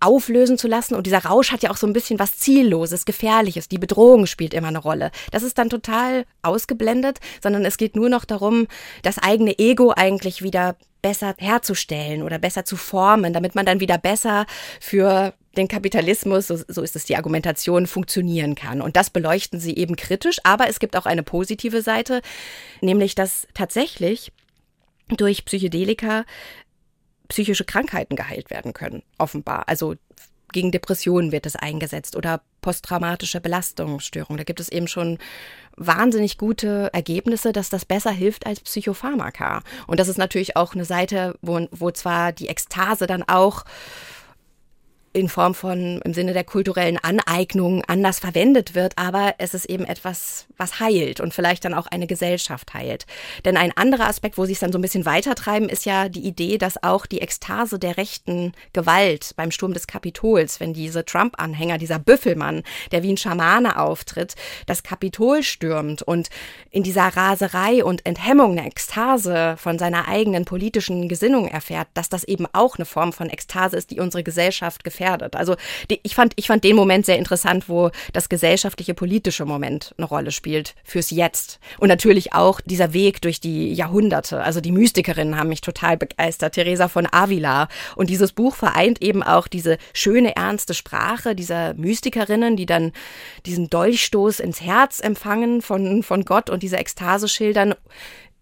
auflösen 0.00 0.58
zu 0.58 0.68
lassen. 0.68 0.94
Und 0.94 1.06
dieser 1.06 1.24
Rausch 1.24 1.52
hat 1.52 1.62
ja 1.62 1.70
auch 1.70 1.76
so 1.76 1.86
ein 1.86 1.92
bisschen 1.92 2.18
was 2.18 2.36
Zielloses, 2.36 3.04
Gefährliches. 3.04 3.68
Die 3.68 3.78
Bedrohung 3.78 4.26
spielt 4.26 4.54
immer 4.54 4.68
eine 4.68 4.78
Rolle. 4.78 5.10
Das 5.32 5.42
ist 5.42 5.58
dann 5.58 5.70
total 5.70 6.24
ausgeblendet, 6.42 7.18
sondern 7.42 7.64
es 7.64 7.76
geht 7.76 7.96
nur 7.96 8.08
noch 8.08 8.24
darum, 8.24 8.66
das 9.02 9.18
eigene 9.18 9.58
Ego 9.58 9.92
eigentlich 9.94 10.42
wieder 10.42 10.76
besser 11.02 11.34
herzustellen 11.38 12.22
oder 12.22 12.38
besser 12.38 12.64
zu 12.64 12.76
formen, 12.76 13.32
damit 13.32 13.54
man 13.54 13.66
dann 13.66 13.80
wieder 13.80 13.98
besser 13.98 14.46
für 14.80 15.34
den 15.56 15.68
Kapitalismus, 15.68 16.48
so, 16.48 16.58
so 16.68 16.82
ist 16.82 16.96
es 16.96 17.04
die 17.04 17.16
Argumentation, 17.16 17.86
funktionieren 17.86 18.54
kann. 18.54 18.82
Und 18.82 18.96
das 18.96 19.10
beleuchten 19.10 19.60
sie 19.60 19.76
eben 19.76 19.96
kritisch, 19.96 20.38
aber 20.44 20.68
es 20.68 20.78
gibt 20.78 20.96
auch 20.96 21.06
eine 21.06 21.22
positive 21.22 21.82
Seite, 21.82 22.22
nämlich 22.80 23.14
dass 23.14 23.46
tatsächlich 23.54 24.32
durch 25.08 25.44
Psychedelika 25.44 26.24
psychische 27.28 27.64
Krankheiten 27.64 28.16
geheilt 28.16 28.50
werden 28.50 28.72
können, 28.72 29.02
offenbar. 29.18 29.68
Also 29.68 29.94
gegen 30.52 30.70
Depressionen 30.70 31.32
wird 31.32 31.46
es 31.46 31.56
eingesetzt 31.56 32.16
oder 32.16 32.40
posttraumatische 32.62 33.40
Belastungsstörungen. 33.40 34.38
Da 34.38 34.44
gibt 34.44 34.60
es 34.60 34.68
eben 34.68 34.88
schon 34.88 35.18
wahnsinnig 35.76 36.38
gute 36.38 36.90
Ergebnisse, 36.92 37.52
dass 37.52 37.68
das 37.68 37.84
besser 37.84 38.10
hilft 38.10 38.46
als 38.46 38.60
Psychopharmaka. 38.60 39.62
Und 39.86 40.00
das 40.00 40.08
ist 40.08 40.18
natürlich 40.18 40.56
auch 40.56 40.74
eine 40.74 40.84
Seite, 40.84 41.36
wo, 41.42 41.66
wo 41.72 41.90
zwar 41.90 42.32
die 42.32 42.48
Ekstase 42.48 43.06
dann 43.06 43.22
auch 43.22 43.64
in 45.16 45.30
Form 45.30 45.54
von, 45.54 45.98
im 46.04 46.12
Sinne 46.12 46.34
der 46.34 46.44
kulturellen 46.44 46.98
Aneignung 46.98 47.82
anders 47.86 48.18
verwendet 48.18 48.74
wird, 48.74 48.92
aber 48.96 49.34
es 49.38 49.54
ist 49.54 49.64
eben 49.64 49.86
etwas, 49.86 50.46
was 50.58 50.78
heilt 50.78 51.20
und 51.20 51.32
vielleicht 51.32 51.64
dann 51.64 51.72
auch 51.72 51.86
eine 51.86 52.06
Gesellschaft 52.06 52.74
heilt. 52.74 53.06
Denn 53.46 53.56
ein 53.56 53.74
anderer 53.74 54.08
Aspekt, 54.08 54.36
wo 54.36 54.44
sie 54.44 54.52
es 54.52 54.58
dann 54.58 54.72
so 54.72 54.78
ein 54.78 54.82
bisschen 54.82 55.06
weitertreiben, 55.06 55.70
ist 55.70 55.86
ja 55.86 56.10
die 56.10 56.20
Idee, 56.20 56.58
dass 56.58 56.82
auch 56.82 57.06
die 57.06 57.22
Ekstase 57.22 57.78
der 57.78 57.96
rechten 57.96 58.52
Gewalt 58.74 59.32
beim 59.36 59.50
Sturm 59.50 59.72
des 59.72 59.86
Kapitols, 59.86 60.60
wenn 60.60 60.74
diese 60.74 61.06
Trump-Anhänger, 61.06 61.78
dieser 61.78 61.98
Büffelmann, 61.98 62.62
der 62.92 63.02
wie 63.02 63.12
ein 63.12 63.16
Schamane 63.16 63.80
auftritt, 63.80 64.34
das 64.66 64.82
Kapitol 64.82 65.42
stürmt 65.42 66.02
und 66.02 66.28
in 66.70 66.82
dieser 66.82 67.08
Raserei 67.08 67.82
und 67.82 68.04
Enthemmung 68.04 68.52
eine 68.52 68.66
Ekstase 68.66 69.56
von 69.56 69.78
seiner 69.78 70.08
eigenen 70.08 70.44
politischen 70.44 71.08
Gesinnung 71.08 71.48
erfährt, 71.48 71.88
dass 71.94 72.10
das 72.10 72.24
eben 72.24 72.46
auch 72.52 72.76
eine 72.76 72.84
Form 72.84 73.14
von 73.14 73.30
Ekstase 73.30 73.78
ist, 73.78 73.90
die 73.90 74.00
unsere 74.00 74.22
Gesellschaft 74.22 74.84
gefährdet 74.84 75.05
gefährdet. 75.06 75.36
Also 75.36 75.56
die, 75.90 76.00
ich 76.02 76.14
fand, 76.14 76.32
ich 76.36 76.46
fand 76.46 76.64
den 76.64 76.76
Moment 76.76 77.06
sehr 77.06 77.18
interessant, 77.18 77.68
wo 77.68 77.90
das 78.12 78.28
gesellschaftliche 78.28 78.94
politische 78.94 79.44
Moment 79.44 79.94
eine 79.96 80.06
Rolle 80.06 80.30
spielt 80.30 80.74
fürs 80.84 81.10
Jetzt. 81.10 81.58
Und 81.78 81.88
natürlich 81.88 82.32
auch 82.32 82.60
dieser 82.60 82.92
Weg 82.92 83.22
durch 83.22 83.40
die 83.40 83.72
Jahrhunderte. 83.72 84.42
Also 84.42 84.60
die 84.60 84.72
Mystikerinnen 84.72 85.38
haben 85.38 85.48
mich 85.48 85.60
total 85.60 85.96
begeistert. 85.96 86.54
Theresa 86.54 86.88
von 86.88 87.06
Avila. 87.10 87.68
Und 87.94 88.10
dieses 88.10 88.32
Buch 88.32 88.56
vereint 88.56 89.02
eben 89.02 89.22
auch 89.22 89.46
diese 89.46 89.78
schöne, 89.92 90.36
ernste 90.36 90.74
Sprache 90.74 91.34
dieser 91.34 91.74
Mystikerinnen, 91.74 92.56
die 92.56 92.66
dann 92.66 92.92
diesen 93.44 93.70
Dolchstoß 93.70 94.40
ins 94.40 94.60
Herz 94.60 95.00
empfangen 95.00 95.62
von, 95.62 96.02
von 96.02 96.24
Gott 96.24 96.50
und 96.50 96.62
diese 96.62 96.76
Ekstase 96.76 97.28
schildern 97.28 97.74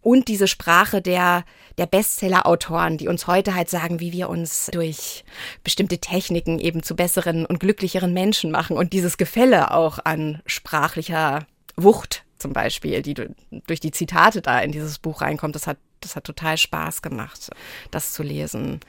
und 0.05 0.29
diese 0.29 0.47
Sprache 0.47 1.01
der, 1.01 1.45
der 1.79 1.87
Bestseller-Autoren, 1.87 2.99
die 2.99 3.09
uns 3.09 3.27
heute 3.27 3.55
halt 3.55 3.71
sagen, 3.71 4.01
wie 4.01 4.13
wir 4.13 4.29
uns 4.29 4.69
durch 4.71 5.25
bestimmte 5.65 5.99
Techniken 5.99 6.59
eben 6.59 6.83
zu 6.83 6.95
besseren 6.95 7.47
und 7.47 7.59
glücklicheren 7.59 8.13
Menschen 8.13 8.51
machen 8.51 8.77
und 8.77 8.93
dieses 8.93 9.17
Gefälle 9.17 9.73
auch 9.73 9.99
an 10.05 10.43
sprachlicher 10.47 11.47
Wucht 11.77 12.25
zum 12.39 12.53
Beispiel, 12.53 13.01
die 13.01 13.15
durch 13.15 13.81
die 13.81 13.91
Zitate 13.91 14.43
da 14.43 14.61
in 14.61 14.73
dieses 14.73 14.99
Buch 14.99 15.23
reinkommt, 15.23 15.55
das 15.55 15.67
hat, 15.67 15.79
das 16.01 16.15
hat 16.17 16.25
total 16.25 16.59
Spaß 16.59 17.01
gemacht, 17.01 17.51
das 17.91 18.13
zu 18.13 18.23
lesen. 18.23 18.81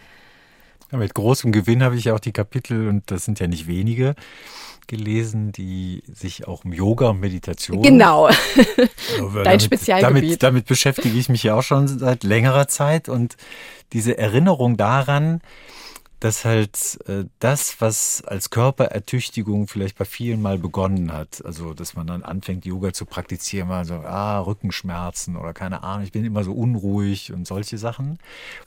Mit 0.95 1.13
großem 1.13 1.51
Gewinn 1.51 1.83
habe 1.83 1.95
ich 1.95 2.05
ja 2.05 2.13
auch 2.13 2.19
die 2.19 2.31
Kapitel, 2.31 2.87
und 2.87 3.09
das 3.11 3.25
sind 3.25 3.39
ja 3.39 3.47
nicht 3.47 3.67
wenige, 3.67 4.15
gelesen, 4.87 5.51
die 5.51 6.03
sich 6.07 6.47
auch 6.47 6.65
um 6.65 6.73
Yoga 6.73 7.09
und 7.09 7.19
Meditation. 7.19 7.81
Genau. 7.81 8.29
Dein 9.17 9.43
damit, 9.43 9.63
Spezialgebiet. 9.63 10.23
Damit, 10.23 10.43
damit 10.43 10.65
beschäftige 10.65 11.17
ich 11.17 11.29
mich 11.29 11.43
ja 11.43 11.55
auch 11.55 11.63
schon 11.63 11.87
seit 11.87 12.23
längerer 12.23 12.67
Zeit 12.67 13.09
und 13.09 13.35
diese 13.93 14.17
Erinnerung 14.17 14.77
daran, 14.77 15.41
dass 16.19 16.45
halt 16.45 16.97
äh, 17.07 17.25
das, 17.39 17.81
was 17.81 18.23
als 18.25 18.49
Körperertüchtigung 18.49 19.67
vielleicht 19.67 19.97
bei 19.97 20.05
vielen 20.05 20.41
mal 20.41 20.57
begonnen 20.57 21.13
hat, 21.13 21.43
also 21.45 21.73
dass 21.73 21.93
man 21.93 22.07
dann 22.07 22.23
anfängt, 22.23 22.65
Yoga 22.65 22.93
zu 22.93 23.05
praktizieren, 23.05 23.67
mal 23.67 23.85
so, 23.85 23.95
ah, 23.95 24.39
Rückenschmerzen 24.39 25.35
oder 25.35 25.53
keine 25.53 25.83
Ahnung, 25.83 26.03
ich 26.03 26.11
bin 26.11 26.25
immer 26.25 26.43
so 26.43 26.53
unruhig 26.53 27.31
und 27.33 27.45
solche 27.45 27.77
Sachen, 27.77 28.17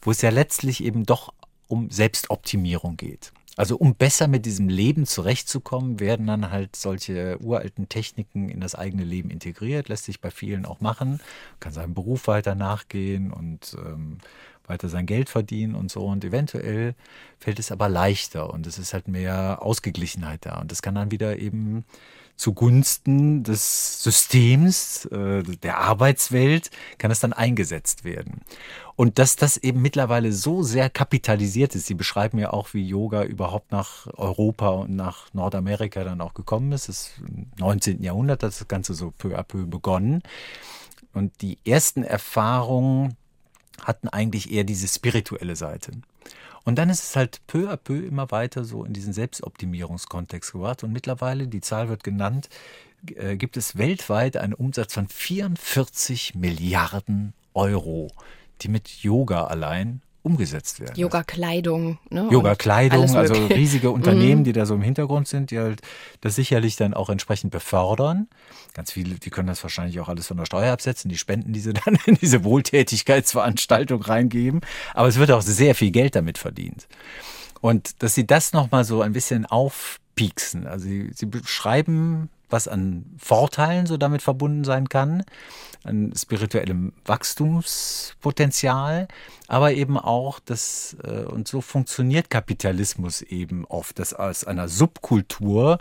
wo 0.03 0.11
es 0.11 0.23
ja 0.23 0.31
letztlich 0.31 0.85
eben 0.85 1.05
doch 1.05 1.33
um 1.69 1.91
Selbstoptimierung 1.91 2.97
geht. 2.97 3.33
Also 3.59 3.77
um 3.77 3.97
besser 3.97 4.29
mit 4.29 4.47
diesem 4.47 4.69
Leben 4.69 5.05
zurechtzukommen, 5.05 5.99
werden 5.99 6.29
dann 6.29 6.53
halt 6.53 6.77
solche 6.77 7.39
uralten 7.41 7.89
Techniken 7.89 8.49
in 8.49 8.61
das 8.61 8.77
eigene 8.77 9.03
Leben 9.03 9.31
integriert. 9.31 9.89
Lässt 9.89 10.05
sich 10.05 10.21
bei 10.21 10.31
vielen 10.31 10.65
auch 10.65 10.81
machen. 10.81 11.21
Kann 11.59 11.73
seinem 11.73 11.93
Beruf 11.93 12.29
weiter 12.29 12.55
nachgehen 12.55 13.33
und 13.33 13.77
ähm, 13.85 14.19
weiter 14.69 14.89
sein 14.89 15.07
Geld 15.07 15.29
verdienen 15.29 15.75
und 15.75 15.91
so. 15.91 16.05
Und 16.07 16.25
eventuell 16.25 16.95
fällt 17.41 17.59
es 17.59 17.73
aber 17.73 17.89
leichter 17.89 18.53
und 18.53 18.65
es 18.69 18.79
ist 18.79 18.95
halt 18.95 19.09
mehr 19.09 19.59
Ausgeglichenheit 19.61 20.47
da. 20.47 20.61
Und 20.61 20.71
das 20.71 20.81
kann 20.81 20.95
dann 20.95 21.11
wieder 21.11 21.39
eben 21.39 21.85
zugunsten 22.39 23.43
des 23.43 24.03
Systems, 24.03 25.05
äh, 25.07 25.43
der 25.43 25.79
Arbeitswelt, 25.79 26.71
kann 26.97 27.11
es 27.11 27.21
dann 27.21 27.33
eingesetzt 27.33 28.05
werden. 28.05 28.41
Und 28.95 29.19
dass 29.19 29.37
das 29.37 29.57
eben 29.59 29.83
mittlerweile 29.83 30.33
so 30.33 30.63
sehr 30.63 30.89
kapitalisiert 30.89 31.75
ist, 31.75 31.87
Sie 31.87 31.95
beschreiben 31.95 32.39
ja 32.39 32.53
auch, 32.53 32.75
wie 32.75 32.87
Yoga 32.87 33.25
überhaupt 33.25 33.73
nach 33.73 34.07
Europa 34.17 34.69
und 34.71 34.95
nach 34.97 35.33
Nordamerika 35.35 36.05
dann 36.05 36.21
auch 36.21 36.33
gekommen 36.35 36.73
ist. 36.73 36.89
Das 36.89 36.99
ist 36.99 37.19
im 37.19 37.47
19. 37.59 38.03
Jahrhundert 38.03 38.43
hat 38.43 38.51
das 38.51 38.69
Ganze 38.69 38.95
so 38.95 39.11
peu 39.11 39.37
à 39.37 39.43
peu 39.43 39.67
begonnen. 39.67 40.23
Und 41.13 41.43
die 41.43 41.59
ersten 41.65 42.05
Erfahrungen 42.05 43.17
hatten 43.83 44.09
eigentlich 44.09 44.53
eher 44.53 44.65
diese 44.65 44.89
spirituelle 44.89 45.57
Seite. 45.57 45.93
Und 46.69 46.75
dann 46.75 46.91
ist 46.91 47.03
es 47.03 47.17
halt 47.17 47.41
peu 47.47 47.71
à 47.71 47.79
peu 47.79 48.07
immer 48.07 48.31
weiter 48.31 48.63
so 48.63 48.85
in 48.85 48.93
diesen 48.93 49.15
Selbstoptimierungskontext 49.15 50.53
gebracht. 50.53 50.85
Und 50.85 50.93
mittlerweile, 50.93 51.49
die 51.49 51.63
Zahl 51.63 51.89
wird 51.89 52.05
genannt, 52.05 52.51
äh, 53.15 53.39
gibt 53.39 53.57
es 53.57 53.79
weltweit 53.79 54.37
einen 54.37 54.53
Umsatz 54.53 54.93
von 54.93 55.09
44 55.09 56.35
Milliarden 56.35 57.33
Euro, 57.55 58.13
die 58.61 58.69
mit 58.69 58.87
Yoga 59.03 59.47
allein 59.47 60.03
umgesetzt 60.29 60.81
werden. 60.81 60.95
Yoga-Kleidung. 60.97 61.99
Ne? 62.11 62.29
Yoga-Kleidung, 62.31 63.17
also 63.17 63.35
riesige 63.47 63.91
Unternehmen, 63.99 64.41
mhm. 64.41 64.45
die 64.45 64.53
da 64.53 64.67
so 64.67 64.75
im 64.75 64.83
Hintergrund 64.83 65.27
sind, 65.27 65.51
die 65.51 65.59
halt 65.59 65.81
das 66.21 66.35
sicherlich 66.35 66.77
dann 66.77 66.93
auch 66.93 67.09
entsprechend 67.09 67.51
befördern. 67.51 68.29
Ganz 68.75 68.93
viele, 68.93 69.15
die 69.15 69.31
können 69.31 69.49
das 69.49 69.63
wahrscheinlich 69.63 69.99
auch 70.01 70.09
alles 70.09 70.27
von 70.27 70.37
der 70.37 70.45
Steuer 70.45 70.73
absetzen, 70.73 71.09
die 71.09 71.17
Spenden, 71.17 71.53
die 71.53 71.61
sie 71.61 71.73
dann 71.85 71.99
in 72.07 72.17
diese 72.17 72.45
Wohltätigkeitsveranstaltung 72.45 74.03
reingeben. 74.03 74.61
Aber 74.95 75.09
es 75.09 75.19
wird 75.19 75.31
auch 75.31 75.43
sehr 75.43 75.75
viel 75.75 75.91
Geld 75.91 76.15
damit 76.15 76.37
verdient. 76.37 76.87
Und 77.61 78.03
dass 78.03 78.15
sie 78.15 78.27
das 78.27 78.53
nochmal 78.53 78.85
so 78.85 79.01
ein 79.03 79.13
bisschen 79.13 79.47
aufpieksen. 79.47 80.67
Also 80.67 80.85
sie, 80.85 81.11
sie 81.15 81.27
beschreiben 81.27 82.29
was 82.51 82.69
an 82.69 83.07
Vorteilen 83.19 83.87
so 83.87 83.97
damit 83.97 84.23
verbunden 84.23 84.65
sein 84.65 84.89
kann, 84.89 85.25
an 85.85 86.13
spirituellem 86.17 86.93
Wachstumspotenzial, 87.05 89.09
aber 89.47 89.73
eben 89.73 89.99
auch 89.99 90.41
das, 90.41 90.97
äh, 91.03 91.25
und 91.25 91.49
so 91.49 91.61
funktioniert 91.61 92.31
Kapitalismus 92.31 93.23
eben 93.23 93.65
oft, 93.67 93.99
dass 93.99 94.15
aus 94.15 94.45
einer 94.45 94.69
Subkultur 94.69 95.79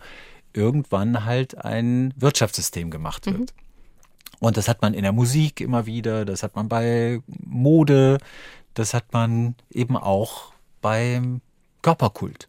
irgendwann 0.53 1.25
halt 1.25 1.63
ein 1.63 2.13
Wirtschaftssystem 2.17 2.89
gemacht 2.89 3.25
wird. 3.27 3.53
Und 4.39 4.57
das 4.57 4.67
hat 4.67 4.81
man 4.81 4.93
in 4.93 5.03
der 5.03 5.13
Musik 5.13 5.61
immer 5.61 5.85
wieder, 5.85 6.25
das 6.25 6.43
hat 6.43 6.55
man 6.55 6.69
bei 6.69 7.21
Mode, 7.27 8.19
das 8.73 8.93
hat 8.93 9.13
man 9.13 9.55
eben 9.71 9.97
auch 9.97 10.53
beim 10.81 11.41
Körperkult. 11.81 12.47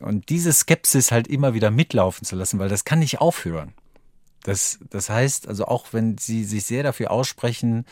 Und 0.00 0.28
diese 0.28 0.52
Skepsis 0.52 1.10
halt 1.10 1.26
immer 1.26 1.54
wieder 1.54 1.70
mitlaufen 1.70 2.24
zu 2.24 2.36
lassen, 2.36 2.58
weil 2.58 2.68
das 2.68 2.84
kann 2.84 3.00
nicht 3.00 3.20
aufhören. 3.20 3.74
Das, 4.44 4.78
das 4.88 5.10
heißt, 5.10 5.48
also 5.48 5.66
auch 5.66 5.92
wenn 5.92 6.16
Sie 6.16 6.44
sich 6.44 6.64
sehr 6.64 6.82
dafür 6.82 7.10
aussprechen, 7.10 7.84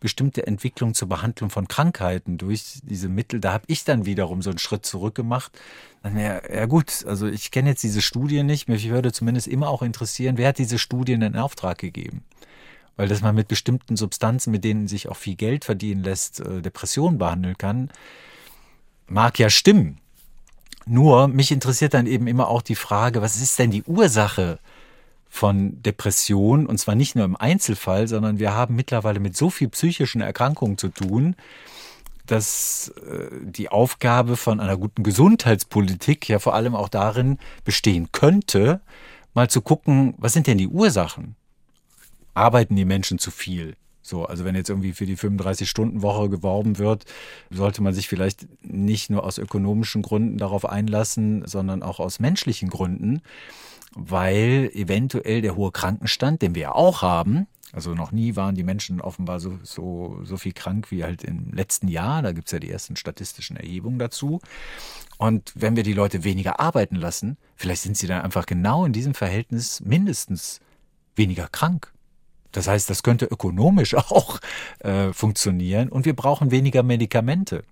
bestimmte 0.00 0.46
Entwicklungen 0.46 0.94
zur 0.94 1.08
Behandlung 1.08 1.48
von 1.48 1.66
Krankheiten 1.66 2.36
durch 2.36 2.80
diese 2.82 3.08
Mittel, 3.08 3.40
da 3.40 3.52
habe 3.52 3.64
ich 3.68 3.84
dann 3.84 4.04
wiederum 4.04 4.42
so 4.42 4.50
einen 4.50 4.58
Schritt 4.58 4.84
zurück 4.84 5.14
gemacht. 5.14 5.58
Dann, 6.02 6.18
ja, 6.18 6.40
ja 6.48 6.66
gut, 6.66 7.04
also 7.06 7.26
ich 7.26 7.50
kenne 7.50 7.70
jetzt 7.70 7.82
diese 7.82 8.02
Studien 8.02 8.46
nicht, 8.46 8.68
mich 8.68 8.88
würde 8.90 9.12
zumindest 9.12 9.48
immer 9.48 9.68
auch 9.68 9.82
interessieren, 9.82 10.36
wer 10.36 10.48
hat 10.48 10.58
diese 10.58 10.78
Studien 10.78 11.22
in 11.22 11.36
Auftrag 11.36 11.78
gegeben? 11.78 12.22
Weil 12.96 13.08
dass 13.08 13.22
man 13.22 13.34
mit 13.34 13.48
bestimmten 13.48 13.96
Substanzen, 13.96 14.50
mit 14.50 14.62
denen 14.62 14.86
sich 14.86 15.08
auch 15.08 15.16
viel 15.16 15.34
Geld 15.36 15.64
verdienen 15.64 16.04
lässt, 16.04 16.38
äh, 16.40 16.60
Depressionen 16.60 17.18
behandeln 17.18 17.58
kann, 17.58 17.90
mag 19.08 19.38
ja 19.38 19.50
stimmen. 19.50 19.98
Nur 20.86 21.28
mich 21.28 21.50
interessiert 21.50 21.94
dann 21.94 22.06
eben 22.06 22.26
immer 22.26 22.48
auch 22.48 22.62
die 22.62 22.74
Frage, 22.74 23.22
was 23.22 23.40
ist 23.40 23.58
denn 23.58 23.70
die 23.70 23.84
Ursache 23.84 24.58
von 25.28 25.82
Depression? 25.82 26.66
Und 26.66 26.78
zwar 26.78 26.94
nicht 26.94 27.16
nur 27.16 27.24
im 27.24 27.36
Einzelfall, 27.36 28.06
sondern 28.08 28.38
wir 28.38 28.52
haben 28.54 28.76
mittlerweile 28.76 29.20
mit 29.20 29.36
so 29.36 29.50
viel 29.50 29.68
psychischen 29.68 30.20
Erkrankungen 30.20 30.76
zu 30.76 30.88
tun, 30.88 31.36
dass 32.26 32.92
äh, 33.08 33.28
die 33.42 33.68
Aufgabe 33.70 34.36
von 34.36 34.60
einer 34.60 34.76
guten 34.76 35.02
Gesundheitspolitik 35.02 36.28
ja 36.28 36.38
vor 36.38 36.54
allem 36.54 36.74
auch 36.74 36.88
darin 36.88 37.38
bestehen 37.64 38.10
könnte, 38.12 38.80
mal 39.34 39.48
zu 39.48 39.60
gucken, 39.62 40.14
was 40.18 40.32
sind 40.32 40.46
denn 40.46 40.58
die 40.58 40.68
Ursachen? 40.68 41.36
Arbeiten 42.34 42.76
die 42.76 42.84
Menschen 42.84 43.18
zu 43.18 43.30
viel? 43.30 43.76
So, 44.04 44.26
also 44.26 44.44
wenn 44.44 44.54
jetzt 44.54 44.68
irgendwie 44.68 44.92
für 44.92 45.06
die 45.06 45.16
35-Stunden-Woche 45.16 46.28
geworben 46.28 46.78
wird, 46.78 47.06
sollte 47.50 47.82
man 47.82 47.94
sich 47.94 48.06
vielleicht 48.06 48.46
nicht 48.62 49.08
nur 49.08 49.24
aus 49.24 49.38
ökonomischen 49.38 50.02
Gründen 50.02 50.36
darauf 50.36 50.66
einlassen, 50.66 51.46
sondern 51.46 51.82
auch 51.82 52.00
aus 52.00 52.20
menschlichen 52.20 52.68
Gründen, 52.68 53.22
weil 53.94 54.70
eventuell 54.74 55.40
der 55.40 55.56
hohe 55.56 55.72
Krankenstand, 55.72 56.42
den 56.42 56.54
wir 56.54 56.62
ja 56.62 56.74
auch 56.74 57.00
haben, 57.00 57.46
also 57.72 57.94
noch 57.94 58.12
nie 58.12 58.36
waren 58.36 58.54
die 58.54 58.62
Menschen 58.62 59.00
offenbar 59.00 59.40
so, 59.40 59.58
so, 59.62 60.20
so 60.22 60.36
viel 60.36 60.52
krank 60.52 60.90
wie 60.90 61.02
halt 61.02 61.24
im 61.24 61.50
letzten 61.52 61.88
Jahr, 61.88 62.20
da 62.20 62.32
gibt's 62.32 62.52
ja 62.52 62.58
die 62.58 62.70
ersten 62.70 62.94
statistischen 62.94 63.56
Erhebungen 63.56 63.98
dazu. 63.98 64.38
Und 65.16 65.50
wenn 65.56 65.76
wir 65.76 65.82
die 65.82 65.94
Leute 65.94 66.24
weniger 66.24 66.60
arbeiten 66.60 66.96
lassen, 66.96 67.38
vielleicht 67.56 67.82
sind 67.82 67.96
sie 67.96 68.06
dann 68.06 68.22
einfach 68.22 68.44
genau 68.46 68.84
in 68.84 68.92
diesem 68.92 69.14
Verhältnis 69.14 69.80
mindestens 69.80 70.60
weniger 71.16 71.48
krank. 71.48 71.92
Das 72.54 72.68
heißt, 72.68 72.88
das 72.88 73.02
könnte 73.02 73.26
ökonomisch 73.26 73.94
auch 73.94 74.40
äh, 74.80 75.12
funktionieren 75.12 75.88
und 75.90 76.06
wir 76.06 76.16
brauchen 76.16 76.50
weniger 76.50 76.82
Medikamente. 76.82 77.64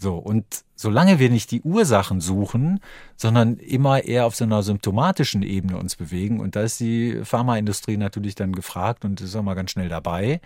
So, 0.00 0.14
und 0.14 0.44
solange 0.76 1.18
wir 1.18 1.28
nicht 1.28 1.50
die 1.50 1.62
Ursachen 1.62 2.20
suchen, 2.20 2.78
sondern 3.16 3.56
immer 3.56 4.04
eher 4.04 4.26
auf 4.26 4.36
so 4.36 4.44
einer 4.44 4.62
symptomatischen 4.62 5.42
Ebene 5.42 5.76
uns 5.76 5.96
bewegen, 5.96 6.38
und 6.38 6.54
da 6.54 6.62
ist 6.62 6.78
die 6.78 7.20
Pharmaindustrie 7.24 7.96
natürlich 7.96 8.36
dann 8.36 8.52
gefragt 8.52 9.04
und 9.04 9.20
ist 9.20 9.34
auch 9.34 9.42
mal 9.42 9.54
ganz 9.54 9.72
schnell 9.72 9.88
dabei, 9.88 10.40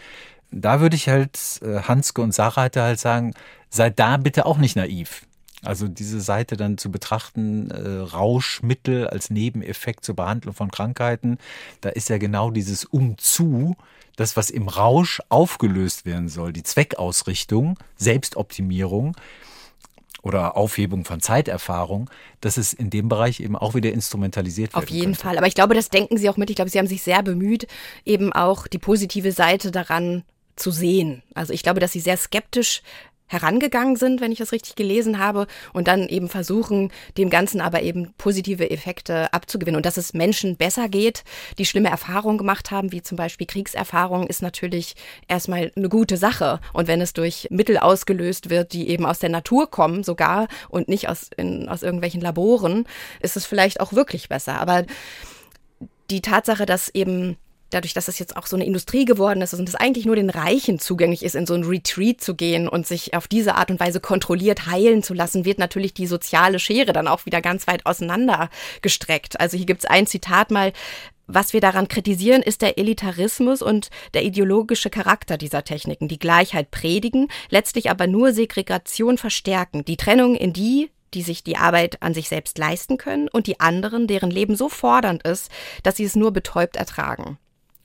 da 0.51 0.81
würde 0.81 0.97
ich 0.97 1.09
halt 1.09 1.39
äh, 1.63 1.83
Hanske 1.83 2.23
und 2.23 2.33
Sarreiter 2.33 2.83
halt 2.83 2.99
sagen, 2.99 3.35
seid 3.69 3.99
da 3.99 4.17
bitte 4.17 4.47
auch 4.47 4.57
nicht 4.57 4.77
naiv. 4.77 5.27
Also 5.65 5.87
diese 5.89 6.21
Seite 6.21 6.57
dann 6.57 6.77
zu 6.77 6.91
betrachten, 6.91 7.71
äh, 7.71 7.99
Rauschmittel 7.99 9.07
als 9.07 9.31
Nebeneffekt 9.31 10.05
zur 10.05 10.17
Behandlung 10.17 10.55
von 10.55 10.71
Krankheiten, 10.71 11.39
da 11.81 11.89
ist 11.89 12.09
ja 12.09 12.19
genau 12.19 12.51
dieses 12.51 12.85
Umzu, 12.85 13.77
das, 14.17 14.37
was 14.37 14.51
im 14.51 14.69
Rausch 14.69 15.21
aufgelöst 15.29 16.05
werden 16.05 16.29
soll, 16.29 16.53
die 16.53 16.63
Zweckausrichtung, 16.63 17.79
Selbstoptimierung 17.97 19.17
oder 20.23 20.57
Aufhebung 20.57 21.05
von 21.05 21.21
Zeiterfahrung, 21.21 22.11
dass 22.41 22.57
es 22.57 22.73
in 22.73 22.91
dem 22.91 23.09
Bereich 23.09 23.41
eben 23.41 23.57
auch 23.57 23.75
wieder 23.75 23.93
instrumentalisiert 23.93 24.75
wird. 24.75 24.85
Auf 24.85 24.91
jeden 24.91 25.15
Fall. 25.15 25.39
Aber 25.39 25.47
ich 25.47 25.55
glaube, 25.55 25.75
das 25.75 25.89
denken 25.89 26.17
Sie 26.17 26.29
auch 26.29 26.37
mit. 26.37 26.51
Ich 26.51 26.57
glaube, 26.57 26.71
Sie 26.71 26.79
haben 26.79 26.87
sich 26.87 27.03
sehr 27.03 27.23
bemüht, 27.23 27.67
eben 28.05 28.33
auch 28.33 28.67
die 28.67 28.79
positive 28.79 29.33
Seite 29.33 29.71
daran 29.71 30.23
zu 30.57 30.71
sehen. 30.71 31.23
Also 31.35 31.53
ich 31.53 31.63
glaube, 31.63 31.81
dass 31.81 31.93
Sie 31.93 32.01
sehr 32.01 32.17
skeptisch 32.17 32.83
herangegangen 33.33 33.97
sind, 33.97 34.21
wenn 34.21 34.33
ich 34.33 34.39
das 34.39 34.53
richtig 34.53 34.77
gelesen 34.77 35.19
habe, 35.19 35.47
und 35.73 35.89
dann 35.89 36.09
eben 36.09 36.29
versuchen, 36.29 36.93
dem 37.17 37.31
Ganzen 37.31 37.61
aber 37.61 37.83
eben 37.83 38.13
positive 38.19 38.71
Effekte 38.71 39.33
abzugewinnen. 39.33 39.77
Und 39.77 39.87
dass 39.87 39.97
es 39.97 40.15
Menschen 40.15 40.57
besser 40.57 40.89
geht, 40.89 41.25
die 41.59 41.67
schlimme 41.67 41.89
Erfahrungen 41.89 42.39
gemacht 42.39 42.71
haben, 42.71 42.93
wie 42.93 43.03
zum 43.03 43.17
Beispiel 43.17 43.47
Kriegserfahrungen, 43.47 44.27
ist 44.27 44.43
natürlich 44.43 44.95
erstmal 45.29 45.73
eine 45.75 45.89
gute 45.89 46.17
Sache. 46.17 46.61
Und 46.73 46.89
wenn 46.89 47.01
es 47.01 47.13
durch 47.13 47.49
Mittel 47.51 47.79
ausgelöst 47.79 48.51
wird, 48.51 48.73
die 48.73 48.89
eben 48.89 49.07
aus 49.07 49.19
der 49.19 49.31
Natur 49.31 49.71
kommen 49.71 50.05
sogar 50.05 50.49
und 50.69 50.89
nicht 50.89 51.09
aus, 51.09 51.31
in, 51.37 51.69
aus 51.69 51.83
irgendwelchen 51.83 52.21
Laboren, 52.21 52.87
ist 53.21 53.37
es 53.37 53.47
vielleicht 53.47 53.81
auch 53.81 53.93
wirklich 53.93 54.29
besser. 54.29 54.61
Aber 54.61 54.85
die 56.11 56.21
Tatsache, 56.21 56.67
dass 56.67 56.89
eben 56.91 57.37
dadurch, 57.73 57.95
dass 57.95 58.09
es 58.09 58.19
jetzt 58.19 58.37
auch 58.37 58.47
so 58.47 58.57
eine 58.57 58.65
Industrie 58.65 59.05
geworden 59.05 59.43
ist 59.43 59.55
und 59.55 59.69
es 59.69 59.75
eigentlich 59.75 60.07
nur 60.07 60.17
den 60.17 60.31
Reichen 60.31 60.79
zugänglich 60.79 61.25
ist, 61.25 61.35
in 61.35 61.47
so 61.47 61.55
ein 61.55 61.65
Retreat 61.65 62.21
zu 62.21 62.35
gehen 62.35 62.69
und 62.69 62.87
sich 62.87 63.15
auf 63.15 63.29
diese 63.29 63.55
Art 63.57 63.71
und 63.71 63.81
Weise 63.81 64.01
kontrolliert 64.01 64.67
heilen 64.67 65.03
zu 65.03 65.15
lassen, 65.15 65.45
wird 65.45 65.59
natürlich 65.59 65.95
die 65.95 66.07
soziale 66.07 66.59
Schere 66.59 66.93
dann 66.93 67.09
auch 67.09 67.27
wieder 67.27 67.41
ganz 67.41 67.67
weit 67.67 67.87
auseinander 67.87 68.51
gestreckt. 68.83 69.41
Also 69.41 69.57
hier 69.57 69.67
gibt 69.67 69.85
es 69.85 69.91
ein 69.91 70.07
Zitat 70.07 70.51
mal, 70.51 70.73
was 71.27 71.53
wir 71.53 71.61
daran 71.61 71.89
kritisieren, 71.89 72.43
ist 72.43 72.63
der 72.63 72.79
Elitarismus 72.79 73.63
und 73.63 73.91
der 74.13 74.25
ideologische 74.25 74.91
Charakter 74.91 75.39
dieser 75.39 75.65
Techniken, 75.65 76.09
die 76.09 76.19
Gleichheit 76.19 76.71
predigen, 76.71 77.29
letztlich 77.49 77.91
aber 77.91 78.07
nur 78.07 78.33
Segregation 78.33 79.19
verstärken, 79.19 79.85
die 79.85 79.97
Trennung 79.97 80.35
in 80.35 80.53
die, 80.53 80.91
die 81.15 81.23
sich 81.23 81.45
die 81.45 81.57
Arbeit 81.57 82.03
an 82.03 82.13
sich 82.13 82.29
selbst 82.29 82.59
leisten 82.59 82.97
können, 82.97 83.29
und 83.29 83.47
die 83.47 83.61
anderen, 83.61 84.07
deren 84.07 84.31
Leben 84.31 84.57
so 84.57 84.69
fordernd 84.69 85.23
ist, 85.23 85.51
dass 85.83 85.97
sie 85.97 86.05
es 86.05 86.17
nur 86.17 86.33
betäubt 86.33 86.77
ertragen. 86.77 87.39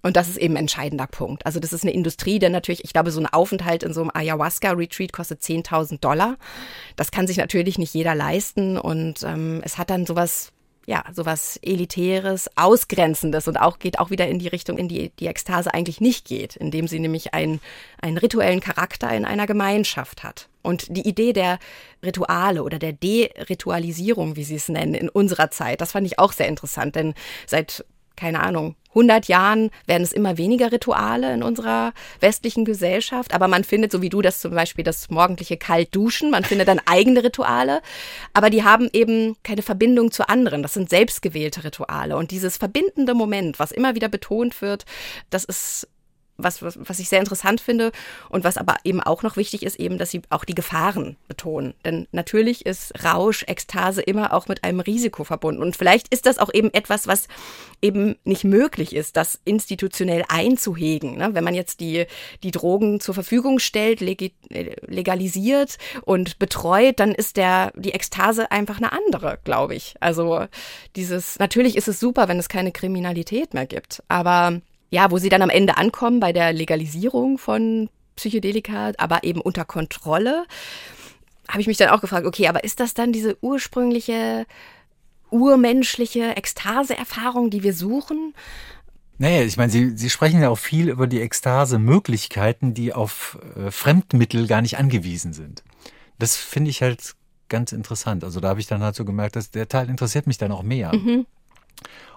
Und 0.03 0.15
das 0.15 0.29
ist 0.29 0.37
eben 0.37 0.55
ein 0.55 0.61
entscheidender 0.61 1.07
Punkt. 1.07 1.45
Also 1.45 1.59
das 1.59 1.73
ist 1.73 1.83
eine 1.83 1.93
Industrie, 1.93 2.39
denn 2.39 2.51
natürlich, 2.51 2.83
ich 2.83 2.93
glaube, 2.93 3.11
so 3.11 3.19
ein 3.19 3.25
Aufenthalt 3.25 3.83
in 3.83 3.93
so 3.93 4.01
einem 4.01 4.11
Ayahuasca-Retreat 4.13 5.11
kostet 5.11 5.41
10.000 5.41 5.99
Dollar. 5.99 6.37
Das 6.95 7.11
kann 7.11 7.27
sich 7.27 7.37
natürlich 7.37 7.77
nicht 7.77 7.93
jeder 7.93 8.15
leisten 8.15 8.77
und 8.77 9.23
ähm, 9.23 9.61
es 9.63 9.77
hat 9.77 9.89
dann 9.89 10.05
sowas 10.05 10.53
ja, 10.89 11.03
sowas 11.11 11.59
Elitäres, 11.61 12.49
Ausgrenzendes 12.55 13.49
und 13.49 13.57
auch 13.57 13.77
geht 13.77 13.99
auch 13.99 14.09
wieder 14.09 14.25
in 14.29 14.39
die 14.39 14.47
Richtung, 14.47 14.77
in 14.77 14.87
die 14.87 15.09
die 15.19 15.27
Ekstase 15.27 15.73
eigentlich 15.73 15.99
nicht 15.99 16.25
geht, 16.25 16.55
indem 16.55 16.87
sie 16.87 16.99
nämlich 16.99 17.33
einen, 17.33 17.59
einen 18.01 18.17
rituellen 18.17 18.61
Charakter 18.61 19.11
in 19.11 19.25
einer 19.25 19.47
Gemeinschaft 19.47 20.23
hat. 20.23 20.47
Und 20.61 20.95
die 20.95 21.05
Idee 21.05 21.33
der 21.33 21.59
Rituale 22.01 22.63
oder 22.63 22.79
der 22.79 22.93
Deritualisierung, 22.93 24.37
wie 24.37 24.45
sie 24.45 24.55
es 24.55 24.69
nennen, 24.69 24.93
in 24.93 25.09
unserer 25.09 25.51
Zeit, 25.51 25.81
das 25.81 25.91
fand 25.91 26.07
ich 26.07 26.19
auch 26.19 26.31
sehr 26.31 26.47
interessant, 26.47 26.95
denn 26.95 27.15
seit 27.45 27.83
keine 28.17 28.41
Ahnung, 28.41 28.75
100 28.97 29.27
Jahren 29.27 29.69
werden 29.85 30.03
es 30.03 30.11
immer 30.11 30.37
weniger 30.37 30.71
Rituale 30.71 31.33
in 31.33 31.43
unserer 31.43 31.93
westlichen 32.19 32.65
Gesellschaft, 32.65 33.33
aber 33.33 33.47
man 33.47 33.63
findet, 33.63 33.91
so 33.91 34.01
wie 34.01 34.09
du 34.09 34.21
das 34.21 34.39
zum 34.39 34.53
Beispiel, 34.53 34.83
das 34.83 35.09
morgendliche 35.09 35.57
Kaltduschen, 35.57 36.31
man 36.31 36.43
findet 36.43 36.67
dann 36.67 36.81
eigene 36.85 37.23
Rituale, 37.23 37.81
aber 38.33 38.49
die 38.49 38.63
haben 38.63 38.89
eben 38.93 39.35
keine 39.43 39.61
Verbindung 39.61 40.11
zu 40.11 40.27
anderen. 40.27 40.63
Das 40.63 40.73
sind 40.73 40.89
selbstgewählte 40.89 41.63
Rituale. 41.63 42.17
Und 42.17 42.31
dieses 42.31 42.57
verbindende 42.57 43.13
Moment, 43.13 43.59
was 43.59 43.71
immer 43.71 43.95
wieder 43.95 44.09
betont 44.09 44.61
wird, 44.61 44.85
das 45.29 45.43
ist 45.43 45.87
was, 46.37 46.61
was, 46.61 46.77
was 46.81 46.99
ich 46.99 47.09
sehr 47.09 47.19
interessant 47.19 47.61
finde 47.61 47.91
und 48.29 48.43
was 48.43 48.57
aber 48.57 48.77
eben 48.83 49.01
auch 49.01 49.23
noch 49.23 49.37
wichtig 49.37 49.63
ist, 49.63 49.79
eben, 49.79 49.97
dass 49.97 50.11
sie 50.11 50.21
auch 50.29 50.45
die 50.45 50.55
Gefahren 50.55 51.17
betonen. 51.27 51.73
Denn 51.83 52.07
natürlich 52.11 52.65
ist 52.65 53.03
Rausch, 53.03 53.43
Ekstase 53.47 54.01
immer 54.01 54.33
auch 54.33 54.47
mit 54.47 54.63
einem 54.63 54.79
Risiko 54.79 55.23
verbunden. 55.23 55.61
Und 55.61 55.75
vielleicht 55.75 56.07
ist 56.09 56.25
das 56.25 56.37
auch 56.37 56.53
eben 56.53 56.73
etwas, 56.73 57.07
was 57.07 57.27
eben 57.81 58.15
nicht 58.23 58.43
möglich 58.43 58.95
ist, 58.95 59.17
das 59.17 59.39
institutionell 59.45 60.23
einzuhegen. 60.29 61.17
Ne? 61.17 61.29
Wenn 61.33 61.43
man 61.43 61.55
jetzt 61.55 61.79
die, 61.79 62.05
die 62.43 62.51
Drogen 62.51 62.99
zur 62.99 63.13
Verfügung 63.13 63.59
stellt, 63.59 64.01
legalisiert 64.01 65.77
und 66.03 66.39
betreut, 66.39 66.99
dann 66.99 67.13
ist 67.13 67.37
der, 67.37 67.71
die 67.75 67.93
Ekstase 67.93 68.51
einfach 68.51 68.77
eine 68.77 68.91
andere, 68.91 69.39
glaube 69.43 69.75
ich. 69.75 69.95
Also 69.99 70.45
dieses, 70.95 71.39
natürlich 71.39 71.75
ist 71.75 71.87
es 71.87 71.99
super, 71.99 72.27
wenn 72.27 72.39
es 72.39 72.49
keine 72.49 72.71
Kriminalität 72.71 73.53
mehr 73.53 73.65
gibt, 73.65 74.03
aber 74.07 74.61
ja, 74.89 75.11
wo 75.11 75.17
sie 75.17 75.29
dann 75.29 75.41
am 75.41 75.49
Ende 75.49 75.77
ankommen 75.77 76.19
bei 76.19 76.33
der 76.33 76.53
Legalisierung 76.53 77.37
von 77.37 77.89
Psychedelika, 78.15 78.93
aber 78.97 79.23
eben 79.23 79.41
unter 79.41 79.65
Kontrolle, 79.65 80.45
habe 81.47 81.61
ich 81.61 81.67
mich 81.67 81.77
dann 81.77 81.89
auch 81.89 82.01
gefragt, 82.01 82.25
okay, 82.25 82.47
aber 82.47 82.63
ist 82.63 82.79
das 82.79 82.93
dann 82.93 83.11
diese 83.11 83.37
ursprüngliche 83.41 84.45
urmenschliche 85.29 86.35
Ekstaseerfahrung, 86.35 87.49
die 87.49 87.63
wir 87.63 87.73
suchen? 87.73 88.33
Naja, 89.17 89.41
ich 89.41 89.57
meine, 89.57 89.71
Sie, 89.71 89.97
Sie 89.97 90.09
sprechen 90.09 90.41
ja 90.41 90.49
auch 90.49 90.57
viel 90.57 90.89
über 90.89 91.07
die 91.07 91.21
Ekstase-Möglichkeiten, 91.21 92.73
die 92.73 92.93
auf 92.93 93.39
äh, 93.55 93.71
Fremdmittel 93.71 94.47
gar 94.47 94.61
nicht 94.61 94.77
angewiesen 94.77 95.33
sind. 95.33 95.63
Das 96.19 96.35
finde 96.35 96.69
ich 96.69 96.81
halt 96.81 97.15
ganz 97.49 97.71
interessant. 97.71 98.23
Also 98.23 98.39
da 98.39 98.49
habe 98.49 98.59
ich 98.59 98.67
dann 98.67 98.83
halt 98.83 98.95
so 98.95 99.05
gemerkt, 99.05 99.35
dass 99.35 99.49
der 99.51 99.67
Teil 99.67 99.89
interessiert 99.89 100.27
mich 100.27 100.37
dann 100.37 100.51
auch 100.51 100.63
mehr. 100.63 100.91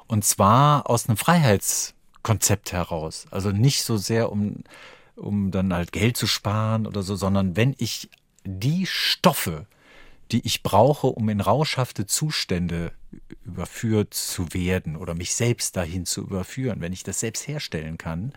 Und 0.06 0.24
zwar 0.24 0.90
aus 0.90 1.08
einem 1.08 1.16
Freiheitskonzept 2.20 2.72
heraus. 2.72 3.26
Also 3.30 3.50
nicht 3.50 3.82
so 3.82 3.96
sehr, 3.96 4.30
um, 4.30 4.62
um 5.16 5.50
dann 5.50 5.72
halt 5.72 5.92
Geld 5.92 6.16
zu 6.16 6.26
sparen 6.26 6.86
oder 6.86 7.02
so, 7.02 7.16
sondern 7.16 7.56
wenn 7.56 7.74
ich 7.78 8.10
die 8.44 8.86
Stoffe, 8.86 9.66
die 10.32 10.46
ich 10.46 10.62
brauche, 10.62 11.08
um 11.08 11.28
in 11.28 11.40
rauschhafte 11.40 12.06
Zustände 12.06 12.92
überführt 13.44 14.14
zu 14.14 14.52
werden 14.54 14.96
oder 14.96 15.14
mich 15.14 15.34
selbst 15.34 15.76
dahin 15.76 16.06
zu 16.06 16.22
überführen, 16.22 16.80
wenn 16.80 16.92
ich 16.92 17.02
das 17.02 17.20
selbst 17.20 17.48
herstellen 17.48 17.98
kann, 17.98 18.32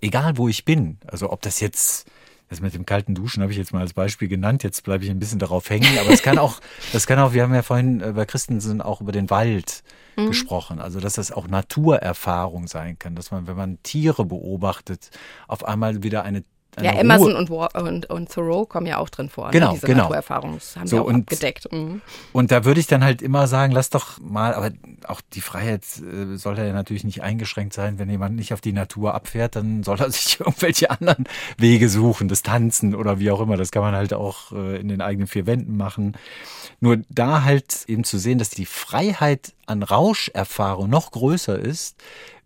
egal 0.00 0.36
wo 0.36 0.48
ich 0.48 0.64
bin, 0.64 0.98
also 1.06 1.30
ob 1.30 1.42
das 1.42 1.60
jetzt 1.60 2.10
das 2.48 2.62
mit 2.62 2.72
dem 2.72 2.86
kalten 2.86 3.14
Duschen 3.14 3.42
habe 3.42 3.52
ich 3.52 3.58
jetzt 3.58 3.74
mal 3.74 3.80
als 3.80 3.92
Beispiel 3.92 4.26
genannt. 4.26 4.62
Jetzt 4.62 4.82
bleibe 4.82 5.04
ich 5.04 5.10
ein 5.10 5.18
bisschen 5.18 5.38
darauf 5.38 5.68
hängen. 5.68 5.98
Aber 5.98 6.08
es 6.08 6.22
kann 6.22 6.38
auch, 6.38 6.60
das 6.94 7.06
kann 7.06 7.18
auch, 7.18 7.34
wir 7.34 7.42
haben 7.42 7.52
ja 7.52 7.60
vorhin 7.60 8.00
äh, 8.00 8.12
bei 8.12 8.24
Christensen 8.24 8.80
auch 8.80 9.02
über 9.02 9.12
den 9.12 9.28
Wald 9.28 9.82
gesprochen. 10.26 10.80
Also, 10.80 11.00
dass 11.00 11.14
das 11.14 11.32
auch 11.32 11.48
Naturerfahrung 11.48 12.66
sein 12.66 12.98
kann. 12.98 13.14
Dass 13.14 13.30
man, 13.30 13.46
wenn 13.46 13.56
man 13.56 13.82
Tiere 13.82 14.24
beobachtet, 14.24 15.10
auf 15.46 15.64
einmal 15.64 16.02
wieder 16.02 16.22
eine 16.24 16.44
Ja, 16.82 16.92
Ruhe- 16.92 17.00
Emerson 17.00 17.34
und, 17.36 17.50
und, 17.50 18.06
und 18.10 18.30
Thoreau 18.32 18.64
kommen 18.66 18.86
ja 18.86 18.98
auch 18.98 19.08
drin 19.08 19.28
vor. 19.28 19.50
Genau, 19.50 19.68
ne? 19.68 19.72
Diese 19.74 19.86
genau. 19.86 20.02
Naturerfahrung, 20.04 20.58
haben 20.76 20.86
So, 20.86 20.96
wir 20.96 21.02
auch 21.02 21.06
und- 21.06 21.20
abgedeckt. 21.30 21.72
Mhm. 21.72 22.00
Und 22.32 22.50
da 22.50 22.64
würde 22.64 22.80
ich 22.80 22.86
dann 22.86 23.04
halt 23.04 23.22
immer 23.22 23.46
sagen, 23.46 23.72
lass 23.72 23.90
doch 23.90 24.20
mal, 24.20 24.54
aber 24.54 24.70
auch 25.06 25.20
die 25.34 25.40
Freiheit 25.40 25.82
äh, 25.98 26.36
soll 26.36 26.58
ja 26.58 26.72
natürlich 26.72 27.04
nicht 27.04 27.22
eingeschränkt 27.22 27.72
sein. 27.74 27.98
Wenn 27.98 28.10
jemand 28.10 28.36
nicht 28.36 28.52
auf 28.52 28.60
die 28.60 28.72
Natur 28.72 29.14
abfährt, 29.14 29.56
dann 29.56 29.82
soll 29.82 30.00
er 30.00 30.10
sich 30.12 30.40
irgendwelche 30.40 30.90
anderen 30.90 31.24
Wege 31.56 31.88
suchen, 31.88 32.28
das 32.28 32.42
Tanzen 32.42 32.94
oder 32.94 33.18
wie 33.18 33.30
auch 33.30 33.40
immer. 33.40 33.56
Das 33.56 33.70
kann 33.70 33.82
man 33.82 33.94
halt 33.94 34.12
auch 34.14 34.52
äh, 34.52 34.76
in 34.80 34.88
den 34.88 35.00
eigenen 35.00 35.26
vier 35.26 35.46
Wänden 35.46 35.76
machen. 35.76 36.16
Nur 36.80 36.98
da 37.08 37.42
halt 37.42 37.84
eben 37.88 38.04
zu 38.04 38.18
sehen, 38.18 38.38
dass 38.38 38.50
die 38.50 38.66
Freiheit 38.66 39.52
an 39.66 39.82
Rauscherfahrung 39.82 40.88
noch 40.88 41.10
größer 41.10 41.58
ist, 41.58 41.96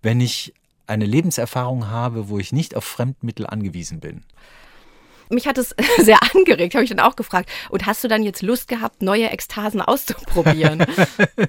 wenn 0.03 0.21
ich 0.21 0.55
eine 0.87 1.05
Lebenserfahrung 1.05 1.89
habe, 1.89 2.29
wo 2.29 2.39
ich 2.39 2.53
nicht 2.53 2.77
auf 2.77 2.85
Fremdmittel 2.85 3.47
angewiesen 3.47 4.01
bin. 4.01 4.23
Mich 5.31 5.47
hat 5.47 5.59
es 5.59 5.75
sehr 5.99 6.19
angeregt, 6.35 6.75
habe 6.75 6.85
ich 6.85 6.91
dann 6.91 7.01
auch 7.01 7.17
gefragt. 7.17 7.51
Und 7.71 7.87
hast 7.87 8.05
du 8.05 8.09
dann 8.09 8.23
jetzt 8.23 8.43
Lust 8.43 8.69
gehabt, 8.69 9.03
neue 9.03 9.31
Ekstasen 9.31 9.81
auszuprobieren? 9.81 10.85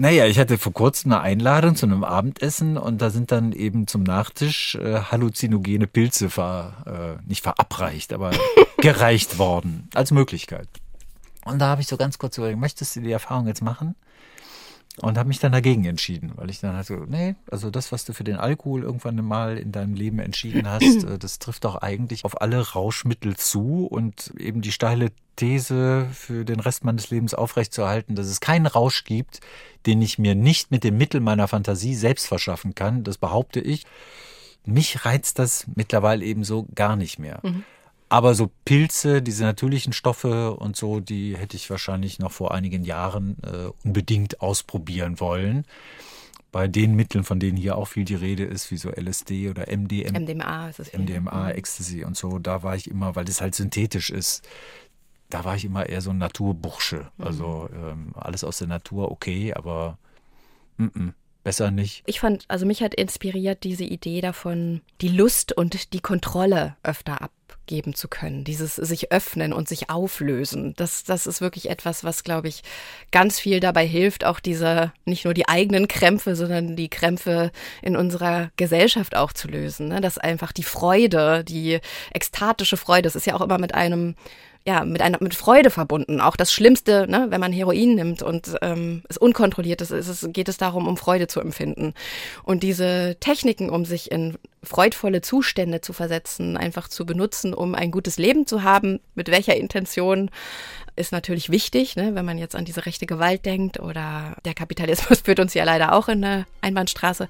Naja, 0.00 0.26
ich 0.26 0.38
hatte 0.38 0.58
vor 0.58 0.72
kurzem 0.72 1.10
eine 1.10 1.22
Einladung 1.22 1.74
zu 1.74 1.84
einem 1.84 2.04
Abendessen 2.04 2.76
und 2.76 3.02
da 3.02 3.10
sind 3.10 3.32
dann 3.32 3.50
eben 3.50 3.88
zum 3.88 4.04
Nachtisch 4.04 4.76
äh, 4.76 5.00
halluzinogene 5.00 5.88
Pilze 5.88 6.30
ver, 6.30 7.18
äh, 7.20 7.28
nicht 7.28 7.42
verabreicht, 7.42 8.12
aber 8.12 8.30
gereicht 8.76 9.38
worden 9.38 9.88
als 9.94 10.12
Möglichkeit. 10.12 10.68
Und 11.44 11.58
da 11.58 11.66
habe 11.66 11.80
ich 11.80 11.88
so 11.88 11.96
ganz 11.96 12.16
kurz 12.16 12.38
überlegt, 12.38 12.60
möchtest 12.60 12.94
du 12.94 13.00
die 13.00 13.10
Erfahrung 13.10 13.48
jetzt 13.48 13.60
machen? 13.60 13.96
Und 15.00 15.16
habe 15.16 15.28
mich 15.28 15.38
dann 15.38 15.52
dagegen 15.52 15.84
entschieden, 15.84 16.32
weil 16.34 16.50
ich 16.50 16.60
dann 16.60 16.74
halt 16.74 16.86
so, 16.86 16.96
nee, 16.96 17.36
also 17.50 17.70
das, 17.70 17.92
was 17.92 18.04
du 18.04 18.12
für 18.12 18.24
den 18.24 18.36
Alkohol 18.36 18.82
irgendwann 18.82 19.16
mal 19.24 19.56
in 19.56 19.70
deinem 19.70 19.94
Leben 19.94 20.18
entschieden 20.18 20.68
hast, 20.68 20.82
äh, 21.04 21.18
das 21.18 21.38
trifft 21.38 21.64
doch 21.64 21.76
eigentlich 21.76 22.24
auf 22.24 22.40
alle 22.40 22.60
Rauschmittel 22.60 23.36
zu 23.36 23.86
und 23.86 24.32
eben 24.38 24.60
die 24.60 24.72
steile 24.72 25.12
These 25.36 26.08
für 26.12 26.44
den 26.44 26.58
Rest 26.58 26.84
meines 26.84 27.10
Lebens 27.10 27.32
aufrechtzuerhalten, 27.32 28.16
dass 28.16 28.26
es 28.26 28.40
keinen 28.40 28.66
Rausch 28.66 29.04
gibt, 29.04 29.40
den 29.86 30.02
ich 30.02 30.18
mir 30.18 30.34
nicht 30.34 30.72
mit 30.72 30.82
dem 30.82 30.98
Mittel 30.98 31.20
meiner 31.20 31.46
Fantasie 31.46 31.94
selbst 31.94 32.26
verschaffen 32.26 32.74
kann, 32.74 33.04
das 33.04 33.18
behaupte 33.18 33.60
ich. 33.60 33.86
Mich 34.64 35.04
reizt 35.04 35.38
das 35.38 35.66
mittlerweile 35.76 36.24
eben 36.24 36.44
so 36.44 36.66
gar 36.74 36.96
nicht 36.96 37.18
mehr. 37.18 37.40
Aber 38.08 38.34
so 38.34 38.50
Pilze, 38.64 39.20
diese 39.20 39.44
natürlichen 39.44 39.92
Stoffe 39.92 40.54
und 40.54 40.76
so, 40.76 41.00
die 41.00 41.36
hätte 41.36 41.56
ich 41.56 41.68
wahrscheinlich 41.68 42.18
noch 42.18 42.32
vor 42.32 42.54
einigen 42.54 42.84
Jahren 42.84 43.36
äh, 43.42 43.70
unbedingt 43.84 44.40
ausprobieren 44.40 45.20
wollen. 45.20 45.66
Bei 46.50 46.66
den 46.66 46.94
Mitteln, 46.94 47.24
von 47.24 47.38
denen 47.38 47.58
hier 47.58 47.76
auch 47.76 47.88
viel 47.88 48.06
die 48.06 48.14
Rede 48.14 48.44
ist, 48.44 48.70
wie 48.70 48.78
so 48.78 48.88
LSD 48.88 49.50
oder 49.50 49.66
MDM, 49.70 50.22
MDMA 50.22 50.70
ist 50.70 50.80
es. 50.80 50.92
MDMA, 50.94 51.50
Ecstasy 51.50 52.04
und 52.04 52.16
so, 52.16 52.38
da 52.38 52.62
war 52.62 52.74
ich 52.74 52.90
immer, 52.90 53.14
weil 53.16 53.26
das 53.26 53.42
halt 53.42 53.54
synthetisch 53.54 54.08
ist, 54.08 54.48
da 55.28 55.44
war 55.44 55.56
ich 55.56 55.66
immer 55.66 55.86
eher 55.86 56.00
so 56.00 56.08
ein 56.08 56.18
Naturbursche. 56.18 57.10
Also 57.18 57.68
ähm, 57.74 58.12
alles 58.14 58.44
aus 58.44 58.58
der 58.58 58.68
Natur 58.68 59.10
okay, 59.10 59.52
aber 59.52 59.98
mm 60.78 60.86
-mm, 60.86 61.12
besser 61.44 61.70
nicht. 61.70 62.02
Ich 62.06 62.20
fand, 62.20 62.46
also 62.48 62.64
mich 62.64 62.82
hat 62.82 62.94
inspiriert 62.94 63.64
diese 63.64 63.84
Idee 63.84 64.22
davon, 64.22 64.80
die 65.02 65.08
Lust 65.08 65.52
und 65.52 65.92
die 65.92 66.00
Kontrolle 66.00 66.76
öfter 66.82 67.20
abgeben 67.68 67.94
zu 67.94 68.08
können. 68.08 68.44
Dieses 68.44 68.76
sich 68.76 69.12
öffnen 69.12 69.52
und 69.52 69.68
sich 69.68 69.90
auflösen. 69.90 70.72
Das, 70.78 71.04
das 71.04 71.26
ist 71.26 71.42
wirklich 71.42 71.68
etwas, 71.68 72.02
was, 72.02 72.24
glaube 72.24 72.48
ich, 72.48 72.62
ganz 73.10 73.38
viel 73.38 73.60
dabei 73.60 73.86
hilft, 73.86 74.24
auch 74.24 74.40
diese, 74.40 74.94
nicht 75.04 75.26
nur 75.26 75.34
die 75.34 75.48
eigenen 75.48 75.86
Krämpfe, 75.86 76.34
sondern 76.34 76.76
die 76.76 76.88
Krämpfe 76.88 77.50
in 77.82 77.94
unserer 77.94 78.48
Gesellschaft 78.56 79.14
auch 79.14 79.34
zu 79.34 79.48
lösen. 79.48 79.88
Ne? 79.88 80.00
Dass 80.00 80.16
einfach 80.16 80.52
die 80.52 80.62
Freude, 80.62 81.44
die 81.44 81.80
ekstatische 82.14 82.78
Freude, 82.78 83.02
das 83.02 83.16
ist 83.16 83.26
ja 83.26 83.34
auch 83.34 83.42
immer 83.42 83.58
mit 83.58 83.74
einem 83.74 84.14
ja, 84.66 84.84
mit 84.84 85.00
einer 85.00 85.16
mit 85.20 85.34
Freude 85.34 85.70
verbunden. 85.70 86.20
Auch 86.20 86.36
das 86.36 86.52
Schlimmste, 86.52 87.06
ne, 87.08 87.28
wenn 87.30 87.40
man 87.40 87.52
Heroin 87.54 87.94
nimmt 87.94 88.22
und 88.22 88.54
ähm, 88.60 89.02
es 89.08 89.16
unkontrolliert 89.16 89.80
ist, 89.80 89.92
ist 89.92 90.08
es, 90.08 90.28
geht 90.30 90.48
es 90.48 90.58
darum, 90.58 90.86
um 90.86 90.98
Freude 90.98 91.26
zu 91.26 91.40
empfinden. 91.40 91.94
Und 92.42 92.62
diese 92.62 93.16
Techniken, 93.18 93.70
um 93.70 93.86
sich 93.86 94.10
in 94.10 94.36
freudvolle 94.68 95.22
Zustände 95.22 95.80
zu 95.80 95.92
versetzen, 95.92 96.56
einfach 96.56 96.88
zu 96.88 97.06
benutzen, 97.06 97.54
um 97.54 97.74
ein 97.74 97.90
gutes 97.90 98.18
Leben 98.18 98.46
zu 98.46 98.62
haben, 98.62 99.00
mit 99.14 99.30
welcher 99.30 99.56
Intention, 99.56 100.30
ist 100.98 101.12
natürlich 101.12 101.50
wichtig, 101.50 101.96
ne, 101.96 102.14
wenn 102.14 102.24
man 102.24 102.38
jetzt 102.38 102.56
an 102.56 102.64
diese 102.64 102.84
rechte 102.84 103.06
Gewalt 103.06 103.46
denkt 103.46 103.80
oder 103.80 104.36
der 104.44 104.54
Kapitalismus 104.54 105.20
führt 105.24 105.40
uns 105.40 105.54
ja 105.54 105.64
leider 105.64 105.92
auch 105.92 106.08
in 106.08 106.24
eine 106.24 106.46
Einbahnstraße. 106.60 107.28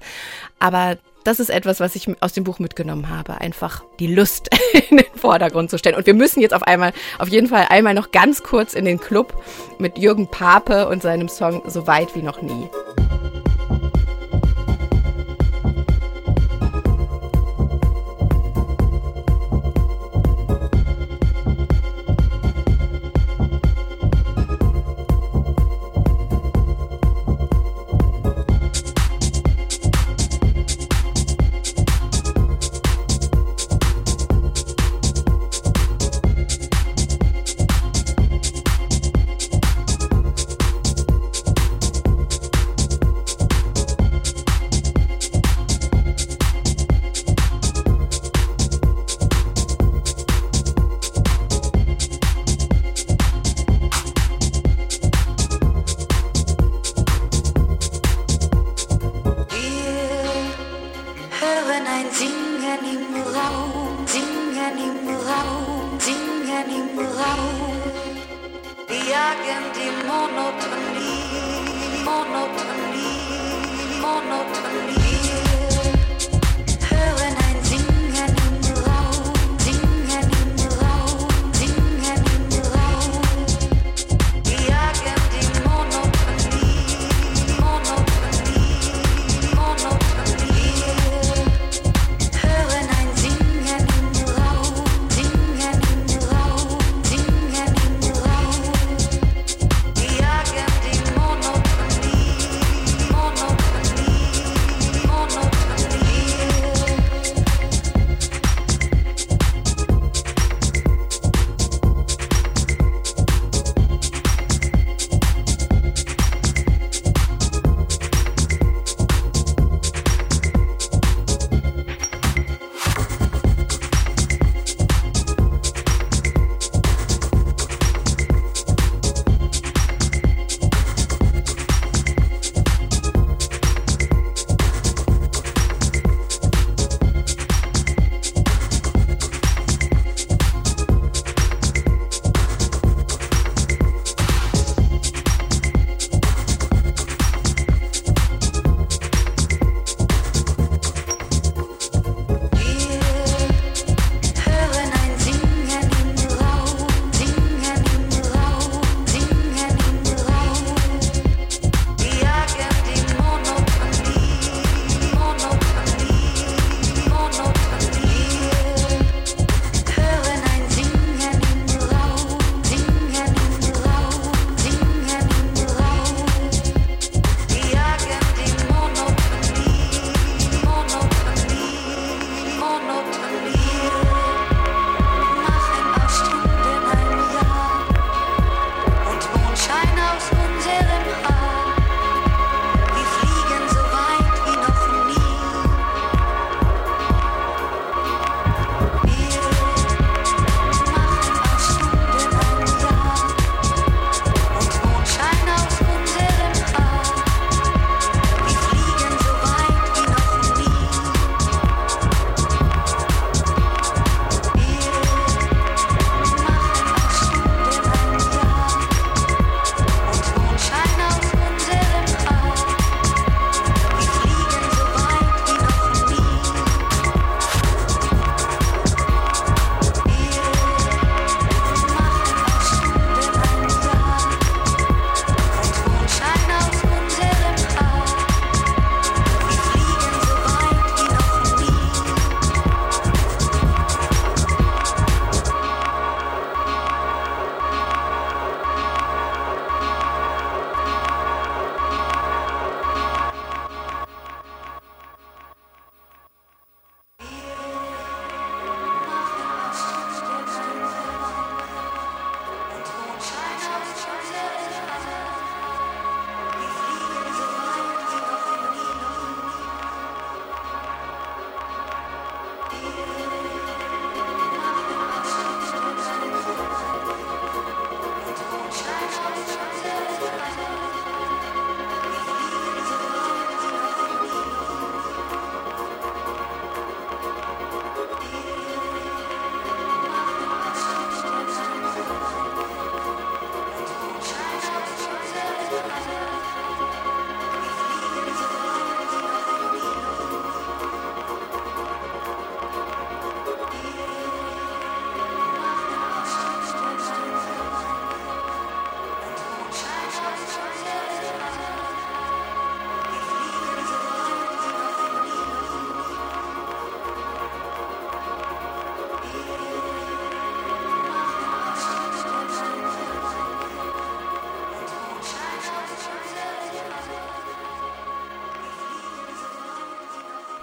Aber 0.57 0.97
das 1.23 1.39
ist 1.39 1.49
etwas, 1.49 1.79
was 1.79 1.95
ich 1.95 2.09
aus 2.21 2.33
dem 2.33 2.43
Buch 2.43 2.59
mitgenommen 2.59 3.09
habe, 3.09 3.39
einfach 3.39 3.83
die 3.99 4.07
Lust 4.07 4.49
in 4.89 4.97
den 4.97 5.05
Vordergrund 5.15 5.69
zu 5.69 5.77
stellen. 5.77 5.95
Und 5.95 6.05
wir 6.05 6.13
müssen 6.13 6.41
jetzt 6.41 6.53
auf 6.53 6.63
einmal, 6.63 6.93
auf 7.19 7.29
jeden 7.29 7.47
Fall 7.47 7.67
einmal 7.69 7.93
noch 7.93 8.11
ganz 8.11 8.43
kurz 8.43 8.73
in 8.73 8.85
den 8.85 8.99
Club 8.99 9.33
mit 9.77 9.97
Jürgen 9.97 10.29
Pape 10.29 10.87
und 10.87 11.01
seinem 11.01 11.29
Song 11.29 11.61
So 11.67 11.87
weit 11.87 12.15
wie 12.15 12.21
noch 12.21 12.41
nie. 12.41 12.69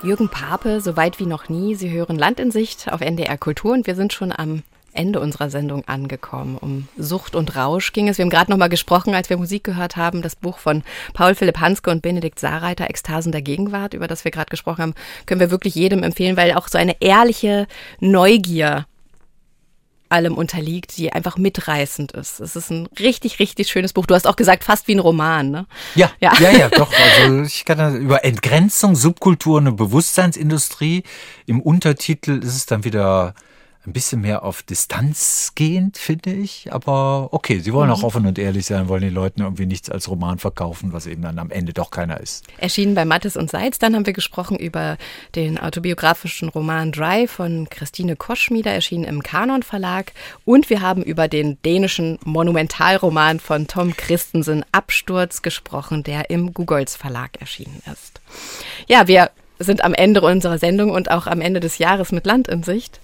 Jürgen 0.06 0.28
Pape, 0.28 0.80
so 0.80 0.96
weit 0.96 1.18
wie 1.18 1.26
noch 1.26 1.48
nie. 1.48 1.74
Sie 1.74 1.90
hören 1.90 2.16
Land 2.16 2.38
in 2.38 2.52
Sicht 2.52 2.92
auf 2.92 3.00
NDR 3.00 3.36
Kultur 3.36 3.72
und 3.72 3.88
wir 3.88 3.96
sind 3.96 4.12
schon 4.12 4.30
am 4.30 4.62
Ende 4.92 5.18
unserer 5.18 5.50
Sendung 5.50 5.82
angekommen. 5.88 6.56
Um 6.60 6.86
Sucht 6.96 7.34
und 7.34 7.56
Rausch 7.56 7.92
ging 7.92 8.08
es. 8.08 8.16
Wir 8.16 8.22
haben 8.22 8.30
gerade 8.30 8.52
noch 8.52 8.56
mal 8.56 8.68
gesprochen, 8.68 9.16
als 9.16 9.28
wir 9.30 9.36
Musik 9.36 9.64
gehört 9.64 9.96
haben, 9.96 10.22
das 10.22 10.36
Buch 10.36 10.58
von 10.58 10.84
Paul 11.12 11.34
Philipp 11.34 11.58
Hanske 11.58 11.90
und 11.90 12.02
Benedikt 12.02 12.38
Saarreiter, 12.38 12.88
Ekstasen 12.88 13.32
der 13.32 13.42
Gegenwart, 13.42 13.94
über 13.94 14.06
das 14.06 14.24
wir 14.24 14.30
gerade 14.30 14.48
gesprochen 14.48 14.82
haben, 14.82 14.94
können 15.26 15.40
wir 15.40 15.50
wirklich 15.50 15.74
jedem 15.74 16.04
empfehlen, 16.04 16.36
weil 16.36 16.52
auch 16.52 16.68
so 16.68 16.78
eine 16.78 16.94
ehrliche 17.00 17.66
Neugier 17.98 18.86
allem 20.08 20.34
unterliegt, 20.36 20.96
die 20.96 21.12
einfach 21.12 21.36
mitreißend 21.36 22.12
ist. 22.12 22.40
Es 22.40 22.56
ist 22.56 22.70
ein 22.70 22.88
richtig, 22.98 23.38
richtig 23.38 23.68
schönes 23.68 23.92
Buch. 23.92 24.06
Du 24.06 24.14
hast 24.14 24.26
auch 24.26 24.36
gesagt, 24.36 24.64
fast 24.64 24.88
wie 24.88 24.94
ein 24.94 25.00
Roman, 25.00 25.50
ne? 25.50 25.66
Ja, 25.94 26.10
ja, 26.20 26.32
ja, 26.38 26.50
ja 26.50 26.68
doch. 26.68 26.92
Also 26.92 27.42
ich 27.42 27.64
kann 27.64 27.78
da 27.78 27.90
über 27.90 28.24
Entgrenzung, 28.24 28.96
Subkulturen 28.96 29.68
und 29.68 29.76
Bewusstseinsindustrie. 29.76 31.02
Im 31.46 31.60
Untertitel 31.60 32.38
ist 32.42 32.56
es 32.56 32.66
dann 32.66 32.84
wieder 32.84 33.34
ein 33.86 33.92
bisschen 33.92 34.20
mehr 34.20 34.42
auf 34.42 34.62
Distanz 34.62 35.52
gehend, 35.54 35.96
finde 35.96 36.32
ich. 36.32 36.72
Aber 36.72 37.28
okay, 37.32 37.60
sie 37.60 37.72
wollen 37.72 37.90
auch 37.90 37.98
Mhm. 37.98 38.04
offen 38.04 38.26
und 38.26 38.38
ehrlich 38.38 38.66
sein, 38.66 38.88
wollen 38.88 39.02
den 39.02 39.14
Leuten 39.14 39.42
irgendwie 39.42 39.66
nichts 39.66 39.88
als 39.90 40.08
Roman 40.08 40.38
verkaufen, 40.38 40.92
was 40.92 41.06
eben 41.06 41.22
dann 41.22 41.38
am 41.38 41.50
Ende 41.50 41.72
doch 41.72 41.90
keiner 41.90 42.20
ist. 42.20 42.44
Erschienen 42.58 42.94
bei 42.94 43.04
Mattes 43.04 43.36
und 43.36 43.50
Seitz. 43.50 43.78
Dann 43.78 43.94
haben 43.94 44.06
wir 44.06 44.12
gesprochen 44.12 44.56
über 44.58 44.96
den 45.34 45.58
autobiografischen 45.58 46.48
Roman 46.48 46.90
Dry 46.92 47.28
von 47.28 47.68
Christine 47.70 48.16
Koschmieder, 48.16 48.72
erschienen 48.72 49.04
im 49.04 49.22
Kanon 49.22 49.62
Verlag. 49.62 50.12
Und 50.44 50.68
wir 50.68 50.80
haben 50.80 51.02
über 51.02 51.28
den 51.28 51.58
dänischen 51.64 52.18
Monumentalroman 52.24 53.38
von 53.40 53.66
Tom 53.68 53.96
Christensen 53.96 54.64
Absturz 54.72 55.42
gesprochen, 55.42 56.02
der 56.02 56.30
im 56.30 56.52
Googles 56.52 56.96
Verlag 56.96 57.40
erschienen 57.40 57.82
ist. 57.92 58.20
Ja, 58.88 59.06
wir 59.06 59.30
sind 59.58 59.82
am 59.84 59.94
Ende 59.94 60.20
unserer 60.20 60.58
Sendung 60.58 60.90
und 60.90 61.10
auch 61.10 61.26
am 61.26 61.40
Ende 61.40 61.60
des 61.60 61.78
Jahres 61.78 62.12
mit 62.12 62.26
Land 62.26 62.48
in 62.48 62.62
Sicht. 62.62 63.00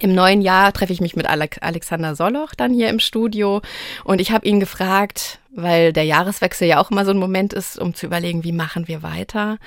Im 0.00 0.14
neuen 0.14 0.40
Jahr 0.40 0.72
treffe 0.72 0.94
ich 0.94 1.02
mich 1.02 1.14
mit 1.14 1.26
Alex 1.26 1.58
Alexander 1.58 2.14
Soloch 2.14 2.54
dann 2.54 2.72
hier 2.72 2.88
im 2.88 3.00
Studio 3.00 3.60
und 4.02 4.20
ich 4.20 4.32
habe 4.32 4.46
ihn 4.46 4.58
gefragt, 4.58 5.38
weil 5.50 5.92
der 5.92 6.04
Jahreswechsel 6.04 6.66
ja 6.66 6.80
auch 6.80 6.90
immer 6.90 7.04
so 7.04 7.10
ein 7.10 7.18
Moment 7.18 7.52
ist, 7.52 7.78
um 7.78 7.94
zu 7.94 8.06
überlegen, 8.06 8.42
wie 8.42 8.52
machen 8.52 8.88
wir 8.88 9.02
weiter. 9.02 9.58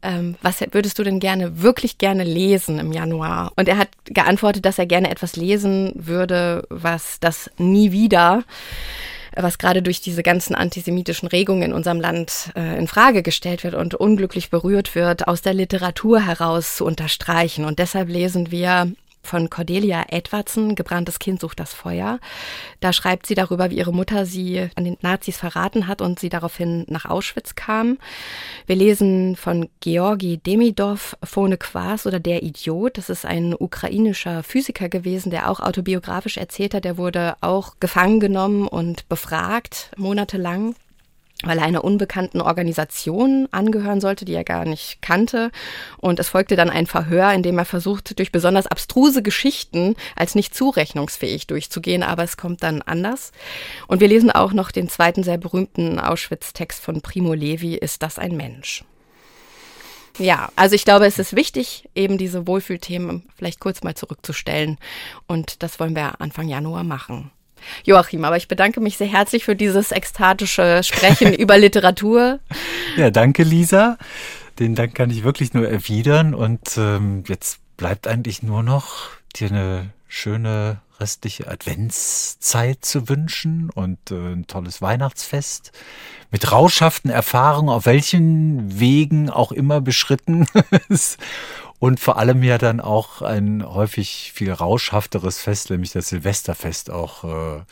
Ähm, 0.00 0.36
was 0.40 0.60
würdest 0.70 1.00
du 1.00 1.02
denn 1.02 1.18
gerne, 1.18 1.62
wirklich 1.62 1.98
gerne 1.98 2.22
lesen 2.22 2.78
im 2.78 2.92
Januar? 2.92 3.52
Und 3.56 3.68
er 3.68 3.76
hat 3.76 3.88
geantwortet, 4.04 4.64
dass 4.64 4.78
er 4.78 4.86
gerne 4.86 5.10
etwas 5.10 5.34
lesen 5.34 5.92
würde, 5.96 6.64
was 6.70 7.18
das 7.18 7.50
nie 7.58 7.90
wieder 7.90 8.44
was 9.34 9.58
gerade 9.58 9.82
durch 9.82 10.00
diese 10.00 10.22
ganzen 10.22 10.54
antisemitischen 10.54 11.28
Regungen 11.28 11.62
in 11.62 11.72
unserem 11.72 12.00
Land 12.00 12.50
äh, 12.54 12.78
in 12.78 12.86
Frage 12.86 13.22
gestellt 13.22 13.64
wird 13.64 13.74
und 13.74 13.94
unglücklich 13.94 14.50
berührt 14.50 14.94
wird, 14.94 15.26
aus 15.26 15.40
der 15.40 15.54
Literatur 15.54 16.20
heraus 16.20 16.76
zu 16.76 16.84
unterstreichen. 16.84 17.64
Und 17.64 17.78
deshalb 17.78 18.10
lesen 18.10 18.50
wir 18.50 18.92
von 19.22 19.50
Cordelia 19.50 20.04
Edwardson, 20.08 20.74
Gebranntes 20.74 21.18
Kind 21.18 21.40
sucht 21.40 21.60
das 21.60 21.72
Feuer. 21.72 22.18
Da 22.80 22.92
schreibt 22.92 23.26
sie 23.26 23.34
darüber, 23.34 23.70
wie 23.70 23.76
ihre 23.76 23.92
Mutter 23.92 24.26
sie 24.26 24.68
an 24.74 24.84
den 24.84 24.96
Nazis 25.00 25.36
verraten 25.36 25.86
hat 25.86 26.02
und 26.02 26.18
sie 26.18 26.28
daraufhin 26.28 26.84
nach 26.88 27.06
Auschwitz 27.06 27.54
kam. 27.54 27.98
Wir 28.66 28.76
lesen 28.76 29.36
von 29.36 29.68
Georgi 29.80 30.38
Demidov, 30.38 31.16
Phone 31.22 31.58
Quas 31.58 32.06
oder 32.06 32.20
Der 32.20 32.42
Idiot. 32.42 32.98
Das 32.98 33.08
ist 33.08 33.24
ein 33.24 33.54
ukrainischer 33.58 34.42
Physiker 34.42 34.88
gewesen, 34.88 35.30
der 35.30 35.50
auch 35.50 35.60
autobiografisch 35.60 36.36
erzählt 36.36 36.74
hat. 36.74 36.84
Der 36.84 36.98
wurde 36.98 37.36
auch 37.40 37.74
gefangen 37.80 38.20
genommen 38.20 38.66
und 38.66 39.08
befragt, 39.08 39.90
monatelang 39.96 40.74
weil 41.44 41.58
er 41.58 41.64
einer 41.64 41.84
unbekannten 41.84 42.40
Organisation 42.40 43.48
angehören 43.50 44.00
sollte, 44.00 44.24
die 44.24 44.34
er 44.34 44.44
gar 44.44 44.64
nicht 44.64 45.02
kannte. 45.02 45.50
Und 45.98 46.18
es 46.18 46.28
folgte 46.28 46.56
dann 46.56 46.70
ein 46.70 46.86
Verhör, 46.86 47.32
in 47.32 47.42
dem 47.42 47.58
er 47.58 47.64
versucht, 47.64 48.18
durch 48.18 48.32
besonders 48.32 48.66
abstruse 48.66 49.22
Geschichten 49.22 49.96
als 50.16 50.34
nicht 50.34 50.54
zurechnungsfähig 50.54 51.46
durchzugehen, 51.46 52.02
aber 52.02 52.22
es 52.24 52.36
kommt 52.36 52.62
dann 52.62 52.82
anders. 52.82 53.32
Und 53.86 54.00
wir 54.00 54.08
lesen 54.08 54.30
auch 54.30 54.52
noch 54.52 54.70
den 54.70 54.88
zweiten 54.88 55.22
sehr 55.22 55.38
berühmten 55.38 55.98
Auschwitz-Text 55.98 56.82
von 56.82 57.00
Primo 57.00 57.34
Levi, 57.34 57.74
Ist 57.74 58.02
das 58.02 58.18
ein 58.18 58.36
Mensch? 58.36 58.84
Ja, 60.18 60.50
also 60.56 60.74
ich 60.74 60.84
glaube, 60.84 61.06
es 61.06 61.18
ist 61.18 61.34
wichtig, 61.34 61.88
eben 61.94 62.18
diese 62.18 62.46
Wohlfühlthemen 62.46 63.24
vielleicht 63.34 63.60
kurz 63.60 63.82
mal 63.82 63.94
zurückzustellen. 63.94 64.78
Und 65.26 65.62
das 65.62 65.80
wollen 65.80 65.96
wir 65.96 66.20
Anfang 66.20 66.48
Januar 66.48 66.84
machen. 66.84 67.30
Joachim, 67.84 68.24
aber 68.24 68.36
ich 68.36 68.48
bedanke 68.48 68.80
mich 68.80 68.96
sehr 68.96 69.06
herzlich 69.06 69.44
für 69.44 69.56
dieses 69.56 69.92
ekstatische 69.92 70.82
Sprechen 70.82 71.32
über 71.34 71.58
Literatur. 71.58 72.40
Ja, 72.96 73.10
danke, 73.10 73.42
Lisa. 73.42 73.98
Den 74.58 74.74
Dank 74.74 74.94
kann 74.94 75.10
ich 75.10 75.24
wirklich 75.24 75.54
nur 75.54 75.68
erwidern. 75.68 76.34
Und 76.34 76.76
ähm, 76.76 77.24
jetzt 77.26 77.58
bleibt 77.76 78.06
eigentlich 78.06 78.42
nur 78.42 78.62
noch 78.62 79.10
dir 79.34 79.48
eine 79.48 79.90
schöne 80.08 80.80
restliche 81.00 81.48
Adventszeit 81.48 82.84
zu 82.84 83.08
wünschen 83.08 83.70
und 83.70 83.98
äh, 84.10 84.14
ein 84.14 84.46
tolles 84.46 84.80
Weihnachtsfest 84.80 85.72
mit 86.30 86.50
rauschhaften 86.52 87.10
Erfahrungen, 87.10 87.68
auf 87.68 87.86
welchen 87.86 88.78
Wegen 88.78 89.28
auch 89.28 89.52
immer 89.52 89.80
beschritten. 89.80 90.46
Und 91.82 91.98
vor 91.98 92.16
allem 92.16 92.44
ja 92.44 92.58
dann 92.58 92.78
auch 92.78 93.22
ein 93.22 93.66
häufig 93.66 94.30
viel 94.32 94.52
rauschhafteres 94.52 95.40
Fest, 95.40 95.68
nämlich 95.68 95.90
das 95.90 96.10
Silvesterfest 96.10 96.92
auch 96.92 97.24
äh, 97.24 97.64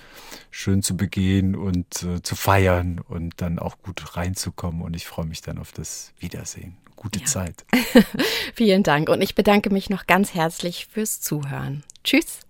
schön 0.50 0.82
zu 0.82 0.96
begehen 0.96 1.54
und 1.54 2.02
äh, 2.02 2.20
zu 2.20 2.34
feiern 2.34 3.00
und 3.08 3.40
dann 3.40 3.60
auch 3.60 3.78
gut 3.78 4.16
reinzukommen. 4.16 4.82
Und 4.82 4.96
ich 4.96 5.06
freue 5.06 5.26
mich 5.26 5.42
dann 5.42 5.58
auf 5.58 5.70
das 5.70 6.12
Wiedersehen. 6.18 6.76
Gute 6.96 7.20
Ja. 7.20 7.24
Zeit. 7.26 7.64
Vielen 8.56 8.82
Dank 8.82 9.08
und 9.08 9.22
ich 9.22 9.36
bedanke 9.36 9.70
mich 9.70 9.90
noch 9.90 10.08
ganz 10.08 10.34
herzlich 10.34 10.88
fürs 10.90 11.20
Zuhören. 11.20 11.84
Tschüss. 12.02 12.40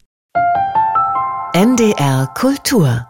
NDR 1.53 2.33
Kultur 2.39 3.10